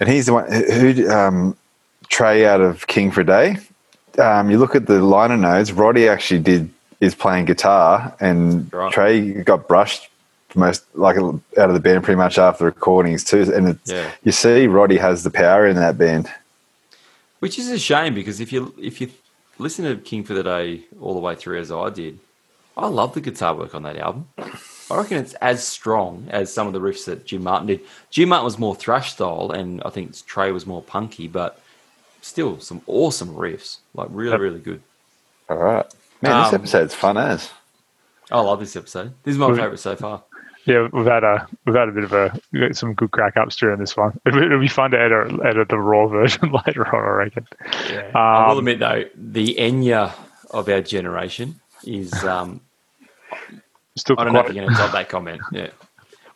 and 0.01 0.09
he's 0.09 0.25
the 0.25 0.33
one 0.33 0.51
who 0.51 1.11
um, 1.11 1.55
Trey 2.09 2.47
out 2.47 2.63
of 2.63 2.87
King 2.87 3.11
for 3.11 3.21
a 3.21 3.25
Day. 3.27 3.59
Um, 4.19 4.51
you 4.51 4.59
look 4.59 4.75
at 4.75 4.87
the 4.87 5.01
liner 5.03 5.37
notes. 5.37 5.73
Roddy 5.73 6.09
actually 6.09 6.41
did 6.41 6.71
is 7.01 7.15
playing 7.15 7.47
guitar, 7.47 8.15
and 8.21 8.73
Right. 8.73 8.93
Trey 8.93 9.33
got 9.43 9.67
brushed 9.69 10.09
most 10.55 10.85
like 10.95 11.17
out 11.17 11.41
of 11.57 11.75
the 11.75 11.81
band 11.81 12.03
pretty 12.05 12.17
much 12.19 12.37
after 12.39 12.65
recordings 12.65 13.23
too. 13.25 13.53
And 13.55 13.69
it's, 13.69 13.91
Yeah. 13.91 14.11
you 14.25 14.33
see, 14.33 14.67
Roddy 14.67 14.97
has 14.99 15.23
the 15.23 15.31
power 15.31 15.67
in 15.67 15.77
that 15.77 15.97
band. 15.97 16.29
Which 17.39 17.59
is 17.59 17.71
a 17.71 17.79
shame 17.79 18.15
because 18.15 18.41
if 18.41 18.53
you 18.53 18.75
if 18.79 19.01
you 19.01 19.11
listen 19.59 19.85
to 19.85 19.97
King 19.97 20.25
for 20.25 20.35
the 20.35 20.43
Day 20.43 20.83
all 21.01 21.15
the 21.15 21.21
way 21.21 21.35
through 21.37 21.59
as 21.61 21.71
I 21.73 21.89
did, 21.91 22.19
I 22.77 22.87
love 22.89 23.15
the 23.15 23.21
guitar 23.21 23.55
work 23.55 23.75
on 23.75 23.83
that 23.85 23.97
album. 23.97 24.29
I 24.91 24.97
reckon 24.97 25.19
it's 25.19 25.35
as 25.35 25.65
strong 25.67 26.27
as 26.31 26.53
some 26.53 26.67
of 26.67 26.73
the 26.73 26.81
riffs 26.81 27.05
that 27.05 27.25
Jim 27.25 27.45
Martin 27.45 27.69
did. 27.69 27.81
Jim 28.11 28.29
Martin 28.31 28.45
was 28.45 28.59
more 28.59 28.75
thrash 28.75 29.13
style, 29.13 29.53
and 29.53 29.81
I 29.85 29.91
think 29.91 30.15
Trey 30.27 30.51
was 30.51 30.67
more 30.67 30.83
punky, 30.83 31.29
but 31.29 31.61
still 32.23 32.59
some 32.61 32.83
awesome 32.89 33.35
riffs, 33.35 33.79
like 33.95 34.09
really 34.11 34.37
really 34.37 34.59
good. 34.61 34.83
All 35.49 35.57
right, 35.57 35.87
man, 36.23 36.43
this 36.45 36.49
Um, 36.49 36.55
episode's 36.57 36.95
fun 36.95 37.17
as. 37.17 37.51
I 38.31 38.41
love 38.41 38.61
this 38.61 38.77
episode. 38.77 39.13
This 39.25 39.33
is 39.33 39.39
my 39.39 39.55
favorite 39.55 39.79
so 39.79 39.97
far. 39.97 40.23
Yeah, 40.67 40.89
we've 40.93 41.07
had 41.07 41.25
a 41.25 41.49
we've 41.67 41.75
had 41.75 41.89
a 41.89 41.93
bit 41.93 42.05
of 42.05 42.13
a 42.13 42.75
some 42.75 42.95
good 42.95 43.11
crack 43.11 43.37
ups 43.37 43.57
during 43.57 43.81
this 43.81 43.97
one. 43.97 44.21
It'll, 44.27 44.43
it'll 44.43 44.61
be 44.61 44.69
fun 44.69 44.91
to 44.93 45.01
edit 45.01 45.33
edit 45.45 45.69
the 45.69 45.79
raw 45.79 46.07
version 46.19 46.53
later 46.67 46.87
on. 46.95 47.03
I 47.03 47.25
reckon. 47.25 47.49
Yeah. 47.89 48.11
I 48.15 48.47
will 48.49 48.53
Um, 48.53 48.59
admit 48.59 48.79
though, 48.79 49.05
the 49.17 49.55
Enya 49.59 50.13
of 50.51 50.69
our 50.69 50.83
generation 50.83 51.61
is 51.85 52.13
um, 52.25 52.61
Still 53.97 54.17
I 54.19 54.25
don't 54.25 54.33
know 54.35 54.41
if 54.41 54.47
you're 54.55 54.65
going 54.65 54.69
to 54.69 54.75
top 54.81 54.93
that 54.93 55.09
comment. 55.09 55.41
Yeah. 55.51 55.69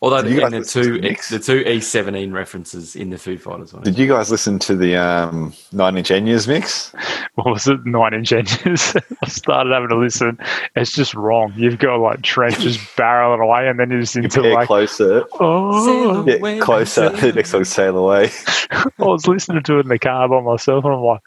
Although 0.04 0.28
you 0.28 0.36
the, 0.36 0.44
and 0.44 0.54
the 0.54 0.64
two 0.64 1.00
the 1.00 1.38
two 1.38 1.64
E17 1.64 2.30
references 2.32 2.94
in 2.94 3.08
the 3.08 3.16
Foo 3.16 3.38
Fighters 3.38 3.72
one. 3.72 3.82
Did 3.84 3.98
you 3.98 4.06
guys 4.06 4.30
listen 4.30 4.58
to 4.58 4.76
the 4.76 4.96
um, 4.96 5.54
Nine 5.72 5.96
Inch 5.96 6.10
Nails 6.10 6.46
mix? 6.46 6.92
what 7.36 7.46
was 7.46 7.66
it, 7.66 7.84
nine 7.86 8.12
inch 8.12 8.30
inches? 8.32 8.94
I 9.24 9.28
started 9.28 9.72
having 9.72 9.88
to 9.88 9.96
listen. 9.96 10.38
It's 10.76 10.92
just 10.92 11.14
wrong. 11.14 11.54
You've 11.56 11.78
got 11.78 12.00
like 12.00 12.20
Trent 12.20 12.58
just 12.58 12.78
barreling 12.96 13.42
away, 13.42 13.66
and 13.68 13.80
then 13.80 13.90
you're 13.90 14.00
just 14.02 14.16
into 14.16 14.42
Yeah, 14.42 14.54
like, 14.54 14.66
closer. 14.66 15.24
oh, 15.40 15.86
Sail 15.86 16.28
Yeah, 16.28 16.34
away, 16.34 16.58
closer. 16.58 17.08
sail 17.08 17.20
The 17.20 17.32
next 17.32 17.50
song, 17.50 17.64
Sail 17.64 17.96
Away. 17.96 18.30
I 18.70 18.84
was 18.98 19.26
listening 19.26 19.62
to 19.62 19.78
it 19.78 19.84
in 19.84 19.88
the 19.88 19.98
car 19.98 20.28
by 20.28 20.42
myself, 20.42 20.84
and 20.84 20.92
I'm 20.92 21.00
like, 21.00 21.22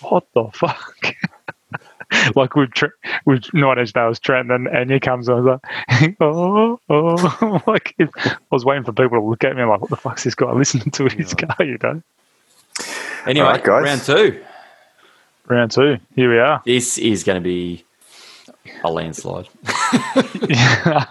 what 0.00 0.24
the 0.34 0.44
fuck? 0.54 1.16
like 2.36 2.54
with 2.54 2.72
Tre- 2.72 2.90
with 3.24 3.52
Nine 3.54 3.78
Inch 3.78 3.94
Nails, 3.94 4.18
Trent, 4.20 4.50
and 4.50 4.68
Enya 4.68 5.00
comes 5.00 5.28
on, 5.28 5.36
I 5.36 5.40
was 5.40 5.60
like, 6.00 6.16
oh, 6.20 6.80
oh, 6.88 7.62
like 7.66 7.94
it, 7.98 8.10
I 8.16 8.36
was 8.50 8.64
waiting 8.64 8.84
for 8.84 8.92
people 8.92 9.18
to 9.20 9.24
look 9.24 9.44
at 9.44 9.56
me 9.56 9.64
like, 9.64 9.80
what 9.80 9.90
the 9.90 9.96
fuck's 9.96 10.24
this 10.24 10.34
guy 10.34 10.52
listening 10.52 10.90
to 10.92 11.06
in 11.06 11.18
his 11.18 11.34
car? 11.34 11.56
You 11.64 11.78
know. 11.82 12.02
Anyway, 13.26 13.46
All 13.46 13.52
right, 13.52 13.62
guys. 13.64 13.84
round 13.84 14.02
two. 14.02 14.42
Round 15.48 15.70
two, 15.70 15.98
here 16.14 16.30
we 16.30 16.38
are. 16.38 16.62
This 16.64 16.98
is 16.98 17.24
going 17.24 17.36
to 17.36 17.44
be 17.44 17.84
a 18.84 18.90
landslide. 18.90 19.48
Yeah. 20.48 21.06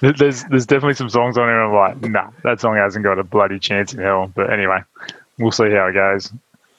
there's 0.00 0.44
there's 0.44 0.66
definitely 0.66 0.94
some 0.94 1.08
songs 1.08 1.36
on 1.36 1.48
here. 1.48 1.60
I'm 1.60 1.74
like, 1.74 2.10
nah, 2.10 2.30
that 2.44 2.60
song 2.60 2.76
hasn't 2.76 3.04
got 3.04 3.18
a 3.18 3.24
bloody 3.24 3.58
chance 3.58 3.92
in 3.92 4.00
hell. 4.00 4.30
But 4.34 4.52
anyway, 4.52 4.80
we'll 5.38 5.50
see 5.50 5.70
how 5.70 5.86
it 5.86 5.94
goes. 5.94 6.32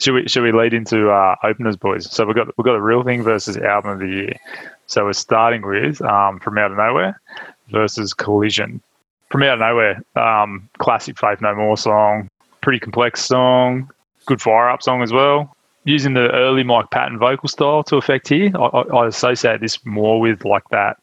Should 0.04 0.14
we 0.16 0.28
should 0.28 0.44
we 0.44 0.52
lead 0.52 0.74
into 0.74 1.10
uh, 1.12 1.36
openers, 1.44 1.78
boys? 1.78 2.12
So 2.12 2.26
we've 2.26 2.36
got 2.36 2.48
we've 2.58 2.66
got 2.66 2.76
a 2.76 2.82
real 2.82 3.04
thing 3.04 3.24
versus 3.24 3.56
album 3.56 3.92
of 3.92 4.00
the 4.00 4.08
year. 4.08 4.36
So 4.86 5.06
we're 5.06 5.14
starting 5.14 5.62
with 5.66 6.02
um, 6.02 6.42
from 6.42 6.58
out 6.58 6.72
of 6.72 6.78
nowhere 6.78 7.22
versus 7.70 8.14
collision. 8.14 8.82
From 9.30 9.44
out 9.44 9.54
of 9.54 9.60
nowhere, 9.62 10.04
um, 10.18 10.70
classic 10.78 11.18
Faith 11.18 11.40
No 11.40 11.56
More 11.56 11.78
song, 11.78 12.30
pretty 12.60 12.80
complex 12.80 13.24
song, 13.24 13.90
good 14.26 14.42
fire 14.42 14.70
up 14.70 14.84
song 14.84 15.02
as 15.04 15.14
well. 15.14 15.56
Using 15.86 16.16
the 16.16 16.30
early 16.32 16.64
Mike 16.64 16.92
Patton 16.92 17.18
vocal 17.18 17.48
style 17.48 17.82
to 17.84 17.96
effect 17.96 18.28
here, 18.28 18.52
I, 18.56 18.66
I, 18.66 18.82
I 18.82 19.08
associate 19.08 19.62
this 19.62 19.86
more 19.86 20.20
with 20.20 20.44
like 20.44 20.68
that 20.72 20.98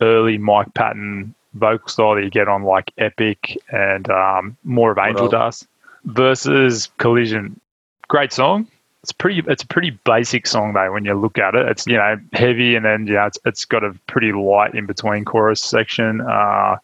early 0.00 0.38
Mike 0.38 0.72
Patton 0.74 1.34
vocal 1.54 1.88
style 1.88 2.14
that 2.14 2.22
you 2.22 2.30
get 2.30 2.46
on 2.46 2.62
like 2.62 2.92
Epic 2.98 3.58
and 3.72 4.08
um, 4.10 4.56
more 4.62 4.92
of 4.92 4.98
Angel? 4.98 5.28
Dust 5.28 5.66
versus 6.04 6.88
Collision. 6.98 7.60
Great 8.08 8.32
song. 8.32 8.66
It's 9.02 9.12
pretty. 9.12 9.42
It's 9.46 9.62
a 9.62 9.66
pretty 9.66 9.90
basic 9.90 10.46
song 10.46 10.72
though. 10.72 10.92
When 10.92 11.04
you 11.04 11.14
look 11.14 11.38
at 11.38 11.54
it, 11.54 11.66
it's 11.68 11.86
you 11.86 11.96
know 11.96 12.18
heavy 12.32 12.74
and 12.74 12.84
then 12.84 13.06
yeah, 13.06 13.26
it's, 13.26 13.38
it's 13.44 13.64
got 13.64 13.84
a 13.84 13.94
pretty 14.06 14.32
light 14.32 14.74
in 14.74 14.86
between 14.86 15.24
chorus 15.24 15.62
section. 15.62 16.20
Uh, 16.20 16.76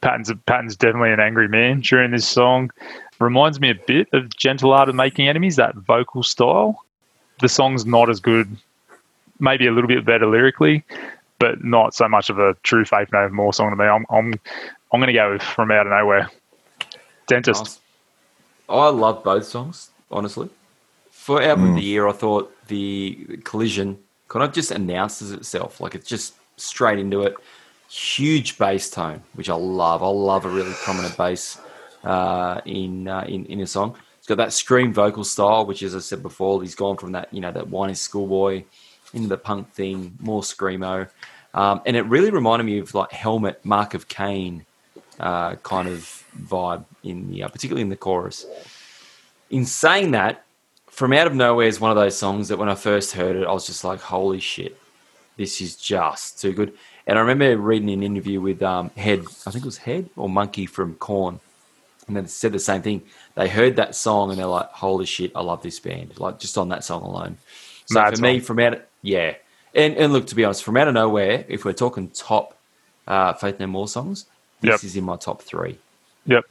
Patton's 0.00 0.32
Patton's 0.46 0.76
definitely 0.76 1.12
an 1.12 1.20
angry 1.20 1.48
man 1.48 1.80
during 1.80 2.10
this 2.10 2.26
song. 2.26 2.70
Reminds 3.20 3.60
me 3.60 3.70
a 3.70 3.74
bit 3.74 4.08
of 4.12 4.36
Gentle 4.36 4.72
Art 4.72 4.88
of 4.88 4.94
Making 4.96 5.28
Enemies. 5.28 5.56
That 5.56 5.76
vocal 5.76 6.22
style. 6.22 6.84
The 7.40 7.48
song's 7.48 7.86
not 7.86 8.10
as 8.10 8.18
good. 8.18 8.56
Maybe 9.38 9.66
a 9.66 9.72
little 9.72 9.88
bit 9.88 10.04
better 10.04 10.26
lyrically, 10.26 10.84
but 11.38 11.64
not 11.64 11.94
so 11.94 12.08
much 12.08 12.30
of 12.30 12.38
a 12.38 12.54
true 12.64 12.84
Faith 12.84 13.08
No 13.12 13.28
More 13.28 13.52
song 13.52 13.70
to 13.70 13.76
me. 13.76 13.84
I'm 13.84 14.04
I'm 14.10 14.34
I'm 14.92 15.00
going 15.00 15.06
to 15.06 15.12
go 15.12 15.32
with 15.32 15.42
From 15.42 15.70
Out 15.70 15.86
of 15.86 15.92
Nowhere. 15.92 16.28
Dentist. 17.28 17.62
Nice. 17.62 17.80
I 18.68 18.88
love 18.88 19.22
both 19.22 19.46
songs, 19.46 19.90
honestly. 20.10 20.50
For 21.22 21.40
album 21.40 21.66
Hmm. 21.66 21.70
of 21.70 21.76
the 21.76 21.82
year, 21.82 22.08
I 22.08 22.12
thought 22.12 22.52
the 22.66 23.38
collision 23.44 23.96
kind 24.26 24.42
of 24.44 24.52
just 24.52 24.72
announces 24.72 25.30
itself. 25.30 25.80
Like 25.80 25.94
it's 25.94 26.08
just 26.08 26.34
straight 26.56 26.98
into 26.98 27.22
it. 27.22 27.34
Huge 27.88 28.58
bass 28.58 28.90
tone, 28.90 29.22
which 29.34 29.48
I 29.48 29.54
love. 29.54 30.02
I 30.02 30.08
love 30.08 30.44
a 30.46 30.48
really 30.48 30.72
prominent 30.84 31.16
bass 31.16 31.60
uh, 32.02 32.60
in, 32.64 33.06
uh, 33.06 33.24
in 33.28 33.46
in 33.46 33.60
a 33.60 33.66
song. 33.68 33.94
It's 34.18 34.26
got 34.26 34.38
that 34.38 34.52
scream 34.52 34.92
vocal 34.92 35.22
style, 35.22 35.64
which, 35.64 35.82
as 35.84 35.94
I 35.94 36.00
said 36.00 36.22
before, 36.22 36.60
he's 36.60 36.74
gone 36.74 36.96
from 36.96 37.12
that 37.12 37.28
you 37.32 37.40
know 37.40 37.52
that 37.52 37.68
whiny 37.68 37.94
schoolboy 37.94 38.64
into 39.14 39.28
the 39.28 39.38
punk 39.38 39.70
thing, 39.72 40.16
more 40.18 40.42
screamo, 40.42 41.08
um, 41.54 41.82
and 41.86 41.94
it 41.96 42.02
really 42.06 42.30
reminded 42.30 42.64
me 42.64 42.78
of 42.80 42.92
like 42.96 43.12
Helmet, 43.12 43.64
Mark 43.64 43.94
of 43.94 44.08
Cain, 44.08 44.64
uh, 45.20 45.54
kind 45.62 45.86
of 45.86 46.24
vibe 46.36 46.84
in 47.04 47.30
the 47.30 47.44
uh, 47.44 47.48
particularly 47.48 47.82
in 47.82 47.90
the 47.90 47.96
chorus. 48.08 48.44
In 49.50 49.66
saying 49.66 50.10
that, 50.12 50.44
from 50.92 51.12
out 51.14 51.26
of 51.26 51.34
nowhere 51.34 51.66
is 51.66 51.80
one 51.80 51.90
of 51.90 51.96
those 51.96 52.16
songs 52.16 52.48
that 52.48 52.58
when 52.58 52.68
I 52.68 52.74
first 52.76 53.12
heard 53.14 53.36
it, 53.36 53.46
I 53.46 53.52
was 53.52 53.66
just 53.66 53.84
like, 53.84 54.00
"Holy 54.00 54.40
shit, 54.40 54.78
this 55.36 55.60
is 55.60 55.76
just 55.76 56.40
too 56.40 56.52
good." 56.52 56.74
And 57.06 57.18
I 57.18 57.22
remember 57.22 57.56
reading 57.56 57.90
an 57.90 58.02
interview 58.02 58.40
with 58.40 58.62
um, 58.62 58.90
Head, 58.96 59.20
I 59.46 59.50
think 59.50 59.64
it 59.64 59.66
was 59.66 59.78
Head 59.78 60.10
or 60.16 60.28
Munky 60.28 60.68
from 60.68 60.94
Korn, 60.94 61.40
and 62.06 62.16
they 62.16 62.26
said 62.26 62.52
the 62.52 62.58
same 62.60 62.82
thing. 62.82 63.02
They 63.34 63.48
heard 63.48 63.76
that 63.76 63.96
song 63.96 64.30
and 64.30 64.38
they're 64.38 64.46
like, 64.46 64.68
"Holy 64.70 65.06
shit, 65.06 65.32
I 65.34 65.42
love 65.42 65.62
this 65.62 65.80
band!" 65.80 66.18
Like 66.20 66.38
just 66.38 66.58
on 66.58 66.68
that 66.70 66.84
song 66.84 67.02
alone. 67.02 67.38
So 67.86 68.04
for 68.06 68.16
me, 68.18 68.40
song. 68.40 68.46
from 68.46 68.58
out, 68.60 68.82
yeah, 69.02 69.34
and 69.74 69.96
and 69.96 70.12
look, 70.12 70.26
to 70.28 70.34
be 70.34 70.44
honest, 70.44 70.62
from 70.64 70.76
out 70.76 70.88
of 70.88 70.94
nowhere, 70.94 71.44
if 71.48 71.64
we're 71.64 71.72
talking 71.72 72.10
top 72.10 72.56
uh, 73.08 73.32
Faith 73.34 73.58
No 73.60 73.66
More 73.66 73.88
songs, 73.88 74.26
this 74.60 74.82
Yep. 74.82 74.84
is 74.84 74.96
in 74.96 75.04
my 75.04 75.16
top 75.16 75.42
three. 75.42 75.78
Yep. 76.26 76.44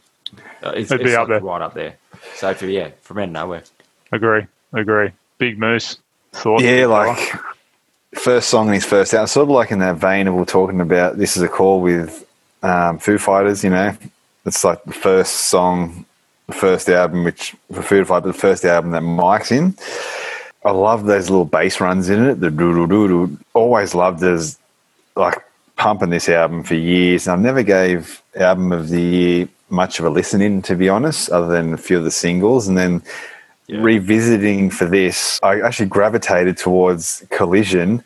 Uh, 0.63 0.73
it's 0.75 0.91
It'd 0.91 1.01
it's 1.01 1.11
be 1.11 1.15
up 1.15 1.27
there. 1.27 1.41
right 1.41 1.61
up 1.61 1.73
there. 1.73 1.97
So 2.35 2.53
for 2.53 2.65
yeah, 2.67 2.91
from 3.01 3.19
out 3.19 3.25
of 3.25 3.31
nowhere. 3.31 3.63
Agree. 4.11 4.45
Agree. 4.73 5.11
Big 5.37 5.57
Moose. 5.57 5.97
Thoughts? 6.33 6.63
Yeah, 6.63 6.85
like 6.85 7.33
first 8.13 8.49
song 8.49 8.67
in 8.67 8.73
his 8.75 8.85
first 8.85 9.13
album, 9.13 9.27
sort 9.27 9.43
of 9.43 9.49
like 9.49 9.71
in 9.71 9.79
that 9.79 9.97
vein 9.97 10.27
of 10.27 10.33
we're 10.33 10.45
talking 10.45 10.81
about. 10.81 11.17
This 11.17 11.35
is 11.35 11.43
a 11.43 11.47
call 11.47 11.81
with 11.81 12.25
um, 12.63 12.99
Foo 12.99 13.17
Fighters. 13.17 13.63
You 13.63 13.71
know, 13.71 13.97
it's 14.45 14.63
like 14.63 14.83
the 14.83 14.93
first 14.93 15.33
song, 15.33 16.05
the 16.47 16.53
first 16.53 16.89
album, 16.89 17.23
which 17.23 17.55
for 17.73 17.81
Foo 17.81 18.05
Fighters, 18.05 18.33
the 18.33 18.39
first 18.39 18.65
album 18.65 18.91
that 18.91 19.01
Mike's 19.01 19.51
in. 19.51 19.75
I 20.63 20.71
love 20.71 21.05
those 21.05 21.29
little 21.29 21.45
bass 21.45 21.81
runs 21.81 22.09
in 22.09 22.23
it. 22.23 22.39
The 22.39 22.51
doo 22.51 22.73
doo 22.73 22.87
doo 22.87 23.07
doo. 23.07 23.37
Always 23.53 23.95
loved 23.95 24.23
as 24.23 24.57
like 25.15 25.39
pumping 25.75 26.11
this 26.11 26.29
album 26.29 26.63
for 26.63 26.75
years. 26.75 27.27
I 27.27 27.35
never 27.35 27.63
gave 27.63 28.21
album 28.35 28.71
of 28.71 28.89
the 28.89 29.01
year 29.01 29.49
much 29.69 29.99
of 29.99 30.05
a 30.05 30.09
listen 30.09 30.41
in, 30.41 30.61
to 30.61 30.75
be 30.75 30.89
honest, 30.89 31.29
other 31.29 31.47
than 31.47 31.73
a 31.73 31.77
few 31.77 31.97
of 31.97 32.03
the 32.03 32.11
singles, 32.11 32.67
and 32.67 32.77
then 32.77 33.01
revisiting 33.71 34.69
for 34.69 34.85
this, 34.85 35.39
I 35.43 35.61
actually 35.61 35.87
gravitated 35.87 36.57
towards 36.57 37.25
Collision. 37.29 38.03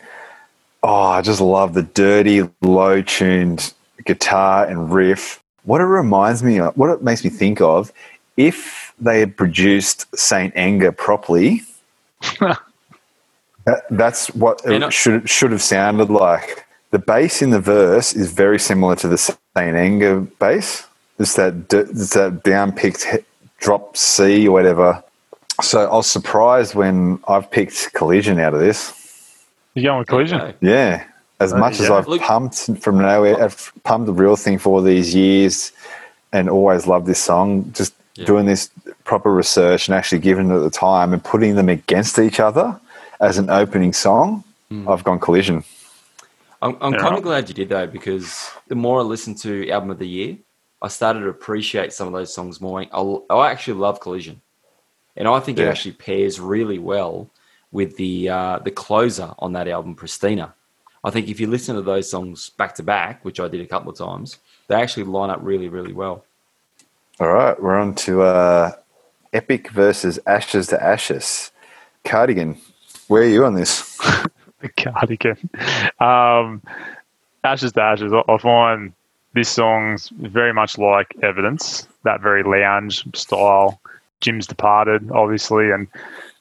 Oh, 0.82 1.02
I 1.02 1.22
just 1.22 1.40
love 1.40 1.74
the 1.74 1.82
dirty, 1.82 2.48
low 2.62 3.02
tuned 3.02 3.72
guitar 4.04 4.66
and 4.66 4.92
riff. 4.92 5.42
What 5.64 5.80
it 5.80 5.84
reminds 5.84 6.42
me 6.42 6.60
of, 6.60 6.76
what 6.76 6.90
it 6.90 7.02
makes 7.02 7.24
me 7.24 7.30
think 7.30 7.60
of, 7.60 7.92
if 8.36 8.94
they 8.98 9.20
had 9.20 9.36
produced 9.36 10.06
Saint 10.16 10.52
Anger 10.56 10.92
properly, 10.92 11.62
that, 12.40 12.62
that's 13.90 14.28
what 14.28 14.60
it 14.64 14.92
should 14.92 15.28
should 15.28 15.50
have 15.50 15.62
sounded 15.62 16.10
like. 16.10 16.64
The 16.90 16.98
bass 17.00 17.42
in 17.42 17.50
the 17.50 17.60
verse 17.60 18.14
is 18.14 18.32
very 18.32 18.58
similar 18.58 18.94
to 18.96 19.08
the 19.08 19.18
Saint 19.18 19.38
Anger 19.56 20.20
bass. 20.20 20.86
It's 21.18 21.34
that 21.34 21.72
it's 21.72 22.14
that 22.14 22.44
down 22.44 22.72
picked 22.72 23.06
drop 23.58 23.96
C 23.96 24.46
or 24.46 24.52
whatever. 24.52 25.02
So 25.62 25.88
I 25.90 25.94
was 25.94 26.06
surprised 26.10 26.74
when 26.74 27.18
I've 27.28 27.50
picked 27.50 27.92
Collision 27.94 28.38
out 28.38 28.54
of 28.54 28.60
this. 28.60 28.92
You 29.74 29.82
going 29.82 29.98
with 30.00 30.08
Collision? 30.08 30.40
Okay. 30.40 30.56
Yeah, 30.60 31.04
as 31.40 31.52
Oh, 31.52 31.58
much 31.58 31.80
as. 31.80 31.90
I've 31.90 32.06
Look- 32.08 32.20
pumped 32.22 32.70
from 32.82 32.98
nowhere, 32.98 33.42
I've 33.42 33.72
pumped 33.84 34.06
the 34.06 34.12
real 34.12 34.36
thing 34.36 34.58
for 34.58 34.74
all 34.76 34.82
these 34.82 35.14
years, 35.14 35.72
and 36.32 36.48
always 36.50 36.86
loved 36.86 37.06
this 37.06 37.18
song. 37.22 37.70
Just 37.74 37.94
Yeah. 38.16 38.24
doing 38.26 38.46
this 38.46 38.70
proper 39.04 39.32
research 39.32 39.88
and 39.88 39.94
actually 39.94 40.18
giving 40.20 40.50
it 40.50 40.58
the 40.58 40.70
time 40.70 41.12
and 41.12 41.22
putting 41.22 41.54
them 41.54 41.68
against 41.68 42.18
each 42.18 42.40
other 42.40 42.78
as 43.20 43.38
an 43.38 43.50
opening 43.50 43.92
song, 43.92 44.42
Hmm. 44.70 44.88
I've 44.88 45.04
gone 45.04 45.18
Collision. 45.20 45.62
I'm, 46.62 46.76
I'm 46.80 46.94
Yeah. 46.94 47.00
kind 47.00 47.16
of 47.16 47.22
glad 47.22 47.48
you 47.48 47.54
did 47.54 47.68
though, 47.68 47.86
because 47.86 48.50
the 48.68 48.74
more 48.74 49.00
I 49.00 49.02
listened 49.02 49.38
to 49.42 49.68
album 49.70 49.90
of 49.90 49.98
the 49.98 50.08
year, 50.08 50.36
I 50.82 50.88
started 50.88 51.20
to 51.20 51.28
appreciate 51.28 51.92
some 51.92 52.06
of 52.08 52.12
those 52.14 52.32
songs 52.34 52.60
more. 52.60 52.80
I, 52.82 53.34
I 53.34 53.50
actually 53.50 53.74
love 53.78 54.00
Collision, 54.00 54.40
and 55.16 55.26
I 55.28 55.40
think 55.40 55.58
it 55.58 55.66
actually 55.66 55.92
pairs 55.92 56.38
really 56.38 56.78
well 56.78 57.30
with 57.72 57.96
the 57.96 58.28
uh, 58.28 58.58
the 58.58 58.70
closer 58.70 59.34
on 59.38 59.52
that 59.52 59.68
album, 59.68 59.96
Pristina. 59.96 60.52
I 61.04 61.10
think 61.10 61.28
if 61.28 61.38
you 61.38 61.46
listen 61.46 61.76
to 61.76 61.82
those 61.82 62.10
songs 62.10 62.50
back 62.50 62.74
to 62.76 62.82
back, 62.82 63.24
which 63.24 63.38
I 63.38 63.48
did 63.48 63.60
a 63.60 63.66
couple 63.66 63.90
of 63.90 63.98
times, 63.98 64.38
they 64.66 64.74
actually 64.74 65.04
line 65.04 65.30
up 65.30 65.38
really, 65.42 65.68
really 65.68 65.92
well. 65.92 66.24
All 67.20 67.32
right, 67.32 67.60
we're 67.62 67.78
on 67.78 67.94
to 68.06 68.22
uh, 68.22 68.72
Epic 69.32 69.70
versus 69.70 70.18
Ashes 70.26 70.66
to 70.68 70.82
Ashes. 70.82 71.52
Cardigan, 72.04 72.58
where 73.08 73.22
are 73.22 73.26
you 73.26 73.44
on 73.44 73.54
this? 73.54 73.96
the 74.60 74.68
cardigan. 74.76 75.38
Um, 76.00 76.62
ashes 77.44 77.72
to 77.72 77.82
ashes. 77.82 78.12
I, 78.12 78.22
I 78.30 78.38
find 78.38 78.92
this 79.34 79.48
song's 79.48 80.08
very 80.08 80.52
much 80.52 80.78
like 80.78 81.14
Evidence, 81.22 81.86
that 82.04 82.20
very 82.20 82.42
lounge 82.42 83.04
style. 83.14 83.80
Jim's 84.20 84.46
departed, 84.46 85.10
obviously, 85.10 85.70
and 85.70 85.88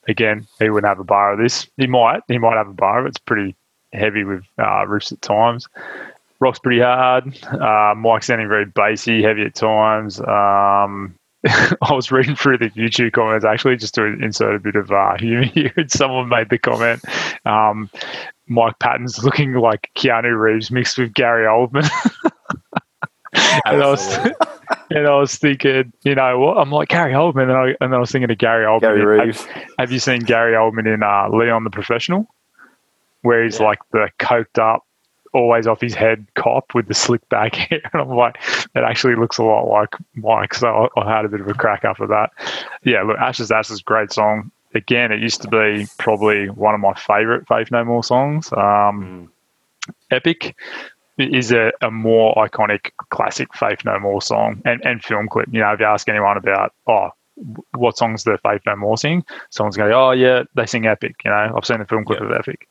again, 0.07 0.47
he 0.59 0.69
wouldn't 0.69 0.89
have 0.89 0.99
a 0.99 1.03
bar 1.03 1.33
of 1.33 1.39
this. 1.39 1.67
He 1.77 1.87
might. 1.87 2.21
He 2.27 2.37
might 2.37 2.57
have 2.57 2.69
a 2.69 2.73
bar 2.73 2.99
of 2.99 3.05
it. 3.05 3.09
It's 3.09 3.17
pretty 3.17 3.55
heavy 3.93 4.23
with 4.23 4.43
uh, 4.57 4.85
riffs 4.85 5.11
at 5.11 5.21
times. 5.21 5.67
Rock's 6.39 6.59
pretty 6.59 6.81
hard. 6.81 7.37
Uh, 7.45 7.95
Mike's 7.95 8.27
sounding 8.27 8.47
very 8.47 8.65
bassy, 8.65 9.23
heavy 9.23 9.43
at 9.43 9.55
times. 9.55 10.19
Um, 10.19 11.15
I 11.45 11.93
was 11.93 12.11
reading 12.11 12.35
through 12.35 12.57
the 12.57 12.69
YouTube 12.71 13.13
comments 13.13 13.45
actually 13.45 13.77
just 13.77 13.95
to 13.95 14.03
insert 14.03 14.55
a 14.55 14.59
bit 14.59 14.75
of 14.75 14.91
uh, 14.91 15.15
humor 15.17 15.43
here. 15.43 15.73
Someone 15.87 16.27
made 16.27 16.49
the 16.49 16.57
comment, 16.57 17.03
um, 17.45 17.89
Mike 18.47 18.77
Patton's 18.79 19.23
looking 19.23 19.53
like 19.53 19.89
Keanu 19.95 20.39
Reeves 20.39 20.71
mixed 20.71 20.97
with 20.97 21.13
Gary 21.13 21.45
Oldman. 21.45 21.89
and, 23.65 23.81
I 23.81 23.87
was, 23.87 24.17
and 24.91 25.07
I 25.07 25.15
was 25.15 25.35
thinking, 25.35 25.91
you 26.03 26.15
know 26.15 26.39
what? 26.39 26.57
I'm 26.57 26.71
like 26.71 26.89
Gary 26.89 27.13
Oldman, 27.13 27.43
and, 27.43 27.51
I, 27.53 27.65
and 27.81 27.91
then 27.91 27.93
I 27.93 27.97
was 27.99 28.11
thinking 28.11 28.29
of 28.31 28.37
Gary 28.37 28.65
Oldman. 28.65 28.81
Gary 28.81 28.99
in- 29.01 29.05
Reeves. 29.27 29.43
Have, 29.45 29.63
have 29.79 29.91
you 29.91 29.99
seen 29.99 30.19
Gary 30.21 30.53
Oldman 30.53 30.91
in 30.93 31.03
uh, 31.03 31.29
Leon 31.29 31.63
the 31.63 31.69
Professional, 31.69 32.27
where 33.21 33.43
he's 33.43 33.59
Yeah. 33.59 33.65
like 33.67 33.79
the 33.91 34.09
coked 34.19 34.59
up, 34.59 34.85
always 35.33 35.67
off 35.67 35.81
his 35.81 35.93
head 35.93 36.25
cop 36.35 36.73
with 36.73 36.87
the 36.87 36.93
slick 36.93 37.27
back 37.29 37.55
hair? 37.55 37.81
And 37.93 38.01
I'm 38.03 38.09
like, 38.09 38.37
it 38.75 38.83
actually 38.83 39.15
looks 39.15 39.37
a 39.37 39.43
lot 39.43 39.63
like 39.67 39.89
Mike. 40.15 40.53
So 40.53 40.89
I, 40.95 41.01
I 41.01 41.15
had 41.15 41.25
a 41.25 41.29
bit 41.29 41.41
of 41.41 41.47
a 41.47 41.53
crack 41.53 41.83
up 41.85 41.99
of 41.99 42.09
that. 42.09 42.31
Yeah, 42.83 43.03
look, 43.03 43.17
Ashes 43.17 43.51
Ashes, 43.51 43.81
great 43.81 44.11
song. 44.13 44.51
Again, 44.73 45.11
it 45.13 45.21
used 45.21 45.41
to 45.41 45.47
be 45.47 45.87
probably 45.99 46.49
one 46.49 46.75
of 46.75 46.81
my 46.81 46.93
favorite 46.95 47.47
Faith 47.47 47.71
No 47.71 47.83
More 47.85 48.03
songs. 48.03 48.51
Um, 48.51 49.31
Epic 50.11 50.55
is 51.17 51.51
a, 51.51 51.71
a 51.81 51.89
more 51.91 52.33
iconic 52.35 52.91
classic 53.09 53.53
Faith 53.55 53.85
No 53.85 53.99
More 53.99 54.21
song 54.21 54.61
and, 54.65 54.83
and 54.85 55.03
film 55.03 55.27
clip. 55.27 55.47
You 55.51 55.61
know, 55.61 55.71
if 55.73 55.79
you 55.79 55.85
ask 55.85 56.07
anyone 56.09 56.37
about, 56.37 56.73
oh, 56.87 57.09
what 57.75 57.97
songs 57.97 58.23
the 58.23 58.37
Faith 58.43 58.61
No 58.65 58.75
More 58.75 58.97
sing, 58.97 59.23
someone's 59.49 59.77
going, 59.77 59.93
oh, 59.93 60.11
yeah, 60.11 60.43
they 60.55 60.65
sing 60.65 60.87
Epic. 60.87 61.15
You 61.23 61.31
know, 61.31 61.53
I've 61.55 61.65
seen 61.65 61.79
the 61.79 61.85
film 61.85 62.05
clip 62.05 62.19
Yeah. 62.19 62.27
of 62.27 62.31
Epic. 62.33 62.67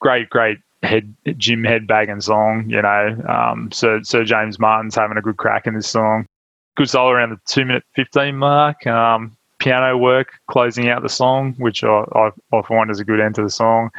Great, 0.00 0.28
great 0.30 0.58
head 0.82 1.14
Jim 1.36 1.62
headbagging 1.62 2.22
song. 2.22 2.68
You 2.68 2.82
know, 2.82 3.16
um, 3.28 3.70
Sir, 3.72 4.02
Sir 4.02 4.24
James 4.24 4.58
Martin's 4.58 4.94
having 4.94 5.16
a 5.16 5.22
good 5.22 5.36
crack 5.36 5.66
in 5.66 5.74
this 5.74 5.88
song. 5.88 6.26
Good 6.76 6.90
solo 6.90 7.10
around 7.10 7.30
the 7.30 7.40
two 7.46 7.64
minute 7.64 7.84
15 7.94 8.36
mark. 8.36 8.86
Um, 8.86 9.36
piano 9.58 9.96
work 9.96 10.32
closing 10.48 10.88
out 10.90 11.02
the 11.02 11.08
song, 11.08 11.54
which 11.58 11.82
I, 11.82 12.04
I, 12.14 12.30
I 12.52 12.62
find 12.62 12.90
is 12.90 13.00
a 13.00 13.04
good 13.04 13.20
end 13.20 13.36
to 13.36 13.42
the 13.42 13.50
song. 13.50 13.90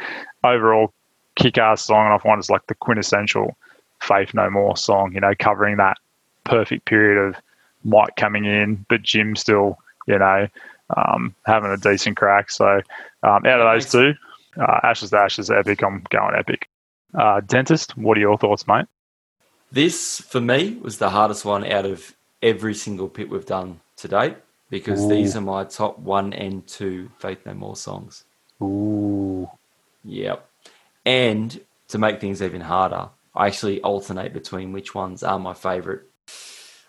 Overall, 0.44 0.92
kick 1.34 1.58
ass 1.58 1.84
song, 1.84 2.04
and 2.06 2.14
I 2.14 2.18
find 2.18 2.38
it's 2.38 2.48
like 2.50 2.66
the 2.68 2.76
quintessential 2.76 3.56
Faith 4.00 4.34
No 4.34 4.50
More 4.50 4.76
song, 4.76 5.12
you 5.12 5.20
know, 5.20 5.34
covering 5.38 5.76
that 5.76 5.98
perfect 6.44 6.84
period 6.86 7.28
of 7.28 7.36
Mike 7.84 8.16
coming 8.16 8.44
in, 8.44 8.84
but 8.88 9.02
Jim 9.02 9.36
still, 9.36 9.78
you 10.06 10.18
know, 10.18 10.48
um, 10.96 11.34
having 11.46 11.70
a 11.70 11.76
decent 11.76 12.16
crack. 12.16 12.50
So 12.50 12.80
um, 13.22 13.46
out 13.46 13.60
of 13.60 13.72
those 13.72 13.90
two, 13.90 14.14
uh, 14.60 14.80
Ashes 14.82 15.10
to 15.10 15.18
Ashes, 15.18 15.50
Epic, 15.50 15.82
I'm 15.82 16.04
going 16.10 16.34
Epic. 16.34 16.68
Uh, 17.14 17.40
Dentist, 17.40 17.96
what 17.96 18.16
are 18.16 18.20
your 18.20 18.38
thoughts, 18.38 18.66
mate? 18.66 18.86
This, 19.70 20.20
for 20.20 20.40
me, 20.40 20.78
was 20.80 20.98
the 20.98 21.10
hardest 21.10 21.44
one 21.44 21.64
out 21.64 21.84
of 21.84 22.14
every 22.42 22.74
single 22.74 23.08
pit 23.08 23.28
we've 23.28 23.46
done 23.46 23.80
to 23.96 24.08
date 24.08 24.36
because 24.70 25.04
Ooh. 25.04 25.08
these 25.08 25.36
are 25.36 25.40
my 25.40 25.64
top 25.64 25.98
one 25.98 26.32
and 26.32 26.66
two 26.66 27.10
Faith 27.18 27.44
No 27.44 27.54
More 27.54 27.76
songs. 27.76 28.24
Ooh. 28.62 29.48
Yep. 30.04 30.48
And 31.04 31.60
to 31.88 31.98
make 31.98 32.20
things 32.20 32.42
even 32.42 32.62
harder, 32.62 33.08
I 33.38 33.46
actually 33.46 33.80
alternate 33.82 34.32
between 34.32 34.72
which 34.72 34.96
ones 34.96 35.22
are 35.22 35.38
my 35.38 35.54
favorite. 35.54 36.02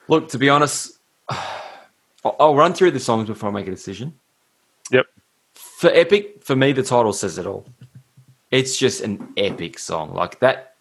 Look, 0.08 0.30
to 0.30 0.40
be 0.40 0.50
honest, 0.50 0.98
I'll 2.26 2.56
run 2.56 2.74
through 2.74 2.92
the 2.92 3.00
songs 3.00 3.28
before 3.28 3.50
I 3.50 3.54
make 3.54 3.68
a 3.68 3.72
decision. 3.72 4.16
Yep. 4.92 5.06
For 5.54 5.92
Epic, 5.92 6.44
for 6.44 6.56
me, 6.56 6.74
the 6.74 6.82
title 6.82 7.14
says 7.14 7.38
it 7.38 7.46
all. 7.46 7.68
It's 8.50 8.78
just 8.78 9.02
an 9.02 9.32
epic 9.38 9.78
song. 9.78 10.14
Like 10.16 10.40
that 10.40 10.74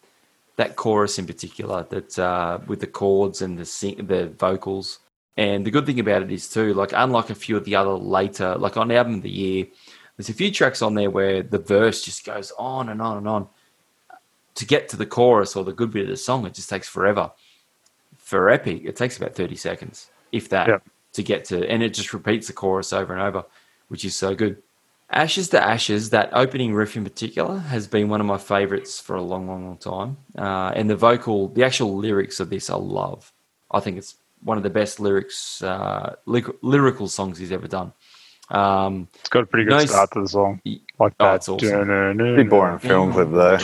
that 0.56 0.74
chorus 0.74 1.18
in 1.18 1.26
particular, 1.26 1.86
that 1.90 2.18
uh, 2.18 2.58
with 2.66 2.80
the 2.80 2.86
chords 2.86 3.42
and 3.42 3.58
the 3.58 3.66
sing- 3.66 4.06
the 4.06 4.28
vocals. 4.38 5.00
And 5.36 5.64
the 5.64 5.70
good 5.70 5.86
thing 5.86 6.00
about 6.00 6.22
it 6.22 6.32
is 6.32 6.48
too, 6.48 6.74
like 6.74 6.92
unlike 6.96 7.30
a 7.30 7.34
few 7.34 7.56
of 7.56 7.64
the 7.64 7.76
other 7.76 7.92
later, 7.92 8.56
like 8.56 8.76
on 8.76 8.88
the 8.88 8.96
album 8.96 9.16
of 9.16 9.22
the 9.22 9.30
year, 9.30 9.66
there's 10.16 10.30
a 10.30 10.34
few 10.34 10.50
tracks 10.50 10.82
on 10.82 10.94
there 10.94 11.10
where 11.10 11.44
the 11.44 11.58
verse 11.58 12.02
just 12.02 12.24
goes 12.24 12.50
on 12.58 12.88
and 12.88 13.00
on 13.00 13.18
and 13.18 13.28
on. 13.28 13.48
To 14.58 14.66
get 14.66 14.88
to 14.88 14.96
the 14.96 15.06
chorus 15.06 15.54
or 15.54 15.62
the 15.64 15.72
good 15.72 15.92
bit 15.92 16.02
of 16.02 16.08
the 16.08 16.16
song, 16.16 16.44
it 16.44 16.52
just 16.54 16.68
takes 16.68 16.88
forever. 16.88 17.30
For 18.16 18.50
Epic, 18.50 18.82
it 18.84 18.96
takes 18.96 19.16
about 19.16 19.36
30 19.36 19.54
seconds, 19.54 20.10
if 20.32 20.48
that, 20.48 20.66
Yep. 20.66 20.82
to 21.12 21.22
get 21.22 21.44
to, 21.46 21.64
and 21.70 21.80
it 21.80 21.94
just 21.94 22.12
repeats 22.12 22.48
the 22.48 22.52
chorus 22.52 22.92
over 22.92 23.12
and 23.12 23.22
over, 23.22 23.44
which 23.86 24.04
is 24.04 24.16
so 24.16 24.34
good. 24.34 24.60
Ashes 25.10 25.48
to 25.50 25.62
Ashes, 25.62 26.10
that 26.10 26.30
opening 26.32 26.74
riff 26.74 26.96
in 26.96 27.04
particular, 27.04 27.58
has 27.58 27.86
been 27.86 28.08
one 28.08 28.20
of 28.20 28.26
my 28.26 28.36
favorites 28.36 28.98
for 28.98 29.14
a 29.14 29.22
long, 29.22 29.46
long, 29.46 29.64
long 29.64 29.76
time. 29.78 30.16
Uh, 30.36 30.72
and 30.74 30.90
the 30.90 30.96
vocal, 30.96 31.48
the 31.48 31.62
actual 31.64 31.96
lyrics 31.96 32.40
of 32.40 32.50
this, 32.50 32.68
I 32.68 32.74
love. 32.74 33.32
I 33.70 33.78
think 33.78 33.96
it's 33.96 34.16
one 34.42 34.56
of 34.56 34.64
the 34.64 34.70
best 34.70 34.98
lyrics, 34.98 35.62
uh, 35.62 36.16
lyric- 36.26 36.56
lyrical 36.62 37.06
songs 37.06 37.38
he's 37.38 37.52
ever 37.52 37.68
done. 37.68 37.92
Um, 38.50 39.08
It's 39.20 39.28
got 39.28 39.42
a 39.42 39.46
pretty 39.46 39.64
good 39.64 39.76
Nice. 39.76 39.90
start 39.90 40.10
to 40.12 40.22
the 40.22 40.28
song. 40.28 40.60
Like 40.98 41.12
Oh, 41.20 41.26
that. 41.26 41.34
it's 41.36 41.48
awesome. 41.48 42.16
Pretty 42.16 42.42
boring 42.48 42.78
film 42.78 43.12
clip 43.12 43.30
though. 43.30 43.58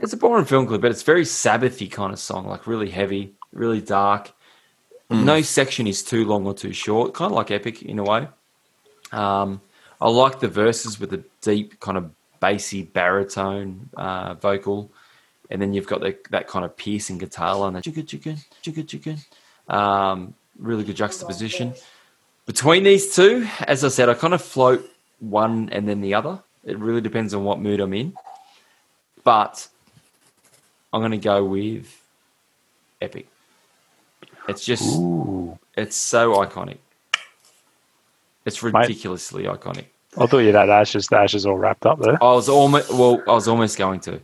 it's 0.00 0.12
a 0.12 0.16
boring 0.16 0.44
film 0.44 0.66
clip, 0.66 0.80
but 0.80 0.90
it's 0.90 1.02
very 1.02 1.24
Sabbathy 1.24 1.90
kind 1.90 2.12
of 2.12 2.18
song, 2.18 2.46
like 2.46 2.66
really 2.66 2.90
heavy, 2.90 3.34
really 3.52 3.80
dark. 3.80 4.32
No 5.10 5.42
section 5.42 5.86
is 5.86 6.02
too 6.02 6.24
long 6.24 6.46
or 6.46 6.54
too 6.54 6.72
short, 6.72 7.12
kind 7.12 7.30
of 7.30 7.36
like 7.36 7.50
Epic 7.50 7.82
in 7.82 7.98
a 7.98 8.02
way. 8.02 8.28
Um, 9.12 9.60
I 10.00 10.08
like 10.08 10.40
the 10.40 10.48
verses 10.48 10.98
with 10.98 11.10
the 11.10 11.22
deep 11.42 11.78
kind 11.80 11.98
of 11.98 12.10
bassy 12.40 12.82
baritone 12.82 13.90
uh, 13.94 14.34
vocal, 14.34 14.90
and 15.50 15.60
then 15.60 15.74
you've 15.74 15.86
got 15.86 16.00
the, 16.00 16.16
that 16.30 16.48
kind 16.48 16.64
of 16.64 16.76
piercing 16.78 17.18
guitar 17.18 17.54
line, 17.56 17.74
that 17.74 17.84
chugga 17.84 18.04
chugga 18.04 18.38
chugga 18.64 18.84
chugga. 19.68 19.72
Um, 19.74 20.34
really 20.58 20.82
good 20.82 20.96
juxtaposition 20.96 21.74
between 22.46 22.84
these 22.84 23.14
two. 23.14 23.46
As 23.66 23.84
I 23.84 23.88
said, 23.88 24.08
I 24.08 24.14
kind 24.14 24.34
of 24.34 24.42
float 24.42 24.88
one 25.20 25.68
and 25.70 25.88
then 25.88 26.00
the 26.00 26.14
other. 26.14 26.38
It 26.64 26.78
really 26.78 27.00
depends 27.00 27.34
on 27.34 27.44
what 27.44 27.60
mood 27.60 27.80
I'm 27.80 27.92
in, 27.92 28.14
but 29.24 29.66
I'm 30.92 31.00
going 31.00 31.12
to 31.12 31.18
go 31.18 31.44
with 31.44 32.00
Epic. 33.00 33.26
It's 34.48 34.64
just 34.64 34.96
Ooh. 34.96 35.58
it's 35.76 35.96
so 35.96 36.34
iconic. 36.34 36.78
It's 38.44 38.62
ridiculously 38.62 39.44
iconic. 39.44 39.86
I 40.18 40.26
thought 40.26 40.38
you'd 40.38 40.54
had 40.54 40.68
Ashes 40.68 41.06
to 41.08 41.16
Ashes 41.16 41.46
all 41.46 41.56
wrapped 41.56 41.86
up 41.86 41.98
there. 42.00 42.22
I 42.22 42.32
was 42.32 42.48
almost 42.48 42.92
well, 42.92 43.22
I 43.26 43.32
was 43.32 43.48
almost 43.48 43.78
going 43.78 44.00
to. 44.00 44.20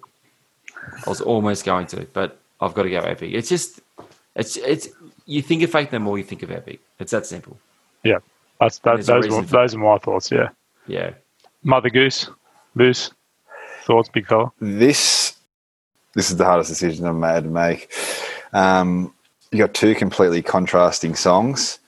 I 1.07 1.09
was 1.09 1.21
almost 1.21 1.65
going 1.65 1.87
to, 1.89 2.07
but 2.13 2.39
I've 2.61 2.75
got 2.75 2.83
to 2.83 2.91
go 2.91 3.01
epic. 3.01 3.33
It's 3.33 3.49
just 3.49 3.81
it's 4.35 4.57
it's 4.57 4.89
you 5.27 5.43
think 5.43 5.63
of 5.63 5.71
Faith 5.71 5.93
No 5.93 5.99
More, 5.99 6.19
you 6.19 6.25
think 6.25 6.43
of 6.43 6.51
epic. 6.51 6.81
It's 6.99 7.13
that 7.13 7.27
simple. 7.27 7.59
Yeah. 8.05 8.19
That's, 8.61 8.79
that, 8.81 9.05
those, 9.05 9.29
were, 9.29 9.43
those 9.43 9.75
are 9.75 9.79
my 9.79 9.99
thoughts, 9.99 10.31
yeah. 10.31 10.49
Yeah. 10.87 11.13
Mother 11.63 11.91
Goose, 11.91 12.29
Moose, 12.75 13.13
thoughts, 13.85 14.09
big 14.09 14.27
fella? 14.27 14.53
This 14.61 15.35
this 16.15 16.31
is 16.31 16.37
the 16.37 16.45
hardest 16.45 16.71
decision 16.71 17.07
I've 17.07 17.15
made 17.15 17.45
to 17.45 17.51
make. 17.51 17.93
Um, 18.53 19.15
you 19.53 19.59
got 19.59 19.75
two 19.75 19.95
completely 19.95 20.43
contrasting 20.43 21.15
songs. 21.15 21.79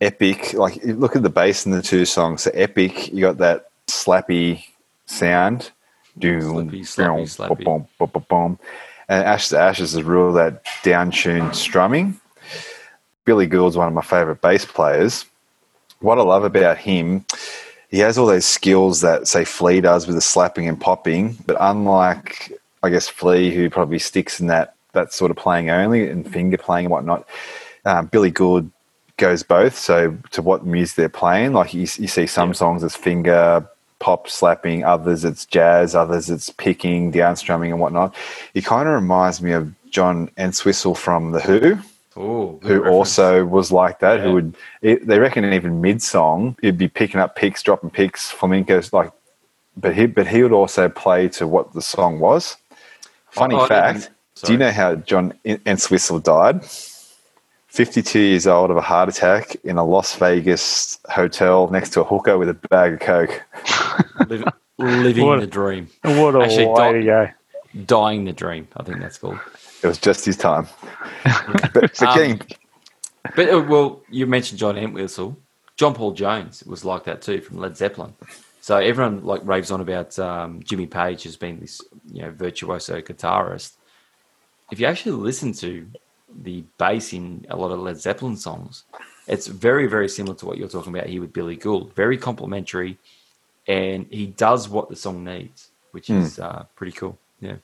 Epic, 0.00 0.54
like 0.54 0.82
look 0.84 1.16
at 1.16 1.22
the 1.22 1.30
bass 1.30 1.66
in 1.66 1.72
the 1.72 1.82
two 1.82 2.04
songs. 2.04 2.42
So 2.42 2.50
epic, 2.52 3.12
you 3.12 3.20
got 3.20 3.38
that 3.38 3.70
slappy 3.86 4.64
sound. 5.06 5.70
Doom, 6.18 6.40
Slippy, 6.40 6.80
slappy, 6.80 7.16
boom, 7.16 7.24
slappy. 7.26 7.64
boom, 7.64 7.88
boom, 7.98 8.10
boom, 8.12 8.26
boom. 8.28 8.58
And 9.08 9.24
Ashes 9.24 9.50
to 9.50 9.58
Ashes 9.58 9.94
is 9.94 10.02
real 10.02 10.32
that 10.32 10.64
down 10.82 11.10
tuned 11.10 11.54
strumming. 11.54 12.18
Billy 13.24 13.46
Gould's 13.46 13.76
one 13.76 13.88
of 13.88 13.94
my 13.94 14.02
favorite 14.02 14.40
bass 14.40 14.64
players. 14.64 15.26
What 16.00 16.18
I 16.18 16.22
love 16.22 16.44
about 16.44 16.78
him, 16.78 17.24
he 17.90 17.98
has 18.00 18.18
all 18.18 18.26
those 18.26 18.44
skills 18.44 19.00
that 19.00 19.28
say 19.28 19.44
Flea 19.44 19.80
does 19.80 20.06
with 20.06 20.16
the 20.16 20.20
slapping 20.20 20.68
and 20.68 20.80
popping, 20.80 21.36
but 21.46 21.56
unlike 21.58 22.52
I 22.82 22.90
guess 22.90 23.08
Flea, 23.08 23.54
who 23.54 23.70
probably 23.70 23.98
sticks 23.98 24.40
in 24.40 24.46
that 24.48 24.74
that 24.92 25.12
sort 25.12 25.30
of 25.30 25.36
playing 25.36 25.70
only 25.70 26.08
and 26.08 26.30
finger 26.30 26.56
playing 26.56 26.86
and 26.86 26.92
whatnot, 26.92 27.28
um, 27.84 28.06
Billy 28.06 28.30
Gould 28.30 28.70
goes 29.16 29.42
both. 29.42 29.76
So 29.76 30.16
to 30.32 30.42
what 30.42 30.64
music 30.64 30.96
they're 30.96 31.08
playing, 31.08 31.52
like 31.52 31.74
you, 31.74 31.80
you 31.80 32.08
see 32.08 32.26
some 32.26 32.54
songs 32.54 32.84
as 32.84 32.96
finger 32.96 33.66
pop 33.98 34.28
slapping, 34.28 34.84
others 34.84 35.24
it's 35.24 35.46
jazz, 35.46 35.94
others 35.94 36.28
it's 36.28 36.50
picking, 36.50 37.10
down 37.10 37.36
strumming 37.36 37.72
and 37.72 37.80
whatnot. 37.80 38.14
He 38.52 38.62
kind 38.62 38.88
of 38.88 38.94
reminds 38.94 39.40
me 39.40 39.52
of 39.52 39.74
John 39.90 40.30
Entwistle 40.36 40.94
from 40.94 41.32
The 41.32 41.40
Who 41.40 41.78
Oh, 42.16 42.52
good 42.62 42.68
who 42.68 42.74
reference. 42.76 42.94
also 42.94 43.44
was 43.44 43.70
like 43.70 43.98
that. 44.00 44.18
Yeah. 44.18 44.24
Who 44.24 44.32
would 44.34 44.56
it, 44.82 45.06
they 45.06 45.18
reckon 45.18 45.44
even 45.52 45.80
mid 45.80 46.02
song 46.02 46.56
he'd 46.62 46.78
be 46.78 46.88
picking 46.88 47.20
up 47.20 47.36
picks, 47.36 47.62
dropping 47.62 47.90
picks, 47.90 48.32
flamencos 48.32 48.92
like, 48.92 49.12
but 49.76 49.94
he 49.94 50.06
but 50.06 50.26
he 50.26 50.42
would 50.42 50.52
also 50.52 50.88
play 50.88 51.28
to 51.30 51.46
what 51.46 51.72
the 51.74 51.82
song 51.82 52.18
was. 52.18 52.56
Funny 53.30 53.54
Oh, 53.54 53.60
oh 53.60 53.66
fact: 53.66 54.10
Do 54.44 54.52
you 54.52 54.58
know 54.58 54.70
how 54.70 54.94
John 54.94 55.34
Entwistle 55.44 56.20
died? 56.20 56.64
Fifty-two 57.66 58.18
years 58.20 58.46
old 58.46 58.70
of 58.70 58.78
a 58.78 58.80
heart 58.80 59.10
attack 59.10 59.54
in 59.64 59.76
a 59.76 59.84
Las 59.84 60.14
Vegas 60.16 60.98
hotel 61.10 61.68
next 61.68 61.90
to 61.90 62.00
a 62.00 62.04
hooker 62.04 62.38
with 62.38 62.48
a 62.48 62.54
bag 62.54 62.94
of 62.94 63.00
coke. 63.00 63.42
Liv- 64.28 64.44
living 64.78 65.26
What- 65.26 65.40
the 65.40 65.46
dream. 65.46 65.88
What 66.02 66.34
a 66.34 66.40
Actually, 66.44 66.66
way 66.68 66.74
Doc- 66.74 66.92
to 66.94 67.02
go. 67.04 67.28
Dying 67.84 68.24
the 68.24 68.32
Dream, 68.32 68.66
I 68.78 68.82
think 68.84 69.00
that's 69.00 69.18
called. 69.18 69.38
It 69.86 69.90
was 69.90 69.98
just 69.98 70.24
his 70.24 70.36
time. 70.36 70.66
but, 71.22 71.72
but 71.74 72.02
Um, 72.02 72.40
But 73.36 73.54
uh, 73.54 73.60
well, 73.60 74.02
you 74.10 74.26
mentioned 74.26 74.58
John 74.58 74.76
Entwistle. 74.76 75.36
John 75.76 75.94
Paul 75.94 76.10
Jones 76.10 76.64
was 76.64 76.84
like 76.84 77.04
that 77.04 77.22
too 77.22 77.40
from 77.40 77.58
Led 77.58 77.76
Zeppelin. 77.76 78.12
So 78.60 78.78
everyone 78.78 79.24
like 79.24 79.42
raves 79.44 79.70
on 79.70 79.80
about 79.80 80.18
um, 80.18 80.60
Jimmy 80.64 80.86
Page 80.86 81.24
as 81.24 81.36
being 81.36 81.60
this 81.60 81.80
you 82.12 82.22
know 82.22 82.32
virtuoso 82.32 83.00
guitarist. 83.00 83.74
If 84.72 84.80
you 84.80 84.86
actually 84.86 85.12
listen 85.12 85.52
to 85.54 85.86
the 86.42 86.64
bass 86.78 87.12
in 87.12 87.46
a 87.48 87.56
lot 87.56 87.70
of 87.70 87.78
Led 87.78 88.00
Zeppelin 88.00 88.36
songs, 88.36 88.82
it's 89.28 89.46
very 89.46 89.86
very 89.86 90.08
similar 90.08 90.34
to 90.38 90.46
what 90.46 90.58
you're 90.58 90.68
talking 90.68 90.92
about 90.92 91.08
here 91.08 91.20
with 91.20 91.32
Billy 91.32 91.54
Gould. 91.54 91.94
Very 91.94 92.18
complimentary, 92.18 92.98
and 93.68 94.06
he 94.10 94.26
does 94.26 94.68
what 94.68 94.88
the 94.88 94.96
song 94.96 95.22
needs, 95.22 95.70
which 95.92 96.10
is 96.10 96.40
uh, 96.40 96.64
pretty 96.74 96.92
cool. 96.92 97.16
Yeah. 97.40 97.58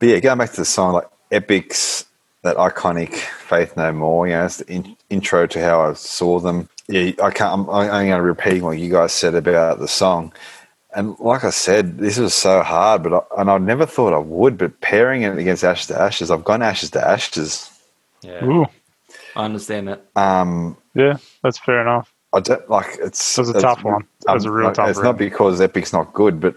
But 0.00 0.08
yeah, 0.08 0.18
going 0.18 0.38
back 0.38 0.50
to 0.50 0.56
the 0.56 0.64
song, 0.64 0.94
like 0.94 1.08
Epic's 1.30 2.06
that 2.42 2.56
iconic 2.56 3.14
"Faith 3.14 3.76
No 3.76 3.92
More," 3.92 4.26
you 4.26 4.32
know, 4.32 4.46
it's 4.46 4.56
the 4.56 4.72
in, 4.72 4.96
intro 5.10 5.46
to 5.46 5.62
how 5.62 5.82
I 5.82 5.92
saw 5.92 6.40
them. 6.40 6.68
Yeah, 6.88 7.12
I 7.22 7.30
can't. 7.30 7.52
I'm, 7.52 7.70
I'm 7.70 7.90
only 7.90 8.06
going 8.08 8.18
to 8.18 8.22
repeating 8.22 8.64
what 8.64 8.78
you 8.78 8.90
guys 8.90 9.12
said 9.12 9.34
about 9.34 9.78
the 9.78 9.86
song. 9.86 10.32
And 10.92 11.16
like 11.20 11.44
I 11.44 11.50
said, 11.50 11.98
this 11.98 12.18
was 12.18 12.34
so 12.34 12.62
hard, 12.62 13.04
but 13.04 13.12
I, 13.12 13.40
and 13.42 13.50
I 13.50 13.58
never 13.58 13.86
thought 13.86 14.12
I 14.12 14.18
would. 14.18 14.58
But 14.58 14.80
pairing 14.80 15.22
it 15.22 15.38
against 15.38 15.62
Ashes 15.62 15.86
to 15.88 16.00
Ashes, 16.00 16.30
I've 16.32 16.42
gone 16.44 16.62
Ashes 16.62 16.90
to 16.92 17.06
Ashes. 17.06 17.70
Yeah. 18.22 18.44
Ooh, 18.44 18.66
I 19.36 19.44
understand 19.44 19.88
that. 19.88 20.04
Um, 20.16 20.76
yeah, 20.94 21.18
that's 21.44 21.58
fair 21.58 21.82
enough. 21.82 22.12
I 22.32 22.40
don't 22.40 22.68
like 22.70 22.96
it's. 23.00 23.38
It 23.38 23.42
was 23.42 23.48
a 23.50 23.58
it's- 23.58 23.62
tough 23.62 23.84
one. 23.84 24.06
It 24.26 24.32
was 24.32 24.46
a 24.46 24.50
real 24.50 24.66
like, 24.68 24.74
tough 24.74 24.88
It's 24.88 24.96
one. 24.96 25.04
not 25.04 25.18
because 25.18 25.60
Epic's 25.60 25.92
not 25.92 26.12
good, 26.14 26.40
but 26.40 26.56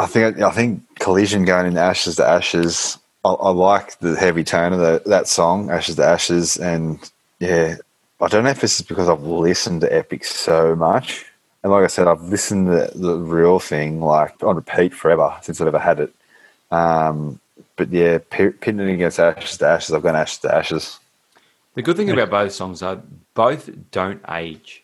I 0.00 0.06
think 0.06 0.40
I 0.40 0.50
think 0.50 0.82
Collision 0.98 1.44
going 1.44 1.66
into 1.66 1.80
Ashes 1.80 2.16
to 2.16 2.26
Ashes. 2.26 2.98
I, 3.22 3.32
I 3.32 3.50
like 3.50 3.98
the 3.98 4.16
heavy 4.16 4.44
tone 4.44 4.72
of 4.72 4.80
the, 4.80 5.02
that 5.04 5.28
song, 5.28 5.70
Ashes 5.70 5.96
to 5.96 6.06
Ashes, 6.06 6.56
and 6.56 6.98
yeah, 7.38 7.76
I 8.18 8.28
don't 8.28 8.44
know 8.44 8.50
if 8.50 8.62
this 8.62 8.80
is 8.80 8.86
because 8.86 9.10
I've 9.10 9.24
listened 9.24 9.82
to 9.82 9.94
Epic 9.94 10.24
so 10.24 10.74
much, 10.74 11.26
and 11.62 11.70
like 11.70 11.84
I 11.84 11.88
said, 11.88 12.08
I've 12.08 12.22
listened 12.22 12.68
to 12.68 12.90
the 12.98 13.18
real 13.18 13.58
thing 13.58 14.00
like 14.00 14.42
on 14.42 14.56
repeat 14.56 14.94
forever 14.94 15.36
since 15.42 15.60
I've 15.60 15.68
ever 15.68 15.78
had 15.78 16.00
it. 16.00 16.14
Um, 16.70 17.38
but 17.76 17.90
yeah, 17.90 18.18
p- 18.30 18.50
pitting 18.50 18.80
against 18.80 19.20
Ashes 19.20 19.58
to 19.58 19.68
Ashes, 19.68 19.94
I've 19.94 20.02
gone 20.02 20.16
Ashes 20.16 20.38
to 20.38 20.54
Ashes. 20.54 20.98
The 21.74 21.82
good 21.82 21.98
thing 21.98 22.08
about 22.08 22.30
both 22.30 22.52
songs 22.52 22.82
are 22.82 23.02
both 23.34 23.68
don't 23.90 24.22
age. 24.30 24.82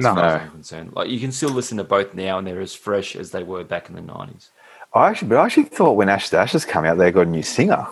As 0.00 0.04
No. 0.04 0.14
far 0.14 0.24
as 0.24 0.34
No. 0.34 0.44
I'm 0.46 0.50
concerned. 0.50 0.92
Like 0.94 1.08
you 1.08 1.20
can 1.20 1.30
still 1.32 1.50
listen 1.50 1.78
to 1.78 1.84
both 1.84 2.14
now, 2.14 2.38
and 2.38 2.46
they're 2.46 2.60
as 2.60 2.74
fresh 2.74 3.14
as 3.16 3.30
they 3.30 3.42
were 3.42 3.64
back 3.64 3.88
in 3.88 3.94
the 3.94 4.00
nineties. 4.02 4.50
I 4.94 5.08
actually, 5.08 5.28
but 5.28 5.38
I 5.38 5.44
actually 5.46 5.64
thought 5.64 5.92
when 5.92 6.08
Ash 6.08 6.30
to 6.30 6.38
Ashes 6.38 6.64
came 6.64 6.84
out, 6.84 6.98
they 6.98 7.10
got 7.12 7.26
a 7.26 7.30
new 7.30 7.42
singer. 7.42 7.86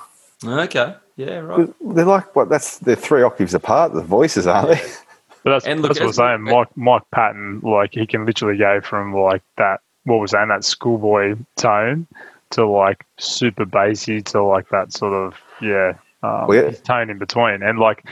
Okay, 0.44 0.94
yeah, 1.16 1.38
right. 1.38 1.68
They're 1.80 2.04
like 2.04 2.34
what? 2.34 2.48
That's 2.48 2.78
they're 2.78 2.96
three 2.96 3.22
octaves 3.22 3.54
apart. 3.54 3.92
The 3.92 4.02
voices, 4.02 4.46
aren't 4.46 4.70
they? 4.70 4.82
But 5.44 5.50
that's, 5.50 5.66
And 5.66 5.80
look, 5.82 5.90
that's 5.90 6.00
what 6.00 6.06
I'm 6.08 6.40
saying. 6.40 6.42
Mike, 6.42 6.76
Mike 6.76 7.02
Patton, 7.12 7.60
like 7.62 7.94
he 7.94 8.08
can 8.08 8.26
literally 8.26 8.58
go 8.58 8.80
from 8.80 9.14
like 9.14 9.42
that, 9.56 9.80
what 10.02 10.16
was 10.16 10.32
saying, 10.32 10.48
that 10.48 10.64
schoolboy 10.64 11.36
tone 11.56 12.08
to 12.50 12.66
like 12.66 13.06
super 13.18 13.64
bassy 13.64 14.20
to 14.22 14.42
like 14.42 14.68
that 14.70 14.92
sort 14.92 15.14
of, 15.14 15.34
yeah, 15.62 15.92
um, 16.24 16.48
Well, 16.48 16.64
yeah. 16.64 16.70
tone 16.72 17.08
in 17.08 17.18
between. 17.18 17.62
And 17.62 17.78
like, 17.78 18.04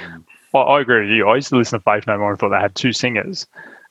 I, 0.55 0.59
I 0.59 0.81
agree 0.81 1.01
with 1.01 1.11
you. 1.11 1.29
I 1.29 1.35
used 1.35 1.49
to 1.49 1.57
listen 1.57 1.81
to 1.81 1.83
Faith 1.85 2.07
No 2.07 2.17
More 2.17 2.31
and 2.31 2.39
thought 2.39 2.51
they 2.51 2.61
had 2.61 2.77
two 2.77 2.93
singers. 2.93 3.49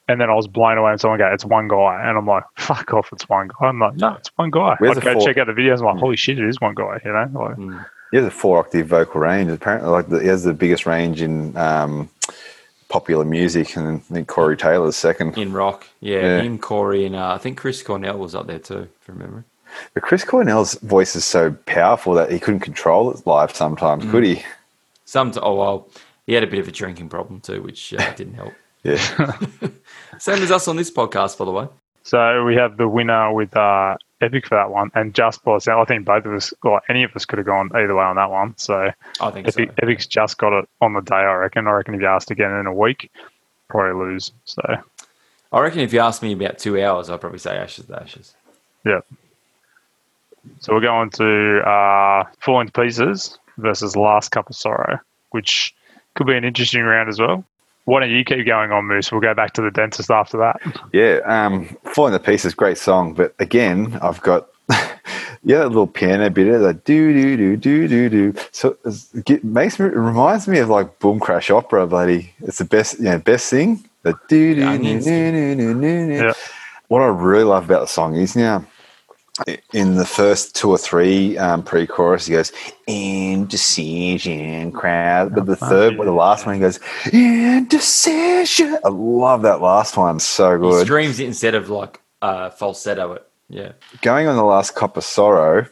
And 0.07 0.21
then 0.21 0.29
I 0.29 0.33
was 0.35 0.47
blown 0.47 0.77
away 0.77 0.91
and 0.91 1.01
someone 1.01 1.17
go, 1.17 1.27
it's 1.33 1.43
one 1.45 1.67
guy. 1.67 2.01
And 2.07 2.15
I'm 2.17 2.27
like, 2.27 2.43
fuck 2.57 2.93
off, 2.93 3.09
it's 3.11 3.27
one 3.27 3.47
guy. 3.47 3.67
I'm 3.67 3.79
like, 3.79 3.95
no, 3.95 4.13
it's 4.13 4.29
one 4.35 4.51
guy. 4.51 4.75
Where's 4.77 4.97
I'd 4.97 5.03
go 5.03 5.13
four- 5.13 5.21
check 5.25 5.37
out 5.37 5.47
the 5.47 5.53
videos. 5.53 5.79
I'm 5.79 5.85
like, 5.85 5.97
holy 5.97 6.15
shit, 6.15 6.37
it 6.37 6.47
is 6.47 6.61
one 6.61 6.75
guy, 6.75 6.99
you 7.03 7.11
know? 7.11 7.29
Like, 7.33 7.55
Mm. 7.57 7.85
He 8.11 8.17
has 8.17 8.25
a 8.27 8.31
four 8.31 8.59
octave 8.59 8.85
vocal 8.87 9.19
range. 9.21 9.49
Apparently, 9.51 9.89
like 9.89 10.07
the, 10.07 10.19
he 10.19 10.27
has 10.27 10.43
the 10.43 10.53
biggest 10.53 10.85
range 10.85 11.21
in 11.23 11.57
um, 11.57 12.07
popular 12.87 13.25
music, 13.25 13.75
and 13.75 13.97
I 13.97 14.13
think 14.13 14.27
Corey 14.27 14.55
Taylor's 14.55 14.95
second. 14.95 15.37
In 15.37 15.51
rock, 15.51 15.87
yeah, 15.99 16.19
Yeah. 16.19 16.41
him, 16.41 16.59
Corey, 16.59 17.05
and 17.05 17.15
uh, 17.15 17.33
I 17.33 17.39
think 17.39 17.57
Chris 17.57 17.81
Cornell 17.81 18.17
was 18.19 18.35
up 18.35 18.45
there 18.47 18.59
too, 18.59 18.77
if 18.83 18.89
from 19.01 19.17
memory. 19.17 19.43
But 19.95 20.03
Chris 20.03 20.23
Cornell's 20.23 20.75
voice 20.75 21.15
is 21.15 21.25
so 21.25 21.51
powerful 21.65 22.13
that 22.13 22.31
he 22.31 22.39
couldn't 22.39 22.61
control 22.61 23.11
it 23.11 23.25
live 23.25 23.53
sometimes, 23.55 24.05
could 24.09 24.23
he? 24.23 24.43
Some, 25.03 25.33
oh 25.41 25.55
well, 25.55 25.87
he 26.27 26.33
had 26.33 26.43
a 26.43 26.47
bit 26.47 26.59
of 26.59 26.67
a 26.67 26.71
drinking 26.71 27.09
problem 27.09 27.41
too, 27.41 27.61
which 27.63 27.93
uh, 27.95 28.13
didn't 28.15 28.35
help. 28.35 28.53
Yeah. 28.85 29.35
Same 30.19 30.43
as 30.43 30.51
us 30.51 30.67
on 30.67 30.75
this 30.75 30.91
podcast, 30.91 31.37
by 31.39 31.45
the 31.45 31.51
way. 31.51 31.67
So 32.03 32.45
we 32.45 32.55
have 32.55 32.77
the 32.77 32.87
winner 32.87 33.33
with 33.33 33.55
uh, 33.57 33.97
Epic 34.21 34.45
for 34.45 34.55
that 34.55 34.69
one, 34.69 34.91
and 34.93 35.13
just 35.15 35.43
by 35.43 35.57
sound, 35.57 35.81
I 35.81 35.85
think 35.85 36.05
both 36.05 36.23
of 36.23 36.33
us, 36.33 36.53
or 36.61 36.79
any 36.87 37.03
of 37.03 37.15
us, 37.15 37.25
could 37.25 37.39
have 37.39 37.47
gone 37.47 37.71
either 37.73 37.95
way 37.95 38.03
on 38.03 38.15
that 38.17 38.29
one. 38.29 38.55
So 38.57 38.91
I 39.19 39.31
think 39.31 39.47
Epic, 39.47 39.71
so. 39.71 39.75
Epic's 39.81 40.05
just 40.05 40.37
got 40.37 40.53
it 40.53 40.69
on 40.81 40.93
the 40.93 41.01
day. 41.01 41.15
I 41.15 41.33
reckon. 41.33 41.65
I 41.65 41.71
reckon 41.71 41.95
if 41.95 42.01
you 42.01 42.07
asked 42.07 42.29
again 42.29 42.51
in 42.51 42.67
a 42.67 42.73
week, 42.73 43.11
probably 43.69 44.05
lose. 44.05 44.31
So 44.45 44.61
I 45.51 45.59
reckon 45.59 45.79
if 45.79 45.91
you 45.91 45.99
asked 45.99 46.21
me 46.21 46.33
about 46.33 46.59
two 46.59 46.79
hours, 46.79 47.09
I'd 47.09 47.19
probably 47.21 47.39
say 47.39 47.57
Ashes 47.57 47.87
to 47.87 47.99
Ashes. 47.99 48.35
yeah. 48.85 48.99
So 50.59 50.73
we're 50.73 50.81
going 50.81 51.09
to 51.09 51.67
uh, 51.67 52.25
Falling 52.39 52.67
to 52.67 52.81
Pieces 52.81 53.39
versus 53.57 53.95
Last 53.95 54.29
Cup 54.29 54.47
of 54.47 54.55
Sorrow, 54.55 54.99
which 55.31 55.73
could 56.13 56.27
be 56.27 56.35
an 56.35 56.43
interesting 56.43 56.83
round 56.83 57.09
as 57.09 57.19
well. 57.19 57.43
Why 57.85 57.99
don't 57.99 58.09
you 58.09 58.25
keep 58.25 58.45
going 58.45 58.71
on, 58.71 58.85
Moose? 58.85 59.11
We'll 59.11 59.21
go 59.21 59.33
back 59.33 59.53
to 59.53 59.61
the 59.61 59.71
dentist 59.71 60.09
after 60.09 60.37
that. 60.37 60.59
Yeah, 60.91 61.19
um, 61.25 61.77
Falling 61.85 62.13
to 62.13 62.19
Pieces, 62.19 62.53
great 62.53 62.77
song. 62.77 63.13
But 63.13 63.35
again, 63.39 63.97
I've 64.01 64.21
got 64.21 64.47
yeah, 64.69 65.59
that 65.59 65.67
little 65.67 65.85
piano 65.85 66.29
bit, 66.31 66.47
of 66.47 66.61
like 66.61 66.83
do 66.83 67.13
do 67.13 67.37
do 67.37 67.57
do 67.57 67.87
do 67.87 68.09
do. 68.09 68.33
So 68.51 68.75
it 68.83 69.43
makes 69.43 69.79
me 69.79 69.85
it 69.85 69.95
reminds 69.95 70.47
me 70.47 70.57
of 70.59 70.69
like 70.69 70.97
Boom 70.99 71.19
Crash 71.19 71.51
Opera, 71.51 71.85
bloody. 71.85 72.33
It's 72.39 72.57
the 72.57 72.65
best, 72.65 72.97
you 72.97 73.05
know, 73.05 73.19
best 73.19 73.49
thing. 73.51 73.87
The 74.01 74.15
do 74.27 74.55
do 74.55 74.77
do 74.77 74.99
do 75.01 75.55
do 75.55 75.81
do 75.81 76.19
do. 76.19 76.33
What 76.87 77.01
I 77.01 77.07
really 77.07 77.43
love 77.43 77.65
about 77.65 77.81
the 77.81 77.87
song 77.87 78.15
is 78.15 78.35
now 78.35 78.65
in 79.73 79.95
the 79.95 80.05
first 80.05 80.55
two 80.55 80.69
or 80.69 80.77
three 80.77 81.37
um, 81.37 81.61
pre-chorus, 81.63 82.25
he 82.27 82.33
goes 82.33 82.51
indecision 82.87 84.71
crowd, 84.71 85.35
but 85.35 85.45
the 85.45 85.55
third, 85.55 85.97
the 85.97 86.11
last 86.11 86.45
one, 86.45 86.55
he 86.55 86.61
goes 86.61 86.79
indecision. 87.11 88.77
I 88.83 88.89
love 88.89 89.41
that 89.43 89.61
last 89.61 89.97
one, 89.97 90.19
so 90.19 90.57
good. 90.57 90.79
He 90.79 90.85
screams 90.85 91.19
it 91.19 91.25
instead 91.25 91.55
of 91.55 91.69
like 91.69 92.01
uh, 92.21 92.49
falsetto 92.51 93.13
it. 93.13 93.27
Yeah. 93.49 93.73
Going 94.01 94.27
on 94.27 94.35
the 94.37 94.43
last 94.45 94.75
cup 94.75 94.97
of 94.97 95.03
sorrow, 95.03 95.67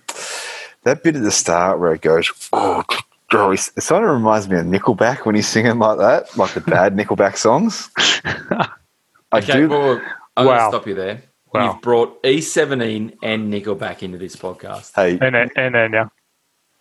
that 0.84 1.02
bit 1.04 1.16
at 1.16 1.24
the 1.24 1.32
start 1.32 1.80
where 1.80 1.94
it 1.94 2.02
goes, 2.02 2.32
oh, 2.52 2.84
oh, 3.32 3.52
it 3.52 3.60
sort 3.60 4.04
of 4.04 4.10
reminds 4.10 4.48
me 4.50 4.58
of 4.60 4.66
Nickelback 4.66 5.26
when 5.26 5.36
he's 5.36 5.48
singing 5.48 5.80
like 5.80 5.98
that, 6.00 6.38
like 6.38 6.54
the 6.54 6.62
bad 6.62 6.94
Nickelback 6.98 7.38
songs. 7.38 7.90
I 7.98 9.40
Okay, 9.40 9.54
do. 9.62 9.70
well, 9.70 10.02
I'm 10.38 10.46
Wow. 10.46 10.70
stop 10.70 10.86
you 10.86 10.94
there. 10.96 11.24
Wow. 11.54 11.74
You've 11.74 11.82
brought 11.82 12.22
E17 12.24 13.18
and 13.22 13.54
Nickelback 13.54 14.02
into 14.04 14.18
this 14.18 14.36
podcast. 14.36 14.92
hey, 14.96 15.20
And 15.22 15.36
then, 15.36 15.52
and 15.56 15.94
yeah, 15.94 16.08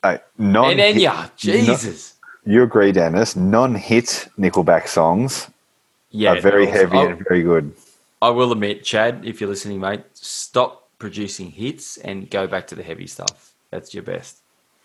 hey, 0.02 0.18
non 0.38 0.70
and 0.70 0.78
then, 0.80 0.98
yeah, 0.98 1.28
Jesus. 1.36 2.14
you 2.46 2.62
agree, 2.62 2.90
Dennis? 2.92 3.36
Non-hit 3.36 4.28
Nickelback 4.38 4.88
songs 4.88 5.48
Yeah, 6.10 6.32
are 6.32 6.40
very 6.40 6.64
they're 6.66 6.74
heavy 6.74 6.96
awesome. 6.96 7.12
and 7.12 7.24
very 7.28 7.42
good. 7.42 7.74
I, 8.22 8.28
I 8.28 8.30
will 8.30 8.50
admit, 8.52 8.82
Chad, 8.82 9.22
if 9.24 9.40
you're 9.40 9.50
listening, 9.50 9.80
mate, 9.80 10.04
stop 10.14 10.88
producing 10.98 11.50
hits 11.50 11.98
and 11.98 12.30
go 12.30 12.46
back 12.46 12.66
to 12.68 12.74
the 12.74 12.82
heavy 12.82 13.06
stuff. 13.06 13.52
That's 13.70 13.92
your 13.92 14.04
best. 14.04 14.38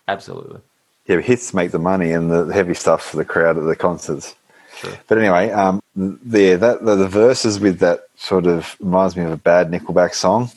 Absolutely. 0.06 0.60
Yeah, 1.06 1.20
hits 1.20 1.54
make 1.54 1.70
the 1.70 1.78
money 1.78 2.12
and 2.12 2.30
the 2.30 2.46
heavy 2.52 2.74
stuff 2.74 3.02
for 3.10 3.16
the 3.16 3.24
crowd 3.24 3.56
at 3.56 3.64
the 3.64 3.76
concerts. 3.76 4.34
Sure. 4.80 4.92
But 5.08 5.18
anyway, 5.18 5.50
um, 5.50 5.82
the, 5.96 6.54
that 6.54 6.84
the, 6.84 6.94
the 6.96 7.08
verses 7.08 7.58
with 7.60 7.78
that 7.80 8.04
sort 8.16 8.46
of 8.46 8.76
reminds 8.80 9.16
me 9.16 9.24
of 9.24 9.32
a 9.32 9.36
bad 9.36 9.70
Nickelback 9.70 10.14
song. 10.14 10.50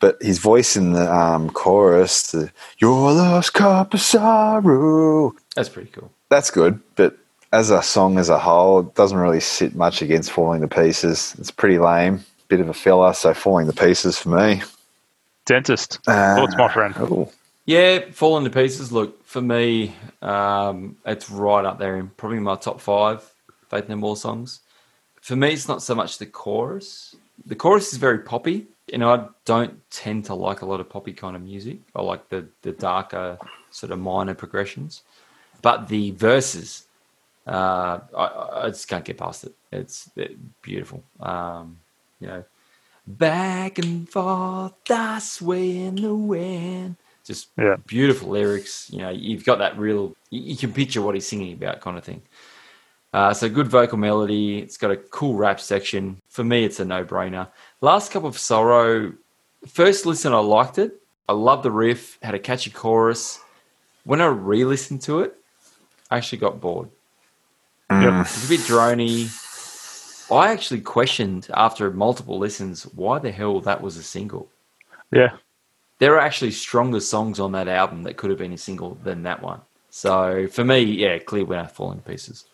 But 0.00 0.20
his 0.20 0.38
voice 0.38 0.76
in 0.76 0.92
the 0.94 1.12
um, 1.14 1.48
chorus, 1.50 2.32
the 2.32 2.50
"Your 2.78 3.12
last 3.12 3.50
cup 3.54 3.94
of 3.94 4.00
sorrow," 4.00 5.34
That's 5.54 5.68
pretty 5.68 5.90
cool. 5.90 6.10
that's 6.28 6.50
good. 6.50 6.80
But 6.96 7.16
as 7.52 7.70
a 7.70 7.82
song 7.82 8.18
as 8.18 8.28
a 8.28 8.38
whole, 8.38 8.80
it 8.80 8.94
doesn't 8.94 9.16
really 9.18 9.40
sit 9.40 9.74
much 9.76 10.02
against 10.02 10.32
"Falling 10.32 10.60
to 10.62 10.68
Pieces." 10.68 11.34
It's 11.38 11.50
pretty 11.52 11.78
lame, 11.78 12.24
bit 12.48 12.60
of 12.60 12.68
a 12.68 12.74
filler. 12.74 13.12
So 13.14 13.32
"Falling 13.32 13.66
to 13.68 13.72
Pieces" 13.72 14.18
for 14.18 14.30
me. 14.30 14.62
dentist. 15.46 15.98
Uh, 16.06 16.34
Thoughts, 16.36 16.56
my 16.56 16.68
friend? 16.72 16.94
Ooh. 17.00 17.28
Yeah, 17.64 18.00
falling 18.10 18.42
to 18.44 18.50
pieces. 18.50 18.90
Look, 18.90 19.24
for 19.24 19.40
me, 19.40 19.94
um, 20.20 20.96
it's 21.06 21.30
right 21.30 21.64
up 21.64 21.78
there 21.78 21.96
in 21.96 22.08
probably 22.16 22.40
my 22.40 22.56
top 22.56 22.80
five 22.80 23.22
Faith 23.72 23.88
No 23.88 23.96
More 23.96 24.16
songs. 24.16 24.60
For 25.22 25.34
me, 25.34 25.52
it's 25.52 25.66
not 25.66 25.82
so 25.82 25.94
much 25.94 26.18
the 26.18 26.26
chorus. 26.26 27.16
The 27.46 27.54
chorus 27.54 27.92
is 27.92 27.98
very 27.98 28.18
poppy, 28.18 28.66
and 28.92 29.02
I 29.02 29.28
don't 29.46 29.80
tend 29.90 30.26
to 30.26 30.34
like 30.34 30.60
a 30.60 30.66
lot 30.66 30.80
of 30.80 30.90
poppy 30.90 31.14
kind 31.14 31.34
of 31.34 31.42
music. 31.42 31.78
I 31.96 32.02
like 32.02 32.28
the 32.28 32.46
the 32.60 32.72
darker 32.72 33.38
sort 33.70 33.92
of 33.92 33.98
minor 33.98 34.34
progressions, 34.34 35.02
but 35.62 35.88
the 35.88 36.10
verses, 36.10 36.84
uh, 37.46 38.00
I, 38.16 38.62
I 38.64 38.68
just 38.68 38.88
can't 38.88 39.04
get 39.04 39.16
past 39.16 39.44
it. 39.44 39.54
It's, 39.72 40.10
it's 40.16 40.34
beautiful. 40.60 41.02
Um, 41.20 41.78
you 42.20 42.26
know, 42.26 42.44
back 43.06 43.78
and 43.78 44.06
forth, 44.08 44.74
I 44.90 45.18
sway 45.20 45.78
in 45.78 45.96
the 45.96 46.14
wind. 46.14 46.96
Just 47.24 47.48
Yeah. 47.56 47.76
beautiful 47.86 48.30
lyrics. 48.30 48.90
You 48.92 48.98
know, 48.98 49.10
you've 49.10 49.44
got 49.44 49.58
that 49.60 49.78
real. 49.78 50.14
You 50.30 50.56
can 50.56 50.72
picture 50.72 51.00
what 51.00 51.14
he's 51.14 51.26
singing 51.26 51.54
about, 51.54 51.80
kind 51.80 51.96
of 51.96 52.04
thing. 52.04 52.22
Uh, 53.12 53.34
so 53.34 53.48
good 53.48 53.68
vocal 53.68 53.98
melody. 53.98 54.58
It's 54.58 54.76
got 54.76 54.90
a 54.90 54.96
cool 54.96 55.34
rap 55.34 55.60
section. 55.60 56.20
For 56.28 56.44
me, 56.44 56.64
it's 56.64 56.80
a 56.80 56.84
no-brainer. 56.84 57.48
Last 57.80 58.10
Cup 58.12 58.24
of 58.24 58.38
Sorrow. 58.38 59.12
First 59.66 60.06
listen, 60.06 60.32
I 60.32 60.38
liked 60.38 60.78
it. 60.78 61.02
I 61.28 61.34
loved 61.34 61.62
the 61.62 61.70
riff. 61.70 62.18
Had 62.22 62.34
a 62.34 62.38
catchy 62.38 62.70
chorus. 62.70 63.40
When 64.04 64.20
I 64.20 64.26
re-listened 64.26 65.02
to 65.02 65.20
it, 65.20 65.36
I 66.10 66.16
actually 66.16 66.38
got 66.38 66.60
bored. 66.60 66.88
Yep. 67.90 68.26
It's 68.26 68.46
a 68.46 68.48
bit 68.48 68.60
drony. 68.60 69.30
I 70.32 70.50
actually 70.50 70.80
questioned 70.80 71.48
after 71.52 71.90
multiple 71.90 72.38
listens 72.38 72.84
why 72.84 73.18
the 73.18 73.30
hell 73.30 73.60
that 73.60 73.82
was 73.82 73.98
a 73.98 74.02
single. 74.02 74.48
Yeah. 75.10 75.36
There 75.98 76.14
are 76.14 76.20
actually 76.20 76.52
stronger 76.52 77.00
songs 77.00 77.38
on 77.38 77.52
that 77.52 77.68
album 77.68 78.02
that 78.04 78.16
could 78.16 78.30
have 78.30 78.38
been 78.38 78.54
a 78.54 78.58
single 78.58 78.94
than 79.04 79.22
that 79.24 79.42
one. 79.42 79.60
So 79.90 80.48
for 80.48 80.64
me, 80.64 80.80
yeah, 80.80 81.18
clear 81.18 81.44
winner, 81.44 81.68
falling 81.68 81.98
to 81.98 82.04
pieces. 82.04 82.46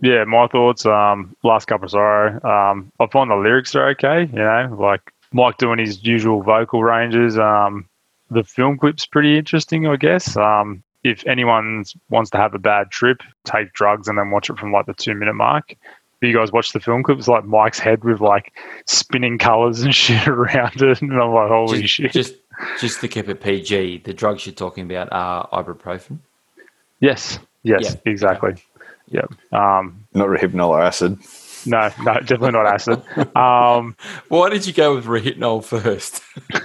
Yeah, 0.00 0.24
my 0.24 0.46
thoughts. 0.48 0.84
Um, 0.84 1.36
last 1.42 1.66
couple 1.66 1.86
of 1.86 1.90
sorrow. 1.92 2.34
Um, 2.44 2.92
I 3.00 3.06
find 3.06 3.30
the 3.30 3.36
lyrics 3.36 3.74
are 3.74 3.88
okay. 3.90 4.22
You 4.32 4.38
know, 4.38 4.76
like 4.78 5.12
Mike 5.32 5.56
doing 5.58 5.78
his 5.78 6.04
usual 6.04 6.42
vocal 6.42 6.82
ranges. 6.82 7.38
Um, 7.38 7.88
the 8.30 8.44
film 8.44 8.76
clip's 8.78 9.06
pretty 9.06 9.38
interesting, 9.38 9.86
I 9.86 9.96
guess. 9.96 10.36
Um, 10.36 10.82
if 11.04 11.26
anyone 11.26 11.84
wants 12.10 12.30
to 12.30 12.38
have 12.38 12.54
a 12.54 12.58
bad 12.58 12.90
trip, 12.90 13.20
take 13.44 13.72
drugs 13.72 14.08
and 14.08 14.18
then 14.18 14.30
watch 14.30 14.50
it 14.50 14.58
from 14.58 14.72
like 14.72 14.86
the 14.86 14.94
two 14.94 15.14
minute 15.14 15.34
mark. 15.34 15.74
But 16.20 16.26
you 16.28 16.34
guys 16.36 16.50
watch 16.52 16.72
the 16.72 16.80
film 16.80 17.02
clip? 17.02 17.18
It's 17.18 17.28
like 17.28 17.44
Mike's 17.44 17.78
head 17.78 18.04
with 18.04 18.20
like 18.20 18.52
spinning 18.86 19.38
colors 19.38 19.82
and 19.82 19.94
shit 19.94 20.26
around 20.26 20.80
it, 20.82 21.02
and 21.02 21.12
I'm 21.12 21.32
like, 21.32 21.48
holy 21.48 21.82
just, 21.82 21.94
shit! 21.94 22.12
just 22.12 22.34
just 22.80 23.00
to 23.00 23.08
keep 23.08 23.28
it 23.28 23.40
PG, 23.42 23.98
the 24.04 24.14
drugs 24.14 24.46
you're 24.46 24.54
talking 24.54 24.90
about 24.90 25.08
are 25.12 25.48
ibuprofen. 25.52 26.18
yes, 27.00 27.38
yes, 27.62 27.80
Yeah. 27.82 28.10
exactly. 28.10 28.54
Yep. 29.08 29.32
Um, 29.52 30.06
Not 30.14 30.28
Rohypnol 30.28 30.68
or 30.68 30.82
acid. 30.82 31.18
no, 31.66 31.90
no, 32.02 32.14
definitely 32.20 32.52
not 32.52 32.66
acid. 32.66 33.02
Um, 33.36 33.96
Why 34.28 34.48
did 34.50 34.66
you 34.66 34.72
go 34.72 34.94
with 34.94 35.06
Rohypnol 35.06 35.64
first? 35.64 36.22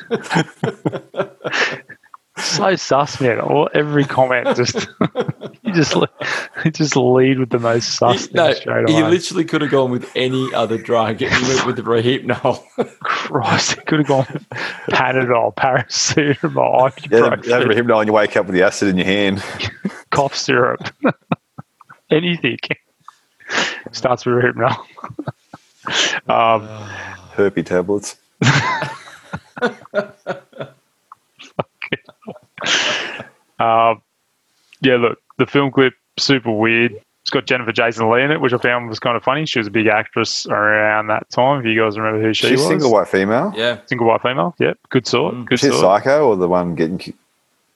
so 2.38 2.76
sus, 2.76 3.20
man. 3.20 3.40
All 3.41 3.70
every 3.74 4.06
comment 4.06 4.56
just 4.56 4.76
you 5.64 5.74
just 5.74 5.94
you 6.64 6.72
just 6.72 6.95
lead 6.95 7.40
with 7.40 7.49
the 7.49 7.60
most 7.60 7.95
sus 7.95 8.28
thing 8.28 8.36
no, 8.36 8.53
straight 8.53 8.88
he 8.90 8.99
away. 8.99 9.10
literally 9.11 9.44
could 9.45 9.61
have 9.61 9.72
gone 9.72 9.91
with 9.91 10.10
any 10.16 10.53
other 10.53 10.78
drug. 10.78 11.22
and 11.22 11.34
He 11.34 11.53
went 11.53 11.66
with 11.66 11.76
the 11.76 11.82
Rohypnol. 11.82 12.64
Christ, 13.02 13.74
he 13.76 13.82
could 13.82 13.99
have 13.99 14.07
gone 14.07 14.26
with 14.32 14.49
Panadol, 14.90 15.53
paracetamol, 15.56 17.11
Yeah, 17.11 17.30
have 17.32 17.40
ibuprofen, 17.41 17.74
Rohypnol 17.74 17.99
and 17.99 18.07
you 18.07 18.14
wake 18.14 18.38
up 18.38 18.45
with 18.45 18.56
the 18.56 18.64
acid 18.64 18.88
in 18.88 18.98
your 18.98 19.06
hand. 19.07 19.44
cough 20.11 20.36
syrup, 20.36 20.80
anything. 22.11 22.57
Starts 23.91 24.26
with 24.26 24.36
Hypnol. 24.36 24.77
um, 26.30 26.68
Herpy 27.36 27.65
tablets. 27.65 28.18
Um, 33.60 34.02
yeah, 34.81 34.95
look, 34.95 35.19
the 35.38 35.45
film 35.45 35.72
clip 35.72 35.94
super 36.18 36.52
weird. 36.52 36.94
It's 37.22 37.30
got 37.30 37.45
Jennifer 37.45 37.73
Jason 37.73 38.10
Leigh 38.10 38.23
in 38.23 38.31
it, 38.31 38.40
which 38.40 38.53
I 38.53 38.57
found 38.57 38.88
was 38.88 38.99
kind 38.99 39.18
of 39.18 39.23
funny. 39.23 39.45
She 39.45 39.60
was 39.60 39.68
a 39.68 39.72
big 39.72 39.88
actress 39.88 40.48
around 40.48 41.07
that 41.07 41.30
time. 41.30 41.60
If 41.60 41.65
you 41.65 41.77
guys 41.80 41.98
remember 41.98 42.22
who 42.26 42.34
she 42.34 42.48
She's 42.48 42.60
was, 42.60 42.68
single 42.68 42.91
white 42.91 43.07
female. 43.10 43.53
yeah. 43.56 43.80
single 43.86 44.07
white 44.07 44.22
female. 44.22 44.56
Yep, 44.60 44.80
good 44.90 45.06
sort. 45.06 45.36
Mm. 45.36 45.45
Good 45.45 45.60
She's 45.60 45.72
sort. 45.72 45.81
psycho 45.81 46.27
or 46.30 46.38
the 46.38 46.48
one 46.48 46.76
getting. 46.76 47.14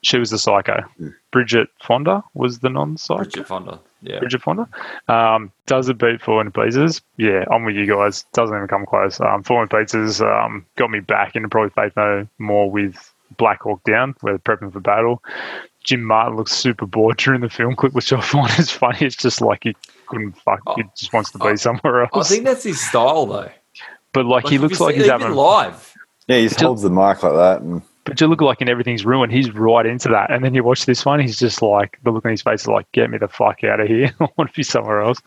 She 0.03 0.17
was 0.17 0.29
the 0.29 0.37
psycho. 0.39 0.83
Bridget 1.31 1.67
Fonda 1.81 2.23
was 2.33 2.59
the 2.59 2.69
non-psycho. 2.69 3.23
Bridget 3.23 3.47
Fonda. 3.47 3.79
Yeah. 4.03 4.19
Bridget 4.19 4.41
Fonda. 4.41 4.67
Um, 5.07 5.51
does 5.65 5.87
it 5.89 5.97
beat 5.97 6.21
Falling 6.21 6.51
Pizzas? 6.51 7.01
Yeah, 7.17 7.45
I'm 7.51 7.63
with 7.65 7.75
you 7.75 7.85
guys. 7.87 8.23
Doesn't 8.33 8.55
even 8.55 8.67
come 8.67 8.85
close. 8.85 9.19
Um, 9.21 9.43
Falling 9.43 9.69
Pizzas 9.69 10.21
um, 10.21 10.65
got 10.75 10.91
me 10.91 10.99
back 10.99 11.35
into 11.35 11.47
probably 11.49 11.69
Faith 11.71 11.93
No 11.95 12.27
More 12.37 12.69
with 12.69 13.13
Black 13.37 13.61
Hawk 13.63 13.81
Down, 13.83 14.15
where 14.21 14.37
they're 14.37 14.55
prepping 14.57 14.71
for 14.73 14.79
battle. 14.79 15.23
Jim 15.83 16.03
Martin 16.03 16.37
looks 16.37 16.51
super 16.53 16.85
bored 16.85 17.17
during 17.17 17.41
the 17.41 17.49
film 17.49 17.75
clip, 17.75 17.93
which 17.93 18.11
I 18.13 18.21
find 18.21 18.51
is 18.59 18.69
funny. 18.71 18.99
It's 19.01 19.15
just 19.15 19.41
like 19.41 19.63
he 19.63 19.75
couldn't 20.07 20.33
fuck. 20.33 20.61
He 20.75 20.83
just 20.97 21.11
wants 21.13 21.31
to 21.31 21.37
be 21.39 21.45
Oh, 21.47 21.55
somewhere 21.55 22.03
else. 22.03 22.31
I 22.31 22.35
think 22.35 22.45
that's 22.45 22.63
his 22.63 22.79
style, 22.79 23.25
though. 23.25 23.49
but 24.13 24.25
like, 24.25 24.47
he 24.47 24.57
looks 24.57 24.79
like 24.79 24.93
see- 24.95 24.99
he's 25.01 25.07
even 25.07 25.21
having. 25.21 25.35
live. 25.35 25.93
Yeah, 26.27 26.37
he 26.37 26.43
just 26.43 26.55
Just- 26.55 26.63
holds 26.65 26.81
the 26.83 26.89
mic 26.89 27.21
like 27.23 27.33
that. 27.33 27.61
And 27.61 27.81
But 28.05 28.19
you 28.19 28.27
look 28.27 28.41
like 28.41 28.61
in 28.61 28.67
everything's 28.67 29.05
ruined. 29.05 29.31
He's 29.31 29.51
right 29.53 29.85
into 29.85 30.09
that, 30.09 30.29
and 30.31 30.43
then 30.43 30.53
you 30.53 30.63
watch 30.63 30.85
this 30.85 31.05
one. 31.05 31.19
He's 31.19 31.39
just 31.39 31.61
like 31.61 31.99
the 32.03 32.11
look 32.11 32.25
on 32.25 32.31
his 32.31 32.41
face 32.41 32.61
is 32.61 32.67
like, 32.67 32.91
"Get 32.91 33.09
me 33.09 33.17
the 33.17 33.27
fuck 33.27 33.63
out 33.63 33.79
of 33.79 33.87
here! 33.87 34.13
I 34.19 34.27
want 34.37 34.51
to 34.51 34.55
be 34.55 34.63
somewhere 34.63 35.01
else." 35.01 35.21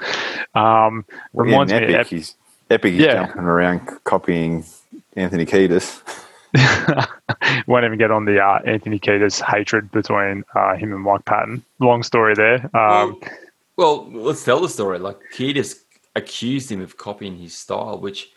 Um, 0.54 1.04
reminds 1.32 1.72
yeah, 1.72 1.80
me. 1.80 1.84
Epic, 1.86 1.94
Of 1.94 2.00
Ep- 2.00 2.06
he's, 2.08 2.34
Epic 2.70 2.94
is 2.94 3.00
Yeah. 3.00 3.14
jumping 3.14 3.42
around 3.42 3.80
copying 4.04 4.64
Anthony 5.16 5.46
Kiedis. 5.46 6.02
won't 7.66 7.84
even 7.84 7.98
get 7.98 8.10
on 8.10 8.24
the 8.24 8.40
uh, 8.40 8.60
Anthony 8.64 8.98
Kiedis 8.98 9.42
hatred 9.42 9.90
between 9.90 10.44
uh, 10.54 10.76
him 10.76 10.92
and 10.92 11.02
Mike 11.02 11.24
Patton. 11.24 11.64
Long 11.80 12.02
story 12.02 12.34
there. 12.34 12.56
Um, 12.76 13.20
well, 13.76 14.04
well, 14.10 14.24
let's 14.24 14.44
tell 14.44 14.60
the 14.60 14.68
story. 14.68 14.98
Like, 14.98 15.18
Kiedis 15.34 15.80
accused 16.14 16.70
him 16.70 16.80
of 16.80 16.96
copying 16.96 17.36
his 17.36 17.54
style, 17.54 17.98
which 17.98 18.30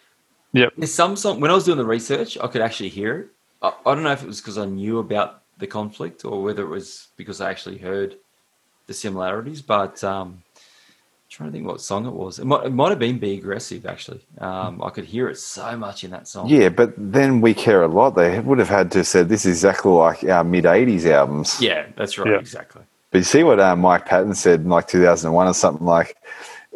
yep. 0.51 0.73
there's 0.77 0.93
some 0.93 1.15
song. 1.15 1.39
When 1.39 1.51
I 1.51 1.53
was 1.53 1.65
doing 1.65 1.77
the 1.77 1.85
research, 1.85 2.37
I 2.37 2.47
could 2.47 2.61
actually 2.61 2.89
hear 2.89 3.19
it. 3.19 3.27
I, 3.61 3.73
I 3.85 3.95
don't 3.95 4.03
know 4.03 4.11
if 4.11 4.23
it 4.23 4.27
was 4.27 4.41
because 4.41 4.57
I 4.57 4.65
knew 4.65 4.99
about 4.99 5.41
the 5.57 5.67
conflict 5.67 6.25
or 6.25 6.41
whether 6.41 6.63
it 6.63 6.69
was 6.69 7.07
because 7.17 7.41
I 7.41 7.49
actually 7.49 7.77
heard 7.77 8.17
the 8.87 8.93
similarities, 8.93 9.61
but 9.61 10.03
um, 10.03 10.43
trying 11.29 11.49
to 11.49 11.53
think 11.53 11.67
what 11.67 11.79
song 11.81 12.05
it 12.05 12.13
was. 12.13 12.39
It 12.39 12.45
might, 12.45 12.65
it 12.65 12.71
might 12.71 12.89
have 12.89 12.99
been 12.99 13.19
Be 13.19 13.37
Aggressive, 13.37 13.85
actually. 13.85 14.21
Um, 14.39 14.81
I 14.83 14.89
could 14.89 15.05
hear 15.05 15.29
it 15.29 15.37
so 15.37 15.77
much 15.77 16.03
in 16.03 16.11
that 16.11 16.27
song. 16.27 16.49
Yeah, 16.49 16.69
but 16.69 16.93
then 16.97 17.39
we 17.41 17.53
care 17.53 17.83
a 17.83 17.87
lot. 17.87 18.15
They 18.15 18.39
would 18.39 18.57
have 18.57 18.69
had 18.69 18.91
to 18.93 18.99
have 18.99 19.07
said 19.07 19.29
this 19.29 19.45
is 19.45 19.57
exactly 19.57 19.91
like 19.91 20.23
our 20.23 20.43
mid 20.43 20.65
'80s 20.65 21.05
albums. 21.05 21.61
Yeah, 21.61 21.85
that's 21.95 22.17
right. 22.17 22.31
Yeah. 22.31 22.39
Exactly. 22.39 22.81
But 23.11 23.19
you 23.19 23.23
see 23.23 23.43
what 23.43 23.59
uh, 23.59 23.75
Mike 23.75 24.05
Patton 24.05 24.35
said 24.35 24.61
in 24.61 24.69
like 24.69 24.87
2001 24.87 25.47
or 25.47 25.53
something 25.53 25.85
like, 25.85 26.15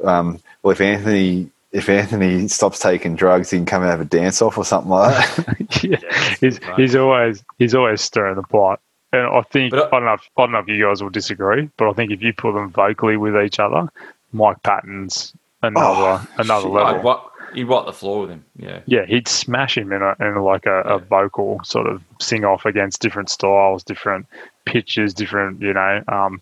um, 0.03 0.39
"Well, 0.61 0.72
if 0.72 0.81
Anthony 0.81 1.49
if 1.74 1.90
Anthony 1.90 2.48
stops 2.48 2.80
taking 2.80 3.16
drugs, 3.16 3.50
he 3.50 3.58
can 3.58 3.66
come 3.66 3.82
and 3.82 3.91
have 3.91 4.00
a 4.02 4.06
dance 4.06 4.41
off 4.41 4.58
or 4.58 4.64
something 4.64 4.90
like 4.91 5.14
that." 5.36 5.84
yeah. 5.84 5.98
that's 6.02 6.40
He's, 6.40 6.62
right. 6.62 6.80
he's 6.80 6.95
always 6.95 7.44
he's 7.60 7.76
always 7.76 8.00
stirring 8.02 8.36
the 8.36 8.44
pot. 8.44 8.80
And 9.12 9.28
I 9.28 9.41
think 9.52 9.72
But, 9.72 9.80
uh, 9.94 9.95
I 9.95 10.00
don't 10.00 10.06
know 10.06 10.14
if, 10.14 10.30
I 10.38 10.41
don't 10.41 10.52
know 10.54 10.60
if 10.60 10.68
you 10.68 10.84
guys 10.84 11.04
will 11.04 11.10
disagree, 11.12 11.70
but 11.78 11.90
I 11.90 11.94
think 11.94 12.12
if 12.12 12.22
you 12.24 12.34
put 12.34 12.54
them 12.54 12.72
vocally 12.72 13.16
with 13.18 13.36
each 13.36 13.60
other, 13.60 13.88
Mike 14.32 14.64
Patton's 14.64 15.34
another 15.62 16.20
Oh, 16.20 16.28
another 16.40 16.64
shit. 16.64 16.72
level. 16.72 17.10
I'd, 17.10 17.56
he'd 17.56 17.66
wipe 17.66 17.86
the 17.86 17.94
floor 17.94 18.22
with 18.22 18.32
him. 18.32 18.44
Yeah. 18.58 18.80
yeah, 18.88 19.06
he'd 19.06 19.28
smash 19.28 19.78
him 19.78 19.91
in 19.94 20.02
a 20.02 20.16
in 20.20 20.36
like 20.41 20.66
a, 20.66 20.82
a 20.82 20.98
vocal 21.00 21.62
sort 21.64 21.86
of 21.88 22.02
sing 22.20 22.44
off 22.44 22.66
against 22.66 23.02
different 23.02 23.30
styles, 23.30 23.84
different 23.84 24.26
pitches, 24.66 25.14
different 25.14 25.62
you 25.62 25.74
know. 25.74 26.04
Um, 26.08 26.41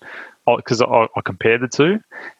because 0.55 0.81
I, 0.81 1.07
I 1.15 1.21
compared 1.23 1.61
the 1.61 1.67
two, 1.67 1.99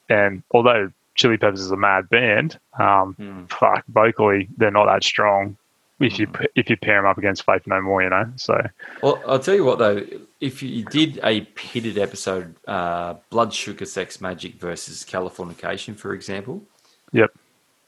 and 0.10 0.44
although 0.52 0.92
Chili 1.22 1.38
Peppers 1.38 1.62
is 1.62 1.72
a 1.72 1.78
mad 1.78 2.10
band, 2.10 2.60
um, 2.80 3.14
Hmm. 3.14 3.46
fuck 3.46 3.84
vocally 3.88 4.50
they're 4.58 4.72
not 4.72 4.86
that 4.86 5.04
strong. 5.04 5.56
If 6.00 6.18
you 6.18 6.28
if 6.56 6.68
you 6.68 6.78
pair 6.78 6.96
them 6.96 7.06
up 7.06 7.20
against 7.20 7.46
Faith 7.46 7.68
No 7.68 7.80
More, 7.80 8.02
you 8.02 8.10
know. 8.10 8.26
So 8.36 8.60
Well, 9.04 9.22
I'll 9.28 9.38
tell 9.38 9.54
you 9.54 9.64
what 9.64 9.78
though, 9.78 10.04
if 10.40 10.64
you 10.64 10.84
did 10.86 11.20
a 11.24 11.42
pitted 11.42 12.00
episode, 12.00 12.56
uh, 12.68 13.14
Blood 13.30 13.54
Sugar 13.54 13.86
Sex 13.86 14.18
Magik 14.18 14.56
versus 14.56 15.04
Californication, 15.04 15.96
for 15.96 16.16
example, 16.16 16.64
yep, 17.12 17.30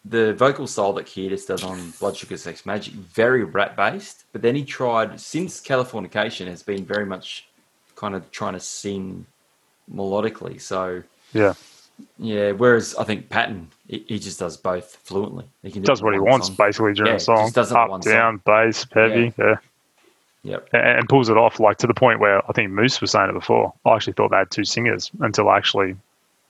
the 0.05 0.33
vocal 0.35 0.67
style 0.67 0.93
that 0.93 1.07
Kiedis 1.07 1.47
does 1.47 1.63
on 1.63 1.91
Blood 1.99 2.15
Sugar 2.15 2.37
Sex 2.37 2.61
Magik 2.63 2.93
very 2.93 3.43
rap 3.43 3.75
based, 3.75 4.25
but 4.31 4.43
then 4.43 4.53
he 4.55 4.63
tried 4.63 5.19
since 5.19 5.59
Californication 5.59 6.45
has 6.45 6.61
been 6.61 6.85
very 6.85 7.07
much 7.07 7.47
kind 7.95 8.13
of 8.13 8.29
trying 8.29 8.53
to 8.53 8.59
sing 8.59 9.25
melodically. 9.91 10.61
So 10.61 11.01
yeah, 11.33 11.53
yeah, 12.17 12.51
whereas 12.51 12.95
I 12.95 13.03
think 13.03 13.29
Patton 13.29 13.69
he, 13.87 14.03
he 14.07 14.19
just 14.19 14.39
does 14.39 14.57
both 14.57 14.95
fluently. 15.03 15.45
He 15.61 15.71
can 15.71 15.81
do 15.81 15.87
does 15.87 16.01
what 16.01 16.13
he 16.13 16.19
wants 16.19 16.47
song. 16.47 16.55
basically 16.57 16.93
during 16.93 17.11
Yeah, 17.11 17.17
the 17.17 17.19
song, 17.23 17.45
just 17.45 17.55
does 17.55 17.71
it 17.71 17.77
up, 17.77 17.89
one 17.89 18.01
song. 18.01 18.11
down, 18.13 18.37
bass, 18.45 18.85
heavy, 18.91 19.33
yeah. 19.37 19.55
Yep. 20.43 20.69
and, 20.73 20.99
and 20.99 21.09
pulls 21.09 21.29
it 21.29 21.37
off 21.37 21.59
like 21.59 21.77
to 21.77 21.87
the 21.87 21.93
point 21.93 22.19
where 22.19 22.43
I 22.49 22.53
think 22.53 22.71
Moose 22.71 22.99
was 22.99 23.11
saying 23.11 23.29
it 23.29 23.33
before. 23.33 23.73
I 23.85 23.95
actually 23.95 24.13
thought 24.13 24.31
they 24.31 24.37
had 24.37 24.51
two 24.51 24.65
singers 24.65 25.09
until 25.21 25.47
I 25.49 25.57
actually 25.57 25.95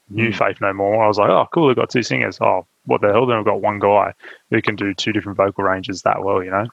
knew 0.10 0.32
Hmm. 0.32 0.38
Faith 0.38 0.62
No 0.62 0.74
More. 0.74 1.04
I 1.04 1.08
was 1.08 1.18
like, 1.18 1.30
oh, 1.30 1.48
cool, 1.54 1.68
they've 1.68 1.76
got 1.76 1.90
two 1.90 2.04
singers. 2.04 2.38
Oh, 2.42 2.66
what 2.86 3.02
the 3.02 3.12
hell? 3.12 3.26
Then 3.26 3.38
we've 3.38 3.46
got 3.46 3.62
one 3.62 3.80
guy 3.80 4.14
who 4.50 4.62
can 4.62 4.76
do 4.76 4.94
two 4.94 5.14
different 5.14 5.38
vocal 5.38 5.64
ranges 5.64 6.02
that 6.04 6.24
well, 6.24 6.44
you 6.44 6.50
know? 6.52 6.68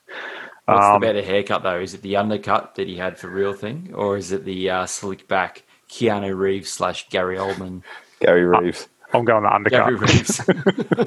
What's 0.65 0.85
Um, 0.85 0.99
the 0.99 1.07
better 1.07 1.21
haircut 1.21 1.63
though? 1.63 1.79
Is 1.79 1.93
it 1.93 2.01
the 2.01 2.17
undercut 2.17 2.75
that 2.75 2.87
he 2.87 2.97
had 2.97 3.17
for 3.17 3.27
real 3.27 3.53
thing, 3.53 3.91
or 3.93 4.17
is 4.17 4.31
it 4.31 4.43
the 4.45 4.69
uh, 4.69 4.85
slick 4.85 5.27
back 5.27 5.63
Keanu 5.89 6.35
Reeves 6.37 6.69
slash 6.71 7.07
Gary 7.09 7.37
Oldman? 7.37 7.83
Gary 8.21 8.45
Reeves. 8.45 8.87
I'm 9.13 9.25
going 9.25 9.43
the 9.63 9.69
Gary 9.69 9.95
undercut. 9.95 10.47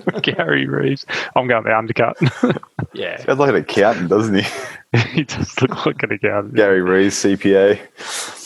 Reeves. 0.03 0.23
Gary 0.23 0.67
Reeves. 0.67 1.07
I'm 1.35 1.47
going 1.47 1.65
the 1.65 1.77
undercut. 1.77 2.17
yeah. 2.93 3.25
Sounds 3.25 3.39
like 3.39 3.51
an 3.51 3.57
accountant, 3.57 4.11
doesn't 4.11 4.35
he? 4.35 4.47
he 5.11 5.25
does 5.25 5.61
look 5.63 5.87
like 5.87 6.03
an 6.03 6.13
accountant. 6.13 6.55
Gary 6.55 6.83
Reeves, 6.83 7.17
CPA. 7.17 7.81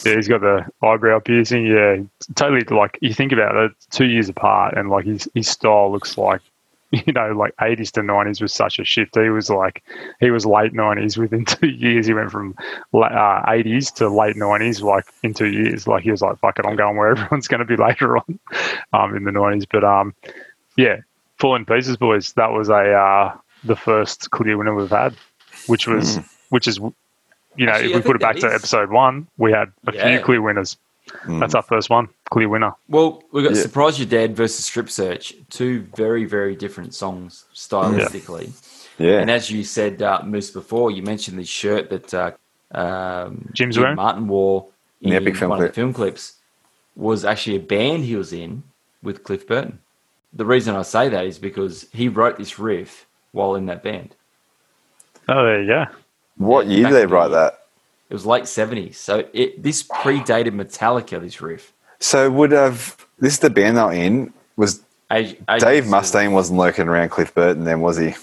Yeah, 0.07 0.15
he's 0.15 0.29
got 0.29 0.41
the 0.41 0.65
eyebrow 0.83 1.19
piercing. 1.19 1.67
Yeah, 1.67 1.97
totally. 2.37 2.63
Like 2.65 2.99
you 3.01 3.13
think 3.13 3.33
about 3.33 3.57
it, 3.57 3.73
two 3.91 4.07
years 4.07 4.29
apart, 4.29 4.75
and 4.77 4.91
like 4.91 5.07
his 5.07 5.29
his 5.35 5.49
style 5.49 5.91
looks 5.91 6.17
like, 6.17 6.41
you 7.07 7.13
know, 7.13 7.33
like 7.33 7.53
eighties 7.61 7.93
to 7.93 8.03
nineties 8.03 8.41
was 8.41 8.53
such 8.55 8.79
a 8.79 8.85
shift. 8.85 9.15
He 9.17 9.29
was 9.29 9.51
like, 9.51 9.83
he 10.21 10.31
was 10.31 10.47
late 10.47 10.73
nineties 10.73 11.19
within 11.19 11.45
two 11.47 11.69
years. 11.69 12.07
He 12.07 12.15
went 12.15 12.31
from 12.31 12.55
uh, 12.95 13.43
eighties 13.49 13.91
to 13.93 14.09
late 14.09 14.37
nineties, 14.37 14.81
like 14.83 15.05
in 15.23 15.35
two 15.35 15.49
years. 15.49 15.87
Like 15.87 16.03
he 16.03 16.11
was 16.11 16.23
like, 16.23 16.39
fuck 16.39 16.59
it, 16.59 16.67
I'm 16.67 16.77
going 16.77 16.97
where 16.97 17.11
everyone's 17.17 17.49
going 17.49 17.61
to 17.61 17.67
be 17.67 17.77
later 17.77 18.17
on, 18.19 18.39
um, 18.93 19.15
in 19.17 19.25
the 19.25 19.33
nineties. 19.33 19.67
But 19.67 19.85
um, 19.85 20.15
yeah, 20.77 20.97
Falling 21.39 21.65
Pieces, 21.67 21.97
boys. 21.97 22.33
That 22.35 22.53
was 22.53 22.69
a 22.69 22.93
uh, 22.93 23.37
the 23.65 23.77
first 23.77 24.31
clear 24.31 24.57
winner 24.57 24.75
we've 24.75 24.89
had, 24.91 25.15
which 25.67 25.87
was 25.87 26.19
which 26.49 26.67
is. 26.67 26.81
You 27.57 27.67
know, 27.67 27.73
Actually, 27.73 27.91
if 27.91 27.97
we 27.97 28.03
put 28.03 28.15
it 28.17 28.23
back 28.23 28.37
that 28.37 28.41
to 28.49 28.55
episode 28.55 28.89
one, 28.91 29.27
we 29.37 29.51
had 29.51 29.73
a 29.89 29.93
Yeah. 29.93 30.11
few 30.17 30.25
clear 30.25 30.41
winners. 30.41 30.77
That's 31.27 31.55
our 31.55 31.63
first 31.63 31.91
one, 31.91 32.09
clear 32.31 32.49
winner. 32.49 32.73
Well, 32.89 33.23
we've 33.33 33.45
got 33.45 33.55
Yeah. 33.55 33.63
Surprise 33.63 33.99
You're 33.99 34.09
Dead 34.09 34.37
versus 34.37 34.65
Strip 34.65 34.91
Search, 34.91 35.35
two 35.51 35.87
very, 35.97 36.25
very 36.25 36.55
different 36.57 36.95
songs 36.95 37.45
stylistically. 37.55 38.53
Yeah. 38.99 39.21
And 39.21 39.31
as 39.31 39.51
you 39.51 39.65
said, 39.65 40.03
uh, 40.03 40.23
Moose, 40.25 40.51
before, 40.51 40.91
you 40.91 41.03
mentioned 41.03 41.39
this 41.39 41.49
shirt 41.49 41.89
that 41.91 42.15
uh, 42.15 42.31
um, 42.77 43.49
Jim's 43.53 43.77
Jim 43.77 43.83
wearing? 43.83 43.97
Martin 43.97 44.29
wore 44.29 44.67
in 45.01 45.11
The 45.11 45.17
epic 45.17 45.37
film 45.37 45.51
one 45.51 45.63
of 45.63 45.69
the 45.69 45.73
film 45.73 45.93
clips 45.93 46.35
was 46.97 47.25
actually 47.25 47.57
a 47.57 47.61
band 47.61 48.05
he 48.05 48.17
was 48.17 48.33
in 48.33 48.65
with 49.03 49.23
Cliff 49.23 49.47
Burton. 49.47 49.79
The 50.33 50.45
reason 50.45 50.75
I 50.75 50.83
say 50.83 51.09
that 51.09 51.25
is 51.25 51.39
because 51.39 51.87
he 51.93 52.09
wrote 52.09 52.37
this 52.37 52.59
riff 52.59 53.07
while 53.33 53.55
in 53.55 53.67
that 53.67 53.83
band. 53.83 54.15
Oh, 55.29 55.45
there 55.45 55.63
you 55.63 55.69
go. 55.69 55.85
what 56.37 56.67
year 56.67 56.87
did 56.87 56.95
they 56.95 57.07
write 57.07 57.29
that? 57.29 57.67
It 58.09 58.15
was 58.15 58.25
late 58.25 58.45
70s. 58.45 58.95
So 58.95 59.29
it, 59.33 59.63
this 59.63 59.83
predated 59.83 60.55
Metallica, 60.55 61.21
this 61.21 61.41
riff. 61.41 61.73
So 62.01 62.31
would 62.31 62.53
have 62.53 62.97
this 63.19 63.35
is 63.35 63.39
the 63.41 63.51
band 63.51 63.77
they're 63.77 63.93
in 63.93 64.33
was 64.57 64.83
Age, 65.11 65.37
Age 65.49 65.61
Dave 65.61 65.85
Mustaine 65.85 66.33
wasn't 66.33 66.59
lurking 66.59 66.87
around 66.87 67.09
Cliff 67.11 67.35
Burton 67.35 67.65
then, 67.65 67.81
was 67.81 67.97
he? 67.97 68.15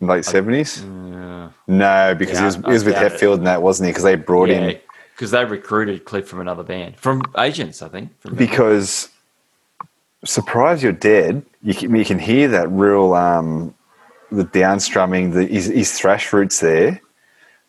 Late 0.00 0.24
seventies? 0.24 0.82
No, 0.82 2.14
because 2.18 2.38
he 2.38 2.44
was 2.44 2.56
he 2.56 2.62
was 2.62 2.84
with 2.84 2.96
it. 2.96 3.12
Hetfield 3.12 3.34
and 3.34 3.46
that, 3.46 3.62
wasn't 3.62 3.86
he? 3.86 3.90
Because 3.90 4.02
they 4.02 4.16
brought 4.16 4.48
Yeah, 4.48 4.68
him 4.70 4.80
because 5.14 5.30
they 5.30 5.44
recruited 5.44 6.04
Cliff 6.04 6.26
from 6.26 6.40
another 6.40 6.64
band, 6.64 6.96
from 6.98 7.22
agents, 7.38 7.82
I 7.82 7.88
think. 7.88 8.20
From 8.20 8.34
because 8.34 9.10
surprise 10.24 10.82
you're 10.82 10.92
dead. 10.92 11.44
You 11.62 11.74
can, 11.74 11.94
you 11.94 12.04
can 12.04 12.18
hear 12.18 12.48
that 12.48 12.68
real 12.70 13.14
um, 13.14 13.74
the 14.32 14.44
downstrumming, 14.44 15.34
the 15.34 15.46
his, 15.46 15.66
his 15.66 15.92
thrash 15.92 16.32
roots 16.32 16.58
there. 16.58 17.00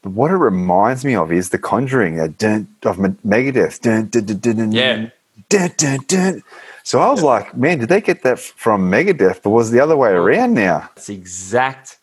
But 0.04 0.12
what 0.12 0.32
it 0.32 0.36
reminds 0.36 1.04
me 1.06 1.16
of 1.16 1.32
is 1.32 1.50
the 1.50 1.58
Conjuring, 1.58 2.16
dun, 2.34 2.68
of 2.84 2.98
Megadeth. 2.98 3.82
Dun, 3.82 4.08
dun, 4.08 4.26
dun, 4.26 4.38
dun, 4.38 4.58
dun, 4.58 4.72
Yeah. 4.72 5.10
Dun, 5.50 5.72
dun, 5.78 6.00
dun. 6.08 6.44
So 6.84 7.00
I 7.00 7.10
was 7.10 7.24
like, 7.24 7.56
man, 7.56 7.80
did 7.80 7.90
they 7.90 8.02
get 8.02 8.24
that 8.24 8.38
from 8.40 8.92
Megadeth? 8.92 9.42
But 9.42 9.52
was 9.52 9.72
the 9.72 9.80
other 9.80 9.96
way 9.96 10.10
around 10.12 10.54
now? 10.54 10.90
It's 10.98 11.08
exact 11.10 11.98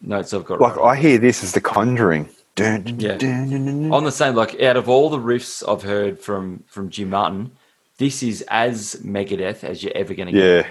notes 0.00 0.32
I've 0.32 0.44
got. 0.44 0.60
Like 0.60 0.76
right. 0.76 0.92
I 0.92 0.96
hear 0.96 1.18
this 1.18 1.42
as 1.42 1.52
the 1.52 1.60
Conjuring. 1.60 2.28
Dun, 2.54 2.82
dun, 2.84 3.00
Yeah. 3.00 3.16
dun, 3.16 3.92
on 3.92 4.04
the 4.04 4.12
same, 4.12 4.34
like 4.36 4.60
out 4.62 4.76
of 4.76 4.88
all 4.88 5.10
the 5.10 5.18
riffs 5.18 5.62
I've 5.68 5.82
heard 5.82 6.20
from 6.20 6.62
from 6.68 6.88
Jim 6.88 7.10
Martin, 7.10 7.50
this 7.98 8.22
is 8.22 8.42
as 8.48 8.96
Megadeth 9.04 9.64
as 9.64 9.82
you're 9.82 9.96
ever 9.96 10.14
going 10.14 10.32
to 10.32 10.38
Yeah. 10.38 10.62
get. 10.62 10.66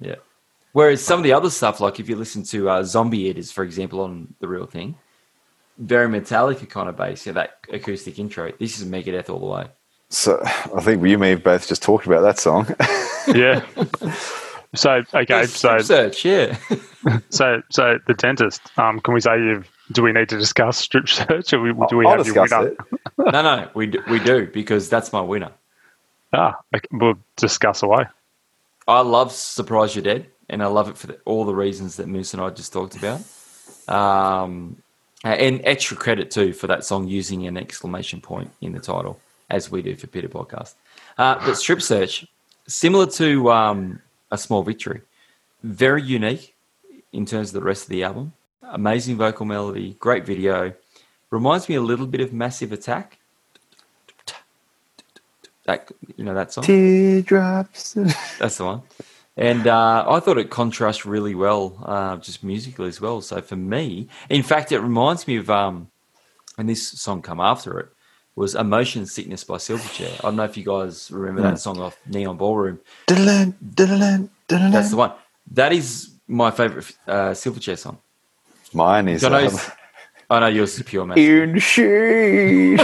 Yeah. 0.00 0.14
Whereas 0.72 1.02
some 1.04 1.20
of 1.20 1.24
the 1.24 1.32
other 1.34 1.50
stuff, 1.50 1.80
like 1.80 2.00
if 2.00 2.08
you 2.08 2.16
listen 2.16 2.42
to 2.44 2.70
uh, 2.70 2.82
Zombie 2.84 3.18
Eaters, 3.28 3.50
for 3.52 3.64
example, 3.64 4.00
on 4.00 4.34
the 4.40 4.48
real 4.48 4.66
thing, 4.66 4.96
very 5.78 6.08
Metallica 6.08 6.68
kind 6.68 6.88
of 6.88 6.96
bass, 6.96 7.26
yeah, 7.26 7.32
that 7.32 7.58
acoustic 7.72 8.18
intro. 8.18 8.52
This 8.58 8.80
is 8.80 8.86
Megadeth 8.86 9.28
all 9.28 9.40
the 9.40 9.46
way. 9.46 9.66
So 10.08 10.40
I 10.44 10.80
think 10.80 11.04
you 11.04 11.18
may 11.18 11.30
have 11.30 11.42
both 11.42 11.68
just 11.68 11.82
talked 11.82 12.06
about 12.06 12.22
that 12.22 12.38
song. 12.38 12.66
Yeah. 13.34 13.64
so 14.74 15.02
okay, 15.12 15.46
so 15.46 15.78
Strip 15.78 15.82
search, 15.82 16.24
yeah. 16.24 16.56
so 17.30 17.62
so 17.70 17.98
the 18.06 18.14
dentist. 18.14 18.60
Um, 18.78 19.00
can 19.00 19.14
we 19.14 19.20
say 19.20 19.36
you've? 19.38 19.70
Do 19.92 20.02
we 20.02 20.12
need 20.12 20.28
to 20.30 20.38
discuss 20.38 20.78
strip 20.78 21.08
search, 21.08 21.52
or 21.52 21.60
we, 21.60 21.72
do 21.88 21.96
we 21.96 22.06
I'll 22.06 22.18
have 22.18 22.26
your 22.26 22.42
winner? 22.42 22.68
it. 22.68 22.78
no, 23.18 23.42
no, 23.42 23.68
we 23.74 23.86
do, 23.86 24.02
we 24.10 24.18
do 24.18 24.48
because 24.48 24.88
that's 24.88 25.12
my 25.12 25.20
winner. 25.20 25.52
Ah, 26.32 26.58
okay, 26.74 26.88
we'll 26.90 27.18
discuss 27.36 27.82
away. 27.82 28.04
I 28.88 29.00
love 29.00 29.30
Surprise 29.30 29.94
You're 29.94 30.02
Dead, 30.02 30.26
and 30.48 30.62
I 30.62 30.66
love 30.66 30.88
it 30.88 30.98
for 30.98 31.06
the, 31.08 31.18
all 31.24 31.44
the 31.44 31.54
reasons 31.54 31.96
that 31.96 32.08
Moose 32.08 32.34
and 32.34 32.42
I 32.42 32.50
just 32.50 32.72
talked 32.72 32.96
about. 32.96 33.20
Um, 33.88 34.76
and 35.24 35.60
extra 35.64 35.96
credit 35.96 36.30
too 36.30 36.52
for 36.52 36.66
that 36.66 36.84
song 36.84 37.08
using 37.08 37.46
an 37.46 37.56
exclamation 37.56 38.20
point 38.20 38.50
in 38.60 38.72
the 38.72 38.80
title, 38.80 39.18
as 39.50 39.70
we 39.70 39.82
do 39.82 39.96
for 39.96 40.06
Pitted 40.06 40.30
Podcast. 40.30 40.74
Uh, 41.18 41.34
but 41.44 41.54
Strip 41.56 41.82
Search, 41.82 42.26
similar 42.66 43.06
to 43.06 43.50
um, 43.50 44.00
A 44.30 44.38
Small 44.38 44.62
Victory, 44.62 45.00
very 45.62 46.02
unique 46.02 46.54
in 47.12 47.24
terms 47.26 47.48
of 47.48 47.54
the 47.54 47.66
rest 47.66 47.84
of 47.84 47.88
the 47.88 48.02
album. 48.04 48.32
Amazing 48.62 49.16
vocal 49.16 49.46
melody, 49.46 49.96
great 49.98 50.26
video. 50.26 50.72
Reminds 51.30 51.68
me 51.68 51.74
a 51.74 51.80
little 51.80 52.06
bit 52.06 52.20
of 52.20 52.32
Massive 52.32 52.72
Attack. 52.72 53.18
That 55.64 55.90
you 56.16 56.24
know 56.24 56.34
that 56.34 56.52
song. 56.52 56.62
Teardrops. 56.62 57.94
That's 58.38 58.58
the 58.58 58.64
one. 58.64 58.82
And 59.36 59.66
uh, 59.66 60.04
I 60.08 60.20
thought 60.20 60.38
it 60.38 60.48
contrasts 60.48 61.04
really 61.04 61.34
well, 61.34 61.76
uh, 61.84 62.16
just 62.16 62.42
musically 62.42 62.88
as 62.88 63.00
well. 63.00 63.20
So 63.20 63.42
for 63.42 63.56
me, 63.56 64.08
in 64.30 64.42
fact, 64.42 64.72
it 64.72 64.80
reminds 64.80 65.28
me 65.28 65.36
of, 65.36 65.50
um, 65.50 65.90
and 66.56 66.68
this 66.68 66.88
song 66.88 67.20
come 67.20 67.38
after 67.38 67.78
it 67.78 67.88
was 68.34 68.54
"Emotion 68.54 69.04
Sickness" 69.04 69.44
by 69.44 69.56
Silverchair. 69.56 70.12
I 70.20 70.22
don't 70.22 70.36
know 70.36 70.44
if 70.44 70.56
you 70.56 70.64
guys 70.64 71.10
remember 71.10 71.42
that 71.42 71.58
song 71.58 71.78
off 71.80 71.98
Neon 72.06 72.38
Ballroom. 72.38 72.80
That's 74.72 74.90
the 74.90 74.96
one. 74.96 75.12
That 75.52 75.72
is 75.72 76.10
my 76.26 76.50
favorite 76.50 76.90
uh, 77.06 77.30
Silverchair 77.30 77.78
song. 77.78 77.98
Mine 78.72 79.08
is 79.08 79.22
I 79.22 79.28
know, 79.28 79.46
um, 79.48 79.58
I 80.30 80.40
know 80.40 80.46
yours 80.48 80.76
is 80.76 80.82
pure 80.82 81.06
magic. 81.06 81.24
in 81.24 81.58
shade. 81.58 82.80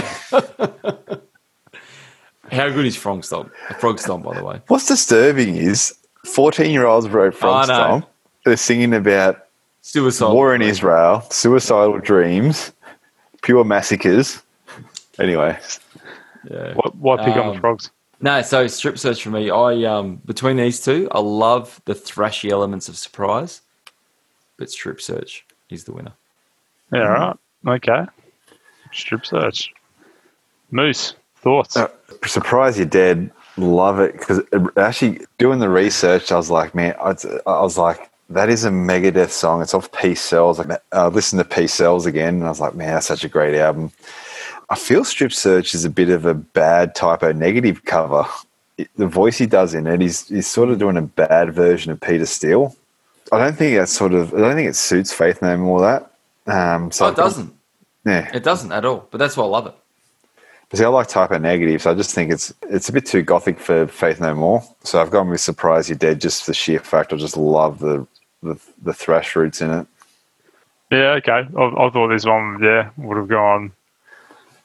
How 2.51 2.69
good 2.69 2.85
is 2.85 2.95
Frogstomp? 2.95 3.49
Frog 3.79 3.99
Stomp, 3.99 4.23
by 4.23 4.37
the 4.37 4.43
way. 4.45 4.61
What's 4.67 4.87
disturbing 4.87 5.55
is 5.55 5.95
14 6.25 6.71
year 6.71 6.85
olds 6.85 7.07
wrote 7.09 7.35
Frog 7.35 7.65
I 7.65 7.67
know. 7.67 7.73
Stomp. 7.99 8.09
They're 8.45 8.57
singing 8.57 8.93
about 8.93 9.45
Suicide. 9.81 10.31
war 10.33 10.53
in 10.55 10.61
Israel, 10.61 11.21
suicidal 11.29 11.99
dreams, 11.99 12.71
pure 13.41 13.63
massacres. 13.63 14.41
Anyway, 15.19 15.57
Yeah. 16.49 16.73
What, 16.73 16.95
what 16.95 17.19
pick 17.19 17.35
on 17.35 17.47
Um, 17.47 17.55
the 17.55 17.59
frogs? 17.61 17.89
No, 18.19 18.41
so 18.41 18.67
strip 18.67 18.97
search 18.97 19.23
for 19.23 19.29
me. 19.29 19.49
I 19.49 19.83
um 19.83 20.15
between 20.25 20.57
these 20.57 20.81
two, 20.81 21.07
I 21.11 21.19
love 21.19 21.81
the 21.85 21.93
thrashy 21.93 22.49
elements 22.51 22.87
of 22.89 22.97
surprise, 22.97 23.61
but 24.57 24.69
strip 24.71 25.01
search 25.01 25.45
is 25.69 25.83
the 25.83 25.93
winner. 25.93 26.13
Yeah, 26.91 26.99
right. 26.99 27.35
Okay. 27.67 28.05
Strip 28.93 29.25
search. 29.25 29.73
Moose 30.71 31.15
thoughts. 31.37 31.75
uh, 31.77 31.87
surprise 32.25 32.77
you're 32.77 32.85
dead. 32.87 33.29
Love 33.57 33.99
it 33.99 34.13
because 34.13 34.41
actually 34.77 35.21
doing 35.37 35.59
the 35.59 35.69
research, 35.69 36.31
I 36.31 36.37
was 36.37 36.49
like, 36.49 36.73
man, 36.73 36.95
I, 36.99 37.15
I 37.45 37.61
was 37.61 37.77
like, 37.77 38.09
that 38.29 38.49
is 38.49 38.65
a 38.65 38.69
Megadeth 38.69 39.29
song. 39.29 39.61
It's 39.61 39.73
off 39.75 39.91
Peace 39.91 40.21
Sells. 40.21 40.57
Like, 40.57 40.81
I 40.91 41.07
listened 41.07 41.39
to 41.39 41.45
Peace 41.45 41.73
Sells 41.73 42.05
again, 42.07 42.35
and 42.35 42.45
I 42.45 42.49
was 42.49 42.59
like, 42.59 42.73
man, 42.73 42.93
that's 42.95 43.05
such 43.07 43.23
a 43.23 43.29
great 43.29 43.53
album. 43.53 43.91
I 44.69 44.75
feel 44.75 45.03
Strip 45.03 45.33
Search 45.33 45.75
is 45.75 45.85
a 45.85 45.89
bit 45.89 46.09
of 46.09 46.25
a 46.25 46.33
bad 46.33 46.95
Type 46.95 47.21
O 47.21 47.31
Negative 47.31 47.83
cover. 47.85 48.25
It- 48.77 48.89
the 48.95 49.05
voice 49.05 49.37
he 49.37 49.45
does 49.45 49.75
in 49.75 49.85
it, 49.85 50.01
he's, 50.01 50.27
he's 50.29 50.47
sort 50.47 50.69
of 50.69 50.79
doing 50.79 50.97
a 50.97 51.03
bad 51.03 51.53
version 51.53 51.91
of 51.91 52.01
Peter 52.01 52.25
Steele. 52.25 52.75
I 53.31 53.37
don't 53.37 53.55
think 53.55 53.77
that 53.77 53.87
sort 53.87 54.13
of, 54.13 54.33
I 54.33 54.37
don't 54.37 54.55
think 54.55 54.69
it 54.69 54.75
suits 54.75 55.13
Faith 55.13 55.43
No 55.43 55.55
More 55.57 55.81
that. 55.81 56.11
Um, 56.47 56.91
so 56.91 57.05
So 57.05 57.11
it 57.11 57.15
doesn't. 57.15 57.53
Yeah. 58.05 58.29
It 58.33 58.43
doesn't 58.43 58.71
at 58.71 58.83
all. 58.83 59.07
But 59.11 59.19
that's 59.19 59.37
why 59.37 59.43
I 59.43 59.47
love 59.47 59.67
it. 59.67 59.75
See, 60.73 60.83
I 60.83 60.87
like 60.87 61.07
Type 61.07 61.31
O 61.31 61.37
Negative, 61.37 61.79
so 61.81 61.91
I 61.91 61.93
just 61.93 62.15
think 62.15 62.31
it's 62.31 62.51
it's 62.63 62.89
a 62.89 62.93
bit 62.93 63.05
too 63.05 63.21
gothic 63.21 63.59
for 63.59 63.85
Faith 63.85 64.19
No 64.19 64.33
More. 64.33 64.63
So 64.83 64.99
I've 64.99 65.11
gone 65.11 65.29
with 65.29 65.39
Surprise 65.39 65.87
You're 65.87 65.99
Dead 65.99 66.19
just 66.19 66.43
for 66.43 66.51
the 66.51 66.55
sheer 66.55 66.79
fact 66.79 67.13
I 67.13 67.17
just 67.17 67.37
love 67.37 67.79
the 67.79 68.07
the, 68.41 68.59
the 68.81 68.93
thrash 68.93 69.35
roots 69.35 69.61
in 69.61 69.71
it. 69.71 69.87
Yeah, 70.91 71.11
okay. 71.17 71.47
I, 71.57 71.63
I 71.63 71.89
thought 71.89 72.09
this 72.09 72.25
one, 72.25 72.59
yeah, 72.61 72.89
would 72.97 73.17
have 73.17 73.27
gone. 73.27 73.71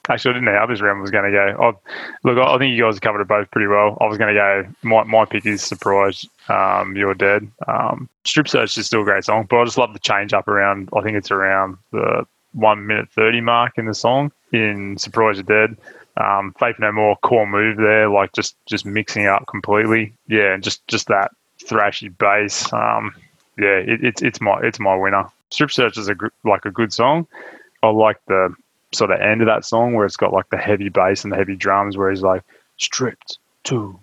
Actually, 0.09 0.31
I 0.31 0.35
didn't 0.35 0.45
know 0.47 0.59
how 0.59 0.67
this 0.67 0.81
round 0.81 1.03
was 1.03 1.11
going 1.11 1.31
to 1.31 1.31
go. 1.31 1.63
I, 1.63 2.27
look, 2.27 2.39
I 2.39 2.55
I 2.55 2.59
think 2.59 2.75
you 2.75 2.83
guys 2.83 2.99
covered 2.99 3.21
it 3.21 3.29
both 3.29 3.51
pretty 3.51 3.67
well. 3.69 3.99
I 4.01 4.07
was 4.07 4.17
going 4.17 4.35
to 4.35 4.41
go. 4.41 4.67
My, 4.83 5.05
my 5.05 5.27
pick 5.27 5.45
is 5.45 5.63
"Surprise." 5.63 6.27
Um, 6.49 6.97
You're 6.97 7.15
dead. 7.15 7.51
Um, 7.67 8.09
Strip 8.25 8.49
Search 8.49 8.79
is 8.79 8.87
still 8.87 9.03
a 9.03 9.05
great 9.05 9.25
song, 9.25 9.47
but 9.49 9.59
I 9.59 9.65
just 9.67 9.77
love 9.77 9.93
the 9.93 9.99
change 9.99 10.33
up 10.33 10.49
around. 10.49 10.89
I 10.97 11.03
think 11.03 11.19
it's 11.19 11.31
around 11.31 11.77
the 11.93 12.27
one 12.53 12.87
minute 12.87 13.11
thirty 13.11 13.43
mark 13.43 13.77
in 13.77 13.85
the 13.85 13.95
song 13.95 14.33
in 14.53 14.97
"Surprise 14.97 15.37
You're 15.37 15.67
Dead." 15.67 15.77
Um, 16.19 16.55
Faith 16.59 16.77
No 16.79 16.91
More 16.93 17.17
core 17.19 17.47
move 17.47 17.77
there, 17.77 18.09
like 18.11 18.33
just 18.33 18.57
just 18.67 18.85
mixing 18.85 19.23
it 19.25 19.29
up 19.29 19.47
completely. 19.47 20.13
Yeah, 20.27 20.53
and 20.55 20.63
just 20.63 20.87
just 20.89 21.07
that 21.09 21.31
thrashy 21.65 22.17
bass. 22.19 22.73
Um, 22.73 23.15
yeah, 23.57 23.77
it, 23.79 24.05
it's 24.05 24.23
it's 24.23 24.41
my 24.41 24.59
it's 24.63 24.81
my 24.81 24.97
winner. 24.97 25.25
Strip 25.51 25.71
Search 25.71 25.97
is 25.97 26.09
a 26.09 26.15
gr- 26.15 26.29
like 26.45 26.65
a 26.65 26.71
good 26.71 26.93
song. 26.93 27.27
I 27.83 27.89
like 27.91 28.19
the 28.27 28.55
sort 28.93 29.11
of 29.11 29.21
end 29.21 29.43
of 29.43 29.47
that 29.47 29.65
song 29.65 29.95
where 29.95 30.07
it's 30.07 30.17
got 30.17 30.33
like 30.33 30.49
the 30.51 30.57
heavy 30.57 30.89
bass 30.89 31.23
and 31.23 31.33
the 31.33 31.37
heavy 31.37 31.55
drums, 31.57 31.97
where 31.97 32.11
he's 32.11 32.23
like 32.23 32.43
stripped 32.79 33.39
to 33.65 33.99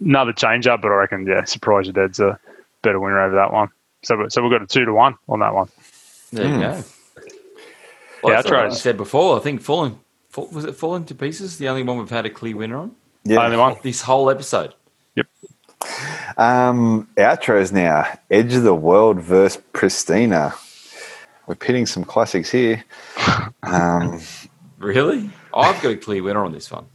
another 0.00 0.32
change 0.32 0.66
up, 0.66 0.80
but 0.82 0.88
I 0.90 0.94
reckon 0.94 1.26
yeah, 1.26 1.44
surprise 1.44 1.86
you're 1.86 1.92
dead's 1.92 2.20
a 2.20 2.38
better 2.82 3.00
winner 3.00 3.20
over 3.20 3.34
that 3.36 3.52
one. 3.52 3.68
So 4.02 4.16
we- 4.16 4.30
so 4.30 4.42
we've 4.42 4.50
got 4.52 4.62
a 4.62 4.66
two 4.66 4.84
to 4.84 4.92
one 4.94 5.16
on 5.28 5.40
that 5.40 5.54
one. 5.54 5.68
There 6.32 6.46
you 6.46 6.54
Hmm. 6.54 6.60
go. 6.60 6.66
Yeah, 6.68 6.82
Well, 8.22 8.34
that's 8.34 8.46
outros. 8.48 8.50
like 8.50 8.70
I 8.72 8.74
said 8.74 8.96
before. 8.96 9.36
I 9.36 9.40
think 9.40 9.60
falling 9.62 9.98
fall, 10.36 10.48
was 10.52 10.64
it 10.64 10.76
falling 10.76 11.04
to 11.06 11.14
pieces. 11.14 11.56
The 11.58 11.68
only 11.68 11.82
one 11.82 11.96
we've 11.98 12.10
had 12.10 12.26
a 12.26 12.30
clear 12.30 12.56
winner 12.56 12.76
on 12.76 12.92
Yeah. 13.24 13.44
Only 13.44 13.56
one. 13.56 13.76
this 13.82 14.02
whole 14.02 14.28
episode. 14.30 14.74
Um, 16.38 17.08
outros 17.16 17.72
now. 17.72 18.06
Edge 18.30 18.54
of 18.54 18.62
the 18.62 18.74
World 18.74 19.20
versus 19.20 19.62
Pristina. 19.72 20.54
We're 21.46 21.54
pitting 21.54 21.86
some 21.86 22.04
classics 22.04 22.50
here. 22.50 22.84
Um, 23.62 24.20
Really? 24.78 25.30
I've 25.52 25.80
got 25.82 25.90
a 25.92 25.96
clear 25.96 26.22
winner 26.22 26.44
on 26.44 26.52
this 26.52 26.70
one. 26.70 26.86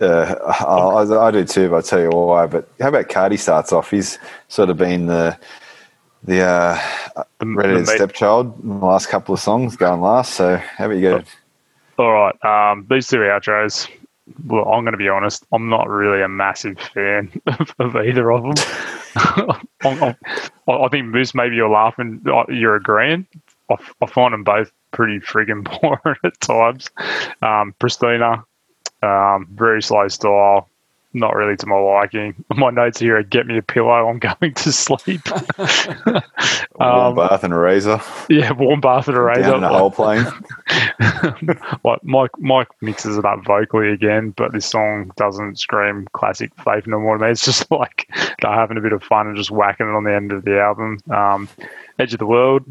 uh, 0.00 0.34
I, 0.66 1.26
I 1.28 1.30
do 1.30 1.44
too, 1.44 1.68
but 1.68 1.76
I'll 1.76 1.82
tell 1.82 2.00
you 2.00 2.08
why. 2.08 2.46
But 2.46 2.68
how 2.80 2.88
about 2.88 3.08
Cardy 3.08 3.38
starts 3.38 3.72
off? 3.72 3.90
He's 3.92 4.18
sort 4.48 4.68
of 4.70 4.76
been 4.78 5.06
the 5.06 5.38
the 6.24 6.40
uh, 6.40 6.80
The- 7.38 7.46
redheaded 7.46 7.82
the 7.86 7.90
stepchild 7.92 8.58
in 8.64 8.80
the 8.80 8.84
last 8.86 9.08
couple 9.08 9.32
of 9.34 9.40
songs, 9.40 9.76
going 9.76 10.00
last. 10.00 10.34
So 10.34 10.56
how 10.56 10.86
about 10.86 10.94
you 10.96 11.02
go? 11.02 11.22
All 11.98 12.12
right. 12.12 12.44
Um, 12.44 12.86
these 12.90 13.06
two 13.08 13.18
outros. 13.18 13.88
Well, 14.44 14.64
I'm 14.68 14.82
going 14.84 14.92
to 14.92 14.98
be 14.98 15.08
honest. 15.08 15.46
I'm 15.52 15.68
not 15.68 15.88
really 15.88 16.20
a 16.22 16.28
massive 16.28 16.78
fan 16.78 17.30
of, 17.46 17.74
of 17.78 17.96
either 17.96 18.30
of 18.32 18.42
them. 18.42 18.54
I'm, 19.84 20.02
I'm, 20.02 20.16
I 20.68 20.72
I 20.72 20.88
think 20.88 21.06
Moose, 21.06 21.34
maybe 21.34 21.56
you're 21.56 21.68
laughing. 21.68 22.22
uh, 22.26 22.44
You're 22.48 22.76
agreeing. 22.76 23.26
I 23.70 24.06
find 24.06 24.32
them 24.34 24.44
both 24.44 24.72
pretty 24.92 25.20
friggin' 25.20 25.64
boring 25.80 26.16
at 26.24 26.40
times. 26.40 26.90
Um, 27.42 27.74
Pristina, 27.80 28.44
um, 29.02 29.46
very 29.52 29.82
slow 29.82 30.08
style. 30.08 30.68
Not 31.16 31.34
really 31.34 31.56
to 31.56 31.66
my 31.66 31.76
liking. 31.76 32.44
My 32.56 32.70
notes 32.70 33.00
here 33.00 33.16
are 33.16 33.22
"Get 33.22 33.46
me 33.46 33.58
a 33.58 33.62
pillow. 33.62 34.08
I'm 34.08 34.18
going 34.18 34.54
to 34.54 34.72
sleep." 34.72 35.22
Warm 36.78 36.90
um, 36.90 37.14
bath 37.14 37.42
and 37.42 37.52
a 37.52 37.56
razor 37.56 38.00
yeah, 38.28 38.52
warm 38.52 38.80
bath 38.80 39.08
and 39.08 39.16
a 39.16 39.20
razor. 39.20 39.42
down 39.42 39.60
the 39.60 39.68
whole 39.68 39.90
plane. 39.90 40.24
like 41.84 42.02
Mike 42.02 42.30
Mike 42.38 42.68
mixes 42.80 43.16
it 43.16 43.24
up 43.24 43.44
vocally 43.44 43.90
again, 43.90 44.30
but 44.36 44.52
this 44.52 44.66
song 44.66 45.10
doesn't 45.16 45.58
scream 45.58 46.06
classic 46.12 46.52
Faith 46.62 46.86
No 46.86 47.00
More 47.00 47.18
to 47.18 47.24
me. 47.24 47.30
It's 47.30 47.44
just 47.44 47.70
like 47.70 48.08
they're 48.40 48.52
having 48.52 48.76
a 48.76 48.80
bit 48.80 48.92
of 48.92 49.02
fun 49.02 49.26
and 49.26 49.36
just 49.36 49.50
whacking 49.50 49.88
it 49.88 49.94
on 49.94 50.04
the 50.04 50.14
end 50.14 50.32
of 50.32 50.44
the 50.44 50.60
album. 50.60 50.98
Um, 51.10 51.48
Edge 51.98 52.12
of 52.12 52.18
the 52.18 52.26
World, 52.26 52.64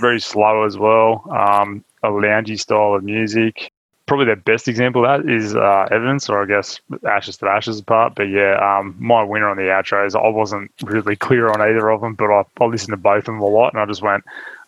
very 0.00 0.20
slow 0.20 0.64
as 0.64 0.78
well. 0.78 1.24
Um, 1.30 1.84
a 2.02 2.08
loungy 2.08 2.58
style 2.58 2.94
of 2.94 3.04
music. 3.04 3.71
Probably 4.12 4.26
their 4.26 4.36
best 4.36 4.68
example 4.68 5.06
of 5.06 5.24
that 5.24 5.32
is 5.32 5.56
uh, 5.56 5.88
Evidence, 5.90 6.28
or 6.28 6.42
I 6.42 6.44
guess 6.44 6.78
Ashes 7.08 7.38
to 7.38 7.46
Ashes 7.46 7.78
apart. 7.78 8.12
But 8.14 8.24
yeah, 8.24 8.58
um, 8.60 8.94
my 8.98 9.22
winner 9.22 9.48
on 9.48 9.56
the 9.56 9.62
outros, 9.62 10.14
I 10.14 10.28
wasn't 10.28 10.70
really 10.82 11.16
clear 11.16 11.48
on 11.48 11.62
either 11.62 11.88
of 11.88 12.02
them, 12.02 12.12
but 12.12 12.30
I, 12.30 12.44
I 12.60 12.64
listened 12.66 12.92
to 12.92 12.98
both 12.98 13.20
of 13.20 13.24
them 13.24 13.40
a 13.40 13.46
lot, 13.46 13.72
and 13.72 13.80
I 13.80 13.86
just 13.86 14.02
went, 14.02 14.22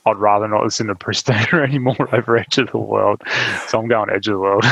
I'd 0.07 0.17
rather 0.17 0.49
not 0.49 0.65
listen 0.65 0.87
to 0.87 0.95
Pristina 0.95 1.63
anymore 1.69 2.09
over 2.15 2.39
Edge 2.39 2.57
of 2.57 2.71
the 2.71 2.79
World. 2.79 3.21
So 3.67 3.79
I'm 3.79 3.87
going 3.87 4.09
Edge 4.09 4.29
of 4.29 4.33
the 4.33 4.41
World. 4.41 4.65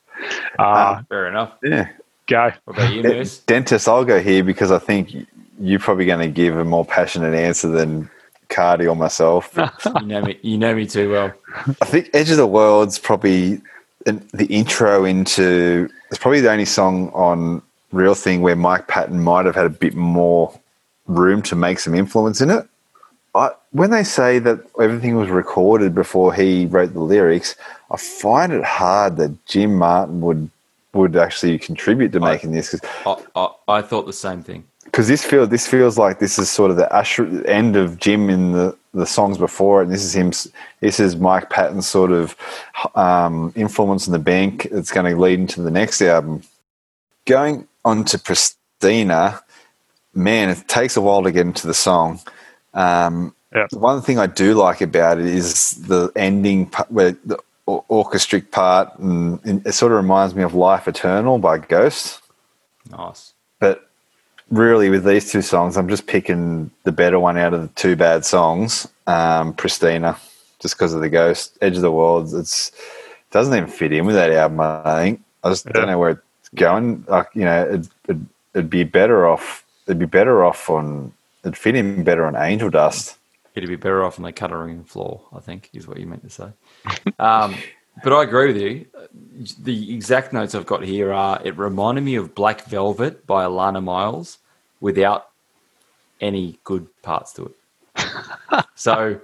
uh, 0.60 1.02
Fair 1.08 1.26
enough. 1.26 1.54
Yeah. 1.64 1.88
go. 2.28 2.52
What 2.66 2.76
about 2.76 2.92
you, 2.92 3.02
De- 3.02 3.08
Moose? 3.08 3.40
Dentist, 3.40 3.88
I'll 3.88 4.04
go 4.04 4.20
here 4.20 4.44
because 4.44 4.70
I 4.70 4.78
think 4.78 5.26
you're 5.58 5.80
probably 5.80 6.06
going 6.06 6.20
to 6.20 6.32
give 6.32 6.56
a 6.56 6.64
more 6.64 6.84
passionate 6.84 7.34
answer 7.34 7.68
than 7.68 8.08
Cardy 8.48 8.88
or 8.88 8.94
myself. 8.94 9.56
You 10.00 10.06
know 10.06 10.22
me. 10.22 10.38
You 10.42 10.56
know 10.56 10.72
me 10.72 10.86
too 10.86 11.10
well. 11.10 11.32
I 11.82 11.84
think 11.84 12.10
Edge 12.14 12.30
of 12.30 12.36
the 12.36 12.46
World's 12.46 12.96
probably 12.96 13.54
an, 13.54 13.62
the 14.04 14.46
intro 14.48 15.04
into. 15.04 15.88
It's 16.10 16.18
probably 16.18 16.40
the 16.40 16.50
only 16.50 16.64
song 16.64 17.10
on 17.10 17.62
Real 17.92 18.14
Thing 18.14 18.40
where 18.40 18.56
Mike 18.56 18.88
Patton 18.88 19.20
might 19.22 19.46
have 19.46 19.54
had 19.54 19.66
a 19.66 19.70
bit 19.70 19.94
more 19.94 20.58
room 21.06 21.42
to 21.42 21.56
make 21.56 21.78
some 21.78 21.94
influence 21.94 22.40
in 22.40 22.50
it. 22.50 22.66
I, 23.34 23.50
when 23.70 23.90
they 23.90 24.02
say 24.02 24.38
that 24.40 24.60
everything 24.80 25.16
was 25.16 25.28
recorded 25.28 25.94
before 25.94 26.34
he 26.34 26.66
wrote 26.66 26.92
the 26.92 27.00
lyrics, 27.00 27.54
I 27.90 27.96
find 27.96 28.52
it 28.52 28.64
hard 28.64 29.16
that 29.18 29.46
Jim 29.46 29.76
Martin 29.76 30.20
would 30.20 30.50
would 30.92 31.14
actually 31.14 31.56
contribute 31.56 32.10
to 32.10 32.18
making 32.18 32.50
this 32.50 32.70
'cause 32.70 32.80
I, 33.06 33.40
I, 33.40 33.76
I 33.78 33.82
thought 33.82 34.06
the 34.06 34.12
same 34.12 34.42
thing. 34.42 34.64
Because 34.90 35.06
this 35.08 35.24
feels 35.24 35.48
this 35.48 35.66
feels 35.66 35.96
like 35.96 36.18
this 36.18 36.38
is 36.38 36.50
sort 36.50 36.70
of 36.70 36.76
the 36.76 36.92
usher, 36.92 37.46
end 37.46 37.76
of 37.76 37.98
Jim 37.98 38.28
in 38.28 38.52
the, 38.52 38.76
the 38.92 39.06
songs 39.06 39.38
before 39.38 39.80
it, 39.80 39.84
and 39.84 39.92
this 39.92 40.02
is 40.02 40.14
him. 40.14 40.32
This 40.80 40.98
is 40.98 41.16
Mike 41.16 41.48
Patton's 41.48 41.86
sort 41.86 42.10
of 42.10 42.36
um, 42.96 43.52
influence 43.54 44.06
in 44.06 44.12
the 44.12 44.18
bank. 44.18 44.66
It's 44.66 44.90
going 44.90 45.06
to 45.06 45.20
lead 45.20 45.38
into 45.38 45.62
the 45.62 45.70
next 45.70 46.02
album. 46.02 46.42
Going 47.26 47.68
on 47.84 48.04
to 48.06 48.18
Pristina, 48.18 49.40
man, 50.14 50.48
it 50.48 50.66
takes 50.66 50.96
a 50.96 51.00
while 51.00 51.22
to 51.22 51.30
get 51.30 51.46
into 51.46 51.66
the 51.66 51.74
song. 51.74 52.20
Um, 52.74 53.34
Yeah. 53.54 53.66
the 53.70 53.78
One 53.78 54.00
thing 54.02 54.18
I 54.18 54.26
do 54.26 54.54
like 54.54 54.80
about 54.80 55.18
it 55.18 55.26
is 55.26 55.72
the 55.86 56.10
ending 56.16 56.66
part 56.66 56.90
where 56.90 57.12
the 57.24 57.38
orchestric 57.66 58.50
part, 58.50 58.98
and, 58.98 59.38
and 59.44 59.64
it 59.66 59.72
sort 59.72 59.92
of 59.92 59.96
reminds 59.96 60.34
me 60.34 60.42
of 60.42 60.54
Life 60.54 60.88
Eternal 60.88 61.38
by 61.38 61.58
Ghost. 61.58 62.20
Nice. 62.90 63.34
But 63.60 63.89
really, 64.50 64.90
with 64.90 65.04
these 65.04 65.30
two 65.30 65.42
songs, 65.42 65.76
I'm 65.76 65.88
just 65.88 66.06
picking 66.06 66.70
the 66.84 66.92
better 66.92 67.18
one 67.18 67.38
out 67.38 67.54
of 67.54 67.62
the 67.62 67.68
two 67.68 67.96
bad 67.96 68.24
songs, 68.24 68.86
um, 69.06 69.54
Pristina, 69.54 70.18
just 70.60 70.76
because 70.76 70.92
of 70.92 71.00
the 71.00 71.08
Ghost 71.08 71.56
Edge 71.60 71.76
of 71.76 71.82
the 71.82 71.92
World. 71.92 72.32
It's 72.34 72.72
doesn't 73.30 73.54
even 73.54 73.68
fit 73.68 73.92
in 73.92 74.06
with 74.06 74.16
that 74.16 74.32
album. 74.32 74.60
I 74.60 75.02
think 75.02 75.22
I 75.44 75.50
just 75.50 75.66
Yeah. 75.66 75.72
don't 75.72 75.86
know 75.86 75.98
where 75.98 76.10
it's 76.10 76.48
going. 76.54 77.04
Like 77.08 77.28
you 77.34 77.44
know, 77.44 77.62
it'd, 77.66 77.88
it'd, 78.08 78.26
it'd 78.54 78.70
be 78.70 78.84
better 78.84 79.26
off. 79.28 79.64
It'd 79.86 79.98
be 79.98 80.06
better 80.06 80.44
off 80.44 80.68
on. 80.68 81.12
It'd 81.44 81.56
fit 81.56 81.74
in 81.76 82.04
better 82.04 82.26
on 82.26 82.36
Angel 82.36 82.70
Dust. 82.70 83.16
It'd 83.54 83.68
be 83.68 83.76
better 83.76 84.04
off 84.04 84.18
on 84.18 84.24
the 84.24 84.32
cutting 84.32 84.84
floor, 84.84 85.22
I 85.34 85.40
think, 85.40 85.70
is 85.72 85.86
what 85.88 85.98
you 85.98 86.06
meant 86.06 86.22
to 86.22 86.30
say. 86.30 86.48
Um, 87.18 87.56
but 88.04 88.12
I 88.12 88.22
agree 88.22 88.52
with 88.52 88.56
you. 88.56 88.86
The 89.58 89.92
exact 89.94 90.32
notes 90.32 90.54
I've 90.54 90.66
got 90.66 90.84
here 90.84 91.12
are 91.12 91.40
it 91.44 91.56
reminded 91.56 92.04
me 92.04 92.14
of 92.14 92.34
Black 92.34 92.64
Velvet 92.66 93.26
by 93.26 93.44
Alannah 93.44 93.80
Myles 93.80 94.38
without 94.80 95.28
any 96.20 96.58
good 96.64 96.86
parts 97.02 97.32
to 97.34 97.46
it. 97.46 98.64
so 98.74 99.20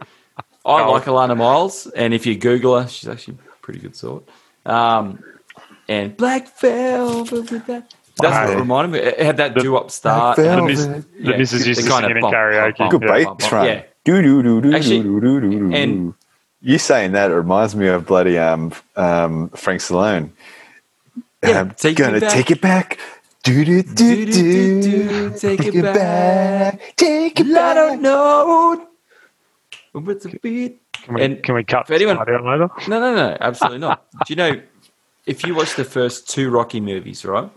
I 0.64 0.82
Oh. 0.82 0.92
like 0.92 1.04
Alannah 1.06 1.36
Myles, 1.36 1.86
and 1.88 2.12
if 2.14 2.26
you 2.26 2.36
Google 2.36 2.80
her, 2.80 2.88
she's 2.88 3.08
actually 3.08 3.38
a 3.38 3.56
pretty 3.62 3.78
good 3.80 3.94
sort. 3.96 4.24
Um, 4.64 5.22
and 5.88 6.16
Black 6.16 6.58
Velvet 6.58 7.50
with 7.50 7.66
that. 7.66 7.94
That's 8.18 8.48
what 8.50 8.58
reminded 8.58 8.92
me. 8.92 8.98
It 9.06 9.20
had 9.20 9.36
that 9.36 9.54
The- 9.54 9.60
doo-up 9.60 9.90
start. 9.90 10.36
The, 10.36 10.42
Velvet. 10.44 10.66
miss, 10.66 10.86
Oh, 10.86 10.92
the 10.92 11.04
Yeah, 11.30 11.36
missus 11.36 11.66
used 11.66 11.82
to 11.82 11.88
kind 11.88 12.02
sing 12.04 12.10
of 12.12 12.16
it 12.16 12.24
in 12.24 12.24
karaoke. 12.24 12.78
bump, 12.78 12.90
Good 12.90 13.02
Yeah. 13.02 13.08
bump, 13.24 13.38
bass 13.38 13.48
bump, 13.50 13.52
run. 13.52 13.66
yeah. 13.66 13.82
Do 14.04 14.22
do 14.22 14.42
do 14.42 14.60
do 14.62 14.74
Actually- 14.74 15.02
do 15.02 15.20
do 15.20 15.40
do 15.40 15.50
do. 15.50 15.74
and- 15.74 16.14
you 16.62 16.78
saying 16.78 17.12
that 17.12 17.30
it 17.30 17.34
reminds 17.34 17.76
me 17.76 17.86
of 17.88 18.06
bloody 18.06 18.38
um 18.38 18.72
um 18.96 19.50
Frank 19.50 19.80
Stallone. 19.82 20.30
Yeah, 21.44 21.60
Um, 21.60 21.70
take 21.76 21.96
gonna 21.98 22.18
take 22.18 22.50
it 22.50 22.60
back. 22.60 22.98
Do 23.47 23.64
do 23.64 23.81
do 23.82 24.27
do. 24.27 24.82
Do-do-do-do, 24.82 25.39
take 25.39 25.64
it 25.66 25.82
back. 25.82 26.97
Take 26.97 27.39
it 27.39 27.47
I 27.47 27.52
back. 27.52 27.74
don't 27.77 28.02
know. 28.02 28.89
What's 29.93 30.24
the 30.24 30.36
beat? 30.43 30.82
Can 30.93 31.14
we, 31.14 31.23
And 31.23 31.43
can 31.44 31.55
we 31.55 31.62
cut 31.62 31.86
for 31.86 31.94
anyone- 31.94 32.16
this 32.16 32.24
part 32.24 32.40
out 32.40 32.44
later? 32.44 32.68
No, 32.90 32.98
no, 32.98 33.14
no, 33.14 33.36
absolutely 33.40 33.78
not. 33.78 34.05
Do 34.27 34.32
you 34.32 34.36
know 34.36 34.60
if 35.27 35.47
you 35.47 35.55
watch 35.55 35.77
the 35.77 35.85
first 35.85 36.28
two 36.28 36.51
Rocky 36.51 36.81
movies, 36.81 37.24
right? 37.24 37.48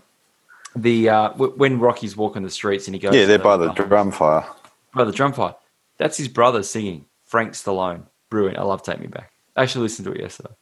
The 0.76 1.08
uh, 1.08 1.28
w- 1.30 1.54
when 1.56 1.80
Rocky's 1.80 2.16
walking 2.16 2.44
the 2.44 2.50
streets 2.50 2.86
and 2.86 2.94
he 2.94 3.00
goes, 3.00 3.12
Yeah, 3.12 3.22
to 3.22 3.26
they're 3.26 3.38
by 3.40 3.56
the 3.56 3.72
the 3.72 3.82
drum 3.84 4.12
fire. 4.12 4.46
by 4.94 5.02
the 5.02 5.12
drum 5.12 5.32
fight. 5.32 5.56
That's 5.98 6.16
his 6.16 6.28
brother 6.28 6.62
singing. 6.62 7.06
Frank 7.26 7.52
Stallone, 7.54 8.04
brilliant. 8.30 8.58
I 8.58 8.62
love 8.62 8.82
Take 8.84 9.00
Me 9.00 9.08
Back. 9.08 9.32
I 9.56 9.64
actually 9.64 9.82
listened 9.82 10.06
to 10.06 10.12
it 10.12 10.20
yesterday. 10.20 10.54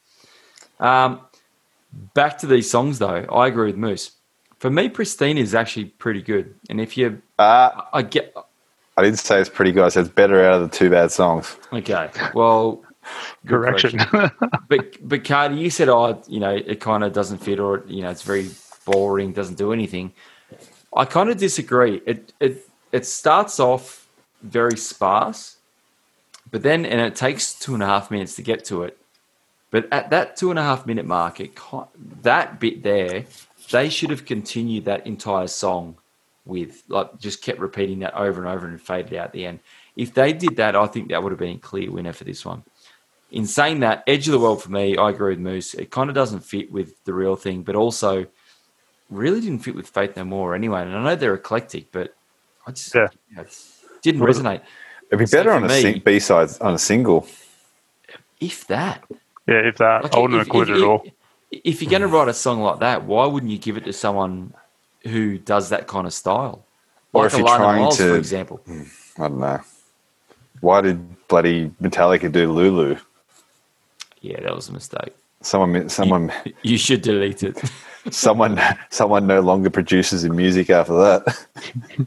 Um, 0.81 1.21
back 2.15 2.39
to 2.39 2.47
these 2.47 2.71
songs 2.71 2.99
though, 2.99 3.27
I 3.31 3.47
agree 3.49 3.67
with 3.67 3.77
Moose. 3.77 4.13
For 4.59 4.71
me, 4.71 4.89
Pristine 4.89 5.39
is 5.39 5.55
actually 5.55 5.87
pretty 5.87 6.23
good. 6.23 6.55
And 6.69 6.81
if 6.81 6.97
you, 6.97 7.21
Uh, 7.39 7.71
I 7.93 8.03
get 8.03 8.35
I 8.97 9.03
didn't 9.03 9.21
say 9.21 9.41
it's 9.41 9.49
pretty 9.49 9.71
good. 9.71 9.85
I 9.85 9.89
said 9.91 10.07
it's 10.07 10.15
better 10.15 10.45
out 10.45 10.55
of 10.61 10.69
the 10.69 10.77
two 10.77 10.91
bad 10.91 11.13
songs. 11.13 11.57
okay. 11.73 12.11
Well, 12.35 12.83
Correction. 13.47 14.01
but 14.69 14.97
but 15.09 15.23
Cardy, 15.25 15.59
you 15.59 15.71
said, 15.71 15.89
oh, 15.89 16.21
you 16.27 16.41
know, 16.41 16.55
it 16.55 16.81
kind 16.81 17.05
of 17.05 17.13
doesn't 17.13 17.39
fit, 17.39 17.61
or 17.61 17.85
you 17.87 18.03
know, 18.03 18.11
it's 18.11 18.23
very 18.23 18.51
boring, 18.85 19.33
doesn't 19.33 19.55
do 19.57 19.73
anything. 19.73 20.13
I 20.97 21.05
kind 21.05 21.31
of 21.31 21.37
disagree. 21.37 22.03
It 22.07 22.33
it 22.41 22.69
it 22.91 23.07
starts 23.07 23.61
off 23.61 24.07
very 24.43 24.77
sparse, 24.77 25.57
but 26.51 26.63
then 26.63 26.85
and 26.85 27.01
it 27.01 27.15
takes 27.15 27.55
two 27.55 27.75
and 27.75 27.83
a 27.83 27.87
half 27.87 28.11
minutes 28.11 28.35
to 28.37 28.43
get 28.43 28.65
to 28.67 28.83
it. 28.83 28.99
But 29.71 29.87
at 29.93 30.11
that 30.11 30.37
two 30.37 30.51
and 30.51 30.59
a 30.59 30.63
half 30.63 30.87
minute 30.87 31.07
mark, 31.07 31.41
it, 31.41 31.53
that 32.23 32.59
bit 32.59 32.83
there, 32.83 33.25
they 33.71 33.89
should 33.89 34.11
have 34.11 34.25
continued 34.25 34.85
that 34.87 35.07
entire 35.07 35.47
song 35.47 35.97
with 36.45 36.83
like 36.89 37.19
just 37.19 37.43
kept 37.43 37.59
repeating 37.61 37.99
that 38.01 38.15
over 38.15 38.41
and 38.45 38.49
over 38.51 38.67
and 38.67 38.81
faded 38.81 39.15
out 39.15 39.27
at 39.27 39.33
the 39.33 39.45
end. 39.47 39.61
If 39.97 40.15
they 40.15 40.33
did 40.33 40.57
that, 40.57 40.75
I 40.77 40.87
think 40.87 41.09
that 41.09 41.23
would 41.23 41.33
have 41.33 41.39
been 41.39 41.57
a 41.57 41.61
clear 41.61 41.91
winner 41.91 42.13
for 42.13 42.25
this 42.25 42.45
one. 42.45 42.63
In 43.31 43.47
saying 43.47 43.81
that, 43.81 44.05
Edge 44.07 44.27
of 44.29 44.33
the 44.33 44.39
World 44.39 44.63
for 44.63 44.71
me, 44.71 44.97
I 44.97 45.11
agree 45.11 45.33
with 45.33 45.41
Moose. 45.41 45.75
It 45.75 45.91
kind 45.91 46.09
of 46.09 46.15
doesn't 46.15 46.41
fit 46.41 46.73
with 46.73 47.05
the 47.05 47.13
real 47.13 47.37
thing, 47.37 47.63
but 47.63 47.75
also 47.75 48.27
really 49.11 49.41
didn't 49.41 49.59
fit 49.59 49.75
with 49.75 49.89
Faith 49.89 50.17
No 50.17 50.25
More 50.25 50.55
anyway. 50.55 50.83
And 50.83 50.97
I 50.97 51.03
know 51.03 51.17
they're 51.17 51.35
eclectic, 51.35 51.93
but 51.93 52.15
I 52.67 52.71
just 52.71 52.95
Yeah. 52.95 53.09
you 53.29 53.37
know, 53.37 53.43
it 53.43 53.57
didn't 54.03 54.23
resonate. 54.23 54.63
It'd 55.09 55.19
be 55.19 55.27
So 55.27 55.39
better 55.39 55.53
on 55.53 55.65
a 55.65 55.69
me- 55.69 55.99
B 55.99 56.19
side 56.21 56.49
on 56.63 56.73
a 56.75 56.79
single. 56.79 57.27
If 58.41 58.67
that, 58.69 59.05
Yeah, 59.47 59.67
if 59.67 59.77
that, 59.79 60.05
Like, 60.05 60.15
I 60.15 60.19
wouldn't 60.19 60.41
if- 60.41 60.47
include 60.47 60.69
if- 60.71 60.77
it 60.77 60.83
at 60.83 60.87
all. 60.87 61.07
If 61.51 61.83
you're 61.83 61.91
going 61.91 62.03
to 62.03 62.09
write 62.09 62.29
a 62.29 62.35
song 62.35 62.61
like 62.61 62.81
that, 62.81 63.05
why 63.05 63.27
wouldn't 63.27 63.51
you 63.51 63.59
give 63.59 63.77
it 63.77 63.85
to 63.85 63.93
someone 63.93 64.53
who 65.05 65.39
does 65.39 65.71
that 65.71 65.87
kind 65.87 66.07
of 66.07 66.13
style? 66.13 66.65
Or 67.13 67.23
like 67.25 67.33
if 67.33 67.39
you're 67.39 67.47
Alannah 67.47 67.59
trying 67.65 67.81
Myles, 67.83 67.97
to- 67.99 68.11
for 68.11 68.17
example. 68.17 68.57
Hmm, 68.67 68.83
I 69.19 69.29
don't 69.29 69.41
know. 69.41 69.61
Why 70.61 70.81
did 70.81 71.29
bloody 71.29 71.71
Metallica 71.81 72.31
do 72.31 72.53
Lulu? 72.53 72.99
Yeah, 74.21 74.41
that 74.41 74.55
was 74.55 74.69
a 74.69 74.73
mistake. 74.73 75.15
Someone, 75.41 75.89
someone, 75.89 76.33
You 76.63 76.77
should 76.77 77.03
delete 77.03 77.45
it. 77.45 77.63
someone, 78.11 78.61
someone 78.91 79.27
no 79.27 79.41
longer 79.41 79.71
produces 79.71 80.25
in 80.25 80.35
music 80.35 80.69
after 80.69 80.95
that. 80.95 81.47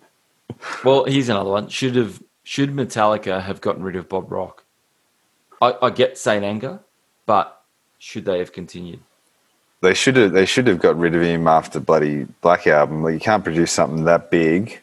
well, 0.84 1.05
here's 1.05 1.30
another 1.30 1.49
one. 1.49 1.69
Should 1.69 1.95
have 1.95 2.22
should 2.43 2.72
Metallica 2.73 3.41
have 3.41 3.61
gotten 3.61 3.84
rid 3.84 3.95
of 3.95 4.09
Bob 4.09 4.30
Rock? 4.31 4.65
I, 5.61 5.76
I 5.81 5.89
get 5.91 6.18
Saint 6.18 6.43
Anger, 6.43 6.81
but 7.26 7.63
should 7.99 8.26
they 8.26 8.39
have 8.39 8.51
continued? 8.51 8.99
They 9.81 9.93
should 9.95 10.15
have. 10.15 10.31
They 10.31 10.45
should 10.45 10.67
have 10.67 10.79
got 10.79 10.97
rid 10.97 11.15
of 11.15 11.21
him 11.21 11.47
after 11.47 11.79
bloody 11.79 12.25
Black 12.41 12.67
album. 12.67 13.03
Like 13.03 13.13
you 13.15 13.19
can't 13.19 13.43
produce 13.43 13.71
something 13.71 14.05
that 14.05 14.29
big 14.29 14.79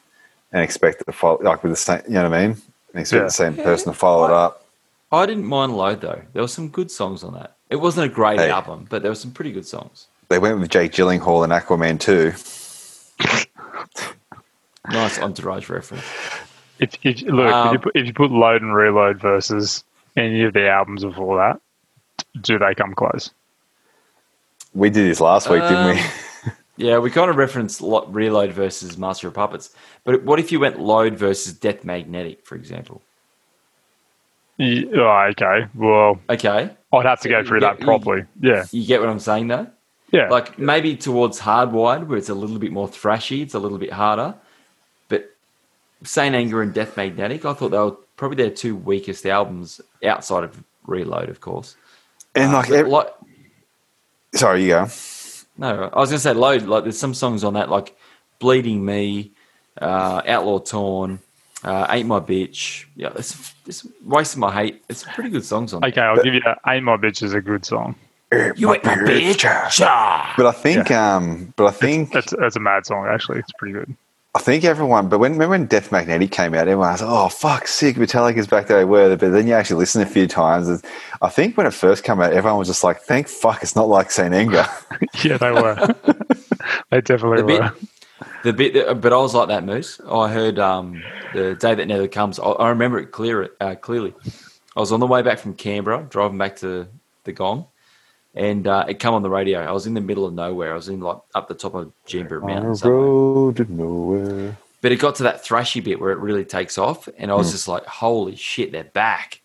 and 0.53 0.63
expect 0.63 1.01
it 1.03 1.05
to 1.05 1.13
follow 1.13 1.39
like 1.41 1.63
with 1.63 1.73
the 1.73 1.77
same. 1.77 2.03
You 2.09 2.15
know 2.15 2.29
what 2.29 2.39
I 2.39 2.47
mean? 2.49 2.57
And 2.93 3.01
expect 3.01 3.21
Yeah. 3.21 3.25
the 3.25 3.31
same 3.31 3.55
person 3.55 3.93
to 3.93 3.99
follow 3.99 4.25
it 4.27 4.33
up. 4.33 4.65
I 5.13 5.25
didn't 5.27 5.45
mind 5.47 5.77
Load 5.77 6.01
though. 6.01 6.21
There 6.33 6.43
were 6.43 6.49
some 6.49 6.69
good 6.69 6.91
songs 6.91 7.23
on 7.23 7.35
that. 7.35 7.55
It 7.71 7.77
wasn't 7.77 8.11
a 8.11 8.15
great 8.15 8.41
Hey. 8.41 8.51
album, 8.51 8.87
but 8.91 9.03
there 9.03 9.11
were 9.11 9.15
some 9.17 9.31
pretty 9.31 9.53
good 9.53 9.67
songs. 9.67 10.07
They 10.29 10.39
went 10.39 10.59
with 10.59 10.71
Jake 10.71 10.93
Gyllenhaal 10.93 11.45
and 11.45 11.53
Aquaman 11.53 12.01
too. 12.01 12.33
Nice 14.91 15.19
entourage 15.19 15.69
reference. 15.69 16.05
If, 16.79 16.95
if 17.03 17.21
look, 17.23 17.53
Um, 17.53 17.67
if, 17.69 17.73
you 17.75 17.79
put, 17.81 17.97
if 17.97 18.07
you 18.07 18.13
put 18.15 18.31
load 18.31 18.63
and 18.63 18.75
reload 18.75 19.21
versus 19.21 19.85
any 20.17 20.45
of 20.45 20.55
the 20.55 20.67
albums 20.69 21.05
before 21.05 21.37
that, 21.37 21.61
do 22.41 22.59
they 22.59 22.75
come 22.75 22.95
close? 22.95 23.31
We 24.79 24.91
did 24.91 25.11
this 25.11 25.21
last 25.21 25.51
week, 25.51 25.63
didn't 25.63 25.87
we? 25.87 26.01
Um, 26.01 26.07
Yeah, 26.77 26.99
we 26.99 27.11
kind 27.11 27.29
of 27.29 27.35
referenced 27.37 27.81
Lo- 27.83 28.07
Reload 28.07 28.53
versus 28.53 28.97
Master 28.97 29.27
of 29.27 29.35
Puppets. 29.35 29.71
But 30.05 30.23
what 30.23 30.39
if 30.39 30.53
you 30.53 30.61
went 30.61 30.79
Load 30.79 31.17
versus 31.17 31.53
Death 31.53 31.83
Magnetic, 31.85 32.47
for 32.47 32.55
example? 32.55 33.03
Ye- 34.59 34.89
oh, 34.95 35.09
okay. 35.33 35.67
Well, 35.75 36.21
Okay, 36.31 36.71
I'd 36.93 37.05
have 37.07 37.21
to 37.23 37.29
go 37.29 37.43
through 37.43 37.63
Yeah, 37.63 37.73
that 37.75 37.81
properly. 37.81 38.25
Yeah, 38.41 38.65
you 38.71 38.87
get 38.87 39.01
what 39.01 39.09
I'm 39.09 39.19
saying 39.19 39.49
though? 39.49 39.67
yeah. 40.13 40.29
Like 40.29 40.57
maybe 40.57 40.97
towards 40.97 41.41
Hardwired, 41.41 42.07
where 42.07 42.17
it's 42.17 42.29
a 42.29 42.35
little 42.35 42.61
bit 42.61 42.71
more 42.71 42.87
thrashy, 42.89 43.43
it's 43.43 43.55
a 43.55 43.59
little 43.59 43.79
bit 43.79 43.93
harder. 43.93 44.37
But 45.09 45.31
Saint 46.05 46.37
Anger 46.37 46.63
and 46.63 46.73
Death 46.73 46.97
Magnetic, 46.97 47.45
I 47.45 47.55
thought 47.55 47.71
they 47.71 47.79
were 47.79 47.97
probably 48.17 48.37
their 48.37 48.55
two 48.55 48.77
weakest 48.77 49.27
albums 49.27 49.81
outside 50.05 50.45
of 50.45 50.63
Reload, 50.87 51.29
of 51.29 51.41
course. 51.41 51.75
And 52.37 52.53
like, 52.53 52.69
But 52.69 52.79
ev- 52.79 52.87
Lo- 52.89 53.11
sorry, 54.35 54.63
you 54.63 54.69
go. 54.69 54.89
No, 55.57 55.91
I 55.93 55.99
was 55.99 56.11
gonna 56.11 56.21
say 56.21 56.33
load. 56.33 56.63
Like, 56.63 56.85
there's 56.85 56.99
some 56.99 57.15
songs 57.15 57.45
on 57.45 57.55
that, 57.55 57.69
like 57.69 57.97
"Bleeding 58.39 58.85
Me," 58.85 59.33
uh, 59.81 60.23
"Outlaw 60.27 60.59
Torn," 60.61 61.19
uh, 61.65 61.87
"Ain't 61.91 62.07
My 62.07 62.21
Bitch." 62.21 62.85
Yeah, 62.95 63.11
it's, 63.17 63.55
it's 63.67 63.87
"Wasting 64.05 64.41
My 64.41 64.53
Hate." 64.53 64.83
It's 64.89 65.03
pretty 65.05 65.31
good 65.31 65.45
songs 65.45 65.75
on. 65.75 65.85
okay, 65.85 66.01
I'll 66.01 66.23
give 66.23 66.35
you 66.35 66.41
that. 66.41 66.59
Ain't 66.67 66.85
My 66.85 66.97
Bitch 66.97 67.23
is 67.23 67.35
a 67.35 67.41
good 67.41 67.65
song. 67.65 67.97
there. 68.31 68.55
You 68.57 68.75
ain't 68.75 68.85
my 68.85 68.95
bitch. 68.95 69.43
But 70.37 70.47
I 70.47 70.53
think, 70.53 70.91
um, 70.91 71.53
but 71.57 71.67
I 71.67 71.71
think, 71.71 72.13
that's 72.13 72.33
it's 72.33 72.57
a 72.57 72.61
mad 72.61 72.87
song, 72.87 73.07
actually. 73.07 73.39
It's 73.39 73.53
pretty 73.53 73.73
good. 73.73 73.97
I 74.39 74.41
think 74.41 74.63
everyone. 74.63 75.09
But 75.09 75.19
when 75.19 75.33
remember 75.33 75.51
when 75.51 75.67
Death 75.67 75.91
Magnetic 75.91 76.31
came 76.31 76.55
out, 76.55 76.69
everyone 76.69 76.93
was, 76.93 77.03
like, 77.03 77.11
"Oh 77.11 77.29
fuck, 77.29 77.67
sick!" 77.67 77.97
Metallica's 77.97 78.47
back 78.47 78.69
there. 78.69 78.79
They 78.79 78.85
were, 78.85 79.17
but 79.17 79.33
then 79.33 79.49
you 79.49 79.53
actually 79.53 79.79
listen 79.81 80.01
a 80.01 80.07
few 80.07 80.29
times. 80.29 80.69
and 80.69 80.81
I 81.21 81.29
think 81.29 81.57
when 81.57 81.67
it 81.67 81.75
first 81.75 82.05
came 82.05 82.21
out, 82.21 82.33
everyone 82.33 82.57
was 82.61 82.69
just 82.69 82.85
like, 82.85 83.01
"Thank 83.01 83.27
fuck, 83.27 83.65
it's 83.65 83.75
not 83.75 83.89
like 83.89 84.13
Saint 84.13 84.35
Anger." 84.35 84.65
Yeah, 85.25 85.39
they 85.39 85.51
were. 85.51 85.75
they 86.91 87.01
definitely 87.01 87.39
The 87.39 87.45
bit, 87.47 87.61
were. 87.61 87.73
the 88.45 88.53
bit, 88.53 88.75
that, 88.75 89.01
but 89.01 89.13
I 89.13 89.17
was 89.17 89.35
like 89.35 89.49
that, 89.49 89.65
Moose. 89.65 90.01
I 90.09 90.29
heard 90.29 90.61
um, 90.61 91.03
the 91.35 91.57
day 91.57 91.75
that 91.75 91.87
never 91.87 92.07
comes. 92.07 92.39
I, 92.39 92.45
I 92.45 92.69
remember 92.69 93.01
it 93.01 93.07
clear, 93.11 93.51
uh, 93.61 93.75
clearly. 93.75 94.15
I 94.77 94.81
was 94.81 94.93
on 94.93 95.01
the 95.01 95.07
way 95.09 95.23
back 95.23 95.41
from 95.41 95.55
Canberra, 95.55 96.07
driving 96.09 96.39
back 96.39 96.55
to 96.59 96.87
the 97.25 97.33
Gong, 97.33 97.67
and 98.39 98.69
uh, 98.69 98.85
it 98.89 99.01
come 99.01 99.15
on 99.15 99.23
the 99.23 99.29
radio. 99.29 99.59
I 99.59 99.73
was 99.73 99.87
in 99.87 99.95
the 99.95 100.01
middle 100.01 100.25
of 100.25 100.33
nowhere. 100.33 100.73
I 100.73 100.77
was 100.77 100.89
in 100.89 101.01
like 101.01 101.19
up 101.35 101.49
the 101.49 101.55
top 101.55 101.75
of 101.75 101.93
Jamberoo 102.07 102.47
Mountain. 102.47 102.71
a 102.71 102.77
somewhere. 102.77 103.01
road 103.01 103.57
to 103.57 103.73
nowhere. 103.73 104.57
But 104.81 104.93
it 104.93 105.01
got 105.01 105.17
to 105.17 105.25
that 105.25 105.45
thrashy 105.45 105.83
bit 105.83 106.01
where 106.01 106.13
it 106.13 106.19
really 106.19 106.45
takes 106.45 106.79
off, 106.79 107.09
and 107.19 107.33
I 107.33 107.35
was 107.35 107.51
just 107.51 107.67
like, 107.67 107.85
"Holy 107.85 108.37
shit, 108.37 108.71
they're 108.71 108.85
back!" 108.85 109.41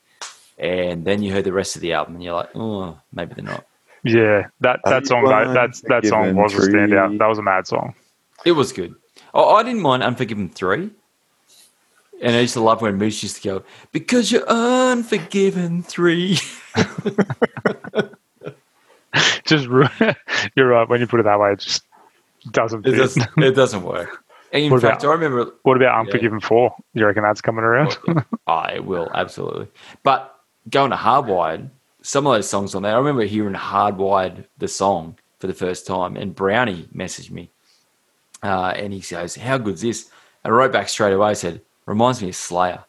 And 0.60 1.06
then 1.06 1.24
you 1.24 1.34
heard 1.34 1.44
the 1.44 1.52
rest 1.52 1.76
of 1.76 1.82
the 1.82 1.94
album, 1.94 2.14
and 2.16 2.24
you're 2.24 2.36
like, 2.36 2.56
"Oh, 2.56 3.00
maybe 3.12 3.34
they're 3.34 3.44
not." 3.44 3.66
Yeah, 4.04 4.48
that, 4.60 4.82
that 4.86 5.08
song 5.08 5.24
that, 5.26 5.54
that's, 5.54 5.82
that 5.84 6.06
song 6.06 6.28
Unforgiven 6.28 6.44
was 6.44 6.54
a 6.54 6.58
three. 6.58 6.74
standout. 6.74 7.18
That 7.18 7.28
was 7.28 7.40
a 7.40 7.42
mad 7.42 7.66
song. 7.66 7.96
It 8.46 8.52
was 8.52 8.74
good. 8.74 8.94
Oh, 9.34 9.56
I 9.56 9.64
didn't 9.64 9.82
mind 9.82 10.04
Unforgiven 10.04 10.50
three, 10.50 10.92
and 12.22 12.36
I 12.36 12.42
used 12.42 12.54
to 12.54 12.62
love 12.62 12.84
when 12.84 12.98
Moose 12.98 13.24
used 13.24 13.38
to 13.38 13.42
go, 13.42 13.64
"Because 13.92 14.32
you're 14.32 14.48
Unforgiven 14.48 15.82
three. 15.82 16.38
Just 19.46 19.68
ru- 19.68 19.88
you're 20.56 20.68
right. 20.68 20.88
When 20.90 21.00
you 21.02 21.08
put 21.08 21.20
it 21.20 21.24
that 21.24 21.40
way, 21.40 21.54
it 21.54 21.60
just 21.60 21.84
doesn't 22.52 22.86
It 22.88 22.92
doesn't. 22.92 23.28
It 23.38 23.52
doesn't 23.56 23.84
work. 23.84 24.24
And 24.52 24.64
in 24.66 24.72
What 24.72 24.82
fact, 24.82 25.04
about- 25.04 25.10
I 25.10 25.14
remember. 25.14 25.52
what 25.64 25.78
about 25.78 26.00
Unforgiven 26.00 26.40
Four? 26.40 26.76
You 26.94 27.06
reckon 27.06 27.24
that's 27.24 27.42
coming 27.42 27.64
around? 27.64 27.98
Oh, 28.48 28.64
it 28.74 28.86
will 28.86 29.10
absolutely. 29.14 29.68
But 30.04 30.36
going 30.70 30.92
to 30.92 30.96
Hardwired, 30.98 31.70
some 32.02 32.28
of 32.28 32.34
those 32.34 32.50
songs 32.50 32.76
on 32.76 32.84
there, 32.84 32.94
I 32.94 32.98
remember 32.98 33.24
hearing 33.24 33.54
Hardwired 33.56 34.46
the 34.58 34.68
song 34.68 35.18
for 35.40 35.48
the 35.48 35.54
first 35.54 35.86
time, 35.88 36.16
and 36.18 36.36
Brownie 36.36 36.88
messaged 36.96 37.32
me, 37.32 37.50
uh, 38.44 38.74
and 38.76 38.94
he 38.94 39.00
goes, 39.02 39.36
"How 39.36 39.58
good's 39.58 39.82
this?" 39.82 40.10
And 40.44 40.54
I 40.54 40.56
wrote 40.56 40.72
back 40.72 40.88
straight 40.90 41.14
away, 41.14 41.34
said, 41.34 41.62
"Reminds 41.86 42.22
me 42.22 42.30
of 42.30 42.36
Slayer, 42.36 42.84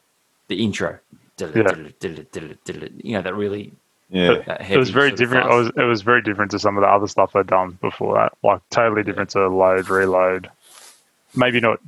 the 0.49 0.63
intro." 0.63 0.99
You 1.41 1.49
know 1.53 3.23
that 3.23 3.35
really. 3.35 3.73
Yeah, 4.11 4.43
it 4.69 4.77
was 4.79 4.91
very 4.91 5.11
different. 5.11 5.51
It 5.51 5.55
was 5.55 5.73
it 5.77 5.83
was 5.85 6.03
very 6.03 6.23
different 6.23 6.51
to 6.53 6.59
some 6.59 6.77
of 6.77 6.83
the 6.83 6.89
other 6.89 7.07
stuff 7.09 7.35
I'd 7.35 7.47
done 7.47 7.79
before 7.81 8.15
that. 8.15 8.33
Like 8.43 8.61
totally 8.71 9.03
different 9.03 9.31
to 9.31 9.49
Load, 9.49 9.89
Reload. 9.89 10.51
Maybe 11.35 11.59
not 11.61 11.81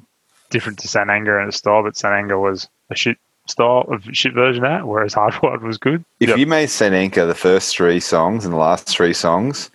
different 0.51 0.79
to 0.81 0.89
Saint 0.89 1.11
Anger 1.11 1.39
in 1.41 1.49
its 1.49 1.59
style, 1.59 1.83
but 1.83 1.97
Saint 1.97 2.15
Anger 2.15 2.39
was 2.39 2.69
a 2.91 2.97
shit 2.97 3.19
style 3.47 3.85
of 3.89 4.03
shit 4.13 4.33
version 4.35 4.65
of 4.65 4.71
that, 4.71 4.89
whereas 4.89 5.15
Hardwired 5.17 5.63
was 5.63 5.79
good. 5.79 6.05
If 6.19 6.31
Yep. 6.31 6.39
you 6.39 6.47
made 6.47 6.71
Saint 6.71 6.95
Anger 6.95 7.27
the 7.27 7.35
first 7.35 7.77
three 7.77 8.01
songs 8.01 8.45
and 8.45 8.53
the 8.53 8.59
last 8.59 8.89
three 8.89 9.13
songs 9.13 9.71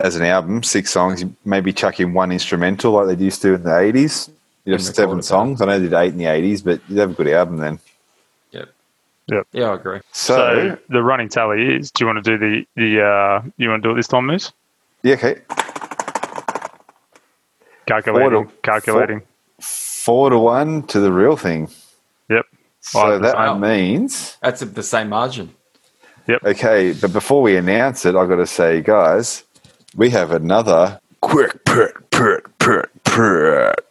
as 0.00 0.16
an 0.16 0.24
album, 0.24 0.62
six 0.62 0.90
songs, 0.90 1.24
maybe 1.44 1.72
chuck 1.72 1.98
in 1.98 2.12
one 2.14 2.30
instrumental 2.30 2.92
like 2.92 3.16
they 3.18 3.24
used 3.24 3.42
to 3.42 3.54
in 3.54 3.62
the 3.62 3.78
eighties. 3.78 4.30
You'd 4.64 4.74
have 4.74 4.82
seven 4.82 5.18
it 5.18 5.24
songs. 5.24 5.60
I 5.60 5.66
know 5.66 5.78
they 5.78 5.84
did 5.88 5.92
eight 5.94 6.12
in 6.12 6.18
the 6.18 6.26
eighties, 6.26 6.62
but 6.62 6.80
you'd 6.88 6.98
have 6.98 7.10
a 7.10 7.14
good 7.14 7.28
album 7.28 7.56
then. 7.56 7.80
Yep. 9.28 9.36
Yep. 9.36 9.46
Yeah, 9.52 9.70
I 9.70 9.74
agree. 9.74 10.00
So, 10.12 10.34
So, 10.36 10.78
the 10.88 11.02
running 11.02 11.28
tally 11.28 11.76
is: 11.76 11.90
Do 11.90 12.04
you 12.04 12.06
want 12.06 12.24
to 12.24 12.36
do 12.36 12.38
the 12.38 12.66
the 12.76 13.02
uh, 13.02 13.42
you 13.56 13.68
want 13.70 13.82
to 13.82 13.88
do 13.88 13.92
it 13.92 13.96
this 13.96 14.08
time, 14.08 14.26
Moose? 14.26 14.52
yeah, 15.02 15.14
okay. 15.14 15.40
Calculating, 17.86 18.30
Four 18.30 18.44
to- 18.44 18.52
calculating. 18.62 19.22
Four 19.60 20.30
to 20.30 20.38
one 20.38 20.82
to 20.84 21.00
the 21.00 21.12
real 21.12 21.36
thing. 21.36 21.68
Yep. 22.28 22.46
So 22.80 23.18
that 23.18 23.34
wow. 23.34 23.56
means 23.58 24.36
That's 24.42 24.60
the 24.60 24.82
same 24.82 25.08
margin. 25.10 25.54
Yep. 26.26 26.44
Okay, 26.44 26.92
but 26.92 27.12
before 27.12 27.42
we 27.42 27.56
announce 27.56 28.04
it, 28.06 28.14
I've 28.14 28.28
got 28.28 28.36
to 28.36 28.46
say, 28.46 28.80
guys, 28.80 29.44
we 29.94 30.10
have 30.10 30.30
another 30.32 30.98
quick 31.20 31.64
pert 31.64 32.10
pert 32.10 32.58
pert 32.58 32.90
pert. 33.04 33.86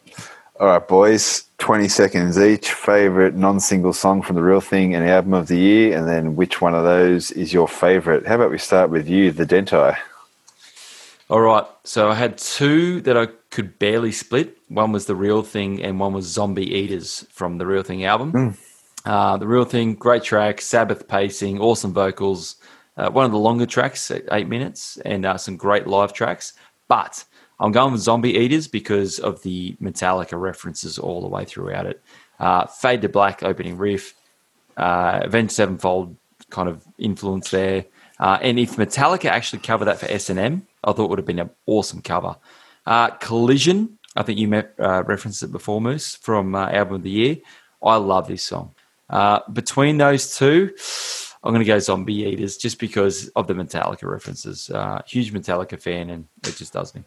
All 0.60 0.68
right, 0.68 0.86
boys, 0.86 1.44
twenty 1.58 1.88
seconds 1.88 2.38
each. 2.38 2.70
Favorite 2.72 3.34
non-single 3.34 3.92
song 3.92 4.22
from 4.22 4.36
the 4.36 4.42
real 4.42 4.60
thing 4.60 4.94
and 4.94 5.04
album 5.04 5.34
of 5.34 5.48
the 5.48 5.56
year, 5.56 5.98
and 5.98 6.08
then 6.08 6.36
which 6.36 6.60
one 6.60 6.74
of 6.74 6.84
those 6.84 7.32
is 7.32 7.52
your 7.52 7.66
favorite? 7.66 8.24
How 8.24 8.36
about 8.36 8.52
we 8.52 8.58
start 8.58 8.90
with 8.90 9.08
you, 9.08 9.32
the 9.32 9.44
Dentai? 9.44 9.96
All 11.28 11.40
right. 11.40 11.66
So 11.82 12.08
I 12.08 12.14
had 12.14 12.38
two 12.38 13.00
that 13.00 13.16
I 13.16 13.26
could 13.50 13.78
barely 13.80 14.12
split. 14.12 14.56
One 14.68 14.92
was 14.92 15.06
The 15.06 15.16
Real 15.16 15.42
Thing 15.42 15.82
and 15.82 15.98
one 15.98 16.12
was 16.12 16.26
Zombie 16.26 16.70
Eaters 16.70 17.26
from 17.30 17.58
the 17.58 17.66
Real 17.66 17.82
Thing 17.82 18.04
album. 18.04 18.56
Uh, 19.04 19.36
the 19.36 19.46
Real 19.48 19.64
Thing, 19.64 19.94
great 19.94 20.22
track, 20.22 20.60
Sabbath 20.60 21.08
pacing, 21.08 21.60
awesome 21.60 21.92
vocals, 21.92 22.56
Uh, 22.96 23.10
one 23.10 23.24
of 23.24 23.32
the 23.32 23.38
longer 23.38 23.66
tracks, 23.66 24.08
at 24.12 24.22
eight 24.30 24.46
minutes, 24.46 24.98
and 25.04 25.26
uh, 25.26 25.36
some 25.36 25.56
great 25.56 25.86
live 25.88 26.12
tracks. 26.12 26.52
But 26.86 27.24
I'm 27.60 27.72
going 27.72 27.92
with 27.92 28.00
Zombie 28.00 28.34
Eaters 28.34 28.68
because 28.68 29.18
of 29.18 29.42
the 29.42 29.76
Metallica 29.80 30.38
references 30.38 30.98
all 30.98 31.20
the 31.20 31.28
way 31.28 31.44
throughout 31.44 31.86
it. 31.86 32.02
Uh, 32.40 32.66
Fade 32.66 33.02
to 33.02 33.08
Black 33.08 33.42
opening 33.42 33.76
riff, 33.76 34.14
uh, 34.76 35.20
Avenged 35.22 35.52
Sevenfold 35.52 36.16
kind 36.50 36.68
of 36.68 36.84
influence 36.98 37.50
there. 37.50 37.84
Uh, 38.18 38.38
and 38.42 38.58
if 38.58 38.76
Metallica 38.76 39.26
actually 39.26 39.60
covered 39.60 39.86
that 39.86 39.98
for 39.98 40.06
S&M, 40.06 40.66
I 40.82 40.92
thought 40.92 41.04
it 41.04 41.10
would 41.10 41.18
have 41.18 41.26
been 41.26 41.38
an 41.38 41.50
awesome 41.66 42.02
cover. 42.02 42.36
Uh, 42.86 43.10
Collision, 43.10 43.98
I 44.16 44.22
think 44.22 44.38
you 44.38 44.48
met, 44.48 44.74
uh, 44.78 45.02
referenced 45.04 45.42
it 45.42 45.52
before, 45.52 45.80
Moose, 45.80 46.16
from 46.16 46.54
uh, 46.54 46.70
Album 46.70 46.96
of 46.96 47.02
the 47.02 47.10
Year. 47.10 47.36
I 47.82 47.96
love 47.96 48.28
this 48.28 48.42
song. 48.42 48.74
Uh, 49.10 49.40
between 49.52 49.98
those 49.98 50.36
two, 50.36 50.74
I'm 51.42 51.52
going 51.52 51.64
to 51.64 51.66
go 51.66 51.78
Zombie 51.78 52.14
Eaters 52.14 52.56
just 52.56 52.78
because 52.78 53.28
of 53.30 53.46
the 53.46 53.54
Metallica 53.54 54.08
references. 54.08 54.70
Uh, 54.70 55.02
huge 55.06 55.32
Metallica 55.32 55.80
fan, 55.80 56.10
and 56.10 56.26
it 56.42 56.56
just 56.56 56.72
does 56.72 56.94
me. 56.94 57.04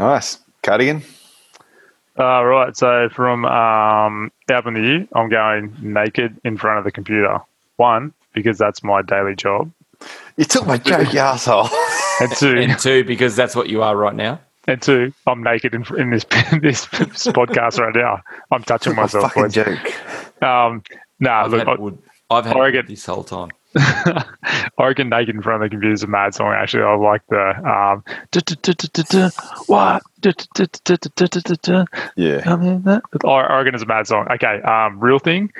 Nice. 0.00 0.38
Cardigan? 0.62 1.02
Uh, 2.18 2.42
right. 2.42 2.76
So 2.76 3.08
from 3.10 3.44
um, 3.44 4.32
album 4.50 4.76
of 4.76 4.82
the 4.82 4.88
year, 4.88 5.08
I'm 5.14 5.28
going 5.28 5.76
naked 5.80 6.36
in 6.42 6.56
front 6.56 6.78
of 6.78 6.84
the 6.84 6.90
computer. 6.90 7.38
One 7.76 8.12
because 8.32 8.56
that's 8.58 8.82
my 8.82 9.02
daily 9.02 9.34
job, 9.34 9.70
You 10.36 10.44
took 10.44 10.66
my 10.66 10.78
joke, 10.78 11.12
you 11.12 11.18
asshole. 11.18 11.68
and 12.20 12.30
two, 12.36 12.56
And 12.58 12.78
two, 12.78 13.04
because 13.04 13.36
that's 13.36 13.54
what 13.56 13.68
you 13.68 13.82
are 13.82 13.96
right 13.96 14.14
now. 14.14 14.40
and 14.66 14.80
two, 14.80 15.12
I'm 15.26 15.42
naked 15.42 15.74
in, 15.74 15.84
in 15.98 16.10
this 16.10 16.24
this 16.62 16.86
podcast 17.26 17.78
right 17.78 17.94
now. 17.94 18.22
I'm 18.50 18.62
touching 18.62 18.94
my 18.94 19.02
myself. 19.02 19.24
fucking 19.32 19.42
boys. 19.44 19.54
joke. 19.54 20.42
Um, 20.42 20.82
nah, 21.18 21.44
I've 21.44 21.50
look, 21.50 21.66
had, 21.66 21.78
wood. 21.78 21.98
I've 22.30 22.46
had 22.46 22.56
Oregon. 22.56 22.86
this 22.86 23.04
whole 23.04 23.24
time. 23.24 23.50
I 23.76 24.24
reckon 24.78 25.08
naked 25.08 25.34
in 25.34 25.42
front 25.42 25.62
of 25.62 25.66
the 25.70 25.74
computer 25.74 25.92
is 25.94 26.02
a 26.02 26.06
mad 26.06 26.34
song. 26.34 26.52
Actually, 26.52 26.82
I 26.84 26.94
like 26.96 27.22
the 27.28 27.50
um, 27.68 28.04
what 29.66 30.02
Yeah. 32.16 32.42
I 32.46 32.56
mean 32.56 32.82
that. 32.82 33.02
I 33.24 33.56
reckon 33.58 33.74
it's 33.74 33.82
a 33.84 33.86
mad 33.86 34.06
song. 34.06 34.26
Okay, 34.32 34.60
um, 34.62 34.98
real 35.00 35.18
thing. 35.18 35.52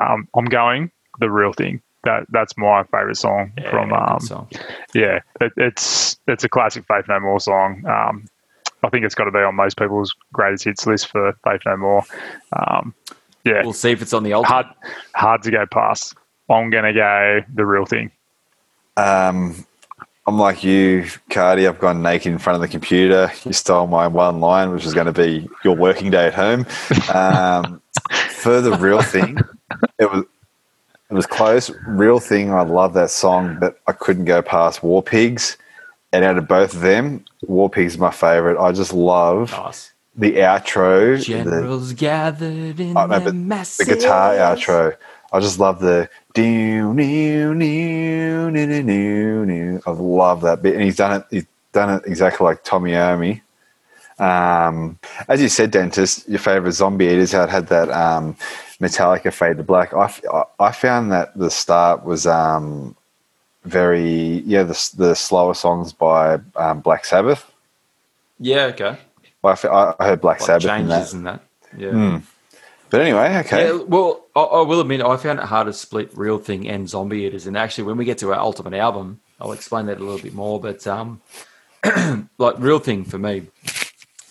Um, 0.00 0.28
I'm 0.36 0.46
going 0.46 0.90
the 1.20 1.30
real 1.30 1.52
thing. 1.52 1.82
That 2.04 2.24
that's 2.30 2.56
my 2.56 2.82
favorite 2.84 3.16
song 3.16 3.52
Yeah, 3.56 3.70
from 3.70 3.92
um, 3.92 4.18
song. 4.20 4.48
yeah, 4.92 5.20
it, 5.40 5.52
it's 5.56 6.18
it's 6.26 6.42
a 6.42 6.48
classic 6.48 6.84
Faith 6.88 7.04
No 7.08 7.20
More 7.20 7.38
song. 7.38 7.84
Um, 7.86 8.24
I 8.82 8.88
think 8.88 9.04
it's 9.04 9.14
got 9.14 9.24
to 9.24 9.30
be 9.30 9.38
on 9.38 9.54
most 9.54 9.76
people's 9.78 10.12
greatest 10.32 10.64
hits 10.64 10.84
list 10.84 11.06
for 11.06 11.32
Faith 11.44 11.60
No 11.64 11.76
More. 11.76 12.02
Um, 12.54 12.92
yeah, 13.44 13.62
We'll 13.62 13.72
see 13.72 13.90
if 13.92 14.02
it's 14.02 14.12
on 14.12 14.24
the 14.24 14.32
ultimate. 14.32 14.52
hard 14.52 14.66
hard 15.14 15.42
to 15.44 15.50
go 15.52 15.64
past. 15.66 16.14
I'm 16.52 16.70
gonna 16.70 16.92
go 16.92 17.40
the 17.54 17.64
real 17.66 17.86
thing. 17.86 18.10
Um, 18.96 19.64
I'm 20.26 20.38
like 20.38 20.62
you, 20.62 21.02
Cardy. 21.30 21.68
I've 21.68 21.80
gone 21.80 22.02
naked 22.02 22.30
in 22.32 22.38
front 22.38 22.54
of 22.56 22.60
the 22.60 22.68
computer. 22.68 23.32
You 23.44 23.52
stole 23.52 23.86
my 23.88 24.06
one 24.06 24.40
line, 24.40 24.70
which 24.70 24.84
is 24.84 24.94
going 24.94 25.06
to 25.06 25.12
be 25.12 25.48
your 25.64 25.74
working 25.74 26.10
day 26.12 26.28
at 26.28 26.34
home. 26.34 26.64
Um, 27.12 27.82
for 28.30 28.60
the 28.60 28.76
real 28.76 29.02
thing, 29.02 29.38
it 29.98 30.10
was 30.10 30.24
it 31.10 31.14
was 31.14 31.26
close. 31.26 31.70
Real 31.86 32.20
thing, 32.20 32.52
I 32.52 32.62
love 32.62 32.94
that 32.94 33.10
song, 33.10 33.58
but 33.60 33.80
I 33.86 33.92
couldn't 33.92 34.26
go 34.26 34.42
past 34.42 34.82
War 34.82 35.02
Pigs. 35.02 35.56
And 36.12 36.24
out 36.24 36.38
of 36.38 36.46
both 36.46 36.74
of 36.74 36.80
them, 36.80 37.24
War 37.42 37.68
Pigs 37.68 37.94
is 37.94 37.98
my 37.98 38.10
favorite. 38.10 38.62
I 38.62 38.72
just 38.72 38.92
love 38.92 39.50
Nice. 39.52 39.92
the 40.14 40.36
outro, 40.36 41.18
the, 41.18 41.24
Generals 41.24 41.94
gathered 41.94 42.78
in 42.78 42.96
Oh, 42.96 43.06
no, 43.06 43.18
their 43.18 43.32
but 43.32 43.66
the 43.78 43.84
guitar 43.86 44.34
outro. 44.34 44.94
I 45.32 45.40
just 45.40 45.58
love 45.58 45.80
the 45.80 46.08
do 46.34 46.92
new 46.94 47.54
new 47.54 48.50
new 48.50 48.82
new 48.82 49.46
new. 49.46 49.80
I 49.86 49.90
love 49.90 50.42
that 50.42 50.62
bit, 50.62 50.74
and 50.74 50.82
he's 50.82 50.96
done 50.96 51.20
it. 51.20 51.26
He's 51.30 51.46
done 51.72 51.90
it 51.90 52.02
exactly 52.06 52.44
like 52.44 52.64
Tony 52.64 52.92
Iommi. 52.92 53.40
Um, 54.18 54.98
as 55.28 55.40
you 55.40 55.48
said, 55.48 55.70
dentist, 55.70 56.28
your 56.28 56.38
favorite 56.38 56.72
zombie 56.72 57.06
eaters 57.06 57.32
had 57.32 57.48
had 57.48 57.68
that 57.68 57.90
um, 57.90 58.34
Metallica 58.80 59.32
fade 59.32 59.56
to 59.56 59.62
black. 59.62 59.94
I, 59.94 60.12
I- 60.32 60.44
I 60.60 60.72
found 60.72 61.10
that 61.12 61.36
the 61.36 61.50
start 61.50 62.04
was 62.04 62.26
um, 62.26 62.94
very 63.64 64.42
yeah 64.46 64.62
the 64.64 64.90
the 64.96 65.14
slower 65.16 65.54
songs 65.54 65.92
by 65.92 66.38
um, 66.56 66.80
Black 66.80 67.04
Sabbath. 67.04 67.50
Yeah, 68.38 68.64
okay. 68.66 68.98
I, 69.44 69.94
I 69.98 70.06
heard 70.06 70.20
Black 70.20 70.40
Like 70.40 70.46
Sabbath 70.46 70.64
in 70.78 70.88
that. 70.88 70.94
changes 70.96 71.14
and 71.14 71.26
that. 71.26 71.40
Yeah. 71.76 71.90
Hmm. 71.90 72.16
But 72.92 73.00
anyway, 73.00 73.38
okay. 73.38 73.66
Yeah, 73.68 73.82
well, 73.88 74.24
I, 74.36 74.40
I 74.42 74.60
will 74.62 74.80
admit, 74.80 75.00
I 75.00 75.16
found 75.16 75.38
it 75.40 75.46
hard 75.46 75.66
to 75.66 75.72
split 75.72 76.10
Real 76.14 76.38
Thing 76.38 76.68
and 76.68 76.88
Zombie 76.88 77.22
Eaters. 77.22 77.46
And 77.48 77.56
actually, 77.56 77.84
when 77.84 77.96
we 77.96 78.04
get 78.04 78.18
to 78.18 78.32
our 78.32 78.38
ultimate 78.38 78.74
album, 78.74 79.18
I'll 79.40 79.52
explain 79.52 79.86
that 79.86 79.96
a 79.98 80.04
little 80.04 80.20
bit 80.22 80.34
more. 80.34 80.60
But 80.60 80.86
um, 80.86 81.20
like 82.38 82.54
Real 82.58 82.78
Thing 82.78 83.04
for 83.04 83.18
me, 83.18 83.46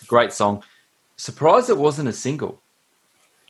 great 0.07 0.31
song. 0.31 0.63
Surprised 1.17 1.69
it 1.69 1.77
wasn't 1.77 2.07
a 2.07 2.13
single, 2.13 2.61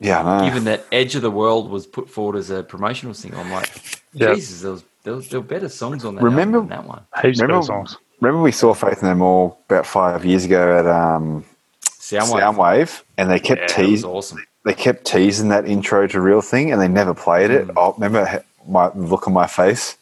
Yeah, 0.00 0.22
I 0.22 0.38
know. 0.40 0.44
given 0.46 0.64
that 0.64 0.84
Edge 0.90 1.14
of 1.14 1.22
the 1.22 1.30
World 1.30 1.70
was 1.70 1.86
put 1.86 2.08
forward 2.10 2.36
as 2.36 2.50
a 2.50 2.62
promotional 2.62 3.14
single. 3.14 3.40
I'm 3.40 3.50
like, 3.52 3.70
Yeah. 4.12 4.34
Jesus, 4.34 4.60
there 4.62 4.72
was, 4.72 4.84
there, 5.04 5.14
was, 5.14 5.28
there 5.28 5.40
were 5.40 5.46
better 5.46 5.68
songs 5.68 6.04
on 6.04 6.14
that 6.16 6.22
Remember- 6.24 6.58
album 6.58 6.68
than 6.70 6.78
that 6.80 6.88
one. 6.88 7.02
Heaps 7.22 7.40
Remember- 7.40 7.60
better 7.60 7.66
songs. 7.66 7.96
Remember 8.20 8.40
we 8.42 8.52
saw 8.52 8.72
Faith 8.72 9.02
No 9.02 9.14
More 9.14 9.56
about 9.68 9.84
five 9.86 10.24
years 10.24 10.44
ago 10.44 10.78
at 10.78 10.86
um, 10.86 11.44
Soundwave. 11.82 12.40
Soundwave, 12.54 13.02
and 13.18 13.30
they 13.30 13.40
kept 13.40 13.60
Yeah, 13.60 13.64
it 13.82 13.86
teasing. 13.88 14.08
awesome. 14.10 14.38
They 14.64 14.74
kept 14.74 15.04
teasing 15.04 15.48
that 15.48 15.66
intro 15.66 16.06
to 16.06 16.20
Real 16.20 16.40
Thing, 16.40 16.70
and 16.72 16.80
they 16.80 16.88
never 16.88 17.14
played 17.14 17.50
it. 17.50 17.66
Mm. 17.68 17.76
I 17.90 17.94
remember 17.94 18.44
my 18.68 18.90
look 18.94 19.26
on 19.26 19.32
my 19.32 19.46
face 19.48 19.96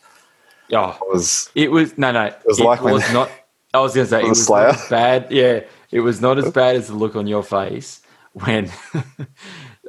Oh, 0.73 0.97
was 1.11 1.51
It 1.55 1.71
was 1.71 1.97
no, 1.99 2.13
no. 2.13 2.27
It 2.27 2.37
was 2.45 2.59
was, 2.59 2.61
like 2.61 2.83
when- 2.83 3.13
not. 3.15 3.31
I 3.73 3.81
was 3.81 3.95
going 3.95 4.07
to 4.07 4.11
say 4.11 4.21
it 4.25 4.29
Was 4.29 4.31
was 4.39 4.47
Slayer? 4.47 4.67
not 4.73 4.91
bad. 4.91 5.27
Yeah, 5.31 5.61
it 5.91 6.01
was 6.01 6.21
not 6.21 6.39
as 6.39 6.51
bad 6.61 6.77
as 6.77 6.89
the 6.89 6.95
look 6.95 7.17
on 7.17 7.27
your 7.27 7.43
face 7.43 8.03
when 8.35 8.71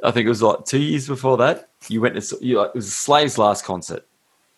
I 0.04 0.10
think 0.10 0.26
it 0.26 0.28
was 0.28 0.42
like 0.42 0.64
two 0.64 0.80
years 0.80 1.06
before 1.06 1.36
that. 1.38 1.68
You 1.88 2.00
went 2.00 2.20
to 2.20 2.38
you, 2.40 2.58
like, 2.58 2.68
it 2.70 2.74
was 2.76 2.92
Slayer's 2.94 3.38
last 3.38 3.64
concert. 3.64 4.06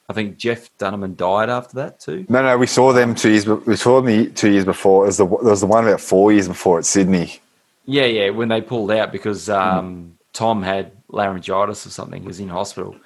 I 0.08 0.12
think 0.12 0.36
Jeff 0.36 0.68
Dunham 0.76 1.14
died 1.14 1.48
after 1.48 1.76
that 1.76 1.98
too. 2.00 2.26
no, 2.28 2.42
no. 2.42 2.58
We 2.58 2.66
saw 2.66 2.92
them 2.92 3.14
two 3.14 3.30
years. 3.30 3.46
We 3.46 3.76
saw 3.76 4.00
them 4.02 4.32
two 4.34 4.50
years 4.50 4.66
before. 4.66 5.04
It 5.04 5.06
was 5.08 5.16
the 5.16 5.26
there 5.26 5.50
was 5.50 5.60
the 5.62 5.66
one 5.66 5.86
about 5.86 6.00
four 6.02 6.30
years 6.32 6.46
before 6.46 6.78
at 6.78 6.84
Sydney. 6.84 7.40
Yeah, 7.84 8.06
yeah. 8.06 8.30
When 8.30 8.48
they 8.48 8.60
pulled 8.60 8.90
out 8.90 9.12
because 9.12 9.48
um, 9.48 10.18
Tom 10.32 10.62
had 10.62 10.92
laryngitis 11.08 11.86
or 11.86 11.90
something, 11.90 12.22
he 12.22 12.26
was 12.26 12.40
in 12.40 12.48
hospital. 12.48 12.96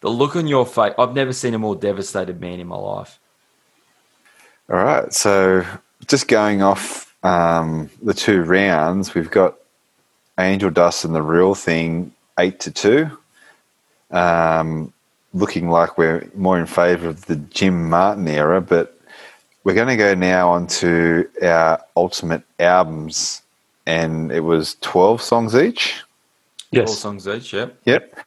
The 0.00 0.10
look 0.10 0.36
on 0.36 0.46
your 0.46 0.66
face. 0.66 0.92
I've 0.98 1.14
never 1.14 1.32
seen 1.32 1.54
a 1.54 1.58
more 1.58 1.76
devastated 1.76 2.40
man 2.40 2.60
in 2.60 2.66
my 2.66 2.76
life. 2.76 3.18
All 4.68 4.76
right, 4.76 5.12
so 5.12 5.64
just 6.06 6.26
going 6.26 6.62
off 6.62 7.14
um, 7.22 7.90
the 8.02 8.14
two 8.14 8.42
rounds, 8.42 9.14
we've 9.14 9.30
got 9.30 9.56
Angel 10.38 10.70
Dust 10.70 11.04
and 11.04 11.14
the 11.14 11.22
Real 11.22 11.54
Thing 11.54 12.12
eight 12.38 12.60
to 12.60 12.70
two. 12.70 13.10
Um, 14.10 14.92
looking 15.32 15.68
like 15.68 15.98
we're 15.98 16.30
more 16.34 16.58
in 16.58 16.66
favour 16.66 17.08
of 17.08 17.26
the 17.26 17.36
Jim 17.36 17.90
Martin 17.90 18.28
era, 18.28 18.60
but 18.60 18.98
we're 19.64 19.74
going 19.74 19.88
to 19.88 19.96
go 19.96 20.14
now 20.14 20.50
on 20.50 20.66
to 20.66 21.28
our 21.42 21.82
ultimate 21.96 22.42
albums, 22.60 23.42
and 23.86 24.32
it 24.32 24.40
was 24.40 24.76
twelve 24.80 25.22
songs 25.22 25.54
each. 25.54 26.02
All 26.76 26.80
Yes. 26.80 26.98
songs 26.98 27.28
each. 27.28 27.52
Yep. 27.52 27.76
Yep. 27.84 28.18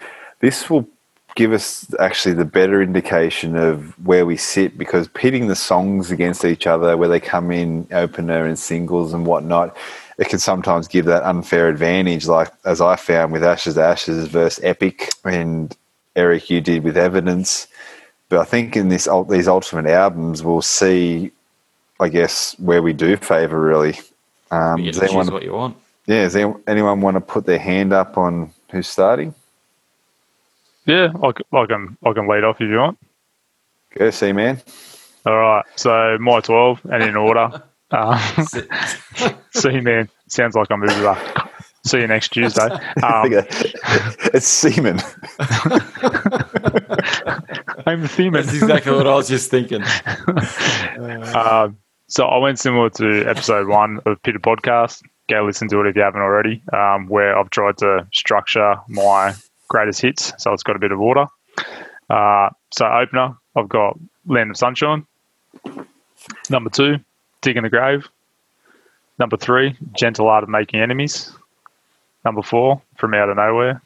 This 0.41 0.69
will 0.69 0.87
give 1.35 1.53
us 1.53 1.93
actually 1.99 2.33
the 2.33 2.45
better 2.45 2.81
indication 2.81 3.55
of 3.55 3.93
where 4.05 4.25
we 4.25 4.37
sit 4.37 4.77
because 4.77 5.07
pitting 5.09 5.47
the 5.47 5.55
songs 5.55 6.11
against 6.11 6.45
each 6.45 6.65
other, 6.67 6.97
where 6.97 7.09
they 7.09 7.19
come 7.19 7.51
in 7.51 7.87
opener 7.91 8.45
and 8.45 8.57
singles 8.57 9.13
and 9.13 9.25
whatnot, 9.25 9.75
it 10.17 10.29
can 10.29 10.39
sometimes 10.39 10.87
give 10.87 11.05
that 11.05 11.23
unfair 11.23 11.69
advantage, 11.69 12.27
like 12.27 12.51
as 12.65 12.81
I 12.81 12.95
found 12.95 13.31
with 13.31 13.43
Ashes 13.43 13.75
to 13.75 13.83
Ashes 13.83 14.27
versus 14.27 14.63
Epic 14.63 15.09
and 15.25 15.75
Eric, 16.15 16.49
you 16.49 16.61
did 16.61 16.83
with 16.83 16.97
Evidence. 16.97 17.67
But 18.29 18.39
I 18.39 18.45
think 18.45 18.75
in 18.75 18.89
this 18.89 19.07
these 19.29 19.47
ultimate 19.47 19.87
albums, 19.87 20.43
we'll 20.43 20.61
see, 20.63 21.31
I 21.99 22.09
guess, 22.09 22.57
where 22.59 22.81
we 22.81 22.93
do 22.93 23.15
favour 23.17 23.61
really. 23.61 23.99
Um, 24.51 24.77
You 24.79 24.85
get 24.85 24.93
does 24.95 25.03
anyone, 25.03 25.27
what 25.31 25.43
you 25.43 25.53
want. 25.53 25.77
yeah, 26.05 26.23
does 26.23 26.35
anyone- 26.35 26.61
anyone 26.67 27.01
want 27.01 27.15
to 27.15 27.21
put 27.21 27.45
their 27.45 27.59
hand 27.59 27.93
up 27.93 28.17
on 28.17 28.51
who's 28.71 28.87
starting? 28.87 29.33
Yeah, 30.85 31.11
I, 31.21 31.31
c- 31.31 31.43
I 31.51 31.65
can 31.65 31.97
I 32.05 32.13
can 32.13 32.27
lead 32.27 32.43
off 32.45 32.61
if 32.61 32.69
you 32.69 32.77
want. 32.77 32.97
Go 33.97 34.09
see, 34.09 34.31
man. 34.31 34.61
All 35.25 35.37
right. 35.37 35.65
So 35.75 36.17
my 36.19 36.39
twelve 36.39 36.79
and 36.91 37.03
in 37.03 37.15
order. 37.15 37.61
Um, 37.89 38.19
see, 39.53 39.79
man. 39.81 40.09
Sounds 40.27 40.55
like 40.55 40.69
I'm 40.69 40.81
moving 40.81 41.01
back. 41.03 41.49
See 41.85 41.99
you 41.99 42.07
next 42.07 42.33
Tuesday. 42.33 42.67
Um, 43.01 43.31
it's 44.33 44.45
semen. 44.45 44.99
I'm 47.85 48.01
the 48.01 48.09
theme. 48.09 48.33
That's 48.33 48.53
exactly 48.53 48.91
what 48.91 49.07
I 49.07 49.15
was 49.15 49.29
just 49.29 49.49
thinking. 49.49 49.83
Um, 51.33 51.77
so 52.07 52.25
I 52.25 52.37
went 52.37 52.59
similar 52.59 52.89
to 52.91 53.25
episode 53.25 53.67
one 53.67 53.99
of 54.05 54.21
Pitted 54.23 54.41
Podcast. 54.41 55.03
Go 55.29 55.43
listen 55.45 55.67
to 55.69 55.81
it 55.81 55.87
if 55.87 55.95
you 55.95 56.01
haven't 56.01 56.21
already, 56.21 56.61
um, 56.73 57.07
where 57.07 57.37
I've 57.37 57.49
tried 57.49 57.77
to 57.79 58.07
structure 58.13 58.75
my 58.87 59.33
greatest 59.67 60.01
hits. 60.01 60.31
So 60.37 60.53
it's 60.53 60.63
got 60.63 60.75
a 60.75 60.79
bit 60.79 60.91
of 60.91 61.01
order. 61.01 61.25
Uh, 62.09 62.49
so 62.71 62.85
opener, 62.87 63.35
I've 63.55 63.67
got 63.67 63.97
Land 64.25 64.51
of 64.51 64.57
Sunshine. 64.57 65.05
Number 66.49 66.69
two, 66.69 66.97
Digging 67.41 67.63
the 67.63 67.69
Grave. 67.69 68.07
Number 69.19 69.35
three, 69.35 69.75
Gentle 69.93 70.27
Art 70.29 70.43
of 70.43 70.49
Making 70.49 70.79
Enemies. 70.79 71.31
Number 72.23 72.41
four, 72.41 72.81
From 72.97 73.13
Out 73.13 73.29
of 73.29 73.37
Nowhere. 73.37 73.81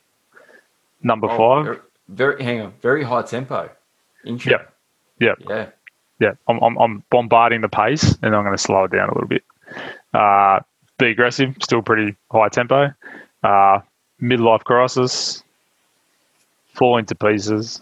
Number 1.04 1.28
Oh, 1.30 1.38
five, 1.38 1.66
very, 1.66 1.80
very 2.10 2.44
hang 2.44 2.62
on, 2.62 2.74
very 2.82 3.04
high 3.04 3.24
tempo. 3.24 3.70
Intro. 4.24 4.52
Yep. 4.52 4.74
Yep. 5.20 5.38
Yeah. 5.50 5.66
Yeah, 6.22 6.34
I'm, 6.48 6.60
I'm, 6.60 6.78
I'm 6.78 7.04
bombarding 7.10 7.62
the 7.62 7.68
pace 7.68 8.16
and 8.22 8.36
I'm 8.36 8.44
going 8.44 8.56
to 8.56 8.62
slow 8.62 8.84
it 8.84 8.92
down 8.92 9.10
a 9.10 9.14
little 9.14 9.28
bit. 9.28 9.44
Uh, 10.14 10.60
be 11.00 11.08
aggressive, 11.08 11.56
still 11.64 11.82
pretty 11.82 12.16
high 12.32 12.48
tempo. 12.50 12.94
Uh, 13.44 13.80
midlife 14.22 14.64
crisis, 14.64 15.44
falling 16.76 17.06
to 17.08 17.16
pieces. 17.16 17.82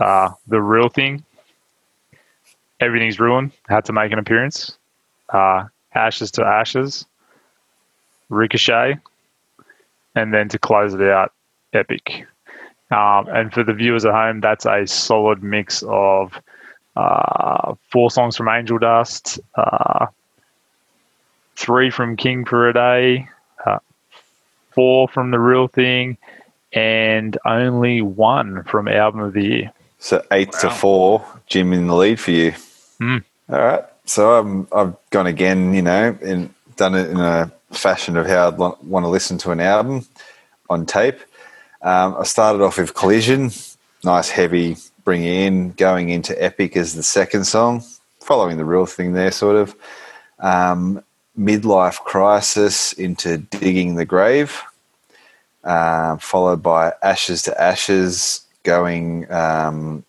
Uh, 0.00 0.30
the 0.48 0.60
real 0.60 0.88
thing, 0.88 1.22
everything's 2.80 3.20
ruined. 3.20 3.52
Had 3.68 3.84
to 3.84 3.92
make 3.92 4.10
an 4.10 4.18
appearance. 4.18 4.78
Uh, 5.28 5.64
ashes 5.94 6.30
to 6.30 6.44
ashes, 6.44 7.04
ricochet, 8.30 8.98
and 10.14 10.32
then 10.32 10.48
to 10.48 10.58
close 10.58 10.94
it 10.94 11.02
out, 11.02 11.30
epic. 11.74 12.26
Um, 12.90 13.28
and 13.28 13.52
for 13.52 13.62
the 13.62 13.74
viewers 13.74 14.06
at 14.06 14.12
home, 14.12 14.40
that's 14.40 14.64
a 14.64 14.86
solid 14.86 15.42
mix 15.42 15.82
of 15.86 16.32
uh, 16.96 17.74
four 17.90 18.10
songs 18.10 18.36
from 18.36 18.48
Angel 18.48 18.78
Dust, 18.78 19.40
uh, 19.56 20.06
three 21.56 21.90
from 21.90 22.16
King 22.16 22.44
for 22.44 22.68
a 22.68 22.72
Day, 22.72 23.28
uh, 23.64 23.78
four 24.70 25.08
from 25.08 25.30
The 25.30 25.38
Real 25.38 25.68
Thing, 25.68 26.16
and 26.72 27.36
only 27.44 28.02
one 28.02 28.64
from 28.64 28.88
Album 28.88 29.20
of 29.20 29.32
the 29.32 29.42
Year. 29.42 29.72
So 29.98 30.24
eight 30.32 30.52
to 30.60 30.70
four, 30.70 31.24
Jim 31.46 31.72
in 31.72 31.86
the 31.86 31.94
lead 31.94 32.20
for 32.20 32.30
you. 32.30 32.52
Hmm. 32.98 33.18
All 33.48 33.58
right. 33.58 33.84
So 34.04 34.38
I'm, 34.38 34.68
I've 34.70 34.94
gone 35.10 35.26
again, 35.26 35.72
you 35.72 35.82
know, 35.82 36.16
and 36.22 36.52
done 36.76 36.94
it 36.94 37.08
in 37.08 37.18
a 37.18 37.50
fashion 37.70 38.16
of 38.16 38.26
how 38.26 38.48
I'd 38.48 38.58
lo- 38.58 38.78
want 38.82 39.04
to 39.04 39.08
listen 39.08 39.38
to 39.38 39.50
an 39.50 39.60
album 39.60 40.06
on 40.68 40.84
tape. 40.86 41.18
Um, 41.82 42.16
I 42.18 42.24
started 42.24 42.62
off 42.62 42.78
with 42.78 42.94
Collision, 42.94 43.50
nice 44.02 44.28
heavy, 44.30 44.76
bring 45.04 45.24
in, 45.24 45.72
going 45.72 46.08
into 46.08 46.42
Epic 46.42 46.76
as 46.76 46.94
the 46.94 47.02
second 47.02 47.44
song, 47.44 47.84
following 48.20 48.56
the 48.56 48.64
real 48.64 48.86
thing 48.86 49.12
there, 49.12 49.30
sort 49.30 49.56
of. 49.56 49.76
Um, 50.38 51.02
Midlife 51.38 51.98
Crisis 51.98 52.92
into 52.92 53.38
Digging 53.38 53.96
the 53.96 54.04
Grave, 54.04 54.62
uh, 55.64 56.16
followed 56.18 56.62
by 56.62 56.92
Ashes 57.02 57.42
to 57.42 57.60
Ashes, 57.60 58.44
going 58.62 59.30
um, 59.32 60.04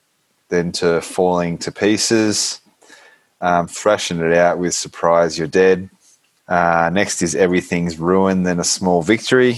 then 0.50 0.72
to 0.74 1.02
Falling 1.02 1.58
to 1.60 1.72
Pieces, 1.72 2.62
um, 3.42 3.68
thrashing 3.68 4.20
it 4.20 4.34
out 4.34 4.60
with 4.60 4.74
Surprise 4.74 5.38
You're 5.38 5.48
Dead. 5.48 5.90
Uh, 6.48 6.92
next 6.94 7.22
is 7.22 7.36
Everything's 7.36 7.98
Ruined, 7.98 8.46
then 8.46 8.60
A 8.60 8.64
Small 8.64 9.02
Victory. 9.02 9.58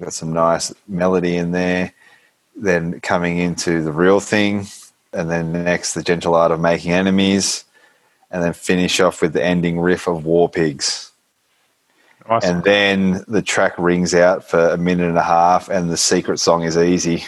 Got 0.00 0.14
some 0.14 0.32
nice 0.32 0.72
melody 0.88 1.36
in 1.36 1.52
there. 1.52 1.92
Then 2.54 3.00
coming 3.00 3.38
into 3.38 3.82
The 3.82 3.92
Real 3.92 4.20
Thing, 4.20 4.66
and 5.12 5.30
then 5.30 5.52
next, 5.52 5.94
The 5.94 6.02
Gentle 6.02 6.34
Art 6.34 6.52
of 6.52 6.60
Making 6.60 6.92
Enemies, 6.92 7.64
and 8.30 8.42
then 8.42 8.52
finish 8.52 9.00
off 9.00 9.22
with 9.22 9.32
the 9.32 9.44
ending 9.44 9.80
riff 9.80 10.06
of 10.06 10.24
War 10.24 10.48
Pigs. 10.48 11.10
Nice. 12.28 12.44
And 12.44 12.62
then 12.62 13.24
the 13.26 13.42
track 13.42 13.74
rings 13.78 14.14
out 14.14 14.48
for 14.48 14.68
a 14.68 14.78
minute 14.78 15.08
and 15.08 15.18
a 15.18 15.22
half, 15.22 15.68
and 15.68 15.90
the 15.90 15.96
secret 15.96 16.38
song 16.38 16.62
is 16.62 16.78
easy 16.78 17.24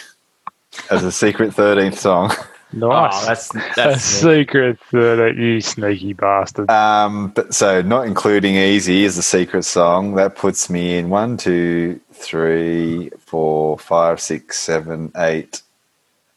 as 0.89 1.03
a 1.03 1.11
secret 1.11 1.51
13th 1.51 1.97
song. 1.97 2.29
nice. 2.73 3.23
Oh, 3.23 3.25
that's 3.25 3.55
a 3.55 3.71
that's 3.75 4.03
secret 4.03 4.79
that 4.91 5.35
you 5.37 5.61
sneaky 5.61 6.13
bastard. 6.13 6.69
Um, 6.69 7.29
but 7.29 7.53
so 7.53 7.81
not 7.81 8.07
including 8.07 8.55
easy 8.55 9.05
as 9.05 9.15
the 9.15 9.21
secret 9.21 9.63
song, 9.63 10.15
that 10.15 10.35
puts 10.35 10.69
me 10.69 10.97
in 10.97 11.09
one, 11.09 11.37
two, 11.37 11.99
three, 12.15 13.11
four, 13.19 13.77
five, 13.77 14.19
six, 14.19 14.57
seven, 14.57 15.11
eight, 15.17 15.61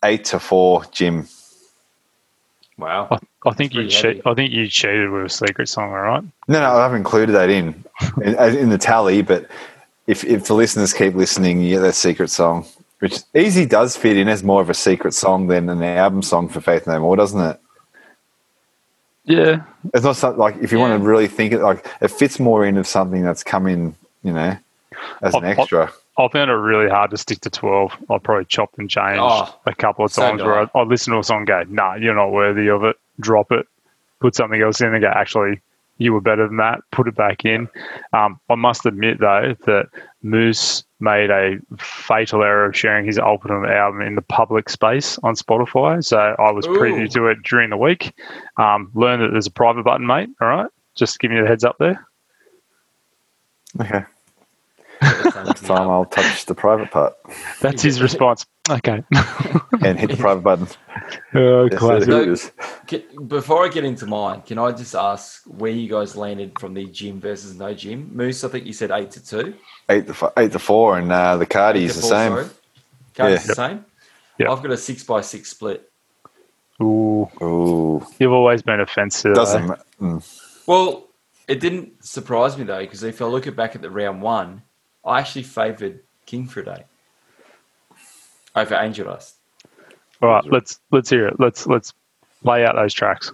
eight 0.05 0.25
to 0.27 0.39
four, 0.39 0.85
Jim. 0.93 1.29
wow. 2.77 3.09
I, 3.11 3.19
I 3.47 3.53
think 3.55 3.73
you 3.73 3.81
pretty 3.83 3.91
cheat, 3.91 4.05
heavy. 4.05 4.23
I 4.27 4.35
think 4.35 4.53
you 4.53 4.69
cheated 4.69 5.11
with 5.11 5.27
a 5.27 5.29
secret 5.29 5.69
song, 5.69 5.91
all 5.91 6.01
right? 6.01 6.25
No, 6.49 6.61
no, 6.61 6.77
I 6.77 6.83
haven't 6.83 6.99
included 6.99 7.33
that 7.33 7.51
in 7.51 7.85
in, 8.23 8.35
in 8.57 8.69
the 8.69 8.79
tally. 8.79 9.23
But 9.23 9.49
if 10.07 10.25
if 10.25 10.47
the 10.47 10.55
listeners 10.55 10.93
keep 10.93 11.15
listening, 11.15 11.63
you 11.63 11.77
get 11.77 11.81
that 11.81 11.95
secret 11.95 12.31
song, 12.31 12.67
which 12.99 13.21
easy 13.35 13.65
does 13.65 13.97
fit 13.97 14.17
in 14.17 14.29
as 14.29 14.43
more 14.43 14.61
of 14.61 14.71
a 14.71 14.75
secret 14.75 15.15
song 15.15 15.47
than 15.47 15.69
an 15.69 15.83
album 15.83 16.23
song 16.23 16.49
for 16.49 16.61
Faith 16.61 16.87
No 16.87 16.99
More, 16.99 17.17
doesn't 17.17 17.41
it? 17.41 17.61
Yeah. 19.25 19.63
It's 19.95 20.05
not 20.05 20.17
something 20.17 20.39
like 20.39 20.57
if 20.61 20.73
you 20.73 20.79
want 20.79 21.01
to 21.01 21.07
really 21.07 21.29
think 21.29 21.53
it, 21.53 21.61
like 21.61 21.87
it 22.01 22.11
fits 22.11 22.41
more 22.41 22.65
in 22.65 22.77
of 22.77 22.87
something 22.87 23.23
that's 23.23 23.45
come 23.45 23.67
in, 23.67 23.95
you 24.23 24.33
know, 24.33 24.59
as 25.23 25.35
an 25.35 25.45
I- 25.45 25.49
I- 25.49 25.51
extra. 25.53 25.93
I 26.21 26.27
found 26.29 26.51
it 26.51 26.55
really 26.55 26.91
hard 26.91 27.13
to 27.13 27.17
stick 27.17 27.41
to 27.43 27.51
12. 27.51 27.93
I 28.11 28.19
probably 28.19 28.45
chopped 28.47 28.77
and 28.79 28.91
changed 28.91 29.21
Oh, 29.23 29.55
a 29.67 29.75
couple 29.75 30.05
of 30.05 30.13
times 30.13 30.39
did 30.39 30.47
where 30.47 30.59
I. 30.59 30.63
I, 30.75 30.81
I 30.81 30.83
listen 30.83 31.13
to 31.13 31.21
a 31.21 31.23
song 31.25 31.39
and 31.39 31.47
go, 31.47 31.63
nah, 31.69 31.95
you're 31.95 32.15
not 32.17 32.33
worthy 32.33 32.69
of 32.69 32.83
it. 32.83 32.97
Drop 33.21 33.53
it. 33.53 33.69
Put 34.19 34.35
something 34.35 34.61
else 34.61 34.81
in 34.81 34.93
and 34.93 35.01
go, 35.01 35.07
actually, 35.15 35.61
you 35.99 36.13
were 36.13 36.21
better 36.21 36.49
than 36.49 36.57
that. 36.57 36.81
Put 36.91 37.07
it 37.07 37.15
back 37.15 37.45
in. 37.45 37.69
Um, 38.13 38.41
I 38.51 38.57
must 38.57 38.85
admit, 38.85 39.21
though, 39.21 39.55
that 39.67 39.91
Moose 40.25 40.83
made 40.99 41.31
a 41.31 41.59
fatal 41.79 42.43
error 42.43 42.65
of 42.67 42.77
sharing 42.77 43.07
his 43.07 43.17
Ultimate 43.21 43.71
album 43.71 44.01
in 44.03 44.17
the 44.17 44.23
public 44.23 44.69
space 44.71 45.19
on 45.23 45.37
Spotify. 45.37 46.03
So 46.05 46.19
I 46.19 46.51
was 46.51 46.67
preview 46.67 47.05
Ooh. 47.05 47.09
to 47.11 47.27
it 47.29 47.45
during 47.45 47.71
the 47.71 47.77
week. 47.77 48.13
Um, 48.57 48.91
learned 48.95 49.23
that 49.23 49.29
there's 49.31 49.47
a 49.47 49.53
private 49.53 49.85
button, 49.85 50.05
mate. 50.09 50.31
All 50.41 50.49
right. 50.49 50.71
Just 50.97 51.21
giving 51.21 51.37
you 51.37 51.45
the 51.45 51.49
heads 51.49 51.65
up 51.65 51.79
there. 51.79 52.05
Okay. 53.81 54.03
Next 55.03 55.65
time 55.65 55.89
I'll 55.89 56.05
touch 56.05 56.47
the 56.47 56.55
private 56.55 56.91
part 56.91 57.15
That's 57.61 57.83
his 57.83 58.03
response. 58.03 58.45
Okay. 58.71 59.03
and 59.83 59.99
hit 59.99 60.11
the 60.11 60.17
private 60.19 60.43
button. 60.43 60.67
oh, 61.35 61.69
Yes, 61.71 61.79
classic. 61.79 62.09
it 62.09 62.29
is. 62.29 62.53
Can- 62.87 63.27
Before 63.29 63.65
I 63.65 63.69
get 63.69 63.85
into 63.85 64.05
mine, 64.07 64.43
can 64.43 64.59
I 64.59 64.73
just 64.73 64.95
ask 64.95 65.43
where 65.47 65.71
you 65.71 65.89
guys 65.89 66.17
landed 66.17 66.59
from 66.59 66.75
the 66.75 66.85
gym 66.87 67.21
versus 67.21 67.57
no 67.59 67.73
gym? 67.73 68.11
Moose, 68.15 68.45
I 68.45 68.49
think 68.49 68.67
you 68.67 68.73
said 68.75 68.91
eight 68.91 69.11
to 69.13 69.25
two. 69.25 69.55
Eight 69.89 70.07
to 70.07 70.15
fi- 70.15 70.33
eight 70.37 70.53
to 70.53 70.59
four, 70.59 70.99
and 70.99 71.11
uh, 71.11 71.37
the 71.39 71.45
Eight 71.45 71.49
Cardy's 71.51 71.95
the 71.97 72.03
four, 72.03 72.11
same. 72.11 72.33
sorry. 72.33 72.47
Cardy's 73.15 73.41
Yeah. 73.43 73.47
the 73.47 73.55
same. 73.55 73.85
Yep. 74.39 74.49
I've 74.51 74.63
got 74.63 74.73
a 74.73 74.77
six 74.77 75.03
by 75.05 75.21
six 75.23 75.49
split. 75.51 75.91
Ooh, 76.83 77.29
Ooh, 77.43 78.07
you've 78.21 78.33
always 78.33 78.63
been 78.63 78.81
offensive. 78.81 79.35
doesn't. 79.35 79.67
ma- 79.67 79.77
mm. 80.01 80.41
Well, 80.67 81.09
it 81.49 81.59
didn't 81.61 82.05
surprise 82.05 82.57
me 82.59 82.65
though, 82.65 82.81
because 82.81 83.03
if 83.03 83.21
I 83.23 83.25
look 83.25 83.47
at 83.47 83.57
back 83.57 83.75
at 83.75 83.83
the 83.83 83.91
round 83.91 84.21
one, 84.23 84.63
I 85.05 85.21
actually 85.21 85.45
favoured 85.45 86.01
King 86.27 86.47
for 86.47 86.61
a 86.61 86.65
day 86.65 86.85
over 88.55 88.75
Angel 88.75 89.07
Dust. 89.07 89.37
All 90.23 90.29
right, 90.29 90.45
let's 90.47 90.81
let's 90.91 91.11
hear 91.11 91.29
it. 91.29 91.39
Let's 91.39 91.67
let's 91.67 91.95
lay 92.43 92.65
out 92.65 92.75
those 92.75 92.93
tracks. 92.95 93.33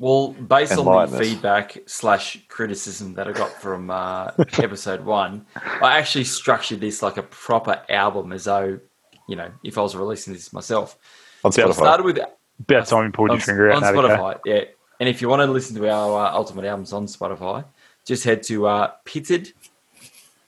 Well, 0.00 0.32
based 0.32 0.72
on 0.72 0.80
Enlighten 0.80 1.16
the 1.16 1.24
feedback 1.24 1.78
slash 1.86 2.38
criticism 2.48 3.14
that 3.14 3.28
I 3.28 3.32
got 3.32 3.50
from 3.52 3.90
uh, 3.90 4.32
episode 4.58 5.04
one, 5.04 5.46
I 5.54 5.98
actually 5.98 6.24
structured 6.24 6.80
this 6.80 7.00
like 7.00 7.16
a 7.16 7.22
proper 7.22 7.80
album, 7.88 8.32
as 8.32 8.44
though 8.44 8.80
you 9.28 9.36
know, 9.36 9.50
if 9.62 9.78
I 9.78 9.82
was 9.82 9.94
releasing 9.96 10.32
this 10.34 10.52
myself. 10.52 10.98
on 11.44 11.52
So 11.52 11.62
I 11.62 11.66
Spotify. 11.70 11.74
started 11.74 12.02
with 12.04 12.18
About 12.60 12.86
time 12.86 13.04
you 13.06 13.12
pulled 13.12 13.30
on, 13.30 13.36
your 13.36 13.42
finger 13.44 13.70
out. 13.70 13.82
on 13.82 13.94
Spotify, 13.94 14.38
yeah. 14.44 14.64
And 15.00 15.08
if 15.08 15.22
you 15.22 15.28
want 15.28 15.40
to 15.40 15.46
listen 15.46 15.76
to 15.76 15.88
our 15.90 16.26
uh, 16.26 16.32
Ultimate 16.32 16.64
albums 16.64 16.92
on 16.92 17.06
Spotify, 17.06 17.64
just 18.04 18.24
head 18.24 18.42
to 18.44 18.66
uh, 18.66 18.92
Pitted 19.04 19.52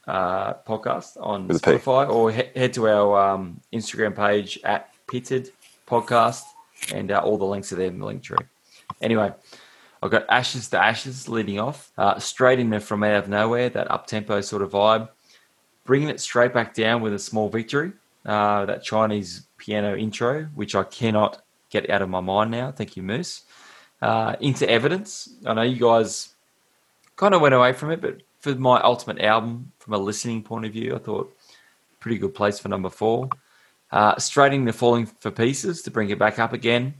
uh, 0.06 0.54
podcast 0.66 1.16
on 1.20 1.48
With. 1.48 1.62
Spotify, 1.62 2.08
or 2.08 2.30
he- 2.30 2.50
head 2.54 2.72
to 2.74 2.88
our 2.88 3.30
um, 3.30 3.60
Instagram 3.72 4.14
page 4.14 4.58
at 4.64 4.90
Pitted 5.06 5.50
Podcast, 5.86 6.42
and 6.92 7.10
uh, 7.10 7.20
all 7.20 7.38
the 7.38 7.44
links 7.44 7.72
are 7.72 7.76
there 7.76 7.88
in 7.88 7.98
the 7.98 8.06
link 8.06 8.22
tree. 8.22 8.38
Anyway, 9.00 9.32
I've 10.02 10.10
got 10.10 10.26
Ashes 10.28 10.68
to 10.70 10.78
Ashes 10.82 11.28
leading 11.28 11.58
off, 11.58 11.90
uh, 11.98 12.18
straight 12.18 12.58
in 12.58 12.70
there 12.70 12.80
from 12.80 13.02
out 13.02 13.16
of 13.16 13.28
nowhere, 13.28 13.68
that 13.70 13.90
up 13.90 14.06
tempo 14.06 14.40
sort 14.40 14.62
of 14.62 14.70
vibe, 14.70 15.08
bringing 15.84 16.08
it 16.08 16.20
straight 16.20 16.52
back 16.52 16.74
down 16.74 17.00
with 17.02 17.12
a 17.12 17.18
small 17.18 17.48
victory. 17.48 17.92
Uh, 18.24 18.66
that 18.66 18.82
Chinese 18.82 19.46
piano 19.56 19.96
intro, 19.96 20.46
which 20.56 20.74
I 20.74 20.82
cannot 20.82 21.42
get 21.70 21.88
out 21.88 22.02
of 22.02 22.08
my 22.08 22.18
mind 22.18 22.50
now. 22.50 22.72
Thank 22.72 22.96
you, 22.96 23.04
Moose. 23.04 23.42
Uh, 24.02 24.34
into 24.40 24.68
evidence. 24.68 25.28
I 25.46 25.54
know 25.54 25.62
you 25.62 25.78
guys 25.78 26.34
kind 27.14 27.34
of 27.34 27.40
went 27.40 27.54
away 27.54 27.72
from 27.72 27.92
it, 27.92 28.00
but 28.00 28.22
for 28.46 28.60
my 28.60 28.80
ultimate 28.80 29.20
album, 29.20 29.72
from 29.80 29.94
a 29.94 29.98
listening 29.98 30.42
point 30.42 30.64
of 30.64 30.72
view, 30.72 30.94
I 30.94 30.98
thought 30.98 31.36
pretty 31.98 32.18
good 32.18 32.34
place 32.34 32.60
for 32.60 32.68
number 32.68 32.90
four. 32.90 33.28
Uh, 33.90 34.16
straight 34.18 34.52
into 34.52 34.72
falling 34.72 35.06
for 35.06 35.32
pieces 35.32 35.82
to 35.82 35.90
bring 35.90 36.10
it 36.10 36.18
back 36.18 36.38
up 36.38 36.52
again. 36.52 36.94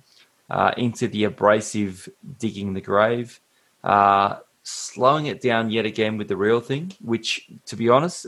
Uh, 0.48 0.73
into 0.77 1.09
the 1.09 1.24
abrasive 1.24 2.09
digging 2.39 2.73
the 2.73 2.81
grave. 2.81 3.40
Uh, 3.82 4.39
slowing 4.62 5.27
it 5.27 5.40
down 5.40 5.70
yet 5.70 5.85
again 5.85 6.16
with 6.18 6.28
the 6.28 6.36
real 6.36 6.60
thing, 6.60 6.93
which, 7.01 7.48
to 7.66 7.77
be 7.77 7.89
honest, 7.89 8.27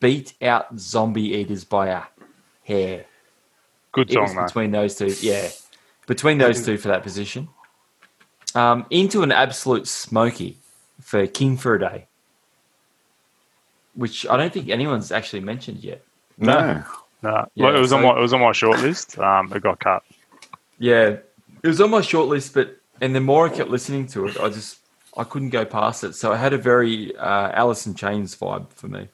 beat 0.00 0.34
out 0.42 0.66
Zombie 0.78 1.34
Eaters 1.34 1.64
by 1.64 1.88
a 1.88 2.02
hair. 2.64 3.04
Good 3.92 4.12
song, 4.12 4.36
between 4.46 4.70
those 4.70 4.96
two, 4.96 5.14
yeah. 5.20 5.48
Between 6.06 6.38
those 6.38 6.64
two 6.64 6.76
for 6.76 6.88
that 6.88 7.02
position. 7.02 7.48
Um, 8.54 8.86
into 8.90 9.22
an 9.22 9.30
absolute 9.30 9.86
smoky 9.86 10.58
for 11.00 11.26
King 11.28 11.56
for 11.56 11.74
a 11.76 11.80
Day, 11.80 12.06
which 13.94 14.26
I 14.26 14.36
don't 14.36 14.52
think 14.52 14.68
anyone's 14.68 15.12
actually 15.12 15.40
mentioned 15.40 15.82
yet. 15.82 16.02
No. 16.38 16.82
No, 17.22 17.46
Yeah, 17.54 17.66
Well, 17.66 17.76
it 17.76 17.80
was 17.80 17.92
on 17.92 18.02
my 18.02 18.16
it 18.16 18.20
was 18.20 18.32
on 18.32 18.40
my 18.40 18.52
short 18.52 18.80
list. 18.80 19.18
Um, 19.18 19.52
it 19.52 19.62
got 19.62 19.78
cut. 19.78 20.02
Yeah, 20.78 21.16
it 21.62 21.68
was 21.68 21.80
on 21.80 21.90
my 21.90 22.00
short 22.00 22.28
list, 22.28 22.54
but 22.54 22.78
and 23.00 23.14
the 23.14 23.20
more 23.20 23.46
I 23.46 23.50
kept 23.50 23.68
listening 23.68 24.06
to 24.08 24.26
it, 24.26 24.40
I 24.40 24.48
just 24.48 24.78
I 25.16 25.24
couldn't 25.24 25.50
go 25.50 25.64
past 25.64 26.04
it. 26.04 26.14
So 26.14 26.32
it 26.32 26.38
had 26.38 26.52
a 26.52 26.58
very 26.58 27.14
uh, 27.16 27.50
Alice 27.52 27.86
in 27.86 27.94
Chains 27.94 28.34
vibe 28.34 28.72
for 28.72 28.88
me, 28.88 29.08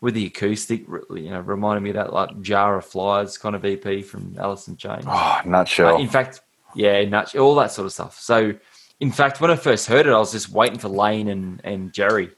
with 0.00 0.14
the 0.14 0.26
acoustic, 0.26 0.86
you 0.88 1.30
know, 1.30 1.40
reminded 1.40 1.82
me 1.82 1.90
of 1.90 1.96
that 1.96 2.12
like 2.12 2.40
Jar 2.40 2.78
of 2.78 2.84
Flies 2.84 3.38
kind 3.38 3.54
of 3.54 3.64
EP 3.64 4.04
from 4.04 4.34
Alice 4.38 4.68
in 4.68 4.76
Chains. 4.76 5.04
Oh, 5.06 5.40
nutshell. 5.44 5.96
Uh, 5.96 5.98
in 5.98 6.08
fact, 6.08 6.40
yeah, 6.74 7.04
nuts, 7.04 7.34
all 7.34 7.54
that 7.56 7.70
sort 7.70 7.86
of 7.86 7.92
stuff. 7.92 8.18
So, 8.18 8.54
in 9.00 9.12
fact, 9.12 9.40
when 9.40 9.50
I 9.50 9.56
first 9.56 9.86
heard 9.86 10.06
it, 10.06 10.12
I 10.12 10.18
was 10.18 10.32
just 10.32 10.50
waiting 10.50 10.78
for 10.78 10.88
Lane 10.88 11.28
and, 11.28 11.60
and 11.64 11.92
Jerry, 11.92 12.30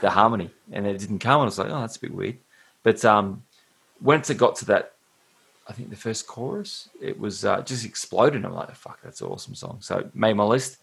the 0.00 0.10
harmony, 0.10 0.50
and 0.72 0.86
it 0.86 0.98
didn't 0.98 1.18
come. 1.18 1.40
And 1.40 1.42
I 1.42 1.44
was 1.46 1.58
like, 1.58 1.70
oh, 1.70 1.80
that's 1.80 1.96
a 1.96 2.00
bit 2.00 2.14
weird. 2.14 2.38
But 2.82 3.04
um, 3.04 3.42
once 4.00 4.30
it 4.30 4.36
got 4.36 4.56
to 4.56 4.64
that, 4.66 4.92
I 5.68 5.72
think 5.72 5.90
the 5.90 5.96
first 5.96 6.26
chorus, 6.26 6.88
it 7.00 7.18
was 7.18 7.44
uh, 7.44 7.62
just 7.62 7.84
exploded. 7.84 8.44
I'm 8.44 8.54
like, 8.54 8.74
fuck, 8.74 9.00
that's 9.02 9.20
an 9.20 9.28
awesome 9.28 9.54
song. 9.54 9.78
So, 9.80 10.08
made 10.14 10.34
my 10.34 10.44
list. 10.44 10.78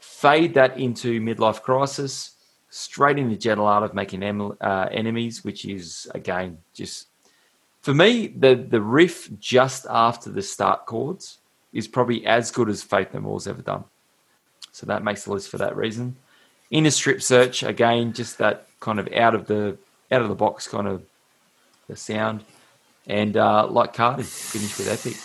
Fade 0.00 0.54
that 0.54 0.78
into 0.78 1.20
midlife 1.20 1.62
crisis, 1.62 2.32
straight 2.70 3.18
into 3.18 3.36
gentle 3.36 3.66
art 3.66 3.82
of 3.82 3.94
making 3.94 4.22
em- 4.22 4.56
uh, 4.60 4.88
enemies, 4.92 5.44
which 5.44 5.64
is 5.64 6.08
again 6.14 6.58
just 6.74 7.08
for 7.80 7.94
me 7.94 8.28
the 8.28 8.54
the 8.54 8.80
riff 8.80 9.28
just 9.40 9.86
after 9.88 10.30
the 10.30 10.42
start 10.42 10.86
chords 10.86 11.38
is 11.72 11.88
probably 11.88 12.24
as 12.26 12.50
good 12.50 12.68
as 12.68 12.82
Faith 12.82 13.12
No 13.12 13.20
More's 13.20 13.46
ever 13.46 13.62
done. 13.62 13.84
So 14.72 14.86
that 14.86 15.02
makes 15.02 15.24
the 15.24 15.32
list 15.32 15.50
for 15.50 15.58
that 15.58 15.76
reason. 15.76 16.16
In 16.70 16.84
a 16.84 16.90
strip 16.90 17.22
search, 17.22 17.62
again, 17.62 18.12
just 18.12 18.38
that 18.38 18.66
kind 18.80 18.98
of 18.98 19.08
out 19.12 19.34
of 19.34 19.46
the 19.46 19.78
out 20.10 20.22
of 20.22 20.28
the 20.28 20.34
box 20.34 20.68
kind 20.68 20.86
of 20.86 21.02
the 21.88 21.96
sound, 21.96 22.44
and 23.06 23.36
uh, 23.36 23.66
like 23.66 23.94
Cardy 23.94 24.24
finished 24.24 24.78
with 24.78 24.88
epic. 24.88 25.16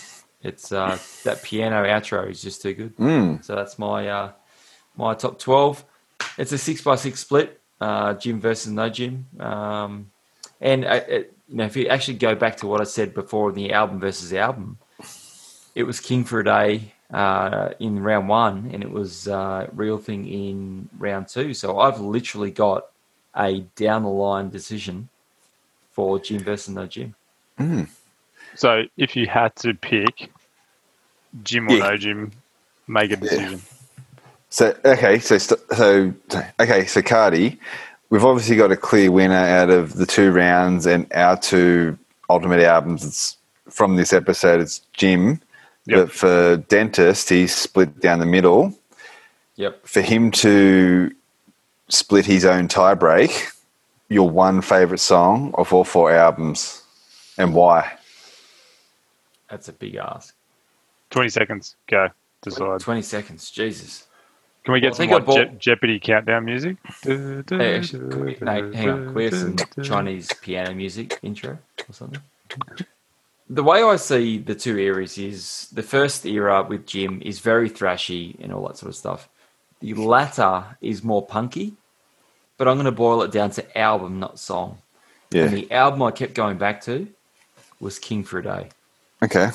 It's 0.42 0.72
uh, 0.72 0.98
that 1.24 1.42
piano 1.42 1.84
outro 1.84 2.30
is 2.30 2.40
just 2.40 2.62
too 2.62 2.74
good. 2.74 2.96
Mm. 2.96 3.44
So 3.44 3.54
that's 3.54 3.78
my 3.78 4.08
uh, 4.08 4.32
my 4.96 5.14
top 5.14 5.38
twelve. 5.38 5.84
It's 6.38 6.52
a 6.52 6.58
six 6.58 6.80
by 6.80 6.96
six 6.96 7.20
split. 7.20 7.60
Uh, 7.78 8.14
Jim 8.14 8.40
versus 8.40 8.72
no 8.72 8.88
Jim. 8.88 9.26
Um, 9.38 10.10
and 10.62 10.86
uh, 10.86 11.00
it, 11.06 11.36
you 11.48 11.56
know, 11.56 11.64
if 11.64 11.76
you 11.76 11.88
actually 11.88 12.16
go 12.16 12.34
back 12.34 12.56
to 12.58 12.66
what 12.66 12.80
I 12.80 12.84
said 12.84 13.12
before 13.12 13.50
in 13.50 13.54
the 13.54 13.72
album 13.72 14.00
versus 14.00 14.32
album, 14.32 14.78
it 15.74 15.82
was 15.82 16.00
King 16.00 16.24
for 16.24 16.40
a 16.40 16.44
Day 16.44 16.93
uh, 17.14 17.70
in 17.80 18.02
round 18.02 18.28
one, 18.28 18.70
and 18.72 18.82
it 18.82 18.90
was 18.90 19.28
uh, 19.28 19.68
Real 19.72 19.98
Thing 19.98 20.26
in 20.28 20.88
round 20.98 21.28
two. 21.28 21.54
So 21.54 21.78
I've 21.78 22.00
literally 22.00 22.50
got 22.50 22.86
a 23.36 23.60
down 23.76 24.02
the 24.04 24.10
line 24.10 24.50
decision 24.50 25.08
for 25.92 26.18
Jim 26.18 26.42
versus 26.44 26.74
no 26.74 26.86
Jim. 26.86 27.14
So 28.56 28.84
if 28.96 29.16
you 29.16 29.26
had 29.26 29.54
to 29.56 29.74
pick 29.74 30.30
Jim 31.42 31.68
or 31.68 31.76
Yeah. 31.76 31.90
no 31.90 31.96
Jim, 31.96 32.32
make 32.88 33.10
a 33.12 33.16
decision. 33.16 33.60
So 34.50 34.76
okay, 34.84 35.18
so 35.18 35.38
so 35.38 36.14
okay, 36.60 36.86
so 36.86 37.02
Cardy, 37.02 37.58
we've 38.10 38.24
obviously 38.24 38.56
got 38.56 38.70
a 38.72 38.76
clear 38.76 39.10
winner 39.10 39.34
out 39.34 39.70
of 39.70 39.94
the 39.94 40.06
two 40.06 40.30
rounds 40.32 40.86
and 40.86 41.06
our 41.14 41.36
two 41.36 41.98
ultimate 42.30 42.60
albums. 42.60 43.04
It's 43.04 43.36
from 43.70 43.96
this 43.96 44.12
episode. 44.12 44.60
It's 44.60 44.80
Jim, 44.92 45.40
Yep. 45.86 45.98
but 46.06 46.12
for 46.12 46.56
Dentist, 46.56 47.28
he's 47.28 47.54
split 47.54 48.00
down 48.00 48.18
the 48.18 48.26
middle. 48.26 48.72
Yep. 49.56 49.86
For 49.86 50.00
him 50.00 50.30
to 50.32 51.12
split 51.88 52.24
his 52.26 52.44
own 52.44 52.68
tiebreak, 52.68 53.52
your 54.08 54.28
one 54.30 54.60
favorite 54.62 54.98
song 54.98 55.52
of 55.58 55.72
all 55.72 55.84
four 55.84 56.10
albums, 56.12 56.82
and 57.38 57.54
why? 57.54 57.92
That's 59.50 59.68
a 59.68 59.72
big 59.72 59.96
ask. 59.96 60.34
Twenty 61.10 61.28
seconds. 61.28 61.76
Go. 61.86 62.08
Decide. 62.42 62.80
20 62.80 63.00
seconds. 63.02 63.50
Jesus. 63.50 64.06
Can 64.64 64.72
we 64.74 64.80
Well, 64.80 64.90
get 64.90 64.96
some 64.96 65.08
like, 65.08 65.24
bought- 65.24 65.36
Je- 65.52 65.56
Jeopardy 65.58 65.98
countdown 66.00 66.44
music? 66.44 66.76
Hey, 67.02 67.76
actually, 67.76 68.16
we- 68.16 68.36
Nate, 68.40 68.74
hang 68.74 68.88
on. 68.90 69.04
Can 69.06 69.14
we 69.14 69.24
have 69.24 69.34
some 69.34 69.56
Chinese 69.82 70.30
piano 70.42 70.74
music 70.74 71.18
intro 71.22 71.58
or 71.88 71.92
something? 71.92 72.20
The 73.48 73.62
way 73.62 73.82
I 73.82 73.96
see 73.96 74.38
the 74.38 74.54
two 74.54 74.78
eras 74.78 75.18
is 75.18 75.68
the 75.72 75.82
first 75.82 76.24
era 76.24 76.62
with 76.62 76.86
Jim 76.86 77.20
is 77.22 77.40
very 77.40 77.68
thrashy 77.68 78.42
and 78.42 78.52
all 78.52 78.66
that 78.68 78.78
sort 78.78 78.90
of 78.90 78.96
stuff. 78.96 79.28
The 79.80 79.94
latter 79.94 80.64
is 80.80 81.04
more 81.04 81.24
punky, 81.26 81.74
but 82.56 82.68
I'm 82.68 82.76
going 82.76 82.86
to 82.86 82.92
boil 82.92 83.22
it 83.22 83.32
down 83.32 83.50
to 83.50 83.78
album, 83.78 84.18
not 84.18 84.38
song. 84.38 84.78
Yeah. 85.30 85.44
And 85.44 85.54
the 85.56 85.70
album 85.72 86.02
I 86.02 86.10
kept 86.10 86.34
going 86.34 86.56
back 86.56 86.80
to 86.82 87.06
was 87.80 87.98
King 87.98 88.24
for 88.24 88.38
a 88.38 88.42
Day. 88.42 88.68
Okay. 89.22 89.50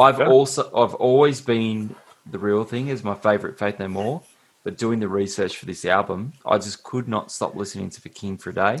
I've 0.00 0.20
Yeah. 0.20 0.28
also 0.28 0.64
I've 0.74 0.94
always 0.94 1.40
been 1.40 1.94
the 2.30 2.38
real 2.38 2.64
thing 2.64 2.88
is 2.88 3.04
my 3.04 3.14
favorite 3.14 3.58
Faith 3.58 3.78
No 3.78 3.88
More, 3.88 4.22
but 4.64 4.78
doing 4.78 5.00
the 5.00 5.08
research 5.08 5.58
for 5.58 5.66
this 5.66 5.84
album, 5.84 6.32
I 6.46 6.56
just 6.58 6.82
could 6.82 7.08
not 7.08 7.30
stop 7.30 7.54
listening 7.54 7.90
to 7.90 8.00
the 8.00 8.08
King 8.08 8.38
for 8.38 8.50
a 8.50 8.54
Day. 8.54 8.78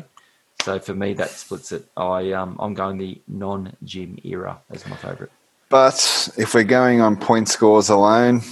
So 0.68 0.78
for 0.78 0.94
me, 0.94 1.14
that 1.14 1.30
splits 1.30 1.72
it. 1.72 1.86
I 1.96 2.32
um, 2.32 2.54
I'm 2.58 2.74
going 2.74 2.98
the 2.98 3.18
non 3.26 3.74
Jim 3.84 4.18
era 4.22 4.60
as 4.70 4.86
my 4.86 4.96
favorite. 4.96 5.32
But 5.70 6.28
if 6.36 6.52
we're 6.52 6.64
going 6.64 7.00
on 7.00 7.16
point 7.16 7.48
scores 7.48 7.88
alone, 7.88 8.42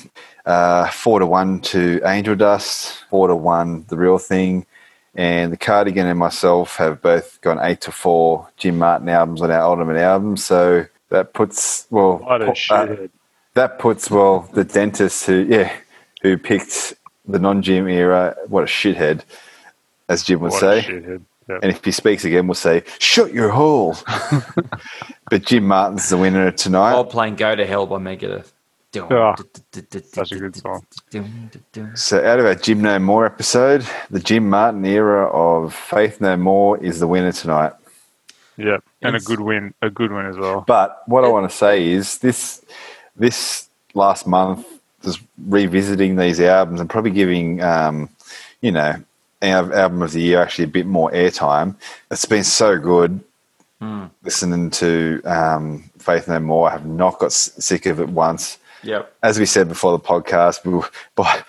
uh, 0.47 0.88
four 0.88 1.18
to 1.18 1.26
one 1.26 1.60
to 1.72 2.01
Angel 2.06 2.34
Dust, 2.34 3.05
four 3.10 3.28
to 3.28 3.36
one 3.36 3.84
the 3.90 3.98
real 3.98 4.16
thing, 4.16 4.64
and 5.14 5.52
the 5.52 5.59
Cardigan 5.59 6.06
and 6.06 6.18
myself 6.18 6.76
have 6.76 7.02
both 7.02 7.38
gone 7.43 7.59
eight 7.60 7.82
to 7.82 7.93
four 7.93 8.48
Jim 8.56 8.78
Martin 8.78 9.10
albums 9.10 9.43
on 9.43 9.51
our 9.51 9.60
ultimate 9.60 9.98
album. 9.98 10.38
So 10.38 10.86
that 11.10 11.34
puts 11.34 11.86
well, 11.90 12.16
What 12.16 12.40
a 12.40 12.74
uh, 12.74 13.09
that 13.52 13.78
puts 13.78 14.10
well 14.10 14.48
the 14.55 14.64
dentist 14.64 15.26
who 15.26 15.44
yeah 15.47 15.70
who 16.22 16.38
picked 16.38 16.94
the 17.28 17.38
non 17.38 17.60
Jim 17.60 17.86
era. 17.86 18.34
What 18.48 18.62
a 18.62 18.66
shithead, 18.66 19.20
as 20.09 20.22
Jim 20.22 20.40
would 20.40 20.52
What 20.52 20.60
say. 20.60 21.18
A 21.48 21.52
shithead. 21.52 21.55
Yep. 21.55 21.60
And 21.62 21.73
if 21.73 21.85
he 21.85 21.93
speaks 21.93 22.24
again, 22.24 22.47
we'll 22.47 22.55
say, 22.55 22.85
"Shut 22.98 23.32
your 23.32 23.51
hole." 23.51 23.97
but 25.31 25.44
Jim 25.44 25.66
Martin's 25.66 26.09
the 26.09 26.16
winner 26.16 26.51
tonight. 26.51 26.94
While 26.94 27.05
playing 27.05 27.36
"Go 27.36 27.55
to 27.55 27.66
Hell" 27.66 27.86
by 27.86 27.98
Megadeth. 27.98 28.52
Ah, 28.98 29.36
such 30.12 30.32
a 30.32 30.39
good 30.39 30.56
song. 30.56 30.86
So, 31.94 32.24
out 32.24 32.39
of 32.39 32.47
our 32.47 32.55
Jim 32.55 32.81
No 32.81 32.98
More 32.98 33.27
episode, 33.27 33.86
the 34.10 34.20
Jim 34.20 34.48
Martin 34.48 34.85
era 34.85 35.27
of 35.28 35.74
Faith 35.74 36.20
No 36.20 36.36
More 36.36 36.82
is 36.82 37.01
the 37.01 37.06
winner 37.06 37.32
tonight. 37.32 37.73
Yep. 38.56 38.82
And 39.02 39.16
a 39.16 39.20
good 39.20 39.40
win. 39.40 39.74
A 39.82 39.90
good 39.90 40.12
win 40.12 40.27
as 40.27 40.36
well. 40.36 40.64
But 40.66 41.02
what 41.06 41.24
I 41.24 41.28
want 41.28 41.51
to 41.51 41.55
say 41.55 41.89
is 41.89 42.18
this: 42.18 42.64
this 43.16 43.68
last 43.94 44.27
month, 44.27 44.66
just 45.02 45.20
revisiting 45.47 46.16
these 46.16 46.40
albums 46.40 46.81
and 46.81 46.89
probably 46.89 47.10
giving, 47.10 47.62
um, 47.62 48.09
you 48.60 48.73
know, 48.73 48.81
our 48.90 49.05
album 49.42 50.02
of 50.02 50.12
the 50.12 50.20
year 50.20 50.40
actually 50.42 50.64
a 50.64 50.68
bit 50.68 50.86
more 50.86 51.10
airtime. 51.12 51.74
It's 52.10 52.24
been 52.24 52.44
so 52.44 52.78
good 52.78 53.20
listening 54.22 54.70
to 54.70 55.22
um, 55.24 55.90
Faith 55.98 56.28
No 56.28 56.40
More. 56.40 56.68
I 56.68 56.72
have 56.72 56.86
not 56.86 57.18
got 57.18 57.32
sick 57.32 57.86
of 57.86 58.00
it 58.00 58.08
once. 58.08 58.58
Yep. 58.82 59.12
as 59.24 59.38
we 59.38 59.46
said 59.46 59.68
before 59.68 59.90
the 59.92 59.98
podcast, 60.04 60.64
we 60.64 60.74
were, 60.74 60.88
by 61.16 61.42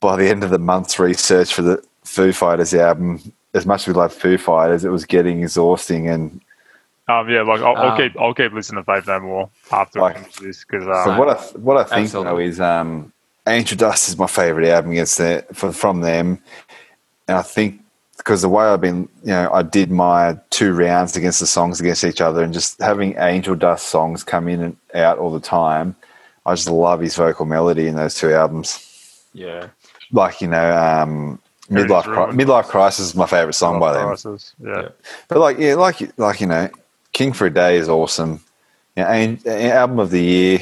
by 0.00 0.16
the 0.16 0.28
end 0.28 0.42
of 0.42 0.48
the 0.50 0.58
month's 0.58 0.98
research 0.98 1.52
for 1.52 1.60
the 1.60 1.82
Foo 2.04 2.32
Fighters 2.32 2.72
album, 2.72 3.20
as 3.52 3.66
much 3.66 3.82
as 3.82 3.88
we 3.88 3.92
love 3.94 4.12
Foo 4.12 4.38
Fighters, 4.38 4.84
it 4.84 4.88
was 4.90 5.04
getting 5.04 5.42
exhausting. 5.42 6.08
And 6.08 6.40
Um, 7.08 7.28
yeah, 7.28 7.42
like 7.42 7.60
I'll, 7.60 7.76
I'll 7.76 7.90
Um, 7.92 7.96
keep 7.98 8.18
I'll 8.18 8.32
keep 8.34 8.52
listening 8.52 8.82
to 8.82 8.90
Faith 8.90 9.06
No 9.06 9.20
More 9.20 9.50
after 9.70 10.00
Like- 10.00 10.16
I 10.16 10.20
finish 10.20 10.36
this 10.36 10.64
because 10.64 10.84
so 10.84 11.10
um, 11.12 11.18
what 11.18 11.28
I 11.28 11.34
what 11.58 11.76
I 11.76 11.84
think 11.84 12.10
though 12.10 12.38
is 12.38 12.58
um, 12.60 13.12
Angel 13.46 13.76
Dust 13.76 14.08
is 14.08 14.16
my 14.16 14.26
favorite 14.26 14.68
album 14.68 14.92
against 14.92 15.18
the, 15.18 15.44
for, 15.52 15.72
from 15.72 16.00
them, 16.00 16.38
and 17.28 17.36
I 17.36 17.42
think 17.42 17.80
because 18.16 18.42
the 18.42 18.48
way 18.48 18.64
I've 18.64 18.80
been, 18.80 19.08
you 19.22 19.30
know, 19.30 19.50
I 19.52 19.62
did 19.62 19.90
my 19.90 20.36
two 20.50 20.72
rounds 20.72 21.16
against 21.16 21.38
the 21.38 21.46
songs 21.46 21.80
against 21.80 22.02
each 22.02 22.20
other, 22.20 22.42
and 22.42 22.52
just 22.52 22.80
having 22.80 23.14
Angel 23.18 23.54
Dust 23.54 23.88
songs 23.88 24.24
come 24.24 24.48
in 24.48 24.60
and 24.60 24.76
out 24.94 25.18
all 25.18 25.30
the 25.30 25.40
time. 25.40 25.94
I 26.44 26.54
just 26.54 26.68
love 26.68 27.00
his 27.00 27.14
vocal 27.14 27.44
melody 27.46 27.86
in 27.86 27.94
those 27.94 28.14
two 28.14 28.32
albums. 28.32 28.84
Yeah. 29.34 29.68
like 30.10 30.40
you 30.40 30.48
know 30.48 30.76
um 30.76 31.38
midlife 31.70 32.04
Cri- 32.04 32.32
midlife 32.34 32.64
crisis 32.64 33.08
is 33.08 33.14
my 33.14 33.26
favorite 33.26 33.52
song 33.52 33.78
by 33.78 33.92
them 33.92 34.06
Crisis. 34.06 34.54
Yeah. 34.58 34.80
Yeah. 34.82 34.88
but 35.28 35.38
like 35.38 35.58
yeah 35.58 35.74
like 35.74 36.18
like 36.18 36.40
you 36.40 36.46
know 36.46 36.70
king 37.12 37.32
for 37.34 37.46
a 37.46 37.50
day 37.50 37.76
is 37.76 37.88
awesome 37.88 38.40
yeah 38.96 39.12
and, 39.12 39.46
and 39.46 39.72
album 39.72 39.98
of 39.98 40.10
the 40.10 40.22
year 40.22 40.60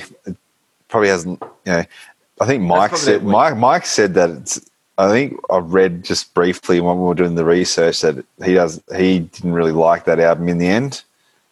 probably 0.89 1.09
hasn't 1.09 1.41
you 1.65 1.73
know 1.73 1.85
i 2.41 2.47
think 2.47 2.63
mike 2.65 2.97
said 2.97 3.23
mike 3.23 3.57
mike 3.57 3.87
said 3.87 4.15
that 4.15 4.31
it's 4.31 4.61
i 4.99 5.09
think 5.09 5.39
i 5.51 5.59
read 5.59 6.05
just 6.05 6.33
briefly 6.35 6.81
when 6.81 6.97
we 6.99 7.05
were 7.05 7.15
doing 7.15 7.35
the 7.35 7.45
research 7.45 8.01
that 8.01 8.25
he 8.45 8.55
does 8.55 8.83
he 8.97 9.21
didn't 9.21 9.53
really 9.53 9.73
like 9.73 10.05
that 10.05 10.21
album 10.21 10.49
in 10.49 10.59
the 10.59 10.67
end 10.67 11.03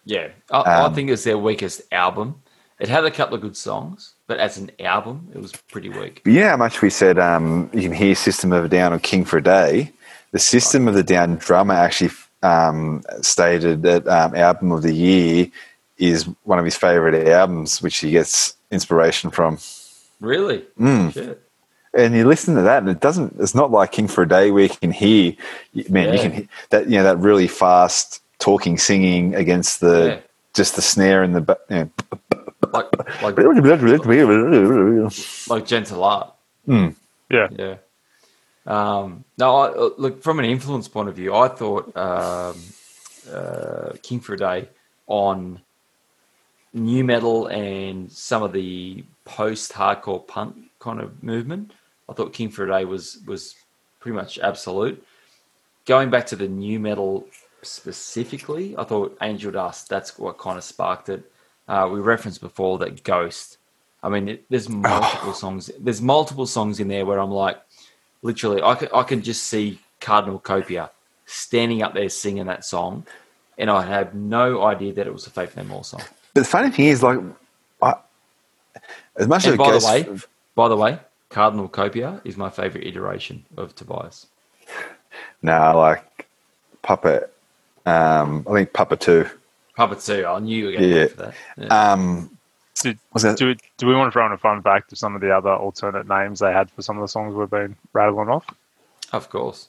Yeah, 0.05 0.27
I, 0.51 0.59
I 0.61 0.85
Um, 0.85 0.93
think 0.93 1.09
it's 1.09 1.23
their 1.23 1.37
weakest 1.37 1.81
album. 1.91 2.35
It 2.79 2.89
had 2.89 3.05
a 3.05 3.11
couple 3.11 3.35
of 3.35 3.41
good 3.41 3.57
songs, 3.57 4.13
but 4.27 4.37
as 4.37 4.57
an 4.57 4.69
album, 4.79 5.29
it 5.33 5.41
was 5.41 5.51
pretty 5.71 5.89
weak. 5.89 6.21
But 6.23 6.33
you 6.33 6.41
know 6.41 6.49
how 6.49 6.57
much 6.57 6.81
we 6.83 6.89
said 6.91 7.17
um, 7.17 7.69
you 7.73 7.81
can 7.81 7.93
hear 7.93 8.13
System 8.15 8.51
of 8.51 8.65
a 8.65 8.67
Down 8.69 8.93
or 8.93 8.99
King 8.99 9.25
for 9.25 9.37
a 9.37 9.41
Day? 9.43 9.91
The 10.31 10.39
System 10.39 10.87
of 10.87 10.93
the 10.93 11.01
Down 11.03 11.37
drummer 11.37 11.73
actually 11.73 12.11
um, 12.43 13.01
stated 13.21 13.81
that 13.83 14.05
um, 14.07 14.35
album 14.35 14.71
of 14.73 14.81
the 14.83 14.93
year 14.93 15.47
is 15.97 16.27
one 16.43 16.59
of 16.59 16.65
his 16.65 16.75
favorite 16.77 17.27
albums, 17.27 17.81
which 17.81 17.97
he 17.97 18.11
gets 18.11 18.55
inspiration 18.71 19.31
from. 19.31 19.57
Really? 20.19 20.65
Mm. 20.79 21.13
Shit. 21.13 21.41
And 21.95 22.13
you 22.13 22.27
listen 22.27 22.55
to 22.55 22.61
that, 22.63 22.79
and 22.79 22.89
it 22.89 22.99
doesn't. 22.99 23.35
It's 23.39 23.55
not 23.55 23.71
like 23.71 23.91
King 23.93 24.07
for 24.07 24.23
a 24.23 24.27
Day 24.27 24.51
where 24.51 24.63
you 24.63 24.69
can 24.69 24.91
hear, 24.91 25.33
man. 25.89 26.13
You 26.13 26.19
can 26.19 26.31
hear 26.33 26.47
that 26.71 26.85
you 26.89 26.97
know 26.97 27.03
that 27.03 27.17
really 27.17 27.47
fast 27.47 28.21
talking, 28.39 28.77
singing 28.77 29.33
against 29.35 29.79
the 29.79 30.05
Yeah. 30.05 30.19
just 30.53 30.75
the 30.75 30.81
snare 30.81 31.23
and 31.23 31.33
the. 31.35 31.41
ba- 31.41 31.57
You 31.69 31.75
know. 31.75 31.89
Like 32.73 33.21
like 33.23 33.35
like 35.49 35.65
gentle 35.65 36.03
art. 36.03 36.33
Yeah. 36.67 37.47
Yeah. 37.51 37.75
Um, 38.67 39.23
no, 39.37 39.55
I, 39.55 39.67
uh, 39.69 39.89
look 39.97 40.21
from 40.23 40.39
an 40.39 40.45
influence 40.45 40.87
point 40.87 41.07
of 41.07 41.15
view, 41.15 41.33
I 41.35 41.47
thought 41.47 41.95
um, 41.95 42.55
uh, 43.31 43.91
King 44.01 44.19
for 44.19 44.33
a 44.33 44.37
Day 44.37 44.69
on 45.07 45.61
new 46.73 47.03
metal 47.03 47.45
and 47.47 48.11
some 48.11 48.41
of 48.43 48.51
the 48.53 49.03
post-hardcore 49.23 50.27
punk 50.27 50.55
kind 50.79 50.99
of 50.99 51.23
movement. 51.23 51.71
I 52.09 52.13
thought 52.13 52.33
King 52.33 52.49
for 52.49 52.65
a 52.65 52.67
Day 52.67 52.85
was 52.85 53.19
was 53.25 53.55
pretty 53.99 54.15
much 54.15 54.39
absolute. 54.39 55.03
Going 55.85 56.09
back 56.09 56.25
to 56.27 56.35
the 56.35 56.47
new 56.47 56.79
metal 56.79 57.27
specifically, 57.61 58.75
I 58.77 58.83
thought 58.83 59.17
Angel 59.21 59.51
Dust. 59.51 59.89
That's 59.89 60.17
what 60.17 60.37
kind 60.37 60.57
of 60.57 60.63
sparked 60.63 61.09
it. 61.09 61.31
Uh, 61.67 61.89
we 61.91 61.99
referenced 61.99 62.41
before 62.41 62.77
that 62.79 63.03
Ghost. 63.03 63.57
I 64.03 64.09
mean, 64.09 64.29
it, 64.29 64.45
there's 64.49 64.69
multiple 64.69 65.33
songs. 65.33 65.71
There's 65.79 66.01
multiple 66.01 66.45
songs 66.45 66.79
in 66.79 66.87
there 66.87 67.05
where 67.05 67.19
I'm 67.19 67.31
like, 67.31 67.59
literally, 68.21 68.61
I 68.61 68.75
can, 68.75 68.89
I 68.93 69.01
can 69.01 69.23
just 69.23 69.43
see 69.43 69.79
Cardinal 69.99 70.39
Copia 70.39 70.91
standing 71.25 71.81
up 71.81 71.95
there 71.95 72.09
singing 72.09 72.45
that 72.45 72.63
song, 72.65 73.05
and 73.57 73.69
I 73.69 73.83
had 73.83 74.13
no 74.13 74.63
idea 74.63 74.93
that 74.93 75.07
it 75.07 75.13
was 75.13 75.25
a 75.25 75.31
Faith 75.31 75.57
No 75.57 75.63
More 75.63 75.83
song. 75.83 76.01
But 76.35 76.41
the 76.41 76.47
funny 76.47 76.69
thing 76.69 76.85
is, 76.85 77.01
like, 77.01 77.19
I, 77.81 77.95
as 79.15 79.27
much 79.27 79.45
as 79.47 79.53
And 79.53 79.55
it 79.55 79.57
by 79.57 79.71
the 79.71 79.79
goes, 79.79 79.85
way, 79.85 80.19
by 80.53 80.67
the 80.67 80.77
way, 80.77 80.99
Cardinal 81.35 81.67
Copia 81.67 82.21
is 82.23 82.37
my 82.37 82.49
favorite 82.49 82.87
iteration 82.87 83.43
of 83.57 83.75
Tobias. 83.75 84.27
nah, 85.41 85.73
like 85.73 86.29
Puppet. 86.81 87.29
Um, 87.85 88.47
I 88.49 88.53
think 88.53 88.71
Puppet 88.71 89.01
Two. 89.01 89.27
Puppet 89.75 89.99
Two, 89.99 90.25
I 90.25 90.39
knew 90.39 90.57
you 90.57 90.65
were 90.67 90.71
going 90.71 90.83
to 90.83 90.87
Yeah. 91.01 91.07
for 91.07 91.15
that. 91.17 91.33
Yeah. 91.57 91.91
Um, 91.91 92.37
Did, 92.75 92.97
was 93.11 93.23
that 93.23 93.37
do, 93.37 93.53
do 93.77 93.85
we 93.85 93.93
want 93.93 94.07
to 94.07 94.11
throw 94.13 94.25
in 94.27 94.31
a 94.31 94.37
fun 94.37 94.61
fact 94.61 94.93
of 94.93 94.97
some 94.97 95.13
of 95.13 95.19
the 95.19 95.35
other 95.35 95.53
alternate 95.53 96.07
names 96.07 96.39
they 96.39 96.53
had 96.53 96.71
for 96.71 96.81
some 96.81 96.97
of 96.97 97.01
the 97.01 97.09
songs 97.09 97.35
we've 97.35 97.49
been 97.49 97.75
rattling 97.91 98.29
off? 98.29 98.45
of 99.11 99.29
course. 99.29 99.67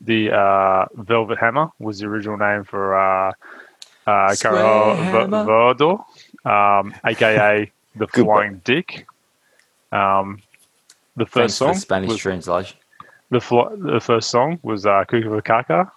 The 0.00 0.30
uh, 0.30 0.86
Velvet 0.94 1.38
Hammer 1.38 1.72
was 1.80 1.98
the 1.98 2.06
original 2.06 2.36
name 2.36 2.62
for 2.62 2.96
uh, 2.96 3.32
uh, 4.06 4.36
Carol 4.40 4.94
Hammer. 4.94 5.44
Verdor, 5.44 6.04
um, 6.46 6.94
aka 7.04 7.68
the 7.96 8.06
Good 8.06 8.24
Flying 8.24 8.60
Dick. 8.64 9.08
Um, 9.90 10.40
the 11.20 11.26
first 11.26 11.58
for 11.58 11.64
song 11.66 11.74
the 11.74 11.80
Spanish 11.80 12.08
was, 12.10 12.18
translation. 12.20 12.76
the, 13.30 13.40
fl- 13.40 13.68
the 13.76 14.00
first 14.00 14.30
song 14.30 14.58
was 14.62 14.86
uh, 14.86 15.04
Cuckoo 15.08 15.28
for 15.30 15.42
Caca. 15.42 15.90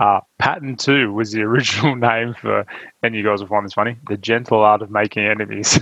Uh, 0.00 0.20
Pattern 0.38 0.76
2 0.76 1.12
was 1.12 1.32
the 1.32 1.42
original 1.50 1.96
name 1.96 2.34
for, 2.40 2.64
and 3.02 3.14
you 3.14 3.24
guys 3.24 3.40
will 3.40 3.48
find 3.48 3.64
this 3.66 3.72
funny, 3.72 3.96
the 4.08 4.16
gentle 4.16 4.60
art 4.60 4.80
of 4.82 4.90
making 4.90 5.24
enemies. 5.24 5.80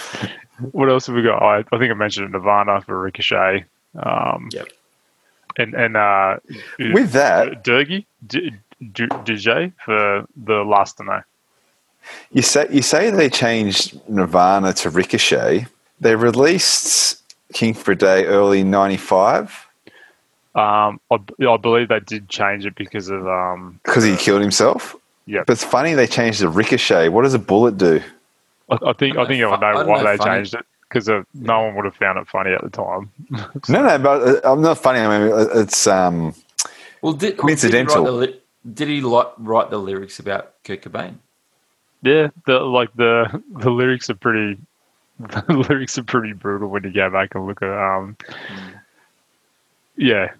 what 0.72 0.88
else 0.88 1.06
have 1.06 1.14
we 1.16 1.22
got? 1.22 1.40
I, 1.42 1.58
I 1.58 1.78
think 1.78 1.90
I 1.90 1.94
mentioned 1.94 2.32
Nirvana 2.32 2.80
for 2.82 3.00
Ricochet. 3.00 3.64
Um, 4.02 4.48
Yep. 4.52 4.68
And, 5.58 5.74
and 5.74 5.96
uh, 5.98 6.38
With 6.78 7.12
that- 7.12 7.62
Durgy, 7.62 8.06
D- 8.26 8.52
D- 8.80 9.06
DJ 9.06 9.72
for 9.84 10.24
the 10.34 10.64
last 10.64 10.96
to 10.96 11.04
know. 11.04 11.20
you 12.32 12.40
say 12.42 12.66
you 12.70 12.80
say 12.82 13.10
they 13.10 13.28
changed 13.28 14.00
Nirvana 14.08 14.72
to 14.72 14.88
Ricochet. 14.90 15.66
They 16.00 16.16
released 16.16 17.21
King 17.52 17.74
for 17.74 17.92
a 17.92 17.96
Day 17.96 18.24
early 18.26 18.62
'95 18.64 19.66
Um, 20.54 21.00
I, 21.10 21.18
I 21.48 21.56
believe 21.56 21.88
they 21.88 22.00
did 22.00 22.28
change 22.28 22.66
it 22.66 22.74
because 22.74 23.08
of 23.08 23.26
um, 23.26 23.80
because 23.84 24.04
he 24.04 24.16
killed 24.16 24.40
himself. 24.42 24.94
yeah. 25.26 25.44
But 25.46 25.54
it's 25.54 25.64
funny 25.64 25.94
they 25.94 26.06
changed 26.06 26.40
the 26.40 26.48
Ricochet. 26.48 27.08
What 27.08 27.22
does 27.22 27.34
a 27.34 27.38
bullet 27.38 27.76
do? 27.78 28.00
I, 28.70 28.78
I 28.88 28.92
think 28.92 29.16
I 29.16 29.26
think 29.26 29.38
you'll 29.38 29.52
I 29.52 29.56
know 29.60 29.72
don't 29.72 29.88
why 29.88 30.02
know 30.02 30.10
they 30.10 30.16
funny. 30.18 30.36
changed 30.38 30.54
it 30.54 30.64
because 30.88 31.08
no 31.34 31.60
one 31.62 31.74
would 31.76 31.84
have 31.86 31.96
found 31.96 32.18
it 32.18 32.28
funny 32.28 32.52
at 32.52 32.62
the 32.62 32.70
time. 32.70 33.10
No, 33.68 33.82
no, 33.82 33.98
but 33.98 34.44
uh, 34.44 34.52
I'm 34.52 34.60
not 34.60 34.78
funny. 34.78 35.00
I 35.00 35.18
mean, 35.18 35.32
it's 35.62 35.86
um, 35.86 36.34
Well, 37.00 37.14
did, 37.14 37.36
Coincidental. 37.38 38.04
Did 38.04 38.04
he, 38.04 38.04
write 38.04 38.04
the, 38.06 38.12
li- 38.12 38.40
did 38.74 38.88
he 38.88 39.00
li- 39.00 39.32
write 39.38 39.70
the 39.70 39.78
lyrics 39.78 40.18
about 40.18 40.52
Kurt 40.64 40.82
Cobain? 40.82 41.14
Yeah, 42.02 42.28
the 42.46 42.60
like 42.60 42.92
the 42.94 43.42
the 43.58 43.70
lyrics 43.70 44.10
are 44.10 44.14
pretty 44.16 44.58
the 45.46 45.64
lyrics 45.68 45.98
are 45.98 46.02
pretty 46.04 46.32
brutal 46.32 46.68
when 46.68 46.84
you 46.84 46.92
go 46.92 47.10
back 47.10 47.34
and 47.34 47.46
look 47.46 47.62
at 47.62 47.70
um 47.76 48.16
yeah. 49.96 50.32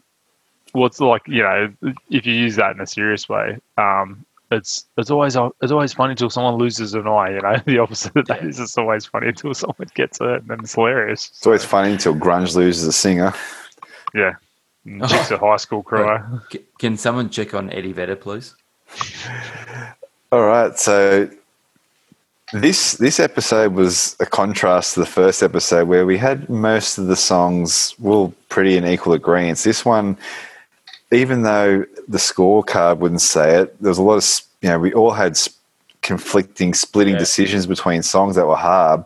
Well 0.74 0.86
it's 0.86 1.00
like, 1.00 1.22
you 1.26 1.42
know, 1.42 1.72
if 2.10 2.26
you 2.26 2.32
use 2.34 2.56
that 2.56 2.74
in 2.74 2.80
a 2.80 2.86
serious 2.86 3.28
way, 3.28 3.58
um 3.78 4.24
it's 4.50 4.84
it's 4.98 5.10
always 5.10 5.36
it's 5.62 5.72
always 5.72 5.92
funny 5.92 6.10
until 6.12 6.30
someone 6.30 6.56
loses 6.56 6.94
an 6.94 7.06
eye, 7.06 7.30
you 7.34 7.40
know. 7.40 7.56
The 7.66 7.78
opposite 7.78 8.14
of 8.16 8.26
that 8.26 8.44
is 8.44 8.60
it's 8.60 8.76
always 8.76 9.06
funny 9.06 9.28
until 9.28 9.54
someone 9.54 9.88
gets 9.94 10.18
hurt 10.18 10.42
and 10.42 10.48
then 10.50 10.60
it's 10.60 10.74
hilarious. 10.74 11.28
it's 11.28 11.46
always 11.46 11.64
funny 11.64 11.92
until 11.92 12.14
grunge 12.14 12.54
loses 12.54 12.86
a 12.86 12.92
singer. 12.92 13.32
Yeah. 14.14 14.34
And 14.84 15.06
Chicks 15.08 15.30
at 15.32 15.40
high 15.40 15.56
school 15.56 15.82
cry. 15.90 16.22
C- 16.50 16.64
Can 16.78 16.96
someone 16.96 17.30
check 17.30 17.54
on 17.54 17.70
Eddie 17.70 17.92
Vedder, 17.92 18.16
please? 18.16 18.54
All 20.32 20.42
right, 20.44 20.76
so 20.78 21.30
this 22.52 22.94
this 22.94 23.18
episode 23.18 23.74
was 23.74 24.16
a 24.20 24.26
contrast 24.26 24.94
to 24.94 25.00
the 25.00 25.06
first 25.06 25.42
episode 25.42 25.88
where 25.88 26.04
we 26.06 26.18
had 26.18 26.48
most 26.48 26.98
of 26.98 27.06
the 27.06 27.16
songs 27.16 27.94
well 27.98 28.32
pretty 28.48 28.76
in 28.76 28.86
equal 28.86 29.12
agreement. 29.14 29.58
This 29.58 29.84
one, 29.84 30.16
even 31.10 31.42
though 31.42 31.84
the 32.08 32.18
scorecard 32.18 32.98
wouldn't 32.98 33.22
say 33.22 33.60
it, 33.60 33.80
there 33.80 33.88
was 33.88 33.98
a 33.98 34.02
lot 34.02 34.16
of 34.16 34.40
you 34.60 34.68
know 34.68 34.78
we 34.78 34.92
all 34.92 35.12
had 35.12 35.38
conflicting, 36.02 36.74
splitting 36.74 37.14
Yeah. 37.14 37.20
decisions 37.20 37.66
between 37.66 38.02
songs 38.02 38.36
that 38.36 38.46
were 38.46 38.56
hard. 38.56 39.04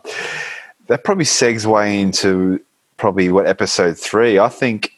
That 0.87 1.03
probably 1.03 1.25
segs 1.25 1.65
way 1.65 1.99
into 2.01 2.59
probably 2.97 3.29
what 3.31 3.45
episode 3.45 3.97
three. 3.97 4.39
I 4.39 4.49
think 4.49 4.91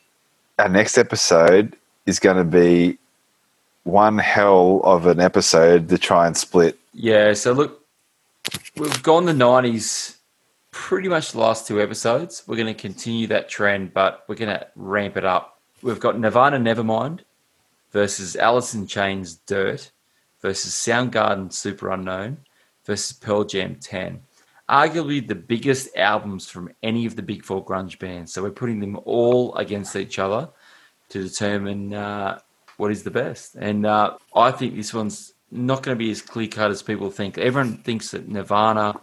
our 0.58 0.70
next 0.70 0.98
episode 0.98 1.76
is 2.06 2.20
going 2.20 2.38
to 2.38 2.44
be 2.44 2.98
one 3.84 4.18
hell 4.18 4.82
of 4.84 5.06
an 5.08 5.20
episode 5.20 5.90
to 5.90 5.98
try 5.98 6.26
and 6.28 6.38
split. 6.38 6.78
Yeah, 6.94 7.34
so 7.34 7.54
look, 7.54 7.79
we've 8.76 9.04
gone 9.04 9.26
the 9.26 9.34
90s 9.34 10.18
pretty 10.72 11.10
much 11.10 11.32
the 11.32 11.40
last 11.40 11.68
two 11.68 11.82
episodes. 11.82 12.44
We're 12.48 12.56
going 12.56 12.74
to 12.74 12.80
continue 12.80 13.28
that 13.28 13.50
trend, 13.50 13.94
but 13.94 14.24
we're 14.28 14.36
going 14.36 14.58
to 14.58 14.68
ramp 14.76 15.18
it 15.18 15.26
up. 15.26 15.60
We've 15.82 16.00
got 16.00 16.20
Nirvana 16.20 16.58
Nevermind 16.58 17.22
versus 17.92 18.36
Alice 18.36 18.74
in 18.74 18.88
Chains 18.88 19.36
Dirt 19.36 19.92
versus 20.42 20.74
Soundgarden 20.74 21.50
Superunknown 21.50 22.38
versus 22.86 23.14
Pearl 23.14 23.44
Jam 23.44 23.76
10. 23.76 24.22
Arguably 24.70 25.28
the 25.28 25.36
biggest 25.36 25.96
albums 25.98 26.48
from 26.48 26.72
any 26.84 27.06
of 27.06 27.16
the 27.16 27.24
big 27.24 27.44
four 27.44 27.66
grunge 27.66 27.98
bands. 27.98 28.34
So 28.34 28.44
we're 28.44 28.52
putting 28.52 28.80
them 28.80 29.00
all 29.06 29.56
against 29.56 29.96
each 29.96 30.20
other 30.20 30.50
to 31.10 31.24
determine 31.24 31.94
uh, 31.94 32.40
what 32.78 32.92
is 32.92 33.04
the 33.04 33.12
best. 33.12 33.56
And 33.56 33.86
uh, 33.86 34.18
I 34.36 34.52
think 34.52 34.76
this 34.76 34.94
one's 34.94 35.34
not 35.52 35.84
going 35.84 35.98
to 35.98 36.00
be 36.00 36.12
as 36.12 36.22
clear 36.22 36.48
cut 36.48 36.72
as 36.72 36.82
people 36.82 37.10
think. 37.10 37.38
Everyone 37.38 37.78
thinks 37.78 38.12
that 38.12 38.28
Nirvana, 38.28 39.00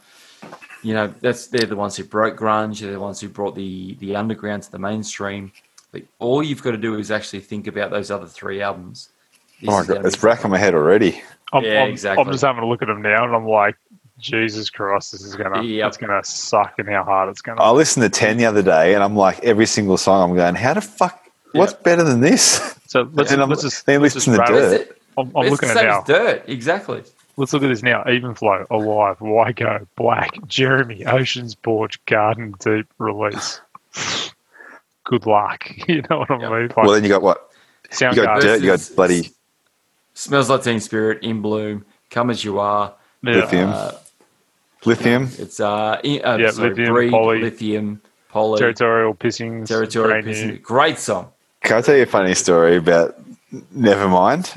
you 0.82 0.94
know, 0.94 1.12
that's 1.20 1.48
they're 1.48 1.66
the 1.66 1.77
ones 1.77 1.97
who 1.97 2.05
broke 2.05 2.36
grunge. 2.39 2.81
They're 2.81 2.93
the 2.93 3.01
ones 3.01 3.20
who 3.20 3.28
brought 3.28 3.55
the 3.55 3.94
the 4.01 4.14
underground 4.16 4.62
to 4.64 4.70
the 4.73 4.78
mainstream. 4.78 5.52
But 5.93 6.02
all 6.18 6.43
you've 6.43 6.62
got 6.62 6.73
to 6.73 6.77
do 6.77 6.98
is 6.98 7.10
actually 7.10 7.40
think 7.40 7.66
about 7.66 7.90
those 7.90 8.10
other 8.10 8.27
three 8.27 8.60
albums. 8.62 9.10
This 9.60 9.70
Oh 9.70 9.81
my 9.81 9.86
god, 9.86 10.02
be- 10.02 10.09
it's 10.09 10.23
racking 10.23 10.51
my 10.51 10.59
head 10.59 10.74
already. 10.74 11.23
I'm, 11.52 11.64
Yeah, 11.64 11.82
I'm, 11.85 11.90
exactly. 11.90 12.24
I'm 12.24 12.31
just 12.32 12.44
having 12.44 12.62
a 12.62 12.66
look 12.66 12.82
at 12.82 12.89
them 12.89 13.02
now, 13.02 13.24
and 13.24 13.35
I'm 13.35 13.47
like, 13.47 13.77
Jesus 14.18 14.68
Christ, 14.70 15.12
this 15.12 15.23
is 15.23 15.35
gonna, 15.36 15.62
Yep. 15.62 15.89
it's 15.89 15.97
gonna 15.97 16.23
suck, 16.24 16.74
and 16.78 16.89
how 16.89 17.05
hard 17.05 17.28
it's 17.31 17.40
gonna. 17.40 17.62
I 17.62 17.70
listened 17.70 18.02
to 18.02 18.10
ten 18.10 18.36
the 18.36 18.47
other 18.47 18.62
day, 18.62 18.94
and 18.94 19.02
I'm 19.02 19.14
like, 19.16 19.40
every 19.44 19.66
single 19.66 19.97
song, 19.97 20.31
I'm 20.31 20.36
going, 20.36 20.55
how 20.55 20.74
the 20.74 20.81
fuck? 20.81 21.23
What's 21.52 21.73
Yeah. 21.73 21.78
better 21.85 22.02
than 22.02 22.20
this? 22.20 22.77
so 22.86 23.09
let's, 23.12 23.31
and 23.32 23.48
let's 23.48 23.62
just 23.62 23.86
then 23.86 24.02
let's 24.02 24.14
listen 24.14 24.35
just 24.35 24.47
to 24.48 24.52
rattle- 24.55 24.70
Dirt. 24.78 24.98
It's, 25.16 25.28
it, 25.28 25.32
I'm, 25.34 25.36
I'm 25.36 25.43
it's 25.47 25.51
looking 25.52 25.68
the 25.68 25.74
at 25.74 25.78
same 25.78 25.86
now. 25.88 25.98
as 26.01 26.05
Dirt, 26.05 26.44
exactly. 26.48 27.02
Let's 27.36 27.52
look 27.52 27.62
at 27.62 27.68
this 27.68 27.82
now. 27.82 28.02
Even 28.10 28.34
flow, 28.34 28.64
alive, 28.70 29.16
Why 29.20 29.52
Go, 29.52 29.86
black, 29.97 30.30
Jeremy, 30.47 31.05
Ocean's 31.05 31.55
Porch, 31.55 32.02
Garden 32.06 32.55
Deep, 32.60 32.86
release. 32.98 33.60
Good 35.05 35.26
luck. 35.26 35.70
You 35.88 36.02
know 36.10 36.18
what 36.20 36.30
I 36.30 36.38
Yep. 36.40 36.51
mean? 36.51 36.68
Like, 36.68 36.76
Well, 36.76 36.90
then 36.93 37.02
you 37.05 37.09
got 37.10 37.22
what? 37.22 37.51
You 38.01 38.14
got 38.14 38.38
Soundgarden. 38.38 38.43
Dirt, 38.43 38.60
you 38.60 38.66
got 38.66 38.90
bloody 38.97 39.30
Smells 40.14 40.48
like 40.48 40.62
Teen 40.62 40.80
Spirit, 40.80 41.22
In 41.22 41.43
Bloom, 41.43 41.84
Come 42.10 42.30
as 42.30 42.43
You 42.43 42.59
Are, 42.59 42.94
Yeah. 43.22 43.32
Lithium. 43.34 43.70
uh, 43.72 43.93
Lithium. 44.86 45.28
It's 45.38 45.60
uh, 45.60 46.01
i- 46.05 46.20
uh 46.20 46.36
Yeah, 46.38 46.51
sorry, 46.51 46.70
Lithium, 46.70 46.94
Breed, 46.94 47.10
Polly. 47.10 47.40
Lithium, 47.43 48.01
Polly, 48.30 48.59
Territorial 48.59 49.14
Pissings. 49.14 49.68
Territorial 49.68 50.22
brand 50.22 50.26
new. 50.26 50.32
Pissing. 50.59 50.62
Great 50.62 50.98
song. 50.98 51.28
Can 51.62 51.76
I 51.76 51.80
tell 51.82 51.97
you 51.97 52.05
a 52.05 52.06
funny 52.06 52.34
story 52.34 52.76
about 52.76 53.16
Nevermind? 53.76 54.56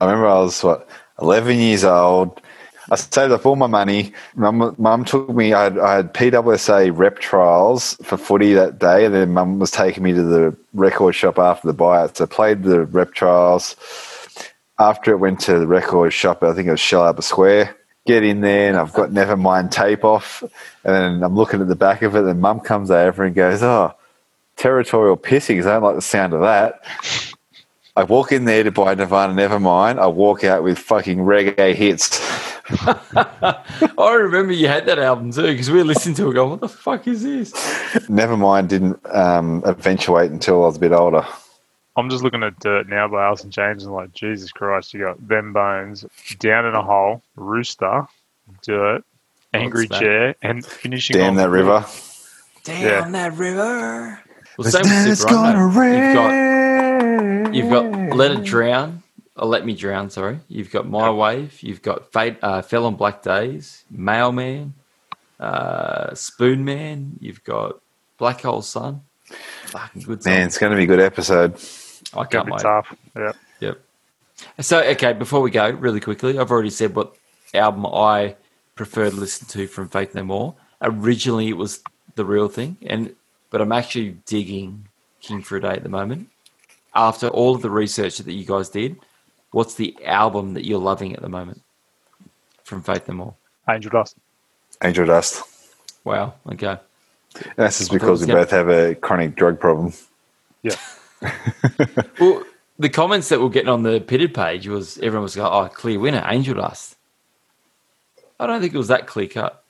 I 0.00 0.06
remember 0.06 0.26
I 0.26 0.40
was 0.40 0.62
what 0.62 0.88
eleven 1.20 1.58
years 1.58 1.84
old. 1.84 2.40
I 2.90 2.96
saved 2.96 3.32
up 3.32 3.46
all 3.46 3.56
my 3.56 3.66
money. 3.66 4.12
Mum, 4.34 5.04
took 5.06 5.30
me. 5.30 5.54
I 5.54 5.64
had, 5.64 5.78
I 5.78 5.96
had 5.96 6.14
PWSA 6.14 6.96
rep 6.96 7.18
trials 7.18 7.96
for 8.02 8.18
footy 8.18 8.52
that 8.54 8.78
day, 8.78 9.06
and 9.06 9.14
then 9.14 9.32
mum 9.32 9.58
was 9.58 9.70
taking 9.70 10.02
me 10.02 10.12
to 10.12 10.22
the 10.22 10.56
record 10.74 11.14
shop 11.14 11.38
after 11.38 11.66
the 11.66 11.74
buyout. 11.74 12.16
So 12.16 12.24
I 12.24 12.26
played 12.26 12.62
the 12.62 12.84
rep 12.84 13.14
trials. 13.14 13.76
After 14.78 15.12
it 15.12 15.18
went 15.18 15.40
to 15.42 15.58
the 15.58 15.66
record 15.66 16.12
shop, 16.12 16.42
I 16.42 16.52
think 16.52 16.68
it 16.68 16.72
was 16.72 16.80
Shellharbour 16.80 17.22
Square. 17.22 17.76
Get 18.06 18.22
in 18.22 18.42
there, 18.42 18.68
and 18.68 18.76
I've 18.76 18.92
got 18.92 19.10
Nevermind 19.10 19.70
tape 19.70 20.04
off, 20.04 20.42
and 20.42 20.94
then 20.94 21.22
I'm 21.22 21.36
looking 21.36 21.62
at 21.62 21.68
the 21.68 21.76
back 21.76 22.02
of 22.02 22.16
it, 22.16 22.24
and 22.24 22.40
mum 22.40 22.60
comes 22.60 22.90
over 22.90 23.24
and 23.24 23.34
goes, 23.34 23.62
"Oh, 23.62 23.94
territorial 24.56 25.16
pissings. 25.16 25.64
I 25.64 25.74
don't 25.74 25.84
like 25.84 25.94
the 25.94 26.02
sound 26.02 26.34
of 26.34 26.42
that." 26.42 26.84
I 27.96 28.02
walk 28.02 28.32
in 28.32 28.44
there 28.44 28.64
to 28.64 28.72
buy 28.72 28.94
Nirvana 28.94 29.34
Nevermind. 29.34 30.00
I 30.00 30.08
walk 30.08 30.42
out 30.42 30.64
with 30.64 30.78
fucking 30.78 31.18
reggae 31.18 31.74
hits. 31.74 32.20
I 33.96 34.14
remember 34.14 34.52
you 34.52 34.66
had 34.66 34.86
that 34.86 34.98
album 34.98 35.30
too 35.30 35.42
because 35.42 35.70
we 35.70 35.78
were 35.78 35.84
listening 35.84 36.16
to 36.16 36.30
it 36.30 36.34
going, 36.34 36.50
what 36.50 36.60
the 36.60 36.68
fuck 36.68 37.06
is 37.06 37.22
this? 37.22 37.52
Nevermind 38.08 38.66
didn't 38.68 38.98
um, 39.14 39.62
eventuate 39.64 40.32
until 40.32 40.64
I 40.64 40.66
was 40.66 40.76
a 40.76 40.80
bit 40.80 40.92
older. 40.92 41.24
I'm 41.96 42.10
just 42.10 42.24
looking 42.24 42.42
at 42.42 42.58
Dirt 42.58 42.88
now 42.88 43.06
by 43.06 43.24
Alice 43.24 43.44
in 43.44 43.52
Chains 43.52 43.84
and 43.84 43.94
like, 43.94 44.12
Jesus 44.12 44.50
Christ, 44.50 44.92
you 44.92 45.00
got 45.00 45.28
Them 45.28 45.52
Bones, 45.52 46.04
Down 46.40 46.66
in 46.66 46.74
a 46.74 46.82
Hole, 46.82 47.22
Rooster, 47.36 48.08
Dirt, 48.62 49.04
Angry 49.52 49.86
Chair, 49.86 50.34
and 50.42 50.66
finishing 50.66 51.14
Damn 51.14 51.30
on 51.30 51.36
that 51.36 51.50
river. 51.50 51.86
Damn 52.64 52.82
Yeah. 52.82 53.08
that 53.10 53.34
river. 53.34 54.20
Well, 54.58 54.64
The 54.64 54.70
same 54.72 54.82
with 54.82 54.90
dance 54.90 55.24
Superunknown. 55.24 55.30
gonna 55.30 55.68
You've 55.86 56.12
got, 56.12 56.28
rain. 56.30 56.63
You've 57.52 57.70
got 57.70 58.16
Let 58.16 58.30
It 58.32 58.44
Drown, 58.44 59.02
or 59.36 59.46
Let 59.46 59.64
Me 59.64 59.74
Drown, 59.74 60.10
sorry. 60.10 60.40
You've 60.48 60.70
got 60.70 60.88
My 60.88 61.10
Wave. 61.10 61.62
You've 61.62 61.82
got 61.82 62.12
Fate, 62.12 62.36
uh, 62.42 62.62
Fell 62.62 62.86
on 62.86 62.96
Black 62.96 63.22
Days, 63.22 63.84
Mailman, 63.90 64.74
uh, 65.40 66.14
Spoon 66.14 66.64
Man. 66.64 67.16
You've 67.20 67.42
got 67.44 67.80
Black 68.18 68.42
Hole 68.42 68.62
Sun. 68.62 69.02
Fucking 69.66 70.02
good 70.02 70.22
song. 70.22 70.32
Man, 70.32 70.46
it's 70.46 70.58
going 70.58 70.70
to 70.70 70.76
be 70.76 70.84
a 70.84 70.86
good 70.86 71.00
episode. 71.00 71.54
I 72.12 72.24
Gonna 72.24 72.28
can't 72.28 72.50
wait. 72.50 72.60
tough. 72.60 72.94
Yeah. 73.16 73.32
Yep. 73.60 73.80
So, 74.60 74.80
okay, 74.80 75.12
before 75.12 75.40
we 75.40 75.50
go, 75.50 75.70
really 75.70 76.00
quickly, 76.00 76.38
I've 76.38 76.50
already 76.50 76.70
said 76.70 76.94
what 76.94 77.16
album 77.54 77.86
I 77.86 78.36
prefer 78.74 79.08
to 79.10 79.16
listen 79.16 79.46
to 79.48 79.66
from 79.66 79.88
Faith 79.88 80.14
No 80.14 80.24
More. 80.24 80.54
Originally, 80.82 81.48
it 81.48 81.56
was 81.56 81.80
the 82.14 82.24
real 82.24 82.48
thing, 82.48 82.76
and 82.86 83.14
but 83.50 83.60
I'm 83.60 83.72
actually 83.72 84.16
digging 84.26 84.88
King 85.20 85.42
for 85.42 85.56
a 85.56 85.60
Day 85.60 85.70
at 85.70 85.82
the 85.82 85.88
moment. 85.88 86.28
After 86.94 87.28
all 87.28 87.54
of 87.54 87.62
the 87.62 87.70
research 87.70 88.18
that 88.18 88.32
you 88.32 88.44
guys 88.44 88.68
did, 88.68 88.96
what's 89.50 89.74
the 89.74 89.96
album 90.04 90.54
that 90.54 90.64
you're 90.66 90.78
loving 90.78 91.14
at 91.14 91.22
the 91.22 91.28
moment 91.28 91.60
from 92.62 92.82
Faith 92.82 93.08
No 93.08 93.14
More? 93.14 93.34
Angel 93.68 93.90
Dust. 93.90 94.16
Angel 94.82 95.06
Dust. 95.06 95.42
Wow. 96.04 96.34
Okay. 96.52 96.78
And 97.36 97.52
that's 97.56 97.78
just 97.78 97.90
I 97.92 97.94
thought 97.94 97.96
it 97.96 98.00
because 98.06 98.20
we 98.20 98.26
gonna- 98.28 98.40
both 98.40 98.50
have 98.50 98.68
a 98.68 98.94
chronic 98.94 99.34
drug 99.36 99.58
problem. 99.60 99.92
Yeah. 100.62 100.76
Well, 102.20 102.42
the 102.78 102.88
comments 102.88 103.28
that 103.30 103.40
were 103.40 103.48
getting 103.48 103.68
on 103.68 103.82
the 103.82 104.00
pitted 104.00 104.34
page 104.34 104.66
was 104.68 104.98
everyone 104.98 105.22
was 105.22 105.36
going, 105.36 105.50
"Oh, 105.50 105.68
clear 105.68 105.98
winner, 105.98 106.24
Angel 106.28 106.54
Dust." 106.54 106.96
I 108.38 108.46
don't 108.46 108.60
think 108.60 108.74
it 108.74 108.78
was 108.78 108.88
that 108.88 109.06
clear 109.06 109.28
cut. 109.28 109.62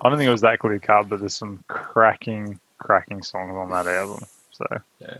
I 0.00 0.08
don't 0.08 0.18
think 0.18 0.28
it 0.28 0.32
was 0.32 0.40
that 0.40 0.58
clear 0.58 0.78
cut, 0.78 1.08
but 1.08 1.20
there's 1.20 1.34
some 1.34 1.62
cracking, 1.68 2.58
cracking 2.78 3.22
songs 3.22 3.54
on 3.54 3.70
that 3.70 3.86
album. 3.86 4.24
So, 4.52 4.66
yeah, 5.00 5.18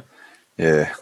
Yeah. 0.57 0.95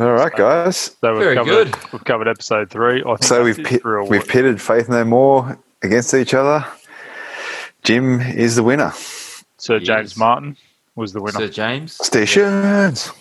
All 0.00 0.12
right, 0.12 0.32
guys. 0.34 0.96
so 1.00 1.12
we've 1.12 1.22
Very 1.22 1.36
covered, 1.36 1.72
good. 1.72 1.92
We've 1.92 2.04
covered 2.04 2.26
episode 2.28 2.70
three. 2.70 3.02
I 3.02 3.04
think 3.04 3.22
So 3.22 3.44
we've 3.44 3.56
pit, 3.56 3.82
we've 3.84 4.26
pitted 4.26 4.60
Faith 4.60 4.88
No 4.88 5.04
More 5.04 5.58
against 5.82 6.12
each 6.12 6.34
other. 6.34 6.66
Jim 7.84 8.20
is 8.20 8.56
the 8.56 8.64
winner. 8.64 8.92
Sir 9.58 9.76
Yes. 9.76 9.86
James 9.86 10.16
Martin 10.16 10.56
was 10.96 11.12
the 11.12 11.22
winner. 11.22 11.38
Sir 11.38 11.48
James. 11.48 11.92
Stations. 12.04 13.12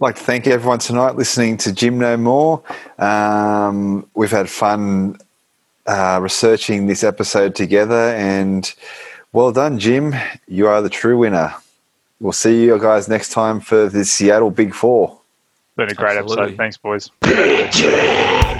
like 0.00 0.16
to 0.16 0.22
thank 0.22 0.48
everyone 0.48 0.80
tonight 0.80 1.14
listening 1.14 1.56
to 1.58 1.72
Jim 1.72 1.98
No 1.98 2.16
More. 2.16 2.62
Um, 2.98 4.08
we've 4.14 4.32
had 4.32 4.50
fun 4.50 5.18
uh, 5.86 6.18
researching 6.20 6.88
this 6.88 7.04
episode 7.04 7.54
together, 7.54 8.12
and 8.16 8.74
well 9.32 9.52
done, 9.52 9.78
Jim. 9.78 10.14
You 10.48 10.66
are 10.66 10.82
the 10.82 10.90
true 10.90 11.16
winner. 11.16 11.54
We'll 12.18 12.32
see 12.32 12.64
you 12.64 12.76
guys 12.80 13.08
next 13.08 13.30
time 13.30 13.60
for 13.60 13.88
the 13.88 14.04
Seattle 14.04 14.50
Big 14.50 14.74
Four. 14.74 15.17
Been 15.78 15.90
a 15.90 15.94
great 15.94 16.16
Absolutely. 16.16 16.42
episode. 16.42 16.56
Thanks, 16.56 16.76
boys. 16.76 17.10
Bitches. 17.22 18.57